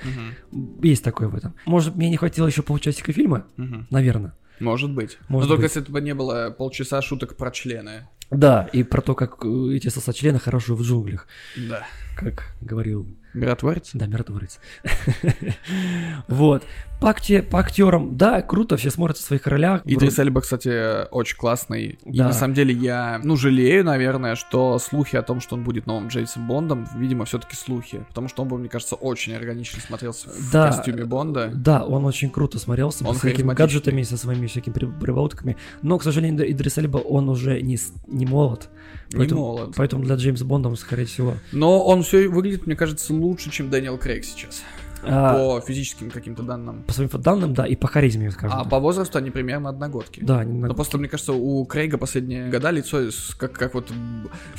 Мгм. 0.52 0.80
Есть 0.84 1.04
такое 1.04 1.28
в 1.28 1.36
этом. 1.36 1.54
Может, 1.66 1.96
мне 1.96 2.10
не 2.10 2.18
хватило 2.18 2.48
еще 2.48 2.62
полчасика 2.62 3.14
фильма? 3.14 3.46
Мгм. 3.58 3.88
Наверное. 3.90 4.34
Может 4.60 4.92
быть. 4.94 5.18
Может 5.30 5.50
Но 5.50 5.56
только 5.56 5.68
быть. 5.68 5.76
если 5.76 5.92
бы 5.92 6.00
не 6.02 6.14
было 6.14 6.50
полчаса 6.58 7.02
шуток 7.02 7.36
про 7.38 7.52
члены. 7.52 8.08
Да, 8.32 8.70
и 8.74 8.84
про 8.84 9.02
то, 9.02 9.14
как 9.16 9.44
э, 9.46 9.76
эти 9.76 9.90
сосочлены 9.90 10.40
хороши 10.40 10.74
в 10.74 10.82
джунглях, 10.82 11.28
Да. 11.70 11.86
как 12.16 12.56
говорил 12.62 13.08
Миротворец? 13.34 13.90
Да, 13.94 14.06
миротворец. 14.08 14.60
Вот. 16.28 16.64
По, 17.00 17.10
акте- 17.10 17.42
по 17.42 17.60
актерам, 17.60 18.16
да, 18.16 18.42
круто, 18.42 18.78
все 18.78 18.90
смотрят 18.90 19.18
в 19.18 19.22
своих 19.22 19.46
ролях. 19.46 19.82
Идрис 19.84 20.18
Эльба, 20.20 20.40
кстати, 20.40 21.06
очень 21.10 21.36
классный. 21.36 22.00
И 22.06 22.18
на 22.18 22.32
самом 22.32 22.54
деле 22.54 22.74
я, 22.74 23.20
ну, 23.24 23.36
жалею, 23.36 23.84
наверное, 23.84 24.36
что 24.36 24.80
слухи 24.80 25.18
о 25.18 25.22
том, 25.22 25.42
что 25.42 25.56
он 25.56 25.64
будет 25.66 25.86
новым 25.86 26.08
Джеймсом 26.08 26.48
Бондом, 26.48 26.88
видимо, 26.96 27.26
все-таки 27.26 27.58
слухи. 27.58 28.06
Потому 28.08 28.30
что 28.30 28.44
он 28.44 28.48
бы, 28.48 28.58
мне 28.58 28.70
кажется, 28.70 28.96
очень 28.96 29.34
органично 29.36 29.82
смотрелся 29.82 30.30
в 30.30 30.50
костюме 30.52 31.04
Бонда. 31.04 31.52
Да, 31.54 31.84
он 31.84 32.06
очень 32.06 32.30
круто 32.30 32.58
смотрелся, 32.58 33.04
Он 33.06 33.16
с 33.16 33.18
всякими 33.18 33.34
харизматичный. 33.50 33.66
гаджетами, 33.66 34.04
со 34.04 34.16
своими 34.18 34.48
всякими 34.48 34.74
при- 34.74 34.86
прибаутками. 34.86 35.58
Но, 35.82 35.98
к 35.98 36.04
сожалению, 36.04 36.50
Идрис 36.50 36.78
Эльба, 36.78 37.00
он 37.00 37.28
уже 37.28 37.62
не 37.62 38.26
молод. 38.26 38.70
Не 39.14 39.20
Поэтому, 39.20 39.42
молод. 39.42 39.74
поэтому 39.76 40.04
для 40.04 40.16
Джеймса 40.16 40.44
Бонда, 40.44 40.70
он, 40.70 40.76
скорее 40.76 41.06
всего... 41.06 41.36
Но 41.52 41.84
он 41.86 42.02
все 42.02 42.28
выглядит, 42.28 42.66
мне 42.66 42.76
кажется, 42.76 43.14
лучше, 43.14 43.52
чем 43.52 43.70
Дэниел 43.70 43.98
Крейг 43.98 44.26
сейчас. 44.26 44.64
А, 45.06 45.60
По 45.60 45.62
физическим 45.66 46.10
каким-то 46.12 46.44
данным. 46.44 46.84
по 46.84 46.94
своим 46.94 47.10
данным, 47.14 47.54
да, 47.54 47.66
и 47.68 47.76
по 47.76 47.88
харизме, 47.88 48.32
скажем 48.32 48.58
А 48.58 48.62
так. 48.62 48.70
по 48.70 48.80
возрасту 48.80 49.18
они 49.18 49.30
примерно 49.32 49.70
одногодки. 49.70 50.22
Да, 50.24 50.40
они 50.40 50.60
Но 50.60 50.68
на- 50.68 50.74
просто, 50.74 50.98
мне 50.98 51.08
кажется, 51.10 51.34
у 51.34 51.66
Крейга 51.66 51.98
последние 51.98 52.50
года 52.50 52.70
лицо 52.72 53.00
как, 53.38 53.54
как 53.54 53.74
вот 53.74 53.92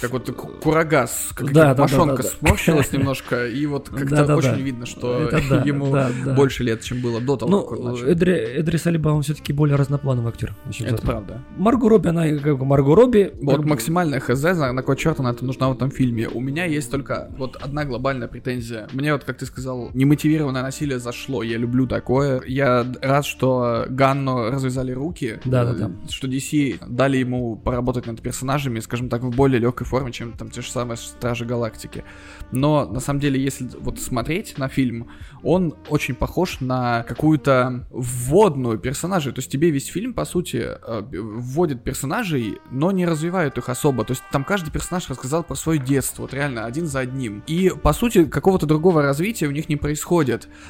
как 0.00 0.10
вот 0.12 0.30
ку- 0.32 0.48
курагас, 0.62 1.30
как, 1.34 1.52
Да, 1.52 1.74
да, 1.74 1.82
мошонка 1.82 2.16
да, 2.16 2.22
да, 2.22 2.28
да. 2.28 2.36
сморщилась 2.48 2.92
немножко, 2.92 3.46
и 3.46 3.66
вот 3.66 3.88
как-то 3.88 4.24
Да, 4.26 4.36
очень 4.36 4.50
да. 4.50 4.56
видно, 4.56 4.86
что 4.86 5.28
да, 5.30 5.38
ему 5.64 5.90
да, 5.92 6.10
да. 6.24 6.34
больше 6.34 6.62
лет, 6.64 6.82
чем 6.82 7.00
было 7.00 7.20
до 7.20 7.36
того, 7.36 7.62
как 7.62 7.78
он 7.78 7.84
Ну, 7.86 7.92
начал. 7.92 8.06
Эдри, 8.08 8.32
Эдрис 8.34 8.86
Эльба, 8.86 9.10
он 9.10 9.22
все-таки 9.22 9.52
более 9.52 9.76
разноплановый 9.76 10.30
актер. 10.30 10.54
Это 10.80 11.02
правда. 11.02 11.42
Марго 11.56 11.88
Робби, 11.88 12.08
она 12.08 12.28
как 12.38 12.58
бы 12.58 12.64
Марго 12.64 12.94
Робби. 12.94 13.32
Вот 13.42 13.56
как 13.56 13.64
максимальная 13.66 14.20
хз, 14.20 14.42
на, 14.42 14.72
на 14.72 14.82
кой 14.82 14.96
черт 14.96 15.20
она 15.20 15.30
это 15.30 15.44
нужна 15.44 15.68
в 15.68 15.72
этом 15.74 15.90
фильме. 15.90 16.28
У 16.28 16.40
меня 16.40 16.64
есть 16.64 16.90
только 16.90 17.30
вот 17.36 17.56
одна 17.56 17.84
глобальная 17.84 18.28
претензия. 18.28 18.88
Мне 18.92 19.12
вот, 19.12 19.24
как 19.24 19.38
ты 19.38 19.46
сказал, 19.46 19.90
немотивированное 20.34 20.62
насилие 20.62 20.98
зашло. 20.98 21.42
Я 21.42 21.58
люблю 21.58 21.86
такое. 21.86 22.42
Я 22.46 22.86
рад, 23.00 23.24
что 23.24 23.86
Ганну 23.88 24.50
развязали 24.50 24.92
руки. 24.92 25.40
Да, 25.44 25.64
да, 25.64 25.72
э, 25.72 25.74
да. 25.74 25.90
Что 26.08 26.26
DC 26.28 26.78
дали 26.86 27.18
ему 27.18 27.56
поработать 27.56 28.06
над 28.06 28.20
персонажами, 28.20 28.80
скажем 28.80 29.08
так, 29.08 29.22
в 29.22 29.30
более 29.30 29.60
легкой 29.60 29.86
форме, 29.86 30.12
чем 30.12 30.32
там 30.32 30.50
те 30.50 30.60
же 30.62 30.70
самые 30.70 30.96
Стражи 30.96 31.44
Галактики. 31.44 32.04
Но 32.52 32.86
на 32.86 33.00
самом 33.00 33.20
деле, 33.20 33.42
если 33.42 33.68
вот 33.78 34.00
смотреть 34.00 34.58
на 34.58 34.68
фильм, 34.68 35.08
он 35.42 35.74
очень 35.88 36.14
похож 36.14 36.60
на 36.60 37.02
какую-то 37.02 37.86
вводную 37.90 38.78
персонажей. 38.78 39.32
То 39.32 39.40
есть 39.40 39.50
тебе 39.50 39.70
весь 39.70 39.86
фильм, 39.86 40.14
по 40.14 40.24
сути, 40.24 40.56
э, 40.64 41.02
вводит 41.12 41.84
персонажей, 41.84 42.58
но 42.70 42.92
не 42.92 43.06
развивает 43.06 43.58
их 43.58 43.68
особо. 43.68 44.04
То 44.04 44.12
есть 44.12 44.22
там 44.32 44.44
каждый 44.44 44.70
персонаж 44.70 45.08
рассказал 45.08 45.44
про 45.44 45.54
свое 45.54 45.78
детство, 45.78 46.22
вот 46.22 46.34
реально, 46.34 46.64
один 46.64 46.86
за 46.86 47.00
одним. 47.00 47.42
И, 47.46 47.70
по 47.82 47.92
сути, 47.92 48.24
какого-то 48.24 48.66
другого 48.66 49.02
развития 49.02 49.46
у 49.46 49.50
них 49.50 49.68
не 49.68 49.76
происходит. 49.76 50.23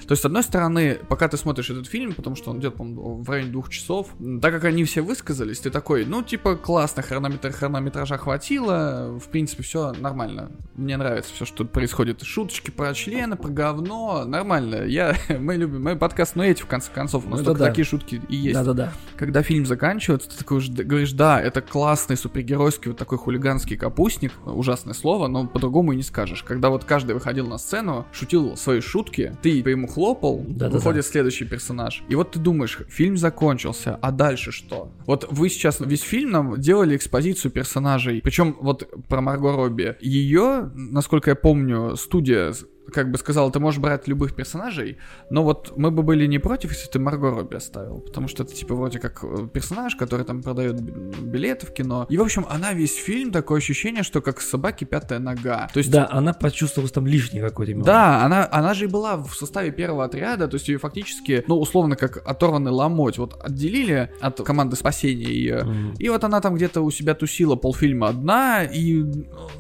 То 0.07 0.13
есть, 0.13 0.23
с 0.23 0.25
одной 0.25 0.43
стороны, 0.43 0.99
пока 1.09 1.29
ты 1.29 1.37
смотришь 1.37 1.71
этот 1.71 1.87
фильм, 1.87 2.13
потому 2.13 2.37
что 2.37 2.51
он 2.51 2.61
идет, 2.61 2.75
по-моему, 2.75 3.23
в 3.23 3.29
районе 3.31 3.51
двух 3.51 3.71
часов, 3.71 4.09
так 4.41 4.53
как 4.53 4.65
они 4.65 4.85
все 4.85 5.03
высказались, 5.03 5.61
ты 5.61 5.71
такой, 5.71 6.05
ну, 6.05 6.23
типа, 6.23 6.57
классно, 6.57 7.03
хронометр, 7.03 7.53
хронометража 7.53 8.19
хватило, 8.19 9.19
в 9.19 9.29
принципе, 9.29 9.63
все 9.63 9.93
нормально. 9.93 10.53
Мне 10.75 10.97
нравится 10.97 11.33
все, 11.35 11.45
что 11.45 11.59
тут 11.59 11.73
происходит. 11.73 12.23
Шуточки 12.23 12.71
про 12.71 12.95
члены, 12.95 13.37
про 13.37 13.49
говно, 13.49 14.25
нормально. 14.25 14.85
Я, 14.85 15.17
мы 15.39 15.57
любим, 15.57 15.83
мы 15.83 15.97
подкаст, 15.97 16.37
ну, 16.37 16.43
эти, 16.43 16.63
в 16.63 16.67
конце 16.67 16.91
концов, 16.93 17.27
у 17.27 17.29
нас 17.29 17.41
Ну, 17.41 17.45
только 17.45 17.61
да. 17.61 17.69
такие 17.69 17.85
шутки 17.85 18.21
и 18.29 18.37
есть. 18.37 18.55
Да-да-да. 18.55 18.93
Когда 19.17 19.43
фильм 19.43 19.67
заканчивается, 19.67 20.31
ты 20.31 20.37
такой 20.37 20.61
говоришь, 20.69 21.13
да, 21.13 21.41
это 21.41 21.61
классный 21.63 22.17
супергеройский 22.17 22.91
вот 22.91 22.99
такой 22.99 23.19
хулиганский 23.19 23.77
капустник, 23.77 24.33
ужасное 24.45 24.95
слово, 24.95 25.29
но 25.29 25.47
по-другому 25.47 25.93
и 25.93 25.97
не 25.97 26.03
скажешь. 26.03 26.43
Когда 26.43 26.71
вот 26.71 26.85
каждый 26.85 27.13
выходил 27.15 27.47
на 27.47 27.59
сцену, 27.59 28.07
шутил 28.13 28.57
свои 28.57 28.81
шутки, 28.81 29.37
ты 29.45 29.63
по 29.63 29.69
ему 29.69 29.87
хлопал, 29.87 30.43
Да-да-да. 30.49 30.75
выходит 30.75 31.05
следующий 31.05 31.45
персонаж. 31.45 32.03
И 32.09 32.15
вот 32.15 32.33
ты 32.33 32.39
думаешь, 32.39 32.79
фильм 32.89 33.19
закончился, 33.19 33.99
а 34.01 34.11
дальше 34.11 34.53
что? 34.53 34.91
Вот 35.07 35.27
вы 35.31 35.51
сейчас 35.51 35.81
весь 35.81 36.01
фильм 36.01 36.31
нам 36.31 36.59
делали 36.59 36.97
экспозицию 36.97 37.51
персонажей, 37.53 38.23
причем 38.25 38.57
вот 38.59 38.89
про 39.07 39.21
Марго 39.21 39.53
Робби. 39.53 39.97
Ее, 40.01 40.71
насколько 40.75 41.31
я 41.31 41.35
помню, 41.37 41.95
студия 41.97 42.55
как 42.93 43.11
бы 43.11 43.19
сказала, 43.19 43.51
ты 43.51 43.61
можешь 43.61 43.81
брать 43.81 44.07
любых 44.09 44.35
персонажей, 44.35 44.99
но 45.31 45.43
вот 45.43 45.73
мы 45.77 45.91
бы 45.91 46.03
были 46.03 46.27
не 46.27 46.39
против, 46.39 46.71
если 46.73 46.89
ты 46.91 46.99
Марго 46.99 47.31
Робби 47.31 47.57
оставил, 47.57 48.01
потому 48.01 48.29
что 48.29 48.43
это 48.43 48.55
типа 48.55 48.75
вроде 48.75 48.99
как 48.99 49.25
э, 49.25 49.49
персонаж, 49.53 49.97
который 49.97 50.25
там 50.25 50.43
продает 50.43 50.81
билеты 50.81 51.67
в 51.67 51.73
кино. 51.73 52.07
И 52.09 52.17
в 52.19 52.23
общем, 52.23 52.47
она 52.49 52.73
весь 52.73 52.95
фильм 52.97 53.31
такое 53.33 53.59
ощущение, 53.59 54.03
что 54.03 54.21
как 54.21 54.41
собаки 54.41 54.85
пятая 54.85 55.19
нога. 55.19 55.69
То 55.73 55.79
есть 55.79 55.91
Да, 55.91 56.09
она 56.11 56.33
почувствовалась 56.33 56.93
там 56.93 57.07
лишней 57.07 57.41
какой-то. 57.41 57.73
имела. 57.73 57.85
да, 57.87 58.25
она, 58.25 58.49
она 58.51 58.75
же 58.75 58.85
и 58.85 58.89
была 58.89 59.17
в 59.17 59.35
составе 59.35 59.71
первого 59.73 60.05
отряда, 60.05 60.47
то 60.49 60.57
есть 60.57 60.69
ее 60.69 60.79
фактически, 60.79 61.45
ну, 61.47 61.59
условно, 61.59 61.97
как 61.97 62.23
оторванный 62.27 62.71
ломоть, 62.71 63.19
вот 63.19 63.39
отделили 63.43 64.11
от 64.21 64.41
команды 64.43 64.77
спасения 64.77 65.25
ее, 65.25 65.65
Мгм. 65.65 65.95
и 65.99 66.09
вот 66.09 66.23
она 66.25 66.41
там 66.41 66.55
где-то 66.55 66.81
у 66.83 66.91
себя 66.91 67.15
тусила 67.15 67.57
полфильма 67.57 68.09
одна, 68.09 68.63
и, 68.65 69.03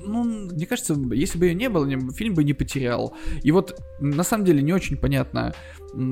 ну, 0.04 0.24
мне 0.24 0.66
кажется, 0.66 0.94
если 1.12 1.38
бы 1.38 1.46
ее 1.46 1.54
не 1.54 1.68
было, 1.68 1.88
фильм 2.12 2.34
бы 2.34 2.44
не 2.44 2.52
потерял. 2.52 3.13
И 3.42 3.50
вот 3.52 3.80
на 4.00 4.22
самом 4.22 4.44
деле 4.44 4.62
не 4.62 4.72
очень 4.72 4.96
понятно, 4.96 5.54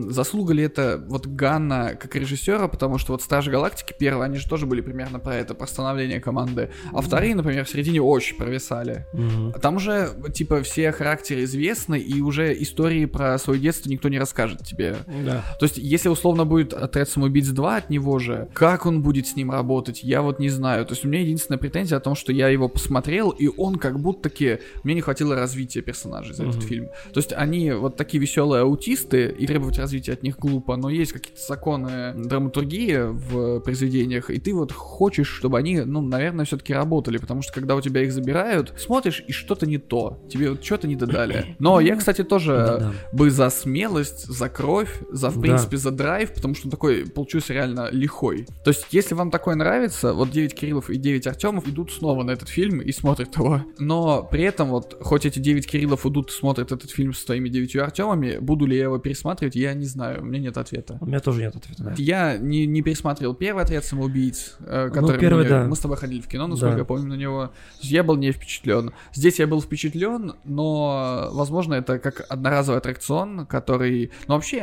заслуга 0.09 0.55
ли 0.55 0.63
это 0.63 1.03
вот 1.09 1.27
Ганна 1.27 1.95
как 1.95 2.15
режиссера, 2.17 2.69
потому 2.69 2.99
что 2.99 3.13
вот 3.13 3.23
Стражи 3.23 3.51
Галактики 3.51 3.95
первые, 3.99 4.27
они 4.27 4.39
же 4.39 4.49
тоже 4.49 4.67
были 4.67 4.81
примерно 4.81 5.19
про 5.19 5.37
это, 5.37 5.55
про 5.55 5.67
становление 5.67 6.21
команды, 6.21 6.71
а 6.93 7.01
вторые, 7.01 7.35
например, 7.35 7.65
в 7.65 7.71
середине 7.71 8.01
очень 8.03 8.37
провисали. 8.37 9.07
Мгм. 9.13 9.53
Там 9.61 9.77
уже, 9.77 10.11
типа, 10.33 10.63
все 10.63 10.93
характеры 10.93 11.45
известны, 11.45 11.99
и 11.99 12.21
уже 12.21 12.61
истории 12.63 13.07
про 13.07 13.39
свое 13.39 13.61
детство 13.61 13.91
никто 13.91 14.09
не 14.09 14.19
расскажет 14.19 14.65
тебе. 14.65 14.97
Да. 15.25 15.45
То 15.59 15.67
есть, 15.67 15.79
если 15.79 16.09
условно 16.09 16.45
будет 16.45 16.73
отряд 16.73 17.09
самоубийц 17.09 17.49
2 17.49 17.77
от 17.77 17.91
него 17.91 18.19
же, 18.19 18.49
как 18.53 18.87
он 18.87 19.03
будет 19.03 19.27
с 19.27 19.37
ним 19.37 19.51
работать, 19.51 20.03
я 20.03 20.23
вот 20.23 20.39
не 20.39 20.49
знаю. 20.49 20.85
То 20.87 20.93
есть, 20.93 21.05
у 21.05 21.09
меня 21.09 21.21
единственная 21.21 21.59
претензия 21.59 21.99
о 21.99 22.01
том, 22.01 22.15
что 22.15 22.33
я 22.33 22.49
его 22.49 22.69
посмотрел, 22.69 23.31
и 23.31 23.49
он 23.49 23.77
как 23.77 24.01
будто-таки... 24.01 24.59
Мне 24.85 24.95
не 24.95 25.01
хватило 25.01 25.35
развития 25.35 25.81
персонажей 25.81 26.35
за 26.35 26.45
этот 26.45 26.57
Мгм. 26.57 26.67
фильм. 26.67 26.87
То 27.13 27.19
есть, 27.19 27.33
они 27.33 27.73
вот 27.73 27.97
такие 27.97 28.21
веселые 28.21 28.63
аутисты, 28.63 29.35
и 29.39 29.47
требовать 29.73 29.79
развития 29.79 30.13
от 30.13 30.23
них 30.23 30.39
глупо, 30.39 30.77
но 30.77 30.91
есть 30.91 31.13
какие-то 31.13 31.41
законы 31.41 32.13
драматургии 32.17 32.99
в 33.11 33.61
произведениях, 33.61 34.31
и 34.31 34.39
ты 34.39 34.55
вот 34.55 34.73
хочешь, 34.73 35.29
чтобы 35.29 35.59
они, 35.59 35.81
ну, 35.81 36.01
наверное, 36.01 36.45
все-таки 36.45 36.73
работали, 36.75 37.19
потому 37.19 37.43
что 37.43 37.53
когда 37.53 37.75
у 37.77 37.81
тебя 37.81 38.03
их 38.03 38.13
забирают, 38.13 38.75
смотришь, 38.79 39.25
и 39.27 39.33
что-то 39.33 39.67
не 39.67 39.79
то. 39.79 40.19
Тебе 40.31 40.51
вот 40.51 40.65
что-то 40.65 40.87
не 40.89 40.97
додали. 40.97 41.57
Но 41.59 41.81
я, 41.81 41.97
кстати, 41.97 42.23
тоже 42.25 42.53
Да-да. 42.53 42.93
бы 43.13 43.31
за 43.31 43.51
смелость, 43.51 44.27
за 44.27 44.49
кровь, 44.49 44.91
за, 45.11 45.31
в 45.31 45.37
Да. 45.37 45.41
принципе, 45.41 45.77
за 45.77 45.91
драйв, 45.91 46.33
потому 46.35 46.55
что 46.55 46.67
он 46.67 46.71
такой 46.71 47.07
получился 47.07 47.53
реально 47.55 47.89
лихой. 47.93 48.47
То 48.65 48.71
есть, 48.71 48.87
если 48.91 49.15
вам 49.15 49.31
такое 49.31 49.55
нравится, 49.55 50.13
вот 50.13 50.31
9 50.31 50.55
Кириллов 50.55 50.91
и 50.91 50.97
9 50.97 51.27
Артемов 51.27 51.69
идут 51.69 51.93
снова 51.93 52.23
на 52.23 52.33
этот 52.33 52.49
фильм 52.49 52.81
и 52.81 52.93
смотрят 52.93 53.37
его. 53.37 53.63
Но 53.79 54.23
при 54.31 54.45
этом, 54.45 54.69
вот, 54.69 54.97
хоть 55.01 55.27
эти 55.27 55.39
9 55.39 55.67
Кириллов 55.67 56.07
идут 56.07 56.31
и 56.31 56.33
смотрят 56.33 56.73
этот 56.73 56.91
фильм 56.91 57.13
со 57.15 57.23
своими 57.25 57.49
9 57.49 57.77
Артемами, 57.77 58.39
буду 58.41 58.67
ли 58.67 58.77
я 58.77 58.85
его 58.85 58.99
пересматривать, 58.99 59.57
я 59.63 59.75
не 59.75 59.87
знаю, 59.87 60.21
у 60.23 60.25
меня 60.25 60.39
нет 60.41 60.57
ответа. 60.59 60.99
У 61.01 61.07
меня 61.07 61.21
тоже 61.21 61.41
нет 61.43 61.57
ответа 61.57 61.91
это. 61.93 62.03
Я 62.03 62.37
не, 62.37 62.67
не 62.67 62.83
пересматривал 62.83 63.35
первый 63.35 63.65
отряд 63.65 63.85
самоубийц, 63.85 64.57
э, 64.61 64.87
Ну, 64.89 64.93
который 64.95 65.19
первый, 65.21 65.41
мне- 65.41 65.49
да. 65.49 65.65
мы 65.67 65.77
с 65.77 65.79
тобой 65.79 65.97
ходили 65.97 66.21
в 66.21 66.29
кино, 66.29 66.47
насколько 66.47 66.75
Да. 66.75 66.79
я 66.81 66.85
помню 66.85 67.09
на 67.09 67.15
него. 67.15 67.47
То 67.47 67.53
есть 67.81 67.93
я 67.93 68.03
был 68.03 68.17
не 68.17 68.33
впечатлен. 68.33 68.93
Здесь 69.15 69.39
я 69.39 69.47
был 69.47 69.61
впечатлен, 69.63 70.35
но, 70.45 71.29
возможно, 71.33 71.75
это 71.75 71.99
как 71.99 72.27
одноразовый 72.29 72.79
аттракцион, 72.79 73.47
который... 73.47 74.11
Ну, 74.29 74.35
вообще, 74.35 74.57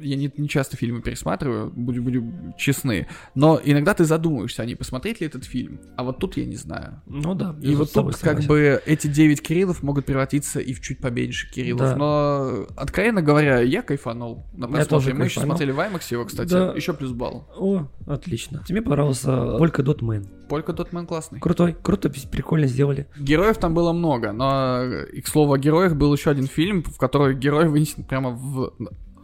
я 0.00 0.16
не, 0.16 0.32
не 0.36 0.48
часто 0.48 0.76
фильмы 0.76 1.00
пересматриваю, 1.02 1.70
будем, 1.74 2.04
будем 2.04 2.54
честны, 2.58 3.06
но 3.34 3.60
иногда 3.64 3.94
ты 3.94 4.04
задумаешься, 4.04 4.62
а 4.62 4.66
не 4.66 4.74
посмотреть 4.74 5.20
ли 5.20 5.26
этот 5.26 5.44
фильм. 5.44 5.80
А 5.96 6.04
вот 6.04 6.18
тут 6.18 6.36
я 6.36 6.44
не 6.46 6.56
знаю. 6.56 7.00
Ну 7.06 7.34
да. 7.34 7.54
И 7.62 7.74
вот 7.74 7.92
тут 7.92 8.16
как 8.16 8.40
бы 8.44 8.80
эти 8.86 9.06
9 9.06 9.42
Кириллов 9.42 9.82
могут 9.82 10.06
превратиться 10.06 10.60
и 10.60 10.72
в 10.72 10.80
чуть 10.80 11.00
поменьше 11.00 11.50
Кириллов. 11.50 11.80
Да. 11.90 11.96
Но, 11.96 12.66
откровенно 12.76 13.22
говоря, 13.22 13.60
я 13.60 13.82
кайфанул 13.82 14.31
на 14.52 14.66
Я 14.66 14.68
просмотре. 14.72 14.84
тоже 14.86 15.14
Мы 15.14 15.24
еще 15.24 15.40
смотрели 15.40 15.70
в 15.72 15.78
IMAX 15.78 16.02
его, 16.10 16.24
кстати. 16.24 16.50
Да. 16.50 16.72
Еще 16.74 16.92
плюс 16.92 17.12
балл. 17.12 17.48
О, 17.56 17.86
отлично. 18.06 18.62
Тебе 18.66 18.82
понравился 18.82 19.56
Полька 19.58 19.82
Дотмен. 19.82 20.26
Полька 20.48 20.72
Дотмен 20.72 21.06
классный. 21.06 21.40
Крутой, 21.40 21.76
круто, 21.80 22.10
прикольно 22.10 22.66
сделали. 22.66 23.06
Героев 23.18 23.58
там 23.58 23.74
было 23.74 23.92
много, 23.92 24.32
но 24.32 24.84
и 24.84 25.20
к 25.20 25.28
слову 25.28 25.52
о 25.52 25.58
героях 25.58 25.94
был 25.96 26.12
еще 26.14 26.30
один 26.30 26.46
фильм, 26.46 26.82
в 26.82 26.98
который 26.98 27.34
герой 27.34 27.68
вынесен 27.68 28.04
прямо 28.04 28.30
в 28.30 28.72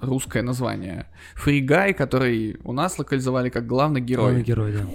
русское 0.00 0.42
название. 0.42 1.06
Guy, 1.44 1.92
который 1.92 2.59
у 2.64 2.72
нас 2.72 2.98
локализовали 2.98 3.48
как 3.50 3.66
главный 3.66 4.00
Главный 4.00 4.42
герой. 4.42 4.70
герой, 4.70 4.72
да. 4.72 4.86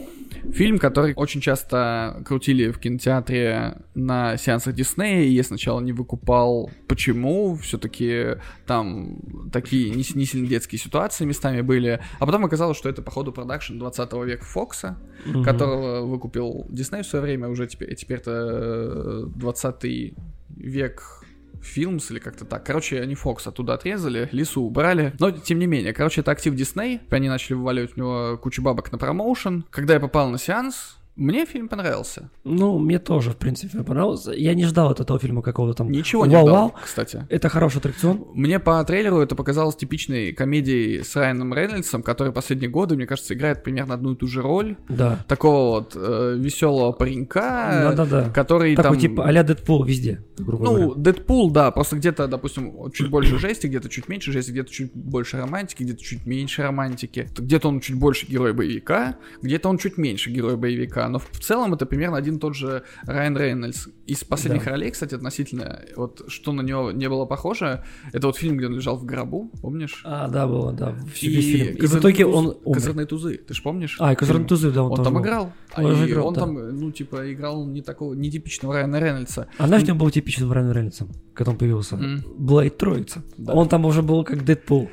Фильм, 0.52 0.78
который 0.78 1.14
очень 1.16 1.42
часто 1.42 2.22
крутили 2.26 2.72
в 2.72 2.80
кинотеатре 2.80 3.78
на 3.96 4.38
сеансах 4.38 4.76
Диснея, 4.76 5.24
и 5.24 5.30
я 5.30 5.44
сначала 5.44 5.80
не 5.80 5.94
выкупал, 5.94 6.70
почему, 6.88 7.56
все-таки 7.56 8.38
там 8.66 9.20
такие 9.52 9.90
не, 9.90 10.04
не 10.16 10.26
сильно 10.26 10.48
детские 10.48 10.80
ситуации 10.80 11.26
местами 11.26 11.62
были, 11.62 12.02
а 12.20 12.26
потом 12.26 12.46
оказалось, 12.46 12.78
что 12.78 12.90
это, 12.90 13.02
походу, 13.02 13.32
продакшн 13.32 13.78
20 13.78 14.14
века 14.26 14.46
Фокса, 14.46 14.98
Мгм. 15.26 15.44
которого 15.44 16.06
выкупил 16.06 16.66
Дисней 16.70 17.04
в 17.04 17.06
свое 17.06 17.24
время, 17.24 17.48
уже 17.48 17.66
теперь, 17.68 17.96
теперь 17.96 18.18
это 18.18 19.26
20 19.36 20.14
век 20.58 21.23
Films 21.64 22.12
или 22.12 22.20
как-то 22.20 22.46
так. 22.46 22.66
Короче, 22.66 23.02
они 23.02 23.16
Фокс 23.16 23.48
оттуда 23.48 23.74
отрезали, 23.74 24.30
Лису 24.32 24.62
убрали. 24.62 25.14
Но, 25.20 25.32
тем 25.32 25.60
не 25.60 25.66
менее, 25.66 25.94
короче, 25.94 26.22
это 26.22 26.32
актив 26.32 26.54
Дисней. 26.56 27.02
Они 27.10 27.30
начали 27.30 27.54
вываливать 27.54 27.96
у 27.96 28.00
него 28.00 28.38
кучу 28.38 28.62
бабок 28.62 28.92
на 28.92 28.98
промоушен. 28.98 29.66
Когда 29.70 29.94
я 29.96 30.00
попал 30.00 30.30
на 30.30 30.38
сеанс, 30.38 30.98
мне 31.16 31.46
фильм 31.46 31.68
понравился. 31.68 32.30
Ну, 32.44 32.80
мне 32.80 32.98
тоже, 33.00 33.32
в 33.32 33.38
принципе, 33.38 33.84
понравился. 33.84 34.32
Я 34.32 34.54
не 34.56 34.66
ждал 34.66 34.90
от 34.90 35.00
этого 35.00 35.20
фильма 35.20 35.42
какого-то 35.42 35.78
там... 35.78 35.92
Ничего 35.92 36.26
не 36.26 36.36
Вау, 36.36 36.48
ждал, 36.48 36.56
вау. 36.56 36.76
кстати. 36.84 37.26
Это 37.30 37.50
хороший 37.50 37.78
аттракцион. 37.78 38.26
Мне 38.34 38.60
по 38.60 38.84
трейлеру 38.84 39.20
это 39.20 39.36
показалось 39.36 39.76
типичной 39.76 40.34
комедией 40.34 41.04
с 41.04 41.16
Райаном 41.16 41.54
Рейнольдсом, 41.54 42.02
который 42.02 42.34
последние 42.34 42.70
годы, 42.70 42.96
мне 42.96 43.06
кажется, 43.06 43.34
играет 43.36 43.64
примерно 43.64 43.94
одну 43.94 44.14
и 44.14 44.16
ту 44.16 44.28
же 44.28 44.42
роль. 44.42 44.76
Да. 44.90 45.24
Такого 45.28 45.80
вот 45.82 45.96
веселого 45.96 46.92
паренька, 46.94 47.94
Да-да-да. 47.96 48.30
который 48.32 48.76
Такой 48.76 48.92
там... 48.92 49.00
типа 49.00 49.26
а-ля 49.26 49.44
Дэдпул 49.44 49.84
везде, 49.84 50.24
грубо 50.38 50.64
Ну, 50.66 50.72
говоря. 50.74 50.92
Дэдпул, 50.96 51.52
да, 51.52 51.70
просто 51.72 51.98
где-то, 51.98 52.28
допустим, 52.28 52.92
чуть 52.92 53.10
больше 53.10 53.38
жести, 53.38 53.68
где-то 53.68 53.88
чуть 53.90 54.10
меньше 54.10 54.32
жести, 54.32 54.52
где-то 54.52 54.72
чуть 54.72 54.94
больше 54.94 55.38
романтики, 55.38 55.84
где-то 55.84 56.02
чуть 56.02 56.26
меньше 56.26 56.64
романтики. 56.64 57.30
Где-то 57.38 57.68
он 57.68 57.82
чуть 57.82 57.98
больше 58.00 58.26
герой 58.26 58.54
боевика, 58.54 59.18
где-то 59.42 59.70
он 59.70 59.78
чуть 59.78 59.98
меньше 59.98 60.32
герой 60.32 60.58
боевика. 60.58 61.03
Но 61.10 61.20
в 61.20 61.30
целом 61.40 61.74
это 61.74 61.86
примерно 61.86 62.18
один 62.18 62.36
и 62.38 62.40
тот 62.40 62.56
же 62.56 62.84
Райан 63.06 63.38
Рейнольдс. 63.38 63.88
Из 64.06 64.24
последних 64.24 64.66
Да. 64.66 64.72
ролей, 64.72 64.92
кстати, 64.92 65.16
относительно, 65.16 65.82
вот 65.96 66.22
что 66.28 66.52
на 66.52 66.62
него 66.62 66.92
не 66.92 67.08
было 67.08 67.26
похоже, 67.26 67.84
это 68.12 68.28
вот 68.28 68.36
фильм, 68.38 68.58
где 68.58 68.68
он 68.68 68.74
лежал 68.76 68.98
в 68.98 69.06
гробу, 69.06 69.50
помнишь? 69.62 70.02
А, 70.06 70.28
да, 70.28 70.46
было, 70.48 70.74
да. 70.74 70.96
И 71.22 71.42
фильм. 71.42 71.68
И 71.70 71.72
в 71.74 71.78
«Козырные 71.80 72.00
итоге 72.02 72.24
туз- 72.26 72.36
он 72.36 72.46
умер. 72.66 72.74
Козырные 72.78 73.06
тузы, 73.06 73.38
ты 73.38 73.54
же 73.54 73.62
помнишь? 73.62 73.98
А, 74.00 74.12
и 74.14 74.16
Козырные 74.16 74.48
тузы, 74.48 74.72
да, 74.72 74.84
он, 74.84 74.92
Он 75.00 75.04
там 75.04 75.14
был. 75.14 75.22
играл. 75.22 75.54
А 75.74 75.82
Он 75.84 75.92
и 76.04 76.10
играл, 76.12 76.28
он 76.28 76.34
да. 76.34 76.42
там, 76.42 76.80
ну, 76.80 76.92
типа, 76.92 77.32
играл 77.34 77.66
не 77.66 77.82
такого, 77.82 78.14
нетипичного 78.14 78.74
Райана 78.76 79.00
Рейнольдса. 79.00 79.48
А 79.58 79.68
знаешь, 79.68 79.88
он 79.90 79.98
был 79.98 80.10
типичным 80.10 80.52
Райаном 80.52 80.74
Рейнольдсом, 80.76 81.10
когда 81.34 81.52
он 81.52 81.58
появился? 81.58 81.96
М. 81.96 82.24
Блейд 82.38 82.78
Троица. 82.78 83.22
Да. 83.38 83.54
Он 83.54 83.68
там 83.70 83.86
уже 83.86 84.02
был 84.02 84.24
как 84.24 84.44
Дэдпул. 84.44 84.90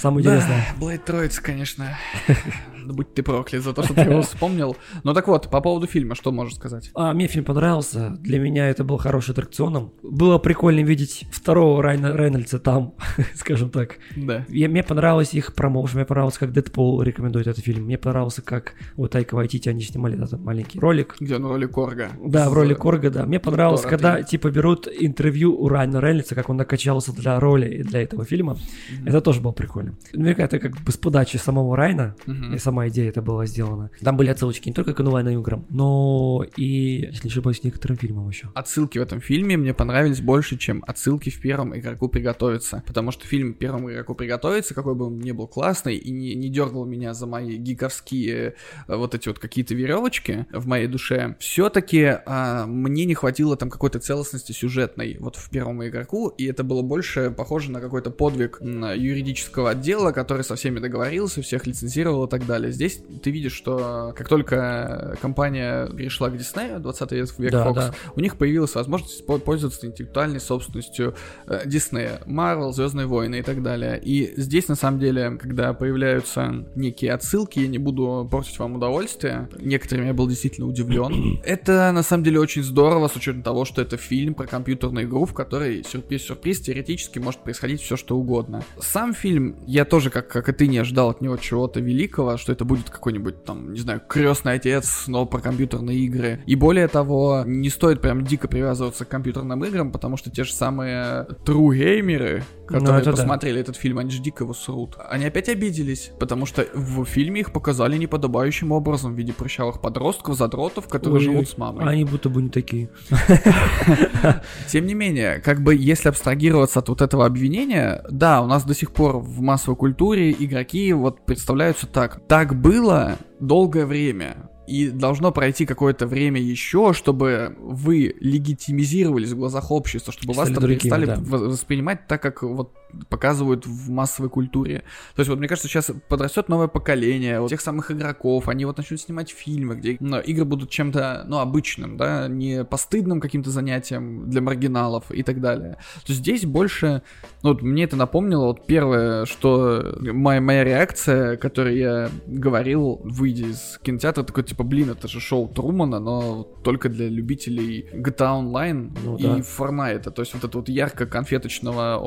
Самое 0.00 0.24
интересное. 0.24 0.66
Да, 0.70 0.84
Блейд 0.84 1.04
Троиц, 1.04 1.38
конечно. 1.40 1.96
Да 2.86 2.94
будь 2.94 3.12
ты 3.12 3.22
проклят 3.22 3.62
за 3.62 3.72
то, 3.72 3.82
что 3.82 3.94
ты 3.94 4.00
его 4.00 4.22
вспомнил. 4.22 4.76
Ну 5.04 5.12
так 5.14 5.28
вот, 5.28 5.50
по 5.50 5.60
поводу 5.60 5.86
фильма, 5.86 6.14
что 6.14 6.32
можешь 6.32 6.54
сказать? 6.54 6.90
А, 6.94 7.12
мне 7.12 7.26
фильм 7.26 7.44
понравился. 7.44 8.16
Для 8.20 8.38
меня 8.38 8.68
это 8.68 8.84
был 8.84 8.96
хороший 8.96 9.32
аттракционом. 9.32 9.92
Было 10.02 10.38
прикольно 10.38 10.80
видеть 10.80 11.26
второго 11.30 11.82
Райна 11.82 12.16
Рейнольдса 12.16 12.58
там, 12.58 12.94
скажем 13.34 13.70
так. 13.70 13.98
Да. 14.16 14.44
Я, 14.48 14.68
мне 14.68 14.82
понравилось 14.82 15.34
их 15.34 15.54
промоушен, 15.54 15.98
мне 15.98 16.06
понравилось, 16.06 16.38
как 16.38 16.52
Дэдпул 16.52 17.02
рекомендует 17.02 17.46
этот 17.46 17.62
фильм. 17.62 17.84
Мне 17.84 17.98
понравился, 17.98 18.42
как 18.42 18.74
вот 18.96 19.10
Тайка 19.10 19.34
Вайтити, 19.34 19.68
они 19.68 19.82
снимали 19.82 20.16
этот 20.16 20.40
маленький 20.40 20.80
ролик. 20.80 21.16
Где 21.20 21.36
он 21.36 21.44
в 21.44 21.50
роли 21.50 21.66
Корга. 21.66 22.08
Да, 22.24 22.48
в 22.48 22.54
роли 22.54 22.74
Корга, 22.74 23.10
да. 23.10 23.26
Мне 23.26 23.40
понравилось, 23.40 23.82
когда, 23.82 24.16
три. 24.16 24.24
типа, 24.24 24.50
берут 24.50 24.88
интервью 24.88 25.54
у 25.54 25.68
Райана 25.68 26.00
Рейнольдса, 26.00 26.34
как 26.34 26.48
он 26.48 26.56
накачался 26.56 27.12
для 27.12 27.38
роли 27.38 27.68
и 27.68 27.82
для 27.82 28.02
этого 28.02 28.24
фильма. 28.24 28.56
Это 29.04 29.20
тоже 29.20 29.40
было 29.40 29.52
прикольно. 29.52 29.89
Мне 30.12 30.34
кажется, 30.34 30.56
это 30.56 30.68
как 30.68 30.80
бы 30.82 30.92
с 30.92 30.96
подачи 30.96 31.36
самого 31.36 31.76
Райна, 31.76 32.14
Мгм. 32.26 32.54
и 32.54 32.58
сама 32.58 32.88
идея 32.88 33.08
это 33.08 33.22
была 33.22 33.46
сделана. 33.46 33.90
Там 34.00 34.16
были 34.16 34.28
отсылочки 34.30 34.68
не 34.68 34.74
только 34.74 34.94
к 34.94 35.00
онлайн 35.00 35.28
играм, 35.28 35.66
но 35.70 36.44
и, 36.56 37.08
если 37.10 37.28
не 37.28 37.30
ошибаюсь, 37.30 37.62
некоторым 37.64 37.96
фильмам 37.96 38.28
еще. 38.28 38.48
Отсылки 38.54 38.98
в 38.98 39.02
этом 39.02 39.20
фильме 39.20 39.56
мне 39.56 39.74
понравились 39.74 40.20
больше, 40.20 40.56
чем 40.56 40.84
отсылки 40.86 41.30
в 41.30 41.40
первом 41.40 41.76
игроку 41.78 42.08
приготовиться. 42.08 42.82
Потому 42.86 43.10
что 43.10 43.26
фильм 43.26 43.54
первому 43.54 43.90
игроку 43.92 44.14
приготовиться, 44.14 44.74
какой 44.74 44.94
бы 44.94 45.06
он 45.06 45.18
ни 45.18 45.32
был 45.32 45.46
классный, 45.46 45.96
и 45.96 46.10
не, 46.10 46.34
не 46.34 46.48
дергал 46.48 46.84
меня 46.84 47.14
за 47.14 47.26
мои 47.26 47.56
гиковские 47.56 48.54
э, 48.88 48.96
вот 48.96 49.14
эти 49.14 49.28
вот 49.28 49.38
какие-то 49.38 49.74
веревочки 49.74 50.46
в 50.52 50.66
моей 50.66 50.86
душе, 50.86 51.36
все-таки 51.40 52.18
мне 52.66 53.04
не 53.04 53.14
хватило 53.14 53.56
там 53.56 53.70
какой-то 53.70 53.98
целостности 54.00 54.52
сюжетной 54.52 55.16
вот 55.20 55.36
в 55.36 55.50
первом 55.50 55.84
игроку, 55.86 56.28
и 56.28 56.44
это 56.46 56.64
было 56.64 56.82
больше 56.82 57.30
похоже 57.30 57.70
на 57.70 57.80
какой-то 57.80 58.10
подвиг 58.10 58.60
юридического 58.60 59.70
отдела, 59.80 60.12
который 60.12 60.42
со 60.42 60.54
всеми 60.56 60.78
договорился, 60.78 61.42
всех 61.42 61.66
лицензировал 61.66 62.26
и 62.26 62.28
так 62.30 62.46
далее. 62.46 62.70
Здесь 62.72 63.00
ты 63.22 63.30
видишь, 63.30 63.54
что 63.54 64.12
как 64.16 64.28
только 64.28 65.16
компания 65.22 65.86
перешла 65.88 66.28
к 66.30 66.36
Диснею, 66.36 66.80
20 66.80 67.12
век 67.12 67.52
Да, 67.52 67.66
Fox, 67.66 67.74
да. 67.74 67.94
у 68.14 68.20
них 68.20 68.36
появилась 68.36 68.74
возможность 68.74 69.24
по- 69.26 69.38
пользоваться 69.38 69.86
интеллектуальной 69.86 70.40
собственностью 70.40 71.14
э, 71.46 71.62
Диснея, 71.66 72.20
Марвел, 72.26 72.72
Звездные 72.72 73.06
войны 73.06 73.38
и 73.38 73.42
так 73.42 73.62
далее. 73.62 74.00
И 74.02 74.34
здесь, 74.40 74.68
на 74.68 74.74
самом 74.74 75.00
деле, 75.00 75.38
когда 75.40 75.72
появляются 75.72 76.66
некие 76.74 77.12
отсылки, 77.12 77.60
я 77.60 77.68
не 77.68 77.78
буду 77.78 78.28
портить 78.30 78.58
вам 78.58 78.74
удовольствие, 78.76 79.48
некоторыми 79.58 80.06
я 80.08 80.14
был 80.14 80.28
действительно 80.28 80.66
удивлен. 80.68 81.40
Это, 81.44 81.90
на 81.92 82.02
самом 82.02 82.24
деле, 82.24 82.38
очень 82.40 82.62
здорово, 82.62 83.08
с 83.08 83.16
учетом 83.16 83.42
того, 83.42 83.64
что 83.64 83.80
это 83.82 83.96
фильм 83.96 84.34
про 84.34 84.46
компьютерную 84.46 85.06
игру, 85.06 85.24
в 85.24 85.32
которой, 85.34 85.82
сюрприз-сюрприз, 85.84 86.60
теоретически 86.60 87.18
может 87.18 87.40
происходить 87.40 87.80
все, 87.80 87.96
что 87.96 88.16
угодно. 88.16 88.62
Сам 88.80 89.14
фильм 89.14 89.56
я 89.70 89.84
тоже, 89.84 90.10
как, 90.10 90.28
как 90.28 90.48
и 90.48 90.52
ты, 90.52 90.66
не 90.66 90.78
ожидал 90.78 91.10
от 91.10 91.20
него 91.20 91.36
чего-то 91.36 91.80
великого, 91.80 92.36
что 92.36 92.52
это 92.52 92.64
будет 92.64 92.90
какой-нибудь 92.90 93.44
там, 93.44 93.72
не 93.72 93.78
знаю, 93.78 94.02
крестный 94.06 94.54
отец, 94.54 95.04
но 95.06 95.26
про 95.26 95.40
компьютерные 95.40 95.98
игры. 95.98 96.42
И 96.46 96.56
более 96.56 96.88
того, 96.88 97.44
не 97.46 97.70
стоит 97.70 98.00
прям 98.00 98.24
дико 98.24 98.48
привязываться 98.48 99.04
к 99.04 99.08
компьютерным 99.08 99.64
играм, 99.64 99.92
потому 99.92 100.16
что 100.16 100.30
те 100.30 100.42
же 100.42 100.52
самые 100.52 101.26
true 101.44 101.74
геймеры, 101.74 102.42
которые 102.70 103.00
это 103.00 103.10
да. 103.10 103.16
посмотрели 103.16 103.60
этот 103.60 103.76
фильм, 103.76 103.98
они 103.98 104.10
же 104.10 104.22
дико 104.22 104.44
его 104.44 104.54
срут. 104.54 104.96
Они 105.08 105.24
опять 105.24 105.48
обиделись, 105.48 106.12
потому 106.18 106.46
что 106.46 106.66
в 106.74 107.04
фильме 107.04 107.40
их 107.40 107.52
показали 107.52 107.96
неподобающим 107.96 108.72
образом 108.72 109.14
в 109.14 109.16
виде 109.16 109.32
прыщавых 109.32 109.80
подростков, 109.80 110.36
задротов, 110.36 110.88
которые 110.88 111.18
Ой, 111.18 111.24
живут 111.24 111.48
с 111.48 111.58
мамой. 111.58 111.84
Они 111.86 112.04
будто 112.04 112.28
бы 112.28 112.42
не 112.42 112.48
такие. 112.48 112.90
Тем 114.68 114.86
не 114.86 114.94
менее, 114.94 115.40
как 115.40 115.62
бы 115.62 115.74
если 115.74 116.08
абстрагироваться 116.08 116.78
от 116.78 116.88
вот 116.88 117.02
этого 117.02 117.26
обвинения, 117.26 118.04
да, 118.10 118.42
у 118.42 118.46
нас 118.46 118.64
до 118.64 118.74
сих 118.74 118.92
пор 118.92 119.18
в 119.18 119.40
массовой 119.40 119.76
культуре 119.76 120.32
игроки 120.32 120.92
вот 120.92 121.24
представляются 121.24 121.86
так. 121.86 122.20
Так 122.28 122.60
было 122.60 123.16
долгое 123.40 123.86
время. 123.86 124.36
И 124.70 124.88
должно 124.88 125.32
пройти 125.32 125.66
какое-то 125.66 126.06
время 126.06 126.40
еще, 126.40 126.92
чтобы 126.92 127.56
вы 127.58 128.14
легитимизировались 128.20 129.32
в 129.32 129.36
глазах 129.36 129.72
общества, 129.72 130.12
чтобы 130.12 130.32
вас 130.32 130.46
Стали 130.46 130.54
там 130.54 130.62
другими, 130.62 130.78
перестали 130.78 131.06
да. 131.06 131.16
воспринимать 131.20 132.06
так, 132.06 132.22
как 132.22 132.44
вот 132.44 132.72
показывают 133.08 133.66
в 133.66 133.90
массовой 133.90 134.28
культуре. 134.28 134.84
То 135.14 135.20
есть 135.20 135.28
вот 135.28 135.38
мне 135.38 135.48
кажется, 135.48 135.68
сейчас 135.68 135.90
подрастет 136.08 136.48
новое 136.48 136.68
поколение 136.68 137.40
вот 137.40 137.50
тех 137.50 137.60
самых 137.60 137.90
игроков, 137.90 138.48
они 138.48 138.64
вот 138.64 138.78
начнут 138.78 139.00
снимать 139.00 139.30
фильмы, 139.30 139.76
где 139.76 139.96
ну, 140.00 140.20
игры 140.20 140.44
будут 140.44 140.70
чем-то, 140.70 141.24
ну, 141.26 141.38
обычным, 141.38 141.96
да, 141.96 142.28
не 142.28 142.64
постыдным 142.64 143.20
каким-то 143.20 143.50
занятием 143.50 144.28
для 144.30 144.40
маргиналов 144.40 145.10
и 145.10 145.22
так 145.22 145.40
далее. 145.40 145.78
То 146.06 146.12
есть 146.12 146.20
здесь 146.20 146.44
больше, 146.44 147.02
ну, 147.42 147.50
вот 147.50 147.62
мне 147.62 147.84
это 147.84 147.96
напомнило, 147.96 148.46
вот 148.46 148.66
первое, 148.66 149.24
что 149.26 149.98
моя, 150.00 150.40
моя 150.40 150.64
реакция, 150.64 151.36
которую 151.36 151.76
я 151.76 152.10
говорил, 152.26 153.00
выйдя 153.04 153.46
из 153.46 153.78
кинотеатра, 153.82 154.22
такой, 154.22 154.44
типа, 154.44 154.64
блин, 154.64 154.90
это 154.90 155.08
же 155.08 155.20
шоу 155.20 155.48
Трумана, 155.48 156.00
но 156.00 156.44
только 156.64 156.88
для 156.88 157.08
любителей 157.08 157.88
GTA 157.92 158.40
Online 158.40 158.92
Ну 159.04 159.16
и 159.16 159.22
да. 159.22 159.38
Fortnite. 159.38 160.10
То 160.10 160.22
есть 160.22 160.34
вот 160.34 160.44
это 160.44 160.58
вот 160.58 160.68
ярко-конфеточного 160.68 161.98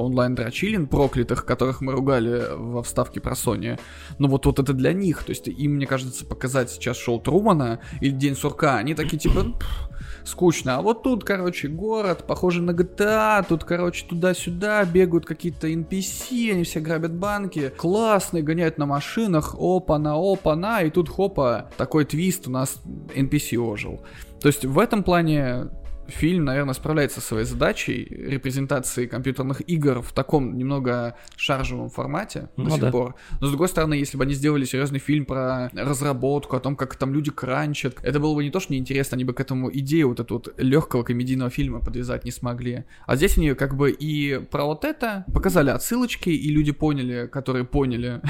онлайн-дрочилин 0.74 0.88
проклятых, 0.88 1.46
которых 1.46 1.82
мы 1.82 1.94
ругали 1.94 2.44
во 2.56 2.82
вставке 2.84 3.20
про 3.20 3.34
Sony. 3.34 3.80
Но 4.20 4.28
вот, 4.28 4.46
вот 4.46 4.60
это 4.60 4.74
для 4.74 4.94
них. 4.94 5.24
То 5.24 5.32
есть 5.32 5.48
им, 5.48 5.76
мне 5.76 5.86
кажется, 5.86 6.26
показать 6.26 6.72
сейчас 6.72 6.98
шоу 6.98 7.20
Трумана 7.20 7.80
или 8.02 8.12
День 8.12 8.36
сурка, 8.36 8.78
они 8.78 8.96
такие 8.96 9.20
типа... 9.20 9.44
«Пф, 9.44 9.90
Скучно. 10.26 10.78
А 10.78 10.82
вот 10.82 11.04
тут, 11.04 11.26
короче, 11.26 11.68
город, 11.68 12.26
похожий 12.26 12.62
на 12.62 12.72
GTA, 12.72 13.46
тут, 13.48 13.66
короче, 13.66 14.06
туда-сюда 14.08 14.86
бегают 14.86 15.26
какие-то 15.26 15.68
NPC, 15.68 16.52
они 16.52 16.64
все 16.64 16.80
грабят 16.80 17.14
банки, 17.14 17.74
классные, 17.76 18.42
гоняют 18.42 18.78
на 18.78 18.86
машинах, 18.86 19.54
опа-на, 19.60 20.16
опа-на, 20.16 20.82
и 20.82 20.90
тут, 20.90 21.10
хопа, 21.10 21.70
такой 21.76 22.06
твист, 22.06 22.48
у 22.48 22.52
нас 22.52 22.82
NPC 23.14 23.58
ожил. 23.58 24.00
То 24.40 24.48
есть 24.48 24.64
в 24.64 24.80
этом 24.80 25.04
плане 25.04 25.68
фильм, 26.08 26.46
наверное, 26.46 26.74
справляется 26.74 27.22
со 27.22 27.28
своей 27.28 27.46
задачей 27.46 28.06
репрезентации 28.10 29.06
компьютерных 29.06 29.62
игр 29.70 30.02
в 30.02 30.12
таком 30.14 30.58
немного 30.58 31.18
шаржевом 31.36 31.90
формате 31.90 32.50
Ну 32.58 32.66
до 32.66 32.72
сих 32.72 32.82
да. 32.82 32.92
пор. 32.92 33.16
Но 33.40 33.48
с 33.48 33.50
другой 33.50 33.68
стороны, 33.68 33.96
если 33.96 34.18
бы 34.18 34.24
они 34.24 34.34
сделали 34.34 34.66
серьезный 34.66 35.00
фильм 35.00 35.26
про 35.26 35.70
разработку, 35.74 36.56
о 36.56 36.60
том, 36.60 36.76
как 36.76 36.96
там 36.96 37.14
люди 37.14 37.32
кранчат, 37.32 37.96
это 38.04 38.20
было 38.20 38.36
бы 38.36 38.44
не 38.44 38.50
то, 38.50 38.60
что 38.60 38.74
неинтересно, 38.74 39.16
они 39.16 39.24
бы 39.24 39.34
к 39.34 39.40
этому 39.40 39.72
идею 39.72 40.10
вот 40.10 40.20
эту 40.20 40.36
вот 40.36 40.54
легкого 40.58 41.04
комедийного 41.04 41.50
фильма 41.50 41.80
подвязать 41.80 42.26
не 42.26 42.32
смогли. 42.32 42.84
А 43.06 43.16
здесь 43.16 43.38
они 43.38 43.54
как 43.54 43.76
бы 43.76 43.92
и 43.92 44.40
про 44.40 44.66
вот 44.66 44.86
это 44.86 45.26
показали 45.34 45.70
отсылочки, 45.70 46.30
и 46.30 46.50
люди 46.50 46.72
поняли, 46.72 47.28
которые 47.28 47.66
поняли, 47.66 48.22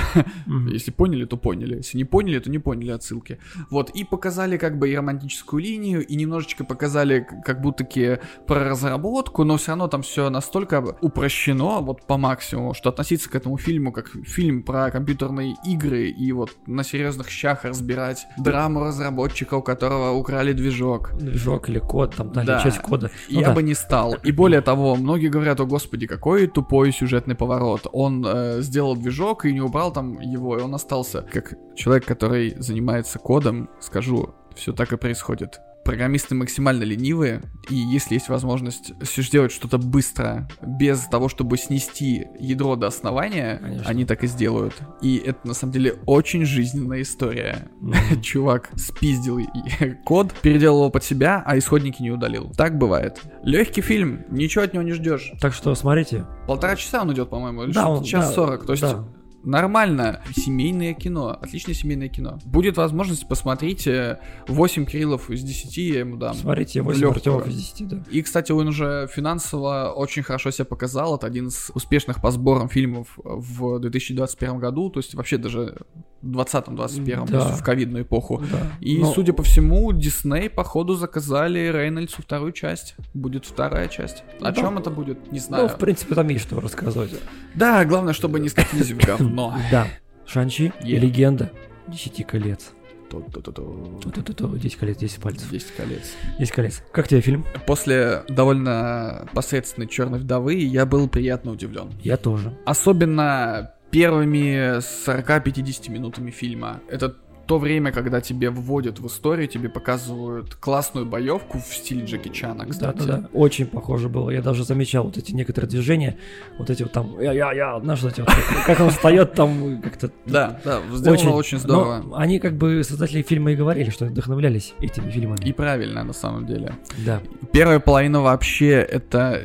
если 0.70 0.92
поняли, 0.92 1.26
то 1.26 1.38
поняли. 1.38 1.78
Если 1.78 1.98
не 1.98 2.06
поняли, 2.06 2.40
то 2.40 2.50
не 2.50 2.60
поняли 2.60 2.92
отсылки. 2.92 3.40
Вот, 3.70 3.90
и 3.90 4.04
показали 4.04 4.58
как 4.58 4.78
бы 4.78 4.90
и 4.90 4.96
романтическую 4.96 5.62
линию, 5.62 6.06
и 6.06 6.16
немножечко 6.16 6.64
показали 6.64 7.28
как 7.44 7.62
будто-таки 7.64 8.20
про 8.48 8.64
разработку, 8.64 9.44
но 9.44 9.58
все 9.58 9.72
равно 9.72 9.88
там 9.88 10.02
все 10.04 10.30
настолько 10.30 10.96
упрощено, 11.02 11.82
вот 11.82 12.06
по 12.06 12.18
максимуму, 12.18 12.74
что 12.74 12.90
относиться 12.90 13.30
к 13.30 13.36
этому 13.36 13.58
фильму 13.58 13.92
как 13.92 14.10
фильм 14.26 14.64
про 14.64 14.92
компьютерные 14.92 15.56
игры 15.66 16.10
и 16.10 16.32
вот 16.32 16.52
на 16.68 16.84
серьезных 16.84 17.30
щах 17.30 17.64
разбирать 17.64 18.28
драму 18.38 18.82
разработчика, 18.82 19.56
у 19.56 19.62
которого 19.62 20.12
украли 20.12 20.54
движок. 20.54 21.14
Движок 21.18 21.70
или 21.70 21.80
код, 21.80 22.16
там, 22.16 22.32
да, 22.32 22.44
Да. 22.44 22.60
часть 22.60 22.80
кода. 22.80 23.10
Ну 23.30 23.40
я 23.40 23.48
да. 23.48 23.54
бы 23.54 23.64
не 23.64 23.74
стал. 23.74 24.16
И 24.24 24.32
более 24.32 24.62
того, 24.62 24.96
многие 24.96 25.30
говорят, 25.30 25.60
о 25.60 25.66
господи, 25.66 26.08
какой 26.08 26.48
тупой 26.48 26.92
сюжетный 26.92 27.36
поворот. 27.36 27.88
Он 27.92 28.26
э, 28.28 28.62
сделал 28.62 28.96
движок 28.96 29.46
и 29.46 29.54
не 29.54 29.62
убрал 29.62 29.92
там 29.92 30.20
его, 30.20 30.58
и 30.58 30.62
он 30.62 30.76
остался. 30.76 31.22
Как 31.32 31.54
человек, 31.76 32.06
который 32.06 32.56
занимается 32.60 33.20
кодом, 33.20 33.70
скажу, 33.80 34.36
все 34.56 34.74
так 34.74 34.94
и 34.94 34.98
происходит. 34.98 35.60
Программисты 35.86 36.34
максимально 36.34 36.84
ленивые, 36.84 37.42
и 37.70 37.76
если 37.76 38.14
есть 38.14 38.30
возможность 38.30 38.94
сделать 39.02 39.52
что-то 39.52 39.78
быстро, 39.78 40.48
без 40.62 41.02
того, 41.08 41.28
чтобы 41.28 41.58
снести 41.58 42.26
ядро 42.40 42.76
до 42.76 42.88
основания, 42.88 43.58
Конечно. 43.62 43.90
они 43.90 44.06
так 44.06 44.24
и 44.24 44.28
сделают. 44.28 44.74
И 45.02 45.18
это 45.18 45.46
на 45.48 45.54
самом 45.54 45.74
деле 45.74 45.96
очень 46.06 46.46
жизненная 46.46 47.02
история. 47.02 47.68
Мгм. 47.82 48.22
Чувак 48.22 48.70
спиздил 48.76 49.40
код, 50.06 50.34
переделал 50.42 50.80
его 50.84 50.90
под 50.90 51.04
себя, 51.04 51.44
а 51.46 51.58
исходники 51.58 52.02
не 52.02 52.12
удалил. 52.12 52.52
Так 52.56 52.78
бывает. 52.78 53.22
Легкий 53.44 53.82
фильм, 53.82 54.24
ничего 54.30 54.64
от 54.64 54.74
него 54.74 54.84
не 54.84 54.94
ждешь. 54.94 55.34
Так 55.42 55.54
что 55.54 55.76
смотрите. 55.76 56.26
Полтора 56.48 56.76
часа 56.78 57.02
он 57.02 57.12
идет, 57.14 57.30
по-моему, 57.30 57.68
Да, 57.68 57.90
он- 57.90 58.04
час 58.04 58.30
да, 58.30 58.32
сорок. 58.34 58.66
То 58.66 58.74
есть 58.74 58.84
да. 58.84 59.06
Нормально. 59.44 60.22
Семейное 60.36 60.94
кино. 60.94 61.38
Отличное 61.42 61.74
семейное 61.76 62.10
кино. 62.10 62.40
Будет 62.46 62.78
возможность, 62.78 63.28
посмотрите 63.28 64.20
8 64.48 64.86
Кириллов 64.86 65.30
из 65.30 65.42
10, 65.44 65.78
я 65.78 66.00
ему 66.00 66.18
дам. 66.18 66.34
Смотрите, 66.36 66.82
8 66.82 67.00
Лёгкого. 67.02 67.16
Артемов 67.16 67.48
из 67.48 67.56
10, 67.56 67.88
да. 67.88 68.04
И, 68.10 68.22
кстати, 68.22 68.52
он 68.52 68.68
уже 68.68 69.08
финансово 69.14 69.92
очень 69.96 70.24
хорошо 70.24 70.52
себя 70.52 70.66
показал. 70.66 71.16
Это 71.18 71.28
один 71.28 71.48
из 71.48 71.72
успешных 71.74 72.22
по 72.22 72.32
сборам 72.32 72.70
фильмов 72.70 73.08
в 73.24 73.80
2021 73.80 74.60
году. 74.60 74.90
То 74.90 75.00
есть 75.00 75.14
вообще 75.16 75.38
даже 75.38 75.78
в 76.22 76.32
2020-2021, 76.32 77.26
то 77.28 77.32
Да. 77.34 77.40
в 77.56 77.64
ковидную 77.64 78.04
эпоху. 78.06 78.42
Да. 78.52 78.60
И, 78.80 78.98
Но- 79.00 79.12
судя 79.14 79.34
по 79.34 79.44
всему, 79.44 79.92
Дисней, 79.92 80.50
походу, 80.50 80.96
заказали 80.96 81.60
Рейнольдсу 81.72 82.22
вторую 82.22 82.54
часть. 82.54 82.96
Будет 83.14 83.46
вторая 83.46 83.88
часть. 83.90 84.24
О 84.40 84.52
Да. 84.52 84.54
чем 84.54 84.78
это 84.78 84.90
будет, 84.90 85.32
не 85.32 85.40
Ну, 85.40 85.46
знаю. 85.46 85.68
в 85.70 85.76
принципе, 85.78 86.16
там 86.16 86.28
есть 86.30 86.46
что 86.46 86.60
рассказывать. 86.62 87.14
Да, 87.56 87.84
главное, 87.86 88.14
чтобы 88.14 88.40
не 88.40 88.48
скатились 88.50 88.92
в 88.92 88.98
говно. 89.06 89.33
Да. 89.72 89.88
Шанчи 90.26 90.72
и 90.84 90.98
легенда. 90.98 91.52
Десяти 91.88 92.24
колец. 92.24 92.72
10 93.12 94.76
колец, 94.76 94.98
10 94.98 95.22
пальцев. 95.22 95.50
10 95.52 95.76
колец. 95.76 96.16
10 96.40 96.52
колец. 96.52 96.84
Как 96.92 97.08
тебе 97.08 97.22
фильм? 97.22 97.46
После 97.68 98.24
довольно 98.28 99.28
посредственной 99.34 99.88
черной 99.88 100.20
вдовы 100.20 100.56
я 100.56 100.86
был 100.86 101.08
приятно 101.08 101.52
удивлен. 101.52 101.92
Я 102.02 102.18
тоже. 102.18 102.58
Особенно 102.66 103.74
первыми 103.92 104.80
40-50 104.80 105.92
минутами 105.92 106.32
фильма. 106.32 106.82
Это 106.90 107.16
то 107.54 107.60
время, 107.60 107.92
когда 107.92 108.20
тебе 108.20 108.50
вводят 108.50 109.00
в 109.00 109.06
историю, 109.06 109.48
тебе 109.48 109.70
показывают 109.70 110.56
классную 110.56 111.06
боевку 111.06 111.60
в 111.60 111.76
стиле 111.76 112.04
Джеки 112.04 112.30
Чана, 112.30 112.66
кстати. 112.66 112.98
Да, 112.98 113.06
да, 113.06 113.18
да. 113.18 113.30
Очень 113.32 113.68
похоже 113.68 114.10
было. 114.10 114.32
Я 114.32 114.42
даже 114.42 114.64
замечал 114.64 115.04
вот 115.04 115.18
эти 115.18 115.34
некоторые 115.34 115.70
движения. 115.70 116.18
Вот 116.58 116.72
эти 116.72 116.82
вот 116.82 116.92
там, 116.92 117.20
я, 117.22 117.32
я, 117.32 117.54
я, 117.54 117.80
знаешь, 117.80 118.04
эти 118.04 118.22
вот, 118.22 118.30
как 118.66 118.80
он 118.80 118.90
встает 118.90 119.34
там 119.34 119.82
как-то. 119.84 120.10
Да, 120.26 120.60
да, 120.66 120.82
сделано 120.94 121.36
очень, 121.36 121.60
здорово. 121.60 122.04
Но 122.04 122.16
они 122.16 122.40
как 122.40 122.58
бы 122.58 122.84
создатели 122.84 123.22
фильма 123.22 123.52
и 123.52 123.56
говорили, 123.56 123.92
что 123.92 124.06
вдохновлялись 124.06 124.74
этими 124.80 125.12
фильмами. 125.12 125.46
И 125.46 125.54
правильно, 125.54 126.04
на 126.04 126.14
самом 126.14 126.48
деле. 126.48 126.74
Да. 127.06 127.22
Первая 127.52 127.80
половина 127.80 128.22
вообще 128.22 128.72
это 128.72 129.44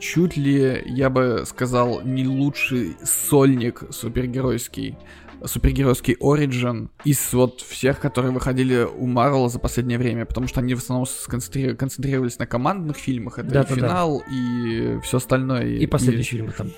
чуть 0.00 0.36
ли, 0.36 0.82
я 0.86 1.08
бы 1.08 1.44
сказал, 1.46 2.00
не 2.02 2.26
лучший 2.26 2.96
сольник 3.04 3.84
супергеройский 3.90 4.96
супергеройский 5.46 6.16
Origin 6.20 6.88
из 7.04 7.32
вот 7.32 7.60
всех, 7.60 8.00
которые 8.00 8.32
выходили 8.32 8.84
у 8.84 9.06
Марвела 9.06 9.48
за 9.48 9.58
последнее 9.58 9.98
время, 9.98 10.24
потому 10.26 10.46
что 10.48 10.60
они 10.60 10.74
в 10.74 10.78
основном 10.78 11.06
сконцентри- 11.06 11.74
концентрировались 11.74 12.38
на 12.38 12.46
командных 12.46 12.96
фильмах, 12.96 13.38
это 13.38 13.48
и 13.48 13.52
Да-да-да. 13.52 13.74
финал 13.74 14.22
и 14.30 14.98
все 15.02 15.18
остальное. 15.18 15.66
И 15.66 15.86
последние 15.86 16.24
фильмы 16.24 16.52
там. 16.52 16.70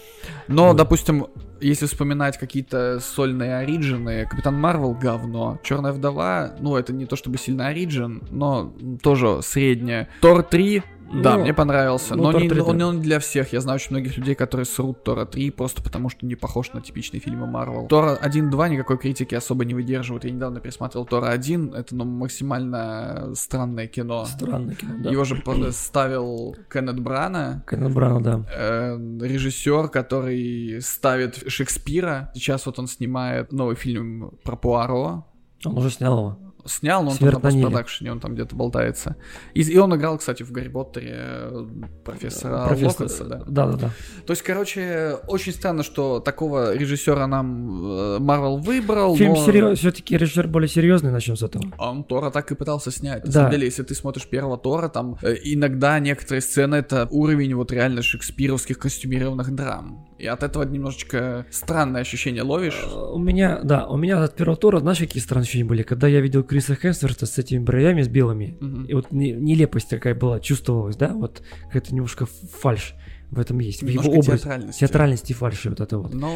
Но, 0.48 0.68
Вот. 0.68 0.76
допустим, 0.76 1.26
если 1.60 1.86
вспоминать 1.86 2.38
какие-то 2.38 3.00
сольные 3.00 3.56
оригины, 3.56 4.26
Капитан 4.28 4.54
Марвел 4.60 4.92
говно, 4.94 5.58
Черная 5.62 5.92
вдова, 5.92 6.54
ну 6.60 6.76
это 6.76 6.92
не 6.92 7.06
то 7.06 7.16
чтобы 7.16 7.38
сильно 7.38 7.68
оригин, 7.68 8.22
но 8.30 8.74
тоже 9.02 9.40
среднее. 9.42 10.08
Тор 10.20 10.42
3 10.42 10.82
Да, 11.22 11.36
Ну, 11.36 11.42
мне 11.42 11.54
понравился. 11.54 12.14
ну, 12.14 12.24
но 12.24 12.32
Тор 12.32 12.42
не, 12.42 12.48
3, 12.48 12.60
он, 12.60 12.82
он 12.82 12.96
не 12.96 13.02
для 13.02 13.18
всех. 13.18 13.52
Я 13.52 13.60
знаю 13.60 13.76
очень 13.76 13.90
многих 13.90 14.16
людей, 14.16 14.34
которые 14.34 14.64
срут 14.64 15.04
Тора 15.04 15.24
3 15.24 15.50
просто 15.50 15.82
потому, 15.82 16.08
что 16.08 16.26
не 16.26 16.34
похож 16.34 16.72
на 16.72 16.80
типичные 16.80 17.20
фильмы 17.20 17.46
Марвел. 17.46 17.86
Тора 17.86 18.18
1-2 18.22 18.68
никакой 18.70 18.98
критики 18.98 19.34
особо 19.34 19.64
не 19.64 19.74
выдерживают. 19.74 20.24
Я 20.24 20.30
недавно 20.30 20.60
пересмотрел 20.60 21.04
Тора 21.04 21.28
1. 21.28 21.74
Это 21.74 21.94
ну, 21.94 22.04
максимально 22.04 23.32
странное 23.34 23.86
кино. 23.86 24.24
Странное 24.24 24.74
кино, 24.74 24.94
да. 24.98 25.10
Его 25.10 25.24
же 25.24 25.42
ставил 25.72 26.56
Кеннет 26.72 27.00
Брана, 27.00 27.64
Кеннет 27.68 27.92
Брана, 27.92 28.20
да. 28.20 28.44
э, 28.54 28.98
режиссер, 29.20 29.88
который 29.88 30.80
ставит 30.80 31.50
Шекспира. 31.50 32.30
Сейчас 32.34 32.66
вот 32.66 32.78
он 32.78 32.86
снимает 32.86 33.52
новый 33.52 33.76
фильм 33.76 34.32
про 34.44 34.56
Пуаро. 34.56 35.26
Он 35.64 35.78
уже 35.78 35.90
снял 35.90 36.18
его. 36.18 36.45
Снял, 36.66 37.02
но 37.02 37.10
он 37.10 37.16
«Смерть 37.16 37.34
там 37.34 37.42
на 37.42 37.48
на 37.48 37.52
Ниле». 37.54 37.64
постпродакшене, 37.64 38.12
он 38.12 38.20
там 38.20 38.34
где-то 38.34 38.54
болтается. 38.56 39.16
И, 39.54 39.62
и 39.62 39.78
он 39.78 39.94
играл, 39.96 40.18
кстати, 40.18 40.42
в 40.42 40.50
Гарри 40.52 40.68
Поттере 40.68 41.14
э, 41.16 41.66
профессора 42.04 42.66
Профессор- 42.68 42.86
Локонса, 43.06 43.24
да. 43.24 43.42
Да, 43.46 43.66
да, 43.66 43.76
да. 43.76 43.90
То 44.26 44.32
есть, 44.32 44.42
короче, 44.42 45.16
очень 45.28 45.52
странно, 45.52 45.82
что 45.82 46.20
такого 46.20 46.74
режиссера 46.74 47.26
нам 47.26 48.22
Марвел 48.24 48.58
выбрал, 48.58 49.16
Фильм 49.16 49.34
но... 49.34 49.44
серьез, 49.46 49.78
все-таки 49.78 50.16
режиссер 50.16 50.48
более 50.48 50.68
серьезный, 50.68 51.10
начнем 51.10 51.36
с 51.36 51.42
этого. 51.42 51.64
Он 51.78 52.04
Тора 52.04 52.30
так 52.30 52.50
и 52.52 52.54
пытался 52.54 52.90
снять. 52.90 53.24
На 53.24 53.26
Да. 53.26 53.32
самом 53.32 53.50
деле, 53.52 53.66
если 53.66 53.82
ты 53.82 53.94
смотришь 53.94 54.26
первого 54.26 54.58
Тора, 54.58 54.88
там 54.88 55.16
э, 55.22 55.34
иногда 55.44 55.98
некоторые 55.98 56.40
сцены 56.40 56.76
это 56.76 57.08
уровень 57.10 57.54
вот 57.54 57.72
реально 57.72 58.02
шекспировских 58.02 58.78
костюмированных 58.78 59.54
драм. 59.54 60.06
И 60.18 60.26
от 60.26 60.42
этого 60.42 60.62
немножечко 60.64 61.44
странное 61.50 62.00
ощущение 62.00 62.42
ловишь. 62.42 62.80
Э, 62.86 62.96
У 63.12 63.18
меня, 63.18 63.60
да, 63.62 63.86
у 63.86 63.96
меня 63.96 64.22
от 64.22 64.34
первого 64.36 64.56
тура, 64.56 64.80
знаешь, 64.80 64.98
какие 64.98 65.22
странные 65.22 65.44
ощущения 65.44 65.64
были? 65.64 65.82
Когда 65.82 66.08
я 66.08 66.20
видел 66.20 66.42
Криса 66.56 66.74
Хемсворта 66.74 67.26
с 67.26 67.36
этими 67.36 67.58
бровями, 67.58 68.00
с 68.00 68.08
белыми, 68.08 68.56
Мгм. 68.60 68.84
и 68.86 68.94
вот 68.94 69.12
не- 69.12 69.32
нелепость 69.32 69.90
такая 69.90 70.14
была, 70.14 70.40
чувствовалась, 70.40 70.96
да, 70.96 71.12
вот 71.12 71.42
какая-то 71.66 71.94
немножко 71.94 72.24
фальш 72.24 72.94
в 73.30 73.38
этом 73.38 73.58
есть, 73.58 73.82
в 73.82 73.86
его 73.86 74.02
Немножко 74.04 74.20
образе. 74.30 74.42
театральности. 74.42 74.80
Театральности 74.80 75.32
фальши 75.34 75.68
вот 75.68 75.80
это 75.80 75.98
вот. 75.98 76.14
Но 76.14 76.32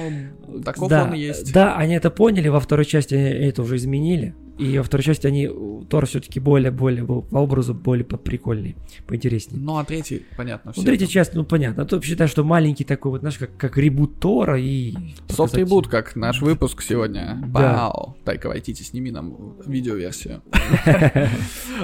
таков 0.63 0.91
да, 0.91 1.05
он 1.05 1.15
и 1.15 1.21
есть. 1.21 1.55
Да, 1.55 1.75
они 1.77 1.95
это 1.95 2.11
поняли, 2.11 2.49
во 2.49 2.61
второй 2.61 2.85
части 2.85 3.15
они 3.15 3.25
это 3.47 3.63
уже 3.63 3.77
изменили. 3.77 4.35
И 4.61 4.77
во 4.79 4.85
второй 4.85 5.05
части 5.05 5.27
они, 5.27 5.49
Тор 5.89 6.07
все-таки 6.07 6.39
более-более 6.39 7.03
был 7.03 7.23
по 7.23 7.39
образу 7.39 7.73
более 7.75 8.05
поприкольней, 8.05 8.77
поинтереснее. 9.07 9.61
Ну, 9.63 9.79
а 9.79 9.85
третий, 9.85 10.27
понятно, 10.37 10.73
все. 10.73 10.83
Ну, 10.83 10.87
третья 10.87 11.07
часть, 11.07 11.35
ну, 11.35 11.45
понятно. 11.45 11.85
А 11.85 11.87
то 11.87 12.01
считай, 12.03 12.29
что 12.29 12.45
маленький 12.45 12.85
такой 12.85 13.13
вот, 13.13 13.21
знаешь, 13.21 13.39
как, 13.39 13.57
как 13.57 13.79
ребут 13.79 14.21
Тора 14.21 14.61
и... 14.61 14.93
Софт 15.29 15.53
показать- 15.53 15.59
ребут, 15.59 15.89
как 15.89 16.15
наш 16.15 16.43
выпуск 16.43 16.83
сегодня. 16.83 17.43
Да. 17.47 17.91
Вау. 17.91 18.17
Тайка 18.25 18.49
Вайтити, 18.49 18.83
сними 18.83 19.11
нам 19.11 19.57
видеоверсию. 19.67 20.43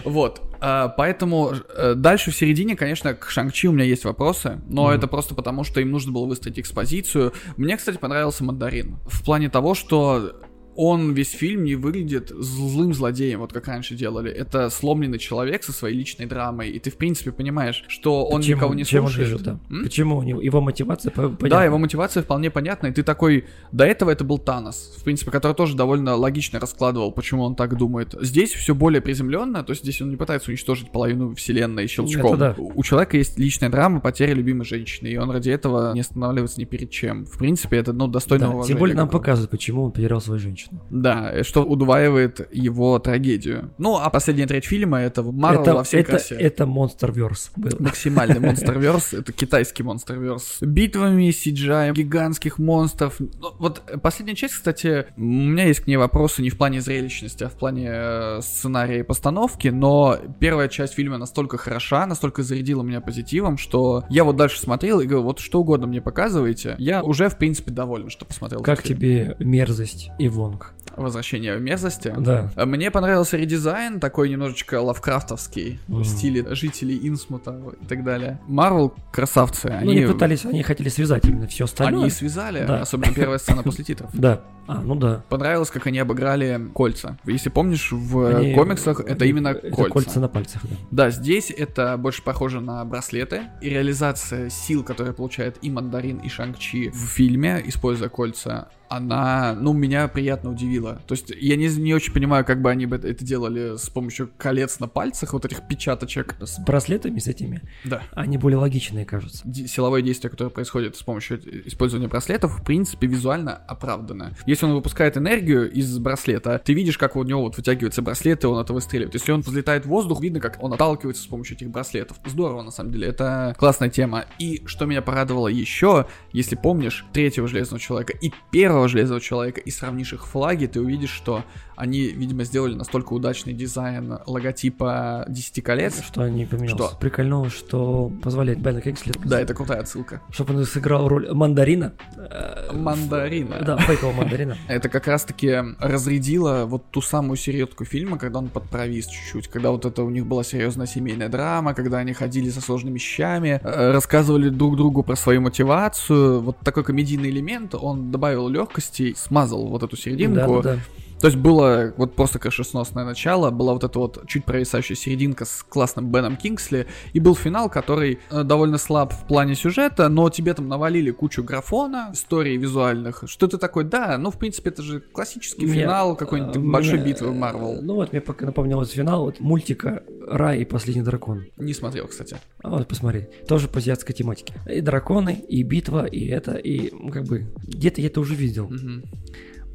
Вот. 0.04 0.42
а, 0.60 0.88
Поэтому 0.88 1.52
э, 1.76 1.94
дальше 1.94 2.30
в 2.30 2.36
середине, 2.36 2.76
конечно, 2.76 3.14
к 3.14 3.30
Шанг-Чи 3.30 3.68
у 3.68 3.72
меня 3.72 3.84
есть 3.84 4.04
вопросы, 4.04 4.60
но 4.68 4.92
это 4.92 5.06
просто 5.06 5.34
потому, 5.34 5.64
что 5.64 5.80
им 5.80 5.90
нужно 5.90 6.12
было 6.12 6.26
выстроить 6.26 6.58
экспозицию. 6.58 7.32
Мне, 7.56 7.76
кстати, 7.76 7.96
понравился 7.96 8.44
Мандарин. 8.44 8.98
В 9.06 9.24
плане 9.24 9.48
того, 9.48 9.74
что 9.74 10.36
он 10.76 11.12
весь 11.12 11.30
фильм 11.30 11.64
не 11.64 11.74
выглядит 11.74 12.28
злым 12.30 12.92
злодеем, 12.94 13.40
вот 13.40 13.52
как 13.52 13.66
раньше 13.68 13.94
делали. 13.94 14.30
Это 14.30 14.68
сломленный 14.70 15.18
человек 15.18 15.62
со 15.64 15.72
своей 15.72 15.96
личной 15.96 16.26
драмой, 16.26 16.70
и 16.70 16.78
ты, 16.78 16.90
в 16.90 16.96
принципе, 16.96 17.32
понимаешь, 17.32 17.84
что 17.88 18.26
он 18.26 18.40
Почему- 18.40 18.56
никого 18.56 18.74
не 18.74 18.84
чем 18.84 19.04
он 19.04 19.10
слушает. 19.10 19.28
движет, 19.28 19.42
да. 19.44 19.60
М? 19.70 19.84
Почему 19.84 20.22
его 20.22 20.60
мотивация 20.60 21.10
по- 21.10 21.22
понятна. 21.28 21.48
Да, 21.48 21.64
его 21.64 21.78
мотивация 21.78 22.22
вполне 22.22 22.50
понятна, 22.50 22.88
и 22.88 22.92
ты 22.92 23.02
такой, 23.02 23.44
до 23.72 23.84
этого 23.84 24.10
это 24.10 24.24
был 24.24 24.38
Танос, 24.38 24.94
в 24.98 25.04
принципе, 25.04 25.30
который 25.30 25.54
тоже 25.54 25.76
довольно 25.76 26.14
логично 26.14 26.60
раскладывал, 26.60 27.10
почему 27.12 27.42
он 27.42 27.54
так 27.56 27.76
думает. 27.76 28.14
Здесь 28.20 28.52
все 28.52 28.74
более 28.74 29.00
приземленно, 29.00 29.64
то 29.64 29.70
есть 29.72 29.82
здесь 29.82 30.00
он 30.02 30.10
не 30.10 30.16
пытается 30.16 30.50
уничтожить 30.50 30.92
половину 30.92 31.34
вселенной 31.34 31.86
щелчком. 31.86 32.34
Это 32.34 32.36
да. 32.36 32.54
У 32.58 32.82
человека 32.82 33.16
есть 33.16 33.38
личная 33.38 33.70
драма, 33.70 34.00
потеря 34.00 34.34
любимой 34.34 34.64
женщины, 34.66 35.08
и 35.08 35.16
он 35.16 35.30
ради 35.30 35.50
этого 35.50 35.94
не 35.94 36.00
останавливается 36.00 36.60
ни 36.60 36.64
перед 36.64 36.90
чем. 36.90 37.24
В 37.24 37.38
принципе, 37.38 37.76
это, 37.78 37.92
ну, 37.92 38.08
достойно 38.08 38.46
Да, 38.46 38.50
уважения. 38.52 38.68
тем 38.74 38.78
более 38.78 38.96
нам 38.96 39.08
показывают, 39.08 39.50
почему 39.50 39.84
он 39.84 39.92
потерял 39.92 40.20
свою 40.20 40.38
женщину. 40.40 40.65
Да, 40.90 41.30
э, 41.32 41.42
что 41.42 41.62
удваивает 41.64 42.48
его 42.52 42.98
трагедию. 42.98 43.70
Ну, 43.78 43.96
а 43.96 44.10
последняя 44.10 44.46
треть 44.46 44.64
фильма— 44.64 44.98
это 45.00 45.22
Марвел 45.22 45.62
это, 45.62 45.74
во 45.74 45.84
всей 45.84 46.00
это, 46.00 46.10
красе. 46.10 46.34
это 46.36 46.64
Monsterverse 46.64 47.50
был. 47.56 47.72
Максимальный 47.78 48.40
монстрверс, 48.46 49.14
это 49.14 49.32
китайский 49.32 49.82
монстрверс. 49.82 50.58
Битвами, 50.60 51.30
CGI, 51.30 51.92
гигантских 51.92 52.58
монстров. 52.58 53.18
Ну, 53.18 53.54
Вот 53.58 53.82
последняя 54.02 54.34
часть, 54.34 54.54
кстати, 54.54 55.06
у 55.16 55.20
меня 55.20 55.66
есть 55.66 55.80
к 55.80 55.86
ней 55.86 55.96
вопросы 55.96 56.42
не 56.42 56.50
в 56.50 56.58
плане 56.58 56.80
зрелищности, 56.80 57.44
а 57.44 57.48
в 57.48 57.54
плане 57.54 57.88
э, 57.90 58.40
сценария 58.42 59.00
и 59.00 59.02
постановки, 59.02 59.68
но 59.68 60.18
первая 60.40 60.68
часть 60.68 60.94
фильма 60.94 61.18
настолько 61.18 61.56
хороша, 61.56 62.06
настолько 62.06 62.42
зарядила 62.42 62.82
меня 62.82 63.00
позитивом, 63.00 63.58
что 63.58 64.04
я 64.10 64.24
вот 64.24 64.36
дальше 64.36 64.60
смотрел 64.60 65.00
и 65.00 65.06
говорю, 65.06 65.24
вот 65.24 65.38
что 65.38 65.60
угодно 65.60 65.86
мне 65.86 66.00
показываете, 66.00 66.76
я 66.78 67.02
уже, 67.02 67.28
в 67.28 67.38
принципе, 67.38 67.70
доволен, 67.70 68.10
что 68.10 68.24
посмотрел. 68.24 68.62
Как 68.62 68.82
тебе 68.82 69.36
мерзость 69.38 70.10
и 70.18 70.28
Вонг? 70.56 70.72
Возвращение 70.96 71.56
в 71.56 71.60
мерзости. 71.60 72.12
Да. 72.18 72.50
Мне 72.64 72.90
понравился 72.90 73.36
редизайн, 73.36 74.00
такой 74.00 74.30
немножечко 74.30 74.80
лавкрафтовский, 74.80 75.78
в 75.88 75.92
Мгм. 75.92 76.04
стиле 76.04 76.54
жителей 76.54 76.98
Инсмута 77.06 77.60
и 77.82 77.84
так 77.86 78.02
далее. 78.02 78.40
Марвел 78.46 78.94
красавцы, 79.12 79.68
Ну, 79.68 79.76
они, 79.76 79.98
они 79.98 80.12
пытались, 80.12 80.46
они 80.46 80.62
хотели 80.62 80.88
связать 80.88 81.24
именно 81.26 81.46
все 81.48 81.64
остальное. 81.64 82.00
они 82.02 82.10
связали, 82.10 82.64
Да. 82.66 82.80
особенно 82.80 83.12
первая 83.12 83.38
сцена 83.38 83.62
после 83.62 83.84
титров. 83.84 84.10
Да. 84.14 84.40
А, 84.66 84.80
ну 84.82 84.94
да. 84.94 85.22
Понравилось, 85.28 85.70
как 85.70 85.86
они 85.86 85.98
обыграли 85.98 86.60
кольца. 86.74 87.18
Если 87.24 87.48
помнишь, 87.50 87.90
в 87.92 88.36
Они- 88.36 88.54
комиксах 88.54 89.00
это 89.00 89.24
именно 89.24 89.48
это 89.48 89.70
кольца. 89.70 89.92
кольца 89.92 90.20
на 90.20 90.28
пальцах, 90.28 90.62
да. 90.64 90.76
Да, 90.90 91.10
здесь 91.10 91.50
это 91.50 91.96
больше 91.96 92.22
похоже 92.22 92.60
на 92.60 92.84
браслеты. 92.84 93.42
И 93.60 93.68
реализация 93.68 94.50
сил, 94.50 94.82
которые 94.84 95.14
получает 95.14 95.58
и 95.62 95.70
Мандарин, 95.70 96.18
и 96.18 96.28
Шанг-Чи 96.28 96.90
в 96.90 96.96
фильме, 97.08 97.62
используя 97.66 98.08
кольца, 98.08 98.68
она, 98.88 99.52
ну, 99.58 99.72
меня 99.72 100.06
приятно 100.06 100.50
удивила. 100.50 101.02
То 101.08 101.14
есть 101.14 101.30
я 101.30 101.56
не, 101.56 101.66
не 101.66 101.92
очень 101.92 102.12
понимаю, 102.12 102.44
как 102.44 102.62
бы 102.62 102.70
они 102.70 102.86
бы 102.86 102.94
это 102.96 103.24
делали 103.24 103.76
с 103.76 103.88
помощью 103.90 104.30
колец 104.38 104.78
на 104.78 104.86
пальцах, 104.86 105.32
вот 105.32 105.44
этих 105.44 105.66
печаточек. 105.66 106.36
С 106.40 106.60
браслетами, 106.60 107.18
с 107.18 107.26
этими, 107.26 107.62
Да. 107.84 108.02
они 108.12 108.38
более 108.38 108.58
логичные, 108.58 109.04
кажутся. 109.04 109.42
Ди- 109.44 109.66
Силовое 109.66 110.02
действие, 110.02 110.30
которое 110.30 110.50
происходит 110.50 110.94
с 110.96 111.02
помощью 111.02 111.40
использования 111.68 112.06
браслетов, 112.06 112.60
в 112.60 112.64
принципе, 112.64 113.08
визуально 113.08 113.54
оправдано. 113.56 114.32
Если 114.46 114.55
он 114.62 114.74
выпускает 114.74 115.16
энергию 115.16 115.70
из 115.70 115.98
браслета, 115.98 116.60
ты 116.64 116.72
видишь, 116.72 116.98
как 116.98 117.16
у 117.16 117.22
него 117.22 117.42
вот 117.42 117.56
вытягиваются 117.56 118.02
браслеты, 118.02 118.46
и 118.46 118.50
он 118.50 118.58
это 118.58 118.72
выстреливает. 118.72 119.14
Если 119.14 119.32
он 119.32 119.40
взлетает 119.40 119.84
в 119.84 119.88
воздух, 119.88 120.20
видно, 120.20 120.40
как 120.40 120.62
он 120.62 120.72
отталкивается 120.72 121.22
с 121.22 121.26
помощью 121.26 121.56
этих 121.56 121.70
браслетов. 121.70 122.18
Здорово, 122.24 122.62
на 122.62 122.70
самом 122.70 122.92
деле, 122.92 123.08
это 123.08 123.54
классная 123.58 123.88
тема. 123.88 124.26
И 124.38 124.62
что 124.66 124.86
меня 124.86 125.02
порадовало 125.02 125.48
еще, 125.48 126.06
если 126.32 126.56
помнишь, 126.56 127.04
третьего 127.12 127.48
Железного 127.48 127.80
Человека 127.80 128.12
и 128.16 128.32
первого 128.50 128.88
Железного 128.88 129.20
Человека, 129.20 129.60
и 129.60 129.70
сравнишь 129.70 130.12
их 130.12 130.26
флаги, 130.26 130.66
ты 130.66 130.80
увидишь, 130.80 131.10
что 131.10 131.44
они, 131.76 132.08
видимо, 132.08 132.44
сделали 132.44 132.74
настолько 132.74 133.12
удачный 133.12 133.52
дизайн 133.52 134.18
логотипа 134.26 135.24
Десяти 135.28 135.60
колец. 135.60 136.02
Что 136.02 136.22
они 136.22 136.46
поменялся. 136.46 136.88
Что? 136.88 136.96
Прикольнуло, 136.98 137.50
что 137.50 138.10
позволяет 138.22 138.60
Бен 138.60 138.80
Кексли, 138.80 139.12
Да, 139.24 139.40
это 139.40 139.54
крутая 139.54 139.80
отсылка. 139.80 140.20
чтобы 140.30 140.54
он 140.56 140.64
сыграл 140.64 141.08
роль 141.08 141.30
мандарина. 141.32 141.92
Э, 142.16 142.72
Мандарина. 142.72 143.58
Да, 143.64 143.76
фейкового 143.78 144.14
мандарина. 144.14 144.56
Это 144.68 144.88
как 144.88 145.06
раз-таки 145.06 145.54
разрядило 145.78 146.64
вот 146.66 146.84
ту 146.90 147.00
самую 147.00 147.36
середку 147.36 147.84
фильма, 147.84 148.18
когда 148.18 148.38
он 148.38 148.48
подпровис 148.48 149.06
чуть-чуть, 149.06 149.48
когда 149.48 149.70
вот 149.70 149.84
это 149.84 150.02
у 150.02 150.10
них 150.10 150.26
была 150.26 150.44
серьезная 150.44 150.86
семейная 150.86 151.28
драма, 151.28 151.74
когда 151.74 151.98
они 151.98 152.12
ходили 152.12 152.50
со 152.50 152.60
сложными 152.60 152.94
вещами, 152.94 153.60
э, 153.62 153.90
рассказывали 153.92 154.48
друг 154.48 154.76
другу 154.76 155.02
про 155.02 155.16
свою 155.16 155.40
мотивацию. 155.40 156.40
Вот 156.40 156.58
такой 156.60 156.84
комедийный 156.84 157.30
элемент, 157.30 157.74
он 157.74 158.10
добавил 158.10 158.48
легкости, 158.48 159.14
смазал 159.16 159.66
вот 159.68 159.82
эту 159.82 159.96
серединку. 159.96 160.62
Да, 160.62 160.74
да. 160.74 160.78
То 161.20 161.28
есть 161.28 161.38
было 161.38 161.94
вот 161.96 162.14
просто 162.14 162.38
крышесносное 162.38 163.04
начало, 163.04 163.50
была 163.50 163.72
вот 163.72 163.84
эта 163.84 163.98
вот 163.98 164.26
чуть 164.26 164.44
провисающая 164.44 164.96
серединка 164.96 165.44
с 165.44 165.62
классным 165.62 166.10
Беном 166.12 166.36
Кингсли, 166.36 166.86
и 167.12 167.20
был 167.20 167.34
финал, 167.34 167.70
который 167.70 168.20
э, 168.30 168.42
довольно 168.42 168.78
слаб 168.78 169.12
в 169.12 169.26
плане 169.26 169.54
сюжета, 169.54 170.08
но 170.08 170.28
тебе 170.28 170.52
там 170.52 170.68
навалили 170.68 171.10
кучу 171.10 171.42
графона, 171.42 172.10
историй 172.12 172.56
визуальных, 172.56 173.24
что 173.26 173.46
ты 173.48 173.56
такой, 173.56 173.84
да, 173.84 174.18
ну 174.18 174.30
в 174.30 174.38
принципе 174.38 174.70
это 174.70 174.82
же 174.82 175.00
классический 175.00 175.66
Мне, 175.66 175.82
финал 175.82 176.16
какой-нибудь 176.16 176.56
э, 176.56 176.60
большой 176.60 176.98
мне, 176.98 177.12
битвы 177.12 177.28
э, 177.28 177.32
Марвел. 177.32 177.80
Ну 177.80 177.94
вот, 177.94 178.12
мне 178.12 178.20
пока 178.20 178.44
напомнилось 178.44 178.90
финал 178.90 179.24
вот 179.24 179.40
мультика 179.40 180.02
«Рай 180.26 180.60
и 180.60 180.64
последний 180.64 181.02
дракон». 181.02 181.46
Не 181.56 181.72
смотрел, 181.72 182.08
кстати. 182.08 182.36
А 182.62 182.70
вот 182.70 182.88
посмотри, 182.88 183.28
тоже 183.48 183.68
по 183.68 183.78
азиатской 183.78 184.14
тематике. 184.14 184.54
И 184.70 184.80
драконы, 184.80 185.44
и 185.48 185.62
битва, 185.62 186.04
и 186.04 186.26
это, 186.26 186.52
и 186.56 186.90
ну, 186.92 187.10
как 187.10 187.24
бы 187.24 187.46
где-то 187.62 188.00
я 188.00 188.08
это 188.08 188.20
уже 188.20 188.34
видел. 188.34 188.68
Мгм. 188.68 189.04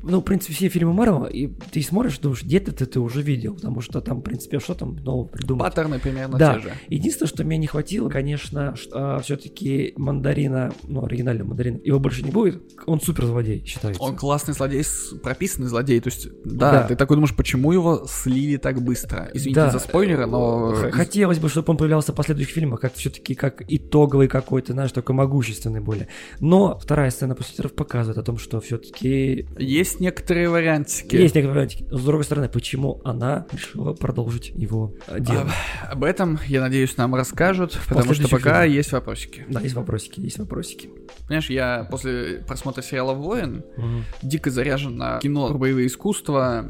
Ну, 0.04 0.20
в 0.20 0.24
принципе, 0.24 0.54
все 0.54 0.70
фильмы 0.70 0.94
Марвел, 0.94 1.26
и 1.26 1.48
ты 1.72 1.82
смотришь, 1.82 2.18
думаешь, 2.20 2.44
где-то 2.44 2.72
ты, 2.72 2.86
ты 2.86 3.00
уже 3.00 3.22
видел, 3.22 3.56
потому 3.56 3.82
что 3.82 4.02
там, 4.02 4.20
в 4.20 4.22
принципе, 4.22 4.60
что 4.60 4.74
там 4.74 4.96
нового 4.98 5.26
придумать. 5.28 5.62
Паттерны 5.68 6.00
примерно 6.00 6.38
Да. 6.38 6.56
те 6.56 6.60
же. 6.62 6.74
Единственное, 6.90 7.28
что 7.30 7.44
мне 7.44 7.58
не 7.58 7.68
хватило, 7.68 8.10
конечно, 8.10 8.74
все-таки 9.22 9.94
мандарина, 9.98 10.74
ну, 10.84 11.06
оригинального 11.06 11.50
мандарина, 11.50 11.80
его 11.84 12.00
больше 12.00 12.24
не 12.24 12.32
будет. 12.32 12.62
Он 12.86 13.00
супер 13.02 13.26
злодей 13.26 13.64
считается. 13.66 14.02
Он 14.02 14.16
классный 14.16 14.54
злодей, 14.54 14.84
прописанный 15.24 15.68
злодей. 15.68 16.00
То 16.00 16.10
есть, 16.10 16.28
да, 16.46 16.72
Да. 16.72 16.84
ты 16.88 16.96
такой 16.96 17.18
думаешь, 17.18 17.36
почему 17.36 17.72
его 17.72 18.06
слили 18.08 18.58
так 18.58 18.82
быстро? 18.82 19.30
Извините 19.34 19.62
Да. 19.62 19.72
за 19.72 19.80
спойлеры, 19.80 20.26
но... 20.26 20.74
Х- 20.74 20.92
Хотелось 21.12 21.40
бы, 21.40 21.50
чтобы 21.50 21.72
он 21.72 21.78
появлялся 21.78 22.12
в 22.12 22.16
последующих 22.16 22.54
фильмах, 22.54 22.80
как 22.82 22.94
все-таки 22.96 23.36
как 23.36 23.64
итоговый 23.68 24.28
какой-то, 24.28 24.74
знаешь, 24.74 24.92
такой 24.92 25.16
могущественный 25.16 25.80
более. 25.82 26.08
Но 26.40 26.78
вторая 26.80 27.10
сцена 27.12 27.36
после 27.36 27.70
показывает 27.70 28.18
о 28.18 28.24
том, 28.24 28.38
что 28.38 28.60
все-таки 28.60 29.48
Есть 29.58 29.91
некоторые 30.00 30.50
вариантики. 30.50 31.16
есть 31.16 31.36
некоторые 31.36 31.66
вариантики. 31.66 31.86
С 31.92 32.04
другой 32.04 32.24
стороны, 32.24 32.50
почему 32.50 33.02
она 33.04 33.46
решила 33.52 33.94
продолжить 33.94 34.50
его 34.56 34.94
э, 35.08 35.20
дело? 35.20 35.50
А, 35.84 35.92
Об 35.92 36.04
этом, 36.04 36.40
я 36.48 36.62
надеюсь, 36.62 36.96
нам 36.98 37.14
расскажут, 37.16 37.78
потому 37.88 38.14
что 38.14 38.30
пока 38.30 38.62
фильмах. 38.62 38.76
есть 38.78 38.92
вопросики. 38.92 39.46
Да, 39.50 39.60
есть 39.60 39.76
вопросики, 39.76 40.20
есть 40.22 40.40
вопросики. 40.40 40.90
Понимаешь, 41.28 41.50
я 41.50 41.88
после 41.90 42.44
просмотра 42.48 42.82
сериала 42.82 43.14
«Воин» 43.14 43.64
Мгм. 43.78 44.04
дико 44.22 44.50
заряжен 44.50 44.96
на 44.98 45.20
кино 45.20 45.54
боевые 45.58 45.88
искусства. 45.88 46.66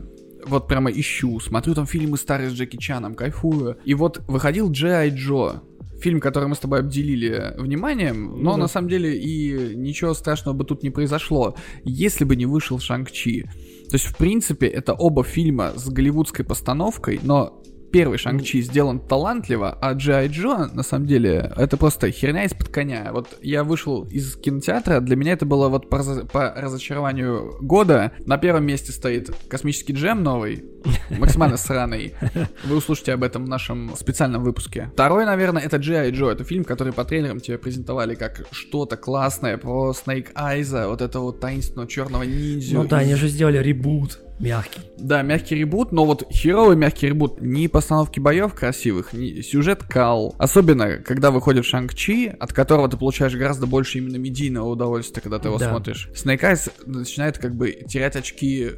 Вот 0.45 0.67
прямо 0.67 0.89
ищу, 0.89 1.39
смотрю 1.39 1.75
там 1.75 1.85
фильмы 1.85 2.17
старые 2.17 2.49
с 2.49 2.53
Джеки 2.53 2.77
Чаном, 2.77 3.13
кайфую. 3.13 3.77
И 3.85 3.93
вот 3.93 4.21
выходил 4.27 4.71
Джей 4.71 5.11
Джо. 5.11 5.61
Фильм, 6.01 6.19
который 6.19 6.47
мы 6.49 6.55
с 6.55 6.59
тобой 6.59 6.79
обделили 6.79 7.53
вниманием, 7.57 8.41
но 8.43 8.51
да. 8.51 8.57
на 8.57 8.67
самом 8.67 8.89
деле 8.89 9.17
и 9.17 9.75
ничего 9.75 10.13
страшного 10.13 10.55
бы 10.55 10.63
тут 10.65 10.83
не 10.83 10.89
произошло, 10.89 11.55
если 11.83 12.25
бы 12.25 12.35
не 12.35 12.45
вышел 12.45 12.79
Шанг-Чи. 12.79 13.43
То 13.89 13.95
есть, 13.95 14.05
в 14.05 14.17
принципе, 14.17 14.67
это 14.67 14.93
оба 14.93 15.23
фильма 15.23 15.73
с 15.75 15.89
голливудской 15.89 16.45
постановкой, 16.45 17.19
но 17.23 17.61
первый 17.91 18.17
Шанг-Чи 18.17 18.61
сделан 18.61 18.99
талантливо, 18.99 19.77
а 19.81 19.93
Джей 19.93 20.27
Джо, 20.27 20.69
на 20.73 20.83
самом 20.83 21.07
деле, 21.07 21.51
это 21.55 21.77
просто 21.77 22.11
херня 22.11 22.45
из-под 22.45 22.69
коня. 22.69 23.09
Вот 23.11 23.37
я 23.41 23.63
вышел 23.63 24.03
из 24.05 24.35
кинотеатра, 24.35 24.99
для 24.99 25.15
меня 25.15 25.33
это 25.33 25.45
было 25.45 25.69
вот 25.69 25.89
по, 25.89 25.99
по 26.31 26.53
разочарованию 26.55 27.57
года. 27.61 28.11
На 28.25 28.37
первом 28.37 28.65
месте 28.65 28.91
стоит 28.91 29.31
космический 29.47 29.93
джем 29.93 30.23
новый, 30.23 30.63
максимально 31.09 31.57
сраный. 31.57 32.15
Вы 32.63 32.77
услышите 32.77 33.13
об 33.13 33.23
этом 33.23 33.45
в 33.45 33.49
нашем 33.49 33.95
специальном 33.95 34.43
выпуске. 34.43 34.89
Второй, 34.93 35.25
наверное, 35.25 35.61
это 35.61 35.77
Джей 35.77 36.11
Джо. 36.11 36.31
Это 36.31 36.43
фильм, 36.43 36.63
который 36.63 36.93
по 36.93 37.05
трейлерам 37.05 37.39
тебе 37.39 37.57
презентовали 37.57 38.15
как 38.15 38.45
что-то 38.51 38.97
классное 38.97 39.57
про 39.57 39.93
Снейк 39.93 40.31
Айза, 40.35 40.87
вот 40.87 41.01
этого 41.01 41.23
вот 41.23 41.39
таинственного 41.39 41.87
черного 41.87 42.23
ниндзю. 42.23 42.81
Ну 42.81 42.87
да, 42.87 42.99
они 42.99 43.15
же 43.15 43.27
сделали 43.27 43.57
ребут 43.57 44.19
мягкий. 44.41 44.81
Да, 44.97 45.21
мягкий 45.21 45.55
ребут, 45.55 45.91
но 45.91 46.05
вот 46.05 46.23
херовый 46.31 46.75
мягкий 46.75 47.07
ребут. 47.07 47.41
Ни 47.41 47.67
постановки 47.67 48.19
боев 48.19 48.53
красивых, 48.53 49.13
ни 49.13 49.41
сюжет 49.41 49.83
кал. 49.83 50.35
Особенно, 50.37 50.97
когда 50.97 51.31
выходит 51.31 51.65
Шанг-Чи, 51.65 52.27
от 52.39 52.53
которого 52.53 52.89
ты 52.89 52.97
получаешь 52.97 53.35
гораздо 53.35 53.67
больше 53.67 53.99
именно 53.99 54.17
медийного 54.17 54.67
удовольствия, 54.69 55.21
когда 55.21 55.39
ты 55.39 55.47
его 55.47 55.57
Да. 55.57 55.69
смотришь. 55.69 56.09
Айз 56.43 56.69
начинает 56.85 57.37
как 57.37 57.55
бы 57.55 57.71
терять 57.87 58.15
очки 58.15 58.71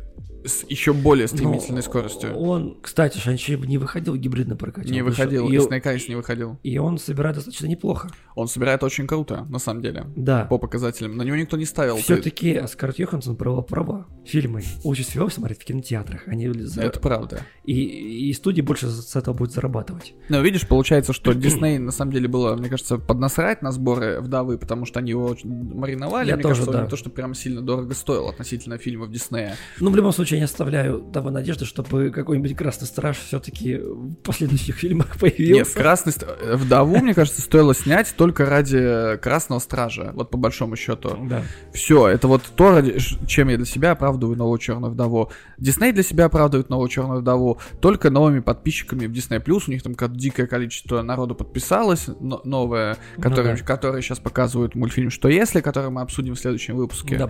с 0.45 0.63
еще 0.69 0.93
более 0.93 1.27
стремительной 1.27 1.77
Ну, 1.77 1.81
скоростью. 1.83 2.35
Он, 2.35 2.77
кстати, 2.81 3.17
Шанчи 3.17 3.55
не 3.57 3.77
выходил 3.77 4.13
в 4.13 4.17
гибридном 4.17 4.57
прокате. 4.57 4.89
Не 4.91 5.01
выходил, 5.01 5.47
И, 5.47 5.57
Айз 5.57 6.07
не 6.07 6.15
выходил. 6.15 6.59
и 6.63 6.77
он 6.77 6.97
собирает 6.97 7.35
достаточно 7.35 7.67
неплохо. 7.67 8.09
Он 8.35 8.47
собирает 8.47 8.83
очень 8.83 9.07
круто, 9.07 9.45
на 9.49 9.59
самом 9.59 9.81
деле. 9.81 10.05
Да. 10.15 10.45
По 10.45 10.57
показателям. 10.57 11.17
На 11.17 11.23
него 11.23 11.35
никто 11.35 11.57
не 11.57 11.65
ставил. 11.65 11.97
Все-таки 11.97 12.61
Скарлетт 12.67 12.99
Йоханссон 12.99 13.35
брала 13.35 13.61
права. 13.61 14.07
Фильмы 14.25 14.63
лучше 14.83 15.03
всего 15.03 15.29
смотреть 15.29 15.61
в 15.61 15.65
кинотеатрах. 15.65 16.27
Они 16.27 16.49
за- 16.49 16.81
Это 16.81 16.99
правда. 16.99 17.41
и, 17.63 18.29
и 18.29 18.33
студии 18.33 18.61
больше 18.61 18.87
с 18.87 19.15
этого 19.15 19.33
будут 19.35 19.53
зарабатывать. 19.53 20.13
Ну, 20.29 20.41
видишь, 20.41 20.67
получается, 20.67 21.13
что 21.13 21.33
Дисней 21.33 21.77
на 21.77 21.91
самом 21.91 22.11
деле 22.11 22.27
было, 22.27 22.55
мне 22.55 22.69
кажется, 22.69 22.97
поднасрать 22.97 23.61
на 23.61 23.71
сборы 23.71 24.19
вдовы, 24.21 24.57
потому 24.57 24.85
что 24.85 24.99
они 24.99 25.11
его 25.11 25.25
очень 25.25 25.49
мариновали. 25.73 26.29
Я 26.29 26.35
мне 26.35 26.43
тоже, 26.43 26.55
кажется, 26.61 26.71
да. 26.77 26.83
не 26.83 26.89
то, 26.89 26.95
что 26.95 27.09
прям 27.09 27.33
сильно 27.33 27.61
дорого 27.61 27.93
стоил 27.93 28.27
относительно 28.27 28.77
фильмов 28.77 29.11
Диснея. 29.11 29.55
Ну, 29.79 29.91
в 29.91 29.95
любом 29.95 30.11
случае, 30.11 30.32
я 30.35 30.45
оставляю 30.45 30.99
того 30.99 31.29
надежды, 31.29 31.65
чтобы 31.65 32.09
какой-нибудь 32.11 32.55
Красный 32.55 32.87
Страж 32.87 33.17
все-таки 33.17 33.77
в 33.77 34.15
последующих 34.15 34.75
фильмах 34.75 35.07
Нет, 35.21 35.35
появился. 35.35 35.73
красный 35.73 36.11
ст- 36.11 36.23
э, 36.27 36.55
вдову, 36.55 36.97
мне 36.97 37.13
кажется, 37.13 37.41
стоило 37.41 37.73
снять 37.75 38.13
только 38.17 38.45
ради 38.45 39.17
Красного 39.21 39.59
Стража, 39.59 40.11
вот 40.13 40.29
по 40.29 40.37
большому 40.37 40.75
счету. 40.75 41.17
Да. 41.29 41.43
Все, 41.73 42.07
это 42.07 42.27
вот 42.27 42.41
то, 42.55 42.71
ради, 42.71 42.97
чем 43.27 43.49
я 43.49 43.57
для 43.57 43.65
себя 43.65 43.91
оправдываю 43.91 44.37
новую 44.37 44.57
Черную 44.59 44.91
Вдову. 44.93 45.31
Дисней 45.57 45.91
для 45.91 46.03
себя 46.03 46.25
оправдывает 46.25 46.69
новую 46.69 46.89
Черную 46.89 47.21
Вдову 47.21 47.59
только 47.81 48.09
новыми 48.09 48.39
подписчиками 48.39 49.05
в 49.07 49.11
Disney+. 49.11 49.41
У 49.67 49.71
них 49.71 49.83
там 49.83 49.95
как 49.95 50.15
дикое 50.15 50.47
количество 50.47 51.01
народу 51.01 51.35
подписалось, 51.35 52.07
но- 52.19 52.41
новое, 52.43 52.97
которые, 53.21 53.53
Ну 53.53 53.59
да. 53.59 53.65
которые 53.65 54.01
сейчас 54.01 54.19
показывают 54.19 54.75
мультфильм 54.75 55.09
«Что 55.09 55.29
если?», 55.29 55.61
который 55.61 55.89
мы 55.89 56.01
обсудим 56.01 56.35
в 56.35 56.39
следующем 56.39 56.75
выпуске. 56.75 57.17
Да. 57.17 57.29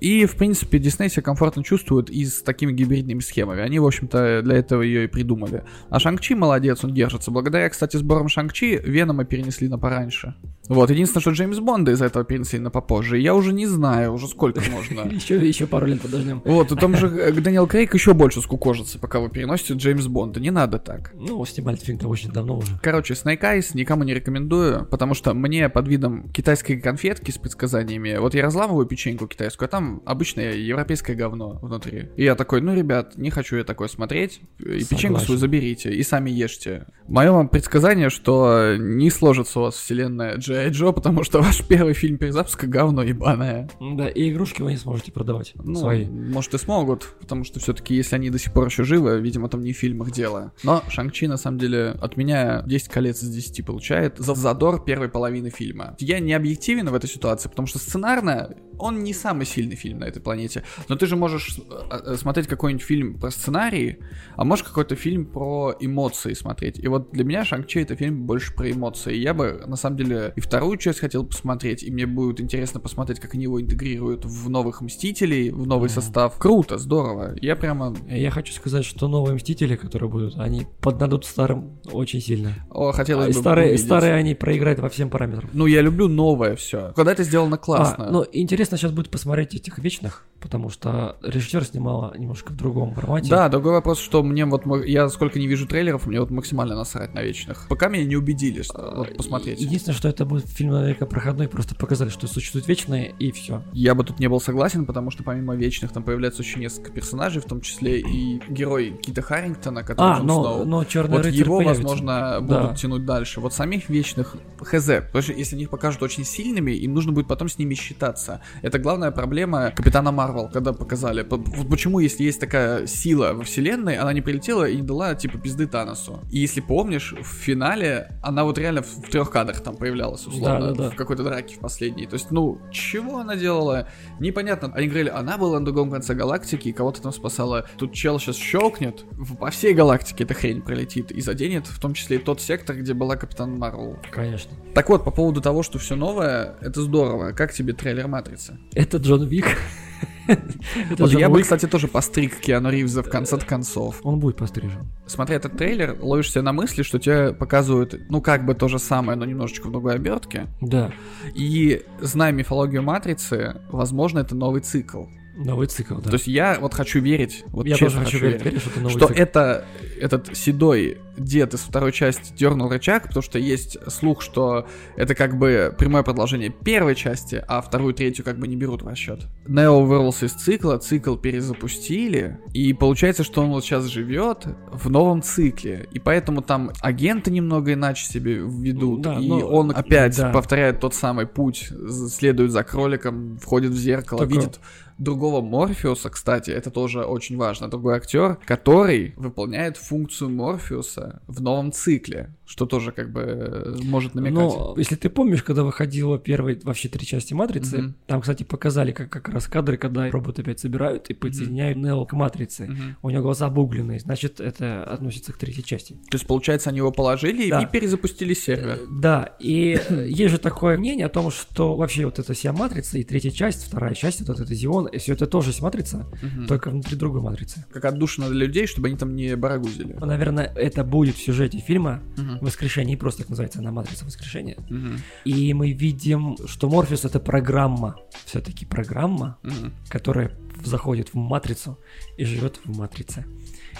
И, 0.00 0.26
в 0.26 0.36
принципе, 0.36 0.78
Дисней 0.78 1.08
себя 1.08 1.22
комфортно 1.22 1.62
чувствует 1.64 2.10
и 2.10 2.21
с 2.24 2.42
такими 2.42 2.72
гибридными 2.72 3.20
схемами. 3.20 3.62
Они, 3.62 3.78
в 3.78 3.86
общем-то, 3.86 4.42
для 4.42 4.56
этого 4.56 4.82
ее 4.82 5.04
и 5.04 5.06
придумали. 5.06 5.64
А 5.90 5.98
Шанг-Чи 5.98 6.34
молодец, 6.34 6.84
он 6.84 6.94
держится. 6.94 7.30
Благодаря, 7.30 7.68
кстати, 7.68 7.96
сборам 7.96 8.28
Шанг-Чи 8.28 8.80
Венома 8.84 9.24
перенесли 9.24 9.68
на 9.68 9.78
пораньше. 9.78 10.34
Вот, 10.68 10.90
единственное, 10.90 11.20
что 11.20 11.30
Джеймс 11.32 11.58
Бонда 11.58 11.92
из-за 11.92 12.06
этого 12.06 12.24
перенесли 12.24 12.58
на 12.58 12.70
попозже. 12.70 13.18
Я 13.18 13.34
уже 13.34 13.52
не 13.52 13.66
знаю, 13.66 14.12
уже 14.12 14.28
сколько 14.28 14.62
можно. 14.70 15.00
Еще, 15.12 15.36
еще 15.46 15.66
пару 15.66 15.86
лет 15.86 16.00
подождем. 16.00 16.40
Вот, 16.44 16.72
и 16.72 16.76
там 16.76 16.96
же 16.96 17.08
э, 17.08 17.32
Дэниел 17.32 17.66
Крейг 17.66 17.94
еще 17.94 18.14
больше 18.14 18.40
скукожится, 18.40 18.98
пока 18.98 19.20
вы 19.20 19.28
переносите 19.28 19.74
Джеймс 19.74 20.06
Бонда. 20.06 20.40
Не 20.40 20.50
надо 20.50 20.78
так. 20.78 21.12
Ну, 21.14 21.44
снимали 21.44 21.76
фильм-то 21.76 22.08
очень 22.08 22.30
давно 22.30 22.58
уже. 22.58 22.78
Короче, 22.82 23.14
Snake 23.14 23.40
Eyes 23.40 23.70
никому 23.74 24.04
не 24.04 24.14
рекомендую, 24.14 24.86
потому 24.86 25.14
что 25.14 25.34
мне 25.34 25.68
под 25.68 25.88
видом 25.88 26.30
китайской 26.30 26.80
конфетки 26.80 27.30
с 27.30 27.38
предсказаниями, 27.38 28.16
вот 28.18 28.34
я 28.34 28.42
разламываю 28.42 28.86
печеньку 28.86 29.26
китайскую, 29.26 29.66
а 29.66 29.70
там 29.70 30.02
обычное 30.06 30.54
европейское 30.54 31.16
говно 31.16 31.58
внутри. 31.60 32.10
И 32.16 32.24
я 32.24 32.34
такой, 32.34 32.60
ну, 32.60 32.74
ребят, 32.74 33.16
не 33.16 33.30
хочу 33.30 33.56
я 33.56 33.64
такое 33.64 33.88
смотреть, 33.88 34.40
и 34.58 34.84
печеньку 34.84 35.18
Согласен. 35.18 35.26
свою 35.26 35.38
заберите, 35.38 35.90
и 35.92 36.02
сами 36.02 36.30
ешьте. 36.30 36.86
Мое 37.08 37.32
вам 37.32 37.48
предсказание, 37.48 38.10
что 38.10 38.76
не 38.78 39.10
сложится 39.10 39.60
у 39.60 39.62
вас 39.62 39.74
вселенная 39.74 40.36
Джей 40.36 40.70
Джо, 40.70 40.92
потому 40.92 41.24
что 41.24 41.40
ваш 41.40 41.66
первый 41.66 41.94
фильм 41.94 42.18
перезапуска 42.18 42.66
говно 42.66 43.02
ебаное. 43.02 43.68
Да, 43.80 44.08
и 44.08 44.30
игрушки 44.30 44.62
вы 44.62 44.72
не 44.72 44.76
сможете 44.78 45.12
продавать. 45.12 45.52
Ну, 45.54 45.80
свои. 45.80 46.06
может 46.06 46.54
и 46.54 46.58
смогут, 46.58 47.14
потому 47.20 47.44
что 47.44 47.60
все-таки, 47.60 47.94
если 47.94 48.16
они 48.16 48.30
до 48.30 48.38
сих 48.38 48.52
пор 48.52 48.66
еще 48.66 48.84
живы, 48.84 49.20
видимо, 49.20 49.48
там 49.48 49.62
не 49.62 49.72
в 49.72 49.76
фильмах 49.76 50.10
дело. 50.10 50.52
Но 50.62 50.82
Шанг-Чи, 50.88 51.28
на 51.28 51.36
самом 51.36 51.58
деле, 51.58 51.96
от 52.00 52.16
меня 52.16 52.62
10 52.66 52.88
колец 52.88 53.22
из 53.22 53.30
10 53.30 53.64
получает 53.64 54.18
за 54.18 54.34
задор 54.34 54.84
первой 54.84 55.08
половины 55.08 55.50
фильма. 55.50 55.96
Я 55.98 56.20
не 56.20 56.32
объективен 56.32 56.88
в 56.88 56.94
этой 56.94 57.08
ситуации, 57.08 57.48
потому 57.48 57.66
что 57.66 57.78
сценарно 57.78 58.54
он 58.82 59.02
не 59.04 59.14
самый 59.14 59.46
сильный 59.46 59.76
фильм 59.76 59.98
на 60.00 60.04
этой 60.04 60.20
планете. 60.20 60.62
Но 60.88 60.96
ты 60.96 61.06
же 61.06 61.16
можешь 61.16 61.58
э, 61.58 61.98
э, 62.06 62.16
смотреть 62.16 62.46
какой-нибудь 62.48 62.84
фильм 62.84 63.18
про 63.18 63.30
сценарий, 63.30 63.98
а 64.36 64.44
можешь 64.44 64.64
какой-то 64.64 64.96
фильм 64.96 65.26
про 65.26 65.74
эмоции 65.80 66.34
смотреть. 66.34 66.78
И 66.78 66.88
вот 66.88 67.10
для 67.12 67.24
меня 67.24 67.44
Шанг-Чи 67.44 67.80
это 67.80 67.96
фильм 67.96 68.26
больше 68.26 68.54
про 68.54 68.70
эмоции. 68.70 69.14
Я 69.14 69.34
бы, 69.34 69.62
на 69.66 69.76
самом 69.76 69.96
деле, 69.96 70.32
и 70.36 70.40
вторую 70.40 70.76
часть 70.78 71.00
хотел 71.00 71.24
посмотреть, 71.24 71.82
и 71.82 71.90
мне 71.90 72.06
будет 72.06 72.40
интересно 72.40 72.80
посмотреть, 72.80 73.20
как 73.20 73.34
они 73.34 73.44
его 73.44 73.60
интегрируют 73.60 74.24
в 74.24 74.50
новых 74.50 74.80
Мстителей, 74.80 75.50
в 75.50 75.66
новый 75.66 75.86
Мгм. 75.88 75.94
состав. 75.94 76.38
Круто, 76.38 76.78
здорово. 76.78 77.34
Я 77.40 77.56
прямо... 77.56 77.94
Я 78.08 78.30
хочу 78.30 78.52
сказать, 78.52 78.84
что 78.84 79.08
новые 79.08 79.34
Мстители, 79.34 79.76
которые 79.76 80.08
будут, 80.10 80.38
они 80.38 80.66
поддадут 80.80 81.24
старым 81.24 81.78
очень 81.92 82.20
сильно. 82.20 82.52
О, 82.70 82.88
А 82.88 82.92
хотелось 82.92 83.30
и 83.30 83.32
бы 83.32 83.40
старые, 83.40 83.68
увидеть. 83.68 83.84
старые 83.86 84.14
они 84.14 84.34
проиграют 84.34 84.80
во 84.80 84.88
всем 84.88 85.08
параметрам. 85.10 85.48
Ну, 85.52 85.66
я 85.66 85.80
люблю 85.82 86.08
новое 86.08 86.56
все. 86.56 86.92
Когда 86.96 87.12
это 87.12 87.22
сделано 87.24 87.56
классно. 87.58 88.08
А, 88.08 88.10
ну, 88.10 88.24
интересно 88.32 88.71
сейчас 88.76 88.92
будет 88.92 89.10
посмотреть 89.10 89.54
этих 89.54 89.78
вечных, 89.78 90.24
потому 90.40 90.68
что 90.70 91.16
режиссер 91.22 91.64
снимала 91.64 92.16
немножко 92.16 92.52
в 92.52 92.56
другом 92.56 92.94
формате. 92.94 93.28
Да, 93.30 93.48
другой 93.48 93.72
вопрос, 93.72 93.98
что 94.00 94.22
мне 94.22 94.44
вот 94.44 94.64
я 94.84 95.08
сколько 95.08 95.38
не 95.38 95.46
вижу 95.46 95.66
трейлеров, 95.66 96.06
мне 96.06 96.20
вот 96.20 96.30
максимально 96.30 96.74
насрать 96.74 97.14
на 97.14 97.22
вечных. 97.22 97.66
Пока 97.68 97.88
меня 97.88 98.04
не 98.04 98.16
убедили, 98.16 98.62
что- 98.62 98.94
вот 98.96 99.16
посмотреть. 99.16 99.60
Единственное, 99.60 99.96
что 99.96 100.08
это 100.08 100.24
будет 100.24 100.46
фильм 100.46 100.72
наверняка 100.72 101.06
проходной, 101.06 101.48
просто 101.48 101.74
показали, 101.74 102.08
что 102.10 102.26
существуют 102.26 102.68
вечные, 102.68 103.14
и 103.18 103.30
все. 103.32 103.62
Я 103.72 103.94
бы 103.94 104.04
тут 104.04 104.18
не 104.20 104.28
был 104.28 104.40
согласен, 104.40 104.86
потому 104.86 105.10
что 105.10 105.22
помимо 105.22 105.54
вечных 105.54 105.92
там 105.92 106.02
появляется 106.02 106.42
еще 106.42 106.58
несколько 106.58 106.90
персонажей, 106.90 107.40
в 107.40 107.44
том 107.46 107.60
числе 107.60 108.00
и 108.00 108.40
герой 108.48 108.98
Кита 109.02 109.22
Харрингтона, 109.22 109.82
который 109.82 110.12
А, 110.12 110.16
Джон 110.18 110.26
но, 110.26 110.42
Сноу. 110.42 110.64
но 110.64 110.84
Черный 110.84 111.16
Вот 111.18 111.26
его, 111.26 111.58
появится. 111.58 111.82
возможно, 111.82 112.12
Да. 112.12 112.40
будут 112.40 112.76
тянуть 112.78 113.04
дальше. 113.04 113.40
Вот 113.40 113.52
самих 113.54 113.88
вечных 113.88 114.36
хз. 114.60 114.86
Потому 114.86 115.22
что 115.22 115.32
если 115.32 115.54
они 115.56 115.64
их 115.64 115.70
покажут 115.70 116.02
очень 116.02 116.24
сильными, 116.24 116.72
им 116.72 116.94
нужно 116.94 117.12
будет 117.12 117.26
потом 117.28 117.48
с 117.48 117.58
ними 117.58 117.74
считаться. 117.74 118.40
Это 118.60 118.78
главная 118.78 119.10
проблема 119.10 119.70
Капитана 119.70 120.12
Марвел, 120.12 120.48
когда 120.48 120.72
показали. 120.72 121.22
Почему, 121.22 121.98
если 121.98 122.24
есть 122.24 122.40
такая 122.40 122.86
сила 122.86 123.32
во 123.32 123.44
вселенной, 123.44 123.96
она 123.96 124.12
не 124.12 124.20
прилетела 124.20 124.68
и 124.68 124.76
не 124.76 124.82
дала, 124.82 125.14
типа, 125.14 125.38
пизды 125.38 125.66
Таносу. 125.66 126.20
И 126.30 126.38
если 126.38 126.60
помнишь, 126.60 127.14
в 127.18 127.26
финале 127.26 128.18
она 128.22 128.44
вот 128.44 128.58
реально 128.58 128.82
в, 128.82 128.86
в 128.86 129.10
трех 129.10 129.30
кадрах 129.30 129.60
там 129.60 129.76
появлялась, 129.76 130.26
условно, 130.26 130.68
Да-да-да. 130.68 130.90
в 130.90 130.96
какой-то 130.96 131.24
драке 131.24 131.56
в 131.56 131.58
последней. 131.60 132.06
То 132.06 132.14
есть, 132.14 132.30
ну, 132.30 132.58
чего 132.70 133.18
она 133.18 133.36
делала? 133.36 133.88
Непонятно. 134.20 134.72
Они 134.74 134.86
говорили, 134.86 135.08
она 135.08 135.38
была 135.38 135.58
на 135.58 135.64
другом 135.64 135.90
конце 135.90 136.14
галактики 136.14 136.68
и 136.68 136.72
кого-то 136.72 137.02
там 137.02 137.12
спасала. 137.12 137.66
Тут 137.78 137.92
чел 137.94 138.18
сейчас 138.18 138.36
щелкнет, 138.36 139.04
по 139.38 139.50
всей 139.50 139.74
галактике 139.74 140.24
эта 140.24 140.34
хрень 140.34 140.62
пролетит 140.62 141.10
и 141.10 141.20
заденет, 141.20 141.66
в 141.66 141.80
том 141.80 141.94
числе 141.94 142.16
и 142.16 142.18
тот 142.18 142.40
сектор, 142.40 142.76
где 142.76 142.94
была 142.94 143.16
Капитан 143.16 143.58
Марвел. 143.58 143.98
Конечно. 144.10 144.52
Так 144.74 144.88
вот, 144.88 145.04
по 145.04 145.10
поводу 145.10 145.40
того, 145.40 145.62
что 145.62 145.78
все 145.78 145.94
новое, 145.96 146.56
это 146.60 146.80
здорово. 146.82 147.32
Как 147.32 147.52
тебе 147.52 147.72
трейлер 147.72 148.08
Матрицы? 148.08 148.41
Это 148.74 148.98
Джон 148.98 149.26
Вик. 149.26 149.46
Это 150.28 151.02
Вот 151.02 151.12
я 151.12 151.28
бы, 151.28 151.42
кстати, 151.42 151.66
тоже 151.66 151.88
постриг 151.88 152.38
Киану 152.38 152.70
Ривза 152.70 153.02
в 153.02 153.10
конце 153.10 153.38
концов. 153.38 154.00
Он 154.02 154.18
будет 154.18 154.36
пострижен. 154.36 154.88
Смотря 155.06 155.36
этот 155.36 155.56
трейлер, 155.56 155.96
ловишься 156.00 156.42
на 156.42 156.52
мысли, 156.52 156.82
что 156.82 156.98
тебе 156.98 157.32
показывают, 157.32 157.94
ну, 158.08 158.20
как 158.20 158.46
бы 158.46 158.54
то 158.54 158.68
же 158.68 158.78
самое, 158.78 159.18
но 159.18 159.24
немножечко 159.24 159.68
в 159.68 159.72
другой 159.72 159.94
обертке. 159.94 160.46
Да. 160.60 160.92
И, 161.34 161.82
зная 162.00 162.32
мифологию 162.32 162.82
Матрицы, 162.82 163.60
возможно, 163.70 164.20
это 164.20 164.34
новый 164.34 164.60
цикл. 164.60 165.04
Новый 165.36 165.66
цикл, 165.66 165.96
да. 165.96 166.10
То 166.10 166.14
есть 166.14 166.26
я 166.26 166.58
вот 166.60 166.74
хочу 166.74 167.00
верить, 167.00 167.44
вот 167.48 167.66
Я 167.66 167.76
честно 167.76 168.00
тоже 168.00 168.04
хочу 168.04 168.18
верить, 168.26 168.44
верить, 168.44 168.60
что 168.60 168.70
это 168.80 168.88
что 168.90 169.06
цикл. 169.08 169.12
это 169.20 169.64
этот 170.00 170.36
седой 170.36 170.98
дед 171.16 171.54
из 171.54 171.60
второй 171.60 171.92
части 171.92 172.32
дернул 172.34 172.68
рычаг, 172.68 173.04
потому 173.08 173.22
что 173.22 173.38
есть 173.38 173.76
слух, 173.90 174.22
что 174.22 174.66
это 174.96 175.14
как 175.14 175.38
бы 175.38 175.74
прямое 175.78 176.02
продолжение 176.02 176.50
первой 176.50 176.94
части, 176.94 177.42
а 177.48 177.60
вторую, 177.60 177.94
третью 177.94 178.24
как 178.24 178.38
бы 178.38 178.48
не 178.48 178.56
берут 178.56 178.82
в 178.82 178.86
расчет. 178.88 179.20
Нео 179.46 179.82
вырвался 179.84 180.26
из 180.26 180.32
цикла, 180.32 180.78
цикл 180.78 181.16
перезапустили, 181.16 182.38
и 182.52 182.72
получается, 182.72 183.24
что 183.24 183.42
он 183.42 183.50
вот 183.50 183.64
сейчас 183.64 183.84
живет 183.86 184.46
в 184.72 184.90
новом 184.90 185.22
цикле, 185.22 185.86
и 185.92 185.98
поэтому 185.98 186.42
там 186.42 186.70
агенты 186.80 187.30
немного 187.30 187.74
иначе 187.74 188.06
себе 188.06 188.34
ведут, 188.36 189.02
Да, 189.02 189.18
и 189.18 189.28
но- 189.28 189.38
он 189.46 189.70
опять 189.70 190.16
да. 190.16 190.30
повторяет 190.32 190.80
тот 190.80 190.94
самый 190.94 191.26
путь, 191.26 191.70
следует 192.08 192.50
за 192.50 192.64
кроликом, 192.64 193.38
входит 193.38 193.72
в 193.72 193.76
зеркало, 193.76 194.20
Только- 194.20 194.34
видит 194.34 194.60
другого 194.98 195.40
Морфеуса, 195.40 196.10
кстати, 196.10 196.50
это 196.50 196.70
тоже 196.70 197.04
очень 197.04 197.36
важно, 197.36 197.68
другой 197.68 197.96
актер, 197.96 198.38
который 198.44 199.14
выполняет 199.16 199.76
функцию 199.76 200.30
Морфеуса 200.30 201.22
в 201.26 201.40
новом 201.40 201.72
цикле, 201.72 202.34
что 202.52 202.66
тоже 202.66 202.92
как 202.92 203.10
бы 203.10 203.20
э, 203.22 203.76
может 203.82 204.14
намекать. 204.14 204.34
Но 204.34 204.74
если 204.76 204.94
ты 204.94 205.08
помнишь, 205.08 205.42
когда 205.42 205.62
выходила 205.64 206.18
первые 206.18 206.60
вообще 206.62 206.90
три 206.90 207.06
части 207.06 207.32
Матрицы, 207.32 207.78
Мгм. 207.78 207.94
там, 208.06 208.20
кстати, 208.20 208.42
показали 208.42 208.92
как, 208.92 209.08
как 209.08 209.30
раз 209.30 209.46
кадры, 209.46 209.78
когда 209.78 210.10
роботы 210.10 210.42
опять 210.42 210.60
собирают 210.60 211.08
и 211.08 211.14
подсоединяют 211.14 211.78
Нео 211.78 212.04
к 212.04 212.12
Матрице. 212.12 212.64
Мгм. 212.66 212.96
У 213.02 213.08
него 213.08 213.22
глаза 213.22 213.46
обугленные, 213.46 214.00
значит, 214.00 214.38
это 214.38 214.84
относится 214.84 215.32
к 215.32 215.38
третьей 215.38 215.64
части. 215.64 215.94
То 216.10 216.16
есть, 216.16 216.26
получается, 216.26 216.68
они 216.68 216.76
его 216.78 216.92
положили 216.92 217.48
Да. 217.48 217.62
и 217.62 217.66
перезапустили 217.66 218.34
сервер. 218.34 218.78
Э, 218.82 218.86
Да, 219.00 219.34
и 219.40 219.80
есть 220.08 220.30
же 220.30 220.36
такое 220.38 220.76
мнение 220.76 221.06
о 221.06 221.08
том, 221.08 221.30
что 221.30 221.74
вообще 221.74 222.04
вот 222.04 222.18
эта 222.18 222.34
вся 222.34 222.52
матрица 222.52 222.98
и 222.98 223.02
третья 223.04 223.30
часть, 223.30 223.64
вторая 223.64 223.94
часть, 223.94 224.20
вот 224.28 224.38
это 224.40 224.54
Зион, 224.54 224.86
и 224.88 224.98
все 224.98 225.14
это 225.14 225.26
тоже 225.26 225.50
есть 225.50 225.62
матрица, 225.62 226.06
Мгм. 226.22 226.46
только 226.48 226.68
внутри 226.68 226.96
другой 226.98 227.22
матрицы. 227.22 227.64
Как 227.72 227.86
отдушина 227.86 228.28
для 228.28 228.44
людей, 228.46 228.66
чтобы 228.66 228.88
они 228.88 228.98
там 228.98 229.16
не 229.16 229.36
барагузили. 229.36 229.94
Наверное, 230.00 230.52
это 230.54 230.84
будет 230.84 231.14
в 231.16 231.22
сюжете 231.22 231.58
фильма 231.58 232.02
Мгм. 232.18 232.41
«Воскрешение», 232.42 232.96
просто 232.96 233.22
так 233.22 233.30
называется 233.30 233.60
она 233.60 233.70
«Матрица 233.70 234.04
воскрешения». 234.04 234.56
Мгм. 234.68 234.98
И 235.24 235.54
мы 235.54 235.72
видим, 235.72 236.36
что 236.46 236.68
Морфеус— 236.68 237.04
это 237.06 237.20
программа, 237.20 237.96
все-таки 238.24 238.66
программа, 238.66 239.38
Мгм. 239.42 239.72
которая 239.88 240.36
заходит 240.64 241.10
в 241.10 241.16
матрицу 241.16 241.78
и 242.18 242.24
живет 242.24 242.60
в 242.64 242.76
матрице. 242.76 243.24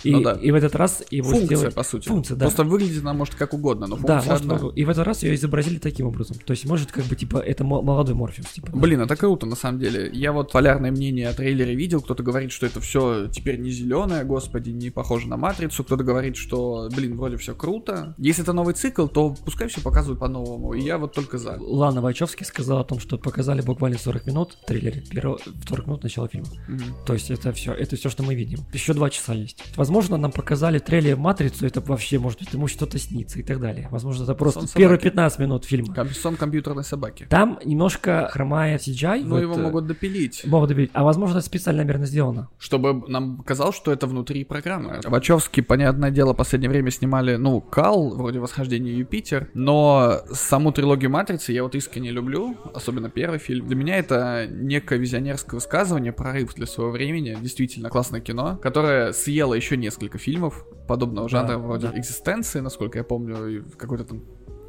И, 0.05 0.11
Ну 0.12 0.22
да. 0.22 0.32
и 0.32 0.50
в 0.50 0.55
этот 0.55 0.74
раз 0.74 1.03
его 1.11 1.30
Функция, 1.30 1.46
сделали- 1.57 1.72
по 1.74 1.82
сути. 1.82 2.09
Функция, 2.09 2.36
да. 2.36 2.46
Просто 2.46 2.64
выглядит 2.64 3.00
она 3.03 3.12
может 3.14 3.34
как 3.34 3.55
угодно, 3.55 3.86
но 3.86 3.96
Да, 3.96 4.20
функция 4.20 4.30
может, 4.30 4.42
одна. 4.42 4.55
могу. 4.55 4.68
и 4.70 4.84
в 4.84 4.90
этот 4.90 5.07
раз 5.07 5.22
ее 5.22 5.34
изобразили 5.34 5.78
таким 5.78 6.07
образом. 6.07 6.36
То 6.44 6.53
есть, 6.53 6.64
может, 6.66 6.90
как 6.92 7.05
бы, 7.05 7.14
типа, 7.16 7.38
это 7.38 7.64
мо- 7.64 7.82
молодой 7.82 8.14
Морфеус, 8.14 8.48
типа. 8.48 8.68
Блин, 8.72 9.00
это 9.00 9.16
круто, 9.16 9.46
на 9.46 9.57
самом 9.57 9.78
деле. 9.80 10.11
Я 10.12 10.32
вот 10.32 10.53
полярное 10.53 10.90
мнение 10.90 11.28
о 11.28 11.32
трейлере 11.32 11.74
видел. 11.74 12.00
Кто-то 12.00 12.22
говорит, 12.22 12.53
что 12.53 12.66
это 12.66 12.80
все 12.80 13.28
теперь 13.28 13.59
не 13.61 13.70
зеленое, 13.70 14.24
господи, 14.24 14.70
не 14.70 14.90
похоже 14.90 15.28
на 15.28 15.36
матрицу. 15.36 15.84
Кто-то 15.84 16.03
говорит, 16.05 16.36
что, 16.36 16.88
блин, 16.94 17.16
вроде 17.16 17.36
все 17.36 17.55
круто. 17.55 18.14
Если 18.18 18.42
это 18.42 18.53
новый 18.53 18.74
цикл, 18.74 19.07
то 19.07 19.34
пускай 19.44 19.68
все 19.68 19.80
показывают 19.80 20.20
по-новому. 20.20 20.72
И 20.74 20.80
я 20.82 20.98
вот 20.98 21.12
только 21.14 21.38
за. 21.38 21.57
Лана 21.61 22.00
Вачовски 22.00 22.44
сказала 22.44 22.80
о 22.80 22.84
том, 22.84 22.98
что 22.98 23.18
показали 23.18 23.61
буквально 23.62 23.98
40 23.98 24.26
минут 24.26 24.57
в 24.62 24.66
трейлере, 24.66 25.03
первого, 25.11 25.38
40 25.68 25.86
минут 25.86 26.03
начала 26.03 26.28
фильма. 26.28 26.48
Мгм. 26.68 26.82
То 27.07 27.14
есть 27.14 27.30
это 27.30 27.53
все, 27.53 27.72
это 27.72 27.96
все, 27.96 28.09
что 28.11 28.22
мы 28.22 28.34
видим. 28.34 28.59
Еще 28.72 28.94
два 28.94 29.11
часа 29.11 29.34
есть. 29.34 29.62
Возможно, 29.76 29.91
нам 30.01 30.32
показали 30.32 30.78
трейлер 30.78 31.16
Матрицу, 31.16 31.66
это 31.66 31.80
вообще, 31.80 32.18
может 32.18 32.38
быть, 32.38 32.53
ему 32.53 32.68
что-то 32.68 32.99
снится 32.99 33.38
и 33.38 33.43
так 33.43 33.61
далее. 33.61 33.88
Возможно, 33.90 34.24
это 34.24 34.34
просто 34.34 34.61
Сон 34.61 34.68
первые 34.74 34.99
собаки. 34.99 35.11
15 35.11 35.38
минут 35.38 35.64
фильма. 35.64 35.95
Ком- 35.95 36.09
Сон 36.11 36.36
компьютерной 36.36 36.84
собаки. 36.84 37.26
Там 37.28 37.59
немножко 37.64 38.28
хромает 38.32 38.80
CGI. 38.82 39.24
Но 39.24 39.36
вот, 39.36 39.40
его 39.43 39.55
э, 39.55 39.59
могут 39.62 39.86
допилить. 39.86 40.45
могут 40.47 40.68
добить. 40.68 40.90
А 40.95 41.05
возможно, 41.05 41.38
это 41.38 41.47
специально, 41.47 41.82
наверное, 41.82 42.07
сделано. 42.07 42.49
Чтобы 42.59 43.09
нам 43.09 43.43
казалось, 43.45 43.76
что 43.76 43.93
это 43.93 44.07
внутри 44.07 44.45
программы. 44.45 45.01
Вачовски, 45.05 45.61
понятное 45.61 46.11
дело, 46.11 46.32
в 46.32 46.36
последнее 46.36 46.70
время 46.70 46.90
снимали, 46.90 47.36
ну, 47.36 47.61
Кал, 47.61 48.14
вроде 48.16 48.38
Восхождение 48.38 48.97
Юпитер, 48.97 49.49
но 49.55 50.20
саму 50.32 50.72
трилогию 50.72 51.11
Матрицы 51.11 51.53
я 51.53 51.62
вот 51.62 51.74
искренне 51.74 52.11
люблю, 52.11 52.57
особенно 52.74 53.11
первый 53.11 53.38
фильм. 53.38 53.66
Для 53.66 53.76
меня 53.76 53.97
это 53.99 54.47
некое 54.49 54.99
визионерское 54.99 55.59
высказывание, 55.59 56.12
прорыв 56.12 56.55
для 56.55 56.66
своего 56.66 56.93
времени, 56.93 57.36
действительно 57.40 57.88
классное 57.90 58.20
кино, 58.20 58.59
которое 58.62 59.12
съело 59.12 59.55
еще 59.55 59.76
несколько 59.83 60.18
фильмов 60.18 60.64
подобного 60.89 61.28
Да, 61.28 61.39
жанра, 61.41 61.59
вроде 61.59 61.89
да. 61.89 61.99
«Экзистенции», 61.99 62.61
насколько 62.61 62.99
я 62.99 63.05
помню, 63.05 63.64
какой-то 63.76 64.05
там 64.05 64.22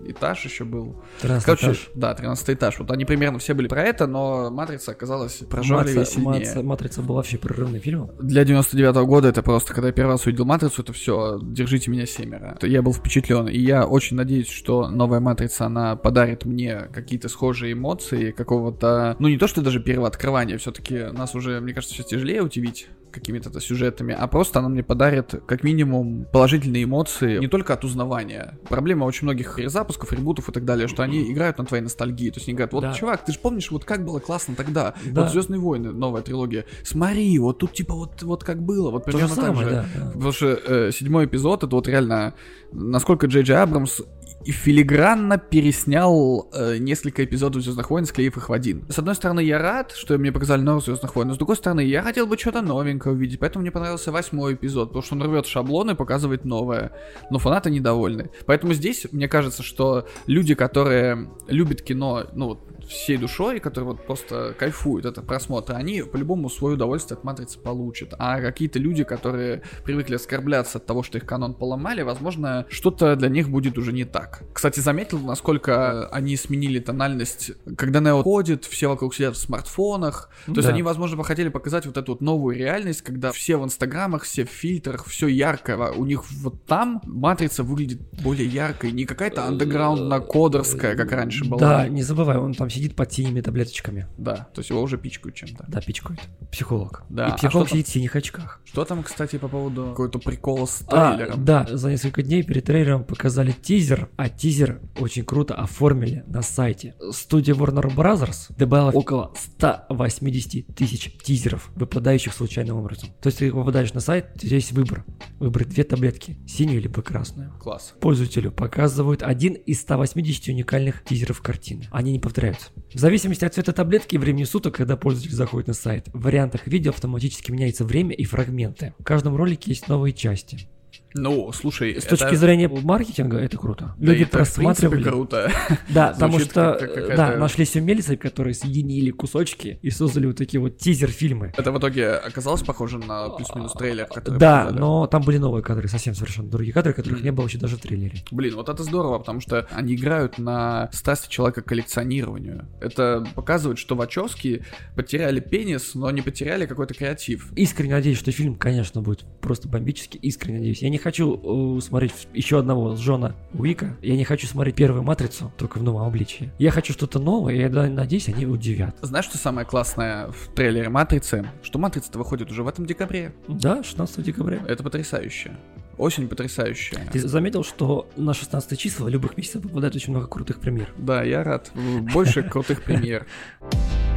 этаж 0.05 0.43
еще 0.43 0.65
был. 0.65 1.01
13 1.21 1.45
Короче, 1.45 1.65
этаж. 1.67 1.89
да, 1.95 2.13
13 2.13 2.49
этаж. 2.49 2.77
Вот 2.79 2.91
они 2.91 3.05
примерно 3.05 3.39
все 3.39 3.53
были 3.53 3.69
про 3.69 3.83
это, 3.83 4.05
но 4.05 4.51
Матрица 4.51 4.91
оказалась 4.91 5.35
прожорливее 5.49 6.05
сильнее. 6.05 6.27
Матрица- 6.41 6.61
Матрица 6.63 7.01
была 7.01 7.17
вообще 7.17 7.37
прорывным 7.37 7.79
фильмом. 7.79 8.11
Для 8.19 8.43
99 8.43 8.95
года 9.05 9.29
это 9.29 9.41
просто, 9.43 9.73
когда 9.73 9.87
я 9.87 9.93
первый 9.93 10.11
раз 10.11 10.25
увидел 10.25 10.43
Матрицу, 10.43 10.81
это 10.81 10.91
все, 10.91 11.39
держите 11.41 11.89
меня 11.89 12.05
семеро. 12.05 12.57
Я 12.63 12.81
был 12.81 12.93
впечатлен, 12.93 13.47
и 13.47 13.57
я 13.57 13.85
очень 13.87 14.17
надеюсь, 14.17 14.49
что 14.49 14.89
новая 14.89 15.21
Матрица, 15.21 15.67
она 15.67 15.95
подарит 15.95 16.43
мне 16.43 16.89
какие-то 16.93 17.29
схожие 17.29 17.71
эмоции, 17.71 18.31
какого-то, 18.31 19.15
ну 19.19 19.29
не 19.29 19.37
то, 19.37 19.47
что 19.47 19.61
даже 19.61 19.79
первого 19.79 20.09
открывания, 20.09 20.57
все-таки 20.57 20.97
нас 21.13 21.33
уже, 21.33 21.61
мне 21.61 21.73
кажется, 21.73 21.95
сейчас 21.95 22.07
тяжелее 22.07 22.41
удивить 22.41 22.87
какими-то 23.13 23.57
сюжетами, 23.59 24.15
а 24.17 24.27
просто 24.27 24.59
она 24.59 24.69
мне 24.69 24.83
подарит 24.83 25.33
как 25.45 25.63
минимум 25.63 26.25
положительные 26.31 26.83
эмоции, 26.83 27.37
не 27.39 27.47
только 27.47 27.73
от 27.73 27.83
узнавания. 27.85 28.57
Проблема 28.67 29.05
очень 29.05 29.25
многих 29.25 29.55
перезапусков, 29.55 30.11
ребутов 30.11 30.49
и 30.49 30.51
так 30.51 30.65
далее, 30.65 30.87
что 30.87 31.03
они 31.03 31.31
играют 31.31 31.57
на 31.57 31.65
твоей 31.65 31.83
ностальгии. 31.83 32.29
То 32.29 32.37
есть 32.37 32.47
они 32.47 32.55
говорят, 32.55 32.73
вот, 32.73 32.81
Да. 32.81 32.93
чувак, 32.93 33.23
ты 33.25 33.31
же 33.31 33.39
помнишь, 33.39 33.71
вот 33.71 33.85
как 33.85 34.03
было 34.05 34.19
классно 34.19 34.55
тогда? 34.55 34.93
Да. 35.05 35.21
Вот 35.21 35.31
Звездные 35.31 35.59
войны, 35.59 35.91
новая 35.91 36.21
трилогия. 36.21 36.65
Смотри, 36.83 37.37
вот 37.39 37.59
тут 37.59 37.73
типа 37.73 37.93
вот, 37.93 38.21
вот 38.23 38.43
как 38.43 38.61
было, 38.61 38.91
вот 38.91 39.05
То 39.05 39.11
же 39.11 39.17
примерно 39.17 39.35
так 39.35 39.45
самое, 39.45 39.67
же. 39.69 39.75
да. 39.75 39.85
да. 39.95 40.05
Потому 40.11 40.31
что 40.31 40.47
э, 40.47 40.91
седьмой 40.91 41.25
эпизод, 41.25 41.63
это 41.63 41.75
вот 41.75 41.87
реально, 41.87 42.33
насколько 42.71 43.27
Джей 43.27 43.43
Джей 43.43 43.57
Абрамс 43.57 44.01
и 44.45 44.51
филигранно 44.51 45.37
переснял 45.37 46.49
э, 46.53 46.77
несколько 46.77 47.23
эпизодов 47.23 47.63
Звездных 47.63 47.89
войн, 47.89 48.05
склеив 48.05 48.37
их 48.37 48.49
в 48.49 48.53
один. 48.53 48.85
С 48.89 48.99
одной 48.99 49.15
стороны, 49.15 49.41
я 49.41 49.59
рад, 49.59 49.91
что 49.93 50.17
мне 50.17 50.31
показали 50.31 50.61
новых 50.61 50.83
Звездных 50.83 51.15
войн, 51.15 51.29
но 51.29 51.33
с 51.35 51.37
другой 51.37 51.55
стороны, 51.55 51.81
я 51.81 52.01
хотел 52.01 52.27
бы 52.27 52.37
что-то 52.37 52.61
новенькое 52.61 53.15
увидеть, 53.15 53.39
поэтому 53.39 53.61
мне 53.61 53.71
понравился 53.71 54.11
восьмой 54.11 54.55
эпизод, 54.55 54.89
потому 54.89 55.03
что 55.03 55.15
он 55.15 55.23
рвет 55.23 55.45
шаблоны 55.45 55.91
и 55.91 55.95
показывает 55.95 56.45
новое. 56.45 56.91
Но 57.29 57.39
фанаты 57.39 57.69
недовольны. 57.69 58.29
Поэтому 58.45 58.73
здесь, 58.73 59.07
мне 59.11 59.27
кажется, 59.27 59.63
что 59.63 60.07
люди, 60.27 60.55
которые 60.55 61.29
любят 61.47 61.81
кино, 61.81 62.25
ну 62.33 62.47
вот, 62.47 62.72
всей 62.93 63.17
душой, 63.17 63.59
которые 63.59 63.91
вот 63.91 64.05
просто 64.05 64.55
кайфуют 64.57 65.05
от 65.05 65.25
просмотра, 65.25 65.75
они 65.75 66.01
по-любому 66.03 66.49
свое 66.49 66.75
удовольствие 66.75 67.17
от 67.17 67.23
матрицы 67.23 67.59
получат. 67.59 68.13
А 68.17 68.39
какие-то 68.39 68.79
люди, 68.79 69.03
которые 69.03 69.61
привыкли 69.83 70.15
оскорбляться 70.15 70.77
от 70.77 70.85
того, 70.85 71.03
что 71.03 71.17
их 71.17 71.25
канон 71.25 71.53
поломали, 71.53 72.01
возможно, 72.01 72.65
что-то 72.69 73.15
для 73.15 73.29
них 73.29 73.49
будет 73.49 73.77
уже 73.77 73.91
не 73.93 74.05
так. 74.05 74.43
Кстати, 74.53 74.79
заметил, 74.79 75.19
насколько 75.19 76.07
они 76.09 76.35
сменили 76.37 76.79
тональность, 76.79 77.51
когда 77.77 77.99
Нео 77.99 78.21
ходит, 78.23 78.65
все 78.65 78.87
вокруг 78.87 79.15
сидят 79.15 79.35
в 79.35 79.39
смартфонах. 79.39 80.29
То 80.45 80.51
есть 80.51 80.67
Да. 80.67 80.69
они, 80.73 80.83
возможно, 80.83 81.17
бы 81.17 81.23
хотели 81.23 81.49
показать 81.49 81.85
вот 81.85 81.97
эту 81.97 82.13
вот 82.13 82.21
новую 82.21 82.55
реальность, 82.57 83.01
когда 83.01 83.31
все 83.31 83.57
в 83.57 83.63
инстаграмах, 83.63 84.23
все 84.23 84.45
в 84.45 84.49
фильтрах, 84.49 85.05
все 85.05 85.27
ярко. 85.27 85.91
У 85.95 86.05
них 86.05 86.23
вот 86.31 86.63
там 86.65 87.01
матрица 87.05 87.63
выглядит 87.63 87.99
более 88.23 88.47
яркой, 88.47 88.91
не 88.91 89.05
какая-то 89.05 89.41
андеграундно-кодерская, 89.47 90.95
как 90.95 91.11
раньше 91.11 91.45
была. 91.45 91.59
Да, 91.59 91.87
не 91.87 92.03
забывай, 92.03 92.37
он 92.37 92.53
там 92.53 92.69
сидит 92.69 92.82
под 92.89 93.11
синими 93.11 93.41
таблеточками. 93.41 94.07
Да, 94.17 94.47
то 94.53 94.59
есть 94.59 94.69
его 94.69 94.81
уже 94.81 94.97
пичкают 94.97 95.35
чем-то. 95.35 95.65
Да, 95.67 95.81
пичкает. 95.81 96.19
Психолог. 96.51 97.03
Да, 97.09 97.27
а 97.27 97.29
И 97.29 97.37
психолог 97.37 97.67
что 97.67 97.75
сидит 97.77 97.87
в 97.87 97.91
синих 97.91 98.15
очках. 98.15 98.61
Что 98.65 98.85
там, 98.85 99.03
кстати, 99.03 99.37
по 99.37 99.47
поводу 99.47 99.87
какого-то 99.91 100.19
прикола 100.19 100.65
с 100.65 100.83
А, 100.87 101.15
трейлером? 101.15 101.45
да, 101.45 101.65
за 101.71 101.89
несколько 101.89 102.21
дней 102.23 102.43
перед 102.43 102.65
трейлером 102.65 103.03
показали 103.03 103.51
тизер, 103.51 104.09
а 104.17 104.29
тизер 104.29 104.81
очень 104.99 105.23
круто 105.23 105.55
оформили 105.55 106.23
на 106.27 106.41
сайте. 106.41 106.95
Студия 107.11 107.55
Warner 107.55 107.93
Brothers 107.95 108.53
добавила 108.57 108.91
около 108.91 109.33
180 109.35 110.75
тысяч 110.75 111.11
тизеров, 111.23 111.69
выпадающих 111.75 112.33
случайным 112.33 112.77
образом. 112.77 113.09
То 113.21 113.27
есть 113.27 113.39
ты 113.39 113.51
попадаешь 113.51 113.93
на 113.93 113.99
сайт, 113.99 114.43
есть 114.43 114.71
выбор. 114.71 115.05
Выбрать 115.39 115.69
две 115.69 115.83
таблетки, 115.83 116.37
синюю 116.47 116.81
либо 116.81 117.01
красную. 117.01 117.51
Класс. 117.59 117.93
Пользователю 117.99 118.51
показывают 118.51 119.23
один 119.23 119.53
из 119.53 119.81
180 119.81 120.47
уникальных 120.49 121.03
тизеров 121.03 121.41
картины. 121.41 121.87
Они 121.91 122.11
не 122.11 122.19
повторяются. 122.19 122.69
В 122.93 122.99
зависимости 122.99 123.43
от 123.43 123.53
цвета 123.53 123.73
таблетки 123.73 124.15
и 124.15 124.17
времени 124.17 124.43
суток, 124.43 124.75
когда 124.75 124.95
пользователь 124.95 125.35
заходит 125.35 125.67
на 125.67 125.73
сайт, 125.73 126.07
в 126.13 126.21
вариантах 126.21 126.67
видео 126.67 126.91
автоматически 126.91 127.51
меняется 127.51 127.85
время 127.85 128.13
и 128.13 128.23
фрагменты. 128.23 128.93
В 128.99 129.03
каждом 129.03 129.35
ролике 129.35 129.71
есть 129.71 129.87
новые 129.87 130.13
части. 130.13 130.67
Ну, 131.15 131.51
слушай, 131.51 131.93
С 131.99 132.05
это- 132.05 132.17
точки 132.17 132.35
зрения 132.35 132.67
маркетинга 132.67 133.37
это 133.37 133.57
круто. 133.57 133.93
Да 133.97 134.11
Люди 134.11 134.23
это, 134.23 134.29
в 134.29 134.31
принципе, 134.55 134.61
просматривали. 134.63 135.03
круто. 135.03 135.51
Да, 135.89 136.11
потому 136.13 136.39
что 136.39 136.77
э, 136.79 137.15
да, 137.15 137.37
нашлись 137.37 137.75
умельцы, 137.75 138.15
которые 138.17 138.53
соединили 138.53 139.11
кусочки 139.11 139.79
и 139.81 139.89
создали 139.91 140.27
вот 140.27 140.37
такие 140.37 140.59
вот 140.59 140.77
тизер-фильмы. 140.77 141.53
Это 141.57 141.71
в 141.71 141.77
итоге 141.77 142.11
оказалось 142.13 142.63
похоже 142.63 142.97
на 142.97 143.29
плюс-минус 143.29 143.73
трейлер, 143.73 144.05
который 144.05 144.39
Да, 144.39 144.59
показали? 144.61 144.79
но 144.79 145.07
там 145.07 145.21
были 145.23 145.37
новые 145.37 145.63
кадры, 145.63 145.87
совсем 145.87 146.15
совершенно 146.15 146.49
другие 146.49 146.73
кадры, 146.73 146.93
которых 146.93 147.17
Мгм. 147.19 147.25
не 147.25 147.31
было 147.31 147.45
еще 147.45 147.57
даже 147.57 147.77
в 147.77 147.81
трейлере. 147.81 148.19
Блин, 148.31 148.55
вот 148.55 148.69
это 148.69 148.83
здорово, 148.83 149.19
потому 149.19 149.39
что 149.41 149.67
они 149.71 149.95
играют 149.95 150.37
на 150.39 150.89
страсти 150.91 151.29
человека 151.29 151.61
к 151.61 151.65
коллекционированию. 151.65 152.67
Это 152.81 153.25
показывает, 153.35 153.77
что 153.77 153.95
Вачовски 153.95 154.63
потеряли 154.95 155.39
пенис, 155.39 155.95
но 155.95 156.09
не 156.11 156.21
потеряли 156.21 156.65
какой-то 156.65 156.93
креатив. 156.93 157.51
Искренне 157.55 157.93
надеюсь, 157.93 158.17
что 158.17 158.31
фильм, 158.31 158.55
конечно, 158.55 159.01
будет 159.01 159.25
просто 159.41 159.67
бомбический. 159.67 160.19
Искренне 160.19 160.57
надеюсь. 160.59 160.81
Я 160.81 160.89
не 160.89 160.97
хочу 161.03 161.79
смотреть 161.81 162.27
еще 162.33 162.59
одного 162.59 162.95
Джона 162.95 163.35
Уика. 163.53 163.95
Я 164.01 164.15
не 164.15 164.23
хочу 164.23 164.47
смотреть 164.47 164.75
первую 164.75 165.03
матрицу, 165.03 165.51
только 165.57 165.77
в 165.77 165.83
новом 165.83 166.07
обличии. 166.07 166.51
Я 166.57 166.71
хочу 166.71 166.93
что-то 166.93 167.19
новое, 167.19 167.53
и 167.53 167.59
я 167.59 167.69
надеюсь, 167.69 168.29
они 168.29 168.45
удивят. 168.45 168.95
Знаешь, 169.01 169.25
что 169.25 169.37
самое 169.37 169.67
классное 169.67 170.27
в 170.27 170.53
трейлере 170.55 170.89
Матрицы? 170.89 171.45
Что 171.61 171.79
Матрица-то 171.79 172.17
выходит 172.17 172.49
уже 172.49 172.63
в 172.63 172.67
этом 172.67 172.85
декабре. 172.85 173.33
Да, 173.47 173.83
16 173.83 174.23
декабря. 174.23 174.61
Это 174.67 174.83
потрясающе. 174.83 175.57
Осень 175.97 176.27
потрясающая. 176.27 177.07
Ты 177.11 177.19
заметил, 177.27 177.63
что 177.63 178.09
на 178.15 178.33
16 178.33 178.79
числа 178.79 179.07
любых 179.07 179.37
месяцев 179.37 179.61
попадает 179.61 179.95
очень 179.95 180.11
много 180.11 180.27
крутых 180.27 180.59
премьер? 180.59 180.89
Да, 180.97 181.23
я 181.23 181.43
рад. 181.43 181.71
Больше 182.13 182.41
крутых 182.43 182.83
премьер. 182.83 183.27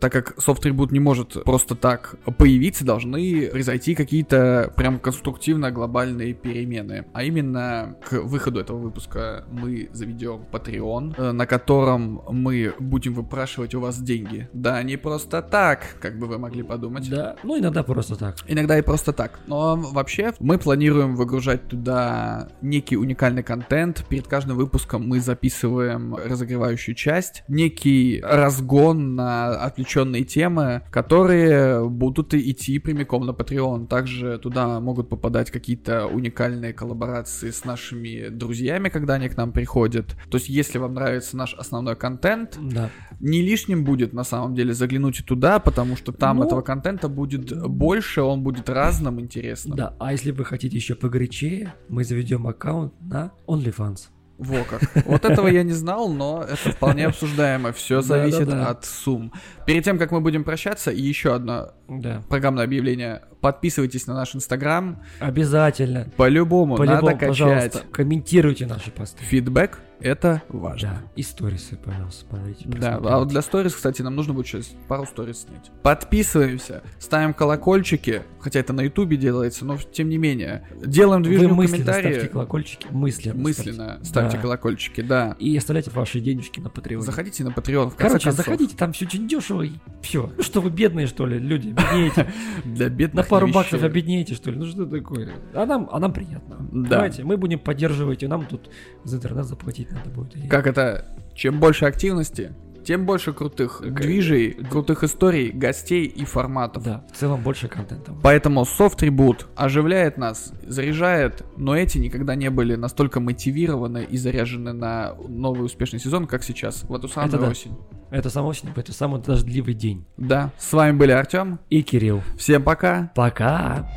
так 0.00 0.12
как 0.12 0.34
Reboot 0.36 0.88
не 0.90 1.00
может 1.00 1.44
просто 1.44 1.74
так 1.74 2.16
появиться, 2.38 2.84
должны 2.84 3.48
произойти 3.50 3.94
какие-то 3.94 4.72
прям 4.76 4.98
конструктивно 4.98 5.70
глобальные 5.70 6.34
перемены. 6.34 7.06
А 7.12 7.22
именно 7.22 7.96
к 8.08 8.20
выходу 8.20 8.60
этого 8.60 8.78
выпуска 8.78 9.44
мы 9.50 9.88
заведем 9.92 10.44
Patreon, 10.50 11.14
э, 11.16 11.32
на 11.32 11.46
котором 11.46 12.22
мы 12.30 12.74
будем 12.78 13.14
выпрашивать 13.14 13.74
у 13.74 13.80
вас 13.80 14.00
деньги. 14.00 14.48
Да, 14.52 14.82
не 14.82 14.96
просто 14.96 15.42
так, 15.42 15.96
как 16.00 16.18
бы 16.18 16.26
вы 16.26 16.38
могли 16.38 16.62
подумать. 16.62 17.08
Да, 17.10 17.36
ну 17.42 17.58
иногда 17.58 17.82
просто 17.82 18.16
так. 18.16 18.36
Иногда 18.48 18.78
и 18.78 18.82
просто 18.82 19.12
так. 19.12 19.40
Но 19.46 19.76
вообще 19.76 20.32
мы 20.40 20.58
планируем 20.58 21.16
выгружать 21.16 21.68
туда 21.68 22.48
некий 22.62 22.96
уникальный 22.96 23.42
контент. 23.42 24.04
Перед 24.08 24.26
каждым 24.26 24.56
выпуском 24.56 25.06
мы 25.06 25.20
записываем 25.20 26.14
разогревающую 26.14 26.94
часть, 26.94 27.44
некий 27.48 28.20
разгон 28.22 29.14
на 29.14 29.54
отвлеченные 29.90 30.24
темы, 30.24 30.82
которые 30.90 31.88
будут 31.88 32.34
идти 32.34 32.78
прямиком 32.78 33.26
на 33.26 33.30
Patreon. 33.32 33.86
Также 33.86 34.38
туда 34.38 34.80
могут 34.80 35.08
попадать 35.08 35.50
какие-то 35.50 36.06
уникальные 36.06 36.72
коллаборации 36.72 37.50
с 37.50 37.64
нашими 37.64 38.28
друзьями, 38.28 38.88
когда 38.88 39.14
они 39.14 39.28
к 39.28 39.36
нам 39.36 39.52
приходят. 39.52 40.16
То 40.30 40.38
есть, 40.38 40.48
если 40.48 40.78
вам 40.78 40.94
нравится 40.94 41.36
наш 41.36 41.54
основной 41.54 41.96
контент, 41.96 42.58
Да. 42.60 42.90
не 43.20 43.42
лишним 43.42 43.84
будет 43.84 44.12
на 44.12 44.24
самом 44.24 44.54
деле 44.54 44.72
заглянуть 44.74 45.20
и 45.20 45.22
туда, 45.22 45.58
потому 45.58 45.96
что 45.96 46.12
там 46.12 46.38
Ну, 46.38 46.44
этого 46.44 46.62
контента 46.62 47.08
будет 47.08 47.66
больше, 47.68 48.22
он 48.22 48.42
будет 48.42 48.68
разным 48.68 49.20
интересным. 49.20 49.76
Да, 49.76 49.94
а 49.98 50.12
если 50.12 50.30
вы 50.30 50.44
хотите 50.44 50.76
еще 50.76 50.94
погорячее, 50.94 51.74
мы 51.88 52.04
заведем 52.04 52.46
аккаунт 52.46 52.92
на 53.00 53.32
OnlyFans. 53.46 54.08
Во 54.40 54.64
как. 54.64 54.80
Вот 55.04 55.24
этого 55.26 55.48
я 55.48 55.62
не 55.62 55.72
знал, 55.72 56.08
но 56.08 56.42
это 56.42 56.72
вполне 56.72 57.06
обсуждаемо. 57.06 57.72
Все 57.72 58.00
зависит 58.00 58.46
Да-да-да. 58.48 58.68
от 58.70 58.84
сумм. 58.86 59.32
Перед 59.66 59.84
тем, 59.84 59.98
как 59.98 60.10
мы 60.12 60.20
будем 60.22 60.44
прощаться, 60.44 60.90
еще 60.90 61.34
одно 61.34 61.72
Да. 61.88 62.22
программное 62.28 62.64
объявление. 62.64 63.20
Подписывайтесь 63.42 64.06
на 64.06 64.14
наш 64.14 64.34
инстаграм. 64.34 65.02
Обязательно. 65.18 66.06
По-любому, 66.16 66.76
По-любому, 66.76 67.02
надо 67.06 67.18
качать. 67.18 67.28
пожалуйста, 67.28 67.80
комментируйте 67.92 68.66
наши 68.66 68.90
посты. 68.90 69.22
Фидбэк— 69.24 69.80
это 70.00 70.42
важно. 70.48 70.88
Да. 71.02 71.10
И 71.16 71.22
сторисы, 71.22 71.76
пожалуйста, 71.76 72.26
смотрите. 72.28 72.64
Да, 72.68 72.96
а 73.02 73.18
вот 73.18 73.28
для 73.28 73.42
сторис, 73.42 73.74
кстати, 73.74 74.02
нам 74.02 74.16
нужно 74.16 74.34
будет 74.34 74.46
сейчас 74.46 74.72
пару 74.88 75.06
сторис 75.06 75.42
снять. 75.42 75.70
Подписываемся, 75.82 76.82
ставим 76.98 77.34
колокольчики, 77.34 78.22
хотя 78.40 78.60
это 78.60 78.72
на 78.72 78.80
ютубе 78.82 79.16
делается, 79.16 79.64
но 79.64 79.76
тем 79.76 80.08
не 80.08 80.18
менее. 80.18 80.66
Делаем 80.84 81.22
Вы 81.22 81.28
движню 81.28 81.48
в 81.50 81.56
мысленно 81.56 81.84
комментарии. 81.84 82.12
ставьте 82.14 82.28
колокольчики. 82.32 82.86
Мысленно. 82.90 83.40
Мысленно 83.42 84.00
ставьте 84.02 84.36
Да. 84.36 84.42
колокольчики, 84.42 85.00
да. 85.02 85.36
И 85.38 85.56
оставляйте 85.56 85.90
ваши 85.90 86.20
денежки 86.20 86.58
на 86.60 86.68
Patreon. 86.68 87.00
Заходите 87.00 87.44
на 87.44 87.48
Patreon, 87.50 87.90
в 87.90 87.96
Короче, 87.96 88.24
концов. 88.24 88.34
заходите, 88.34 88.76
там 88.76 88.92
все 88.92 89.04
очень 89.06 89.28
дешево 89.28 89.62
и 89.62 89.72
все. 90.02 90.32
Ну 90.36 90.42
что 90.42 90.60
вы 90.60 90.70
бедные, 90.70 91.06
что 91.06 91.26
ли, 91.26 91.38
люди, 91.38 91.68
беднеете. 91.68 92.26
Для 92.64 92.86
На 92.88 92.90
бедных 92.90 93.28
пару 93.28 93.46
не 93.46 93.52
баксов 93.52 93.82
обеднеете, 93.82 94.34
что 94.34 94.50
ли? 94.50 94.58
Ну 94.58 94.66
что 94.66 94.86
такое? 94.86 95.30
А 95.54 95.66
нам, 95.66 95.88
а 95.92 95.98
нам 96.00 96.12
приятно. 96.12 96.56
Да. 96.72 96.88
Давайте, 96.88 97.24
мы 97.24 97.36
будем 97.36 97.58
поддерживать, 97.58 98.22
и 98.22 98.26
нам 98.26 98.46
тут 98.46 98.70
за 99.04 99.16
интернет 99.16 99.44
заплатить 99.46 99.89
надо 99.92 100.10
будет. 100.10 100.36
И- 100.36 100.48
Как 100.48 100.66
это? 100.66 101.06
Чем 101.34 101.58
больше 101.60 101.84
активности, 101.86 102.52
тем 102.84 103.06
больше 103.06 103.32
крутых 103.32 103.80
Г- 103.82 103.90
движей, 104.02 104.52
крутых 104.52 105.04
историй, 105.04 105.50
гостей 105.50 106.06
и 106.06 106.24
форматов. 106.24 106.82
Да, 106.82 107.04
в 107.12 107.16
целом 107.16 107.42
больше 107.42 107.68
контента. 107.68 108.12
Поэтому 108.22 108.62
Reboot 108.62 109.46
оживляет 109.54 110.16
нас, 110.18 110.52
заряжает, 110.66 111.44
но 111.56 111.76
эти 111.76 111.98
никогда 111.98 112.34
не 112.34 112.50
были 112.50 112.74
настолько 112.74 113.20
мотивированы 113.20 114.04
и 114.04 114.16
заряжены 114.16 114.72
на 114.72 115.14
новый 115.28 115.64
успешный 115.66 115.98
сезон, 116.00 116.26
как 116.26 116.42
сейчас, 116.42 116.82
в 116.84 116.94
эту 116.94 117.06
самую 117.08 117.28
Это 117.28 117.38
да. 117.38 117.48
осень. 117.50 117.76
Это 118.10 118.28
самый 118.28 118.48
осень, 118.48 118.70
это 118.74 118.92
самый 118.92 119.20
дождливый 119.20 119.74
день. 119.74 120.04
Да, 120.16 120.50
с 120.58 120.72
вами 120.72 120.96
были 120.96 121.12
Артем. 121.12 121.60
И 121.68 121.82
Кирилл. 121.82 122.22
Всем 122.36 122.62
пока. 122.62 123.12
Пока! 123.14 123.88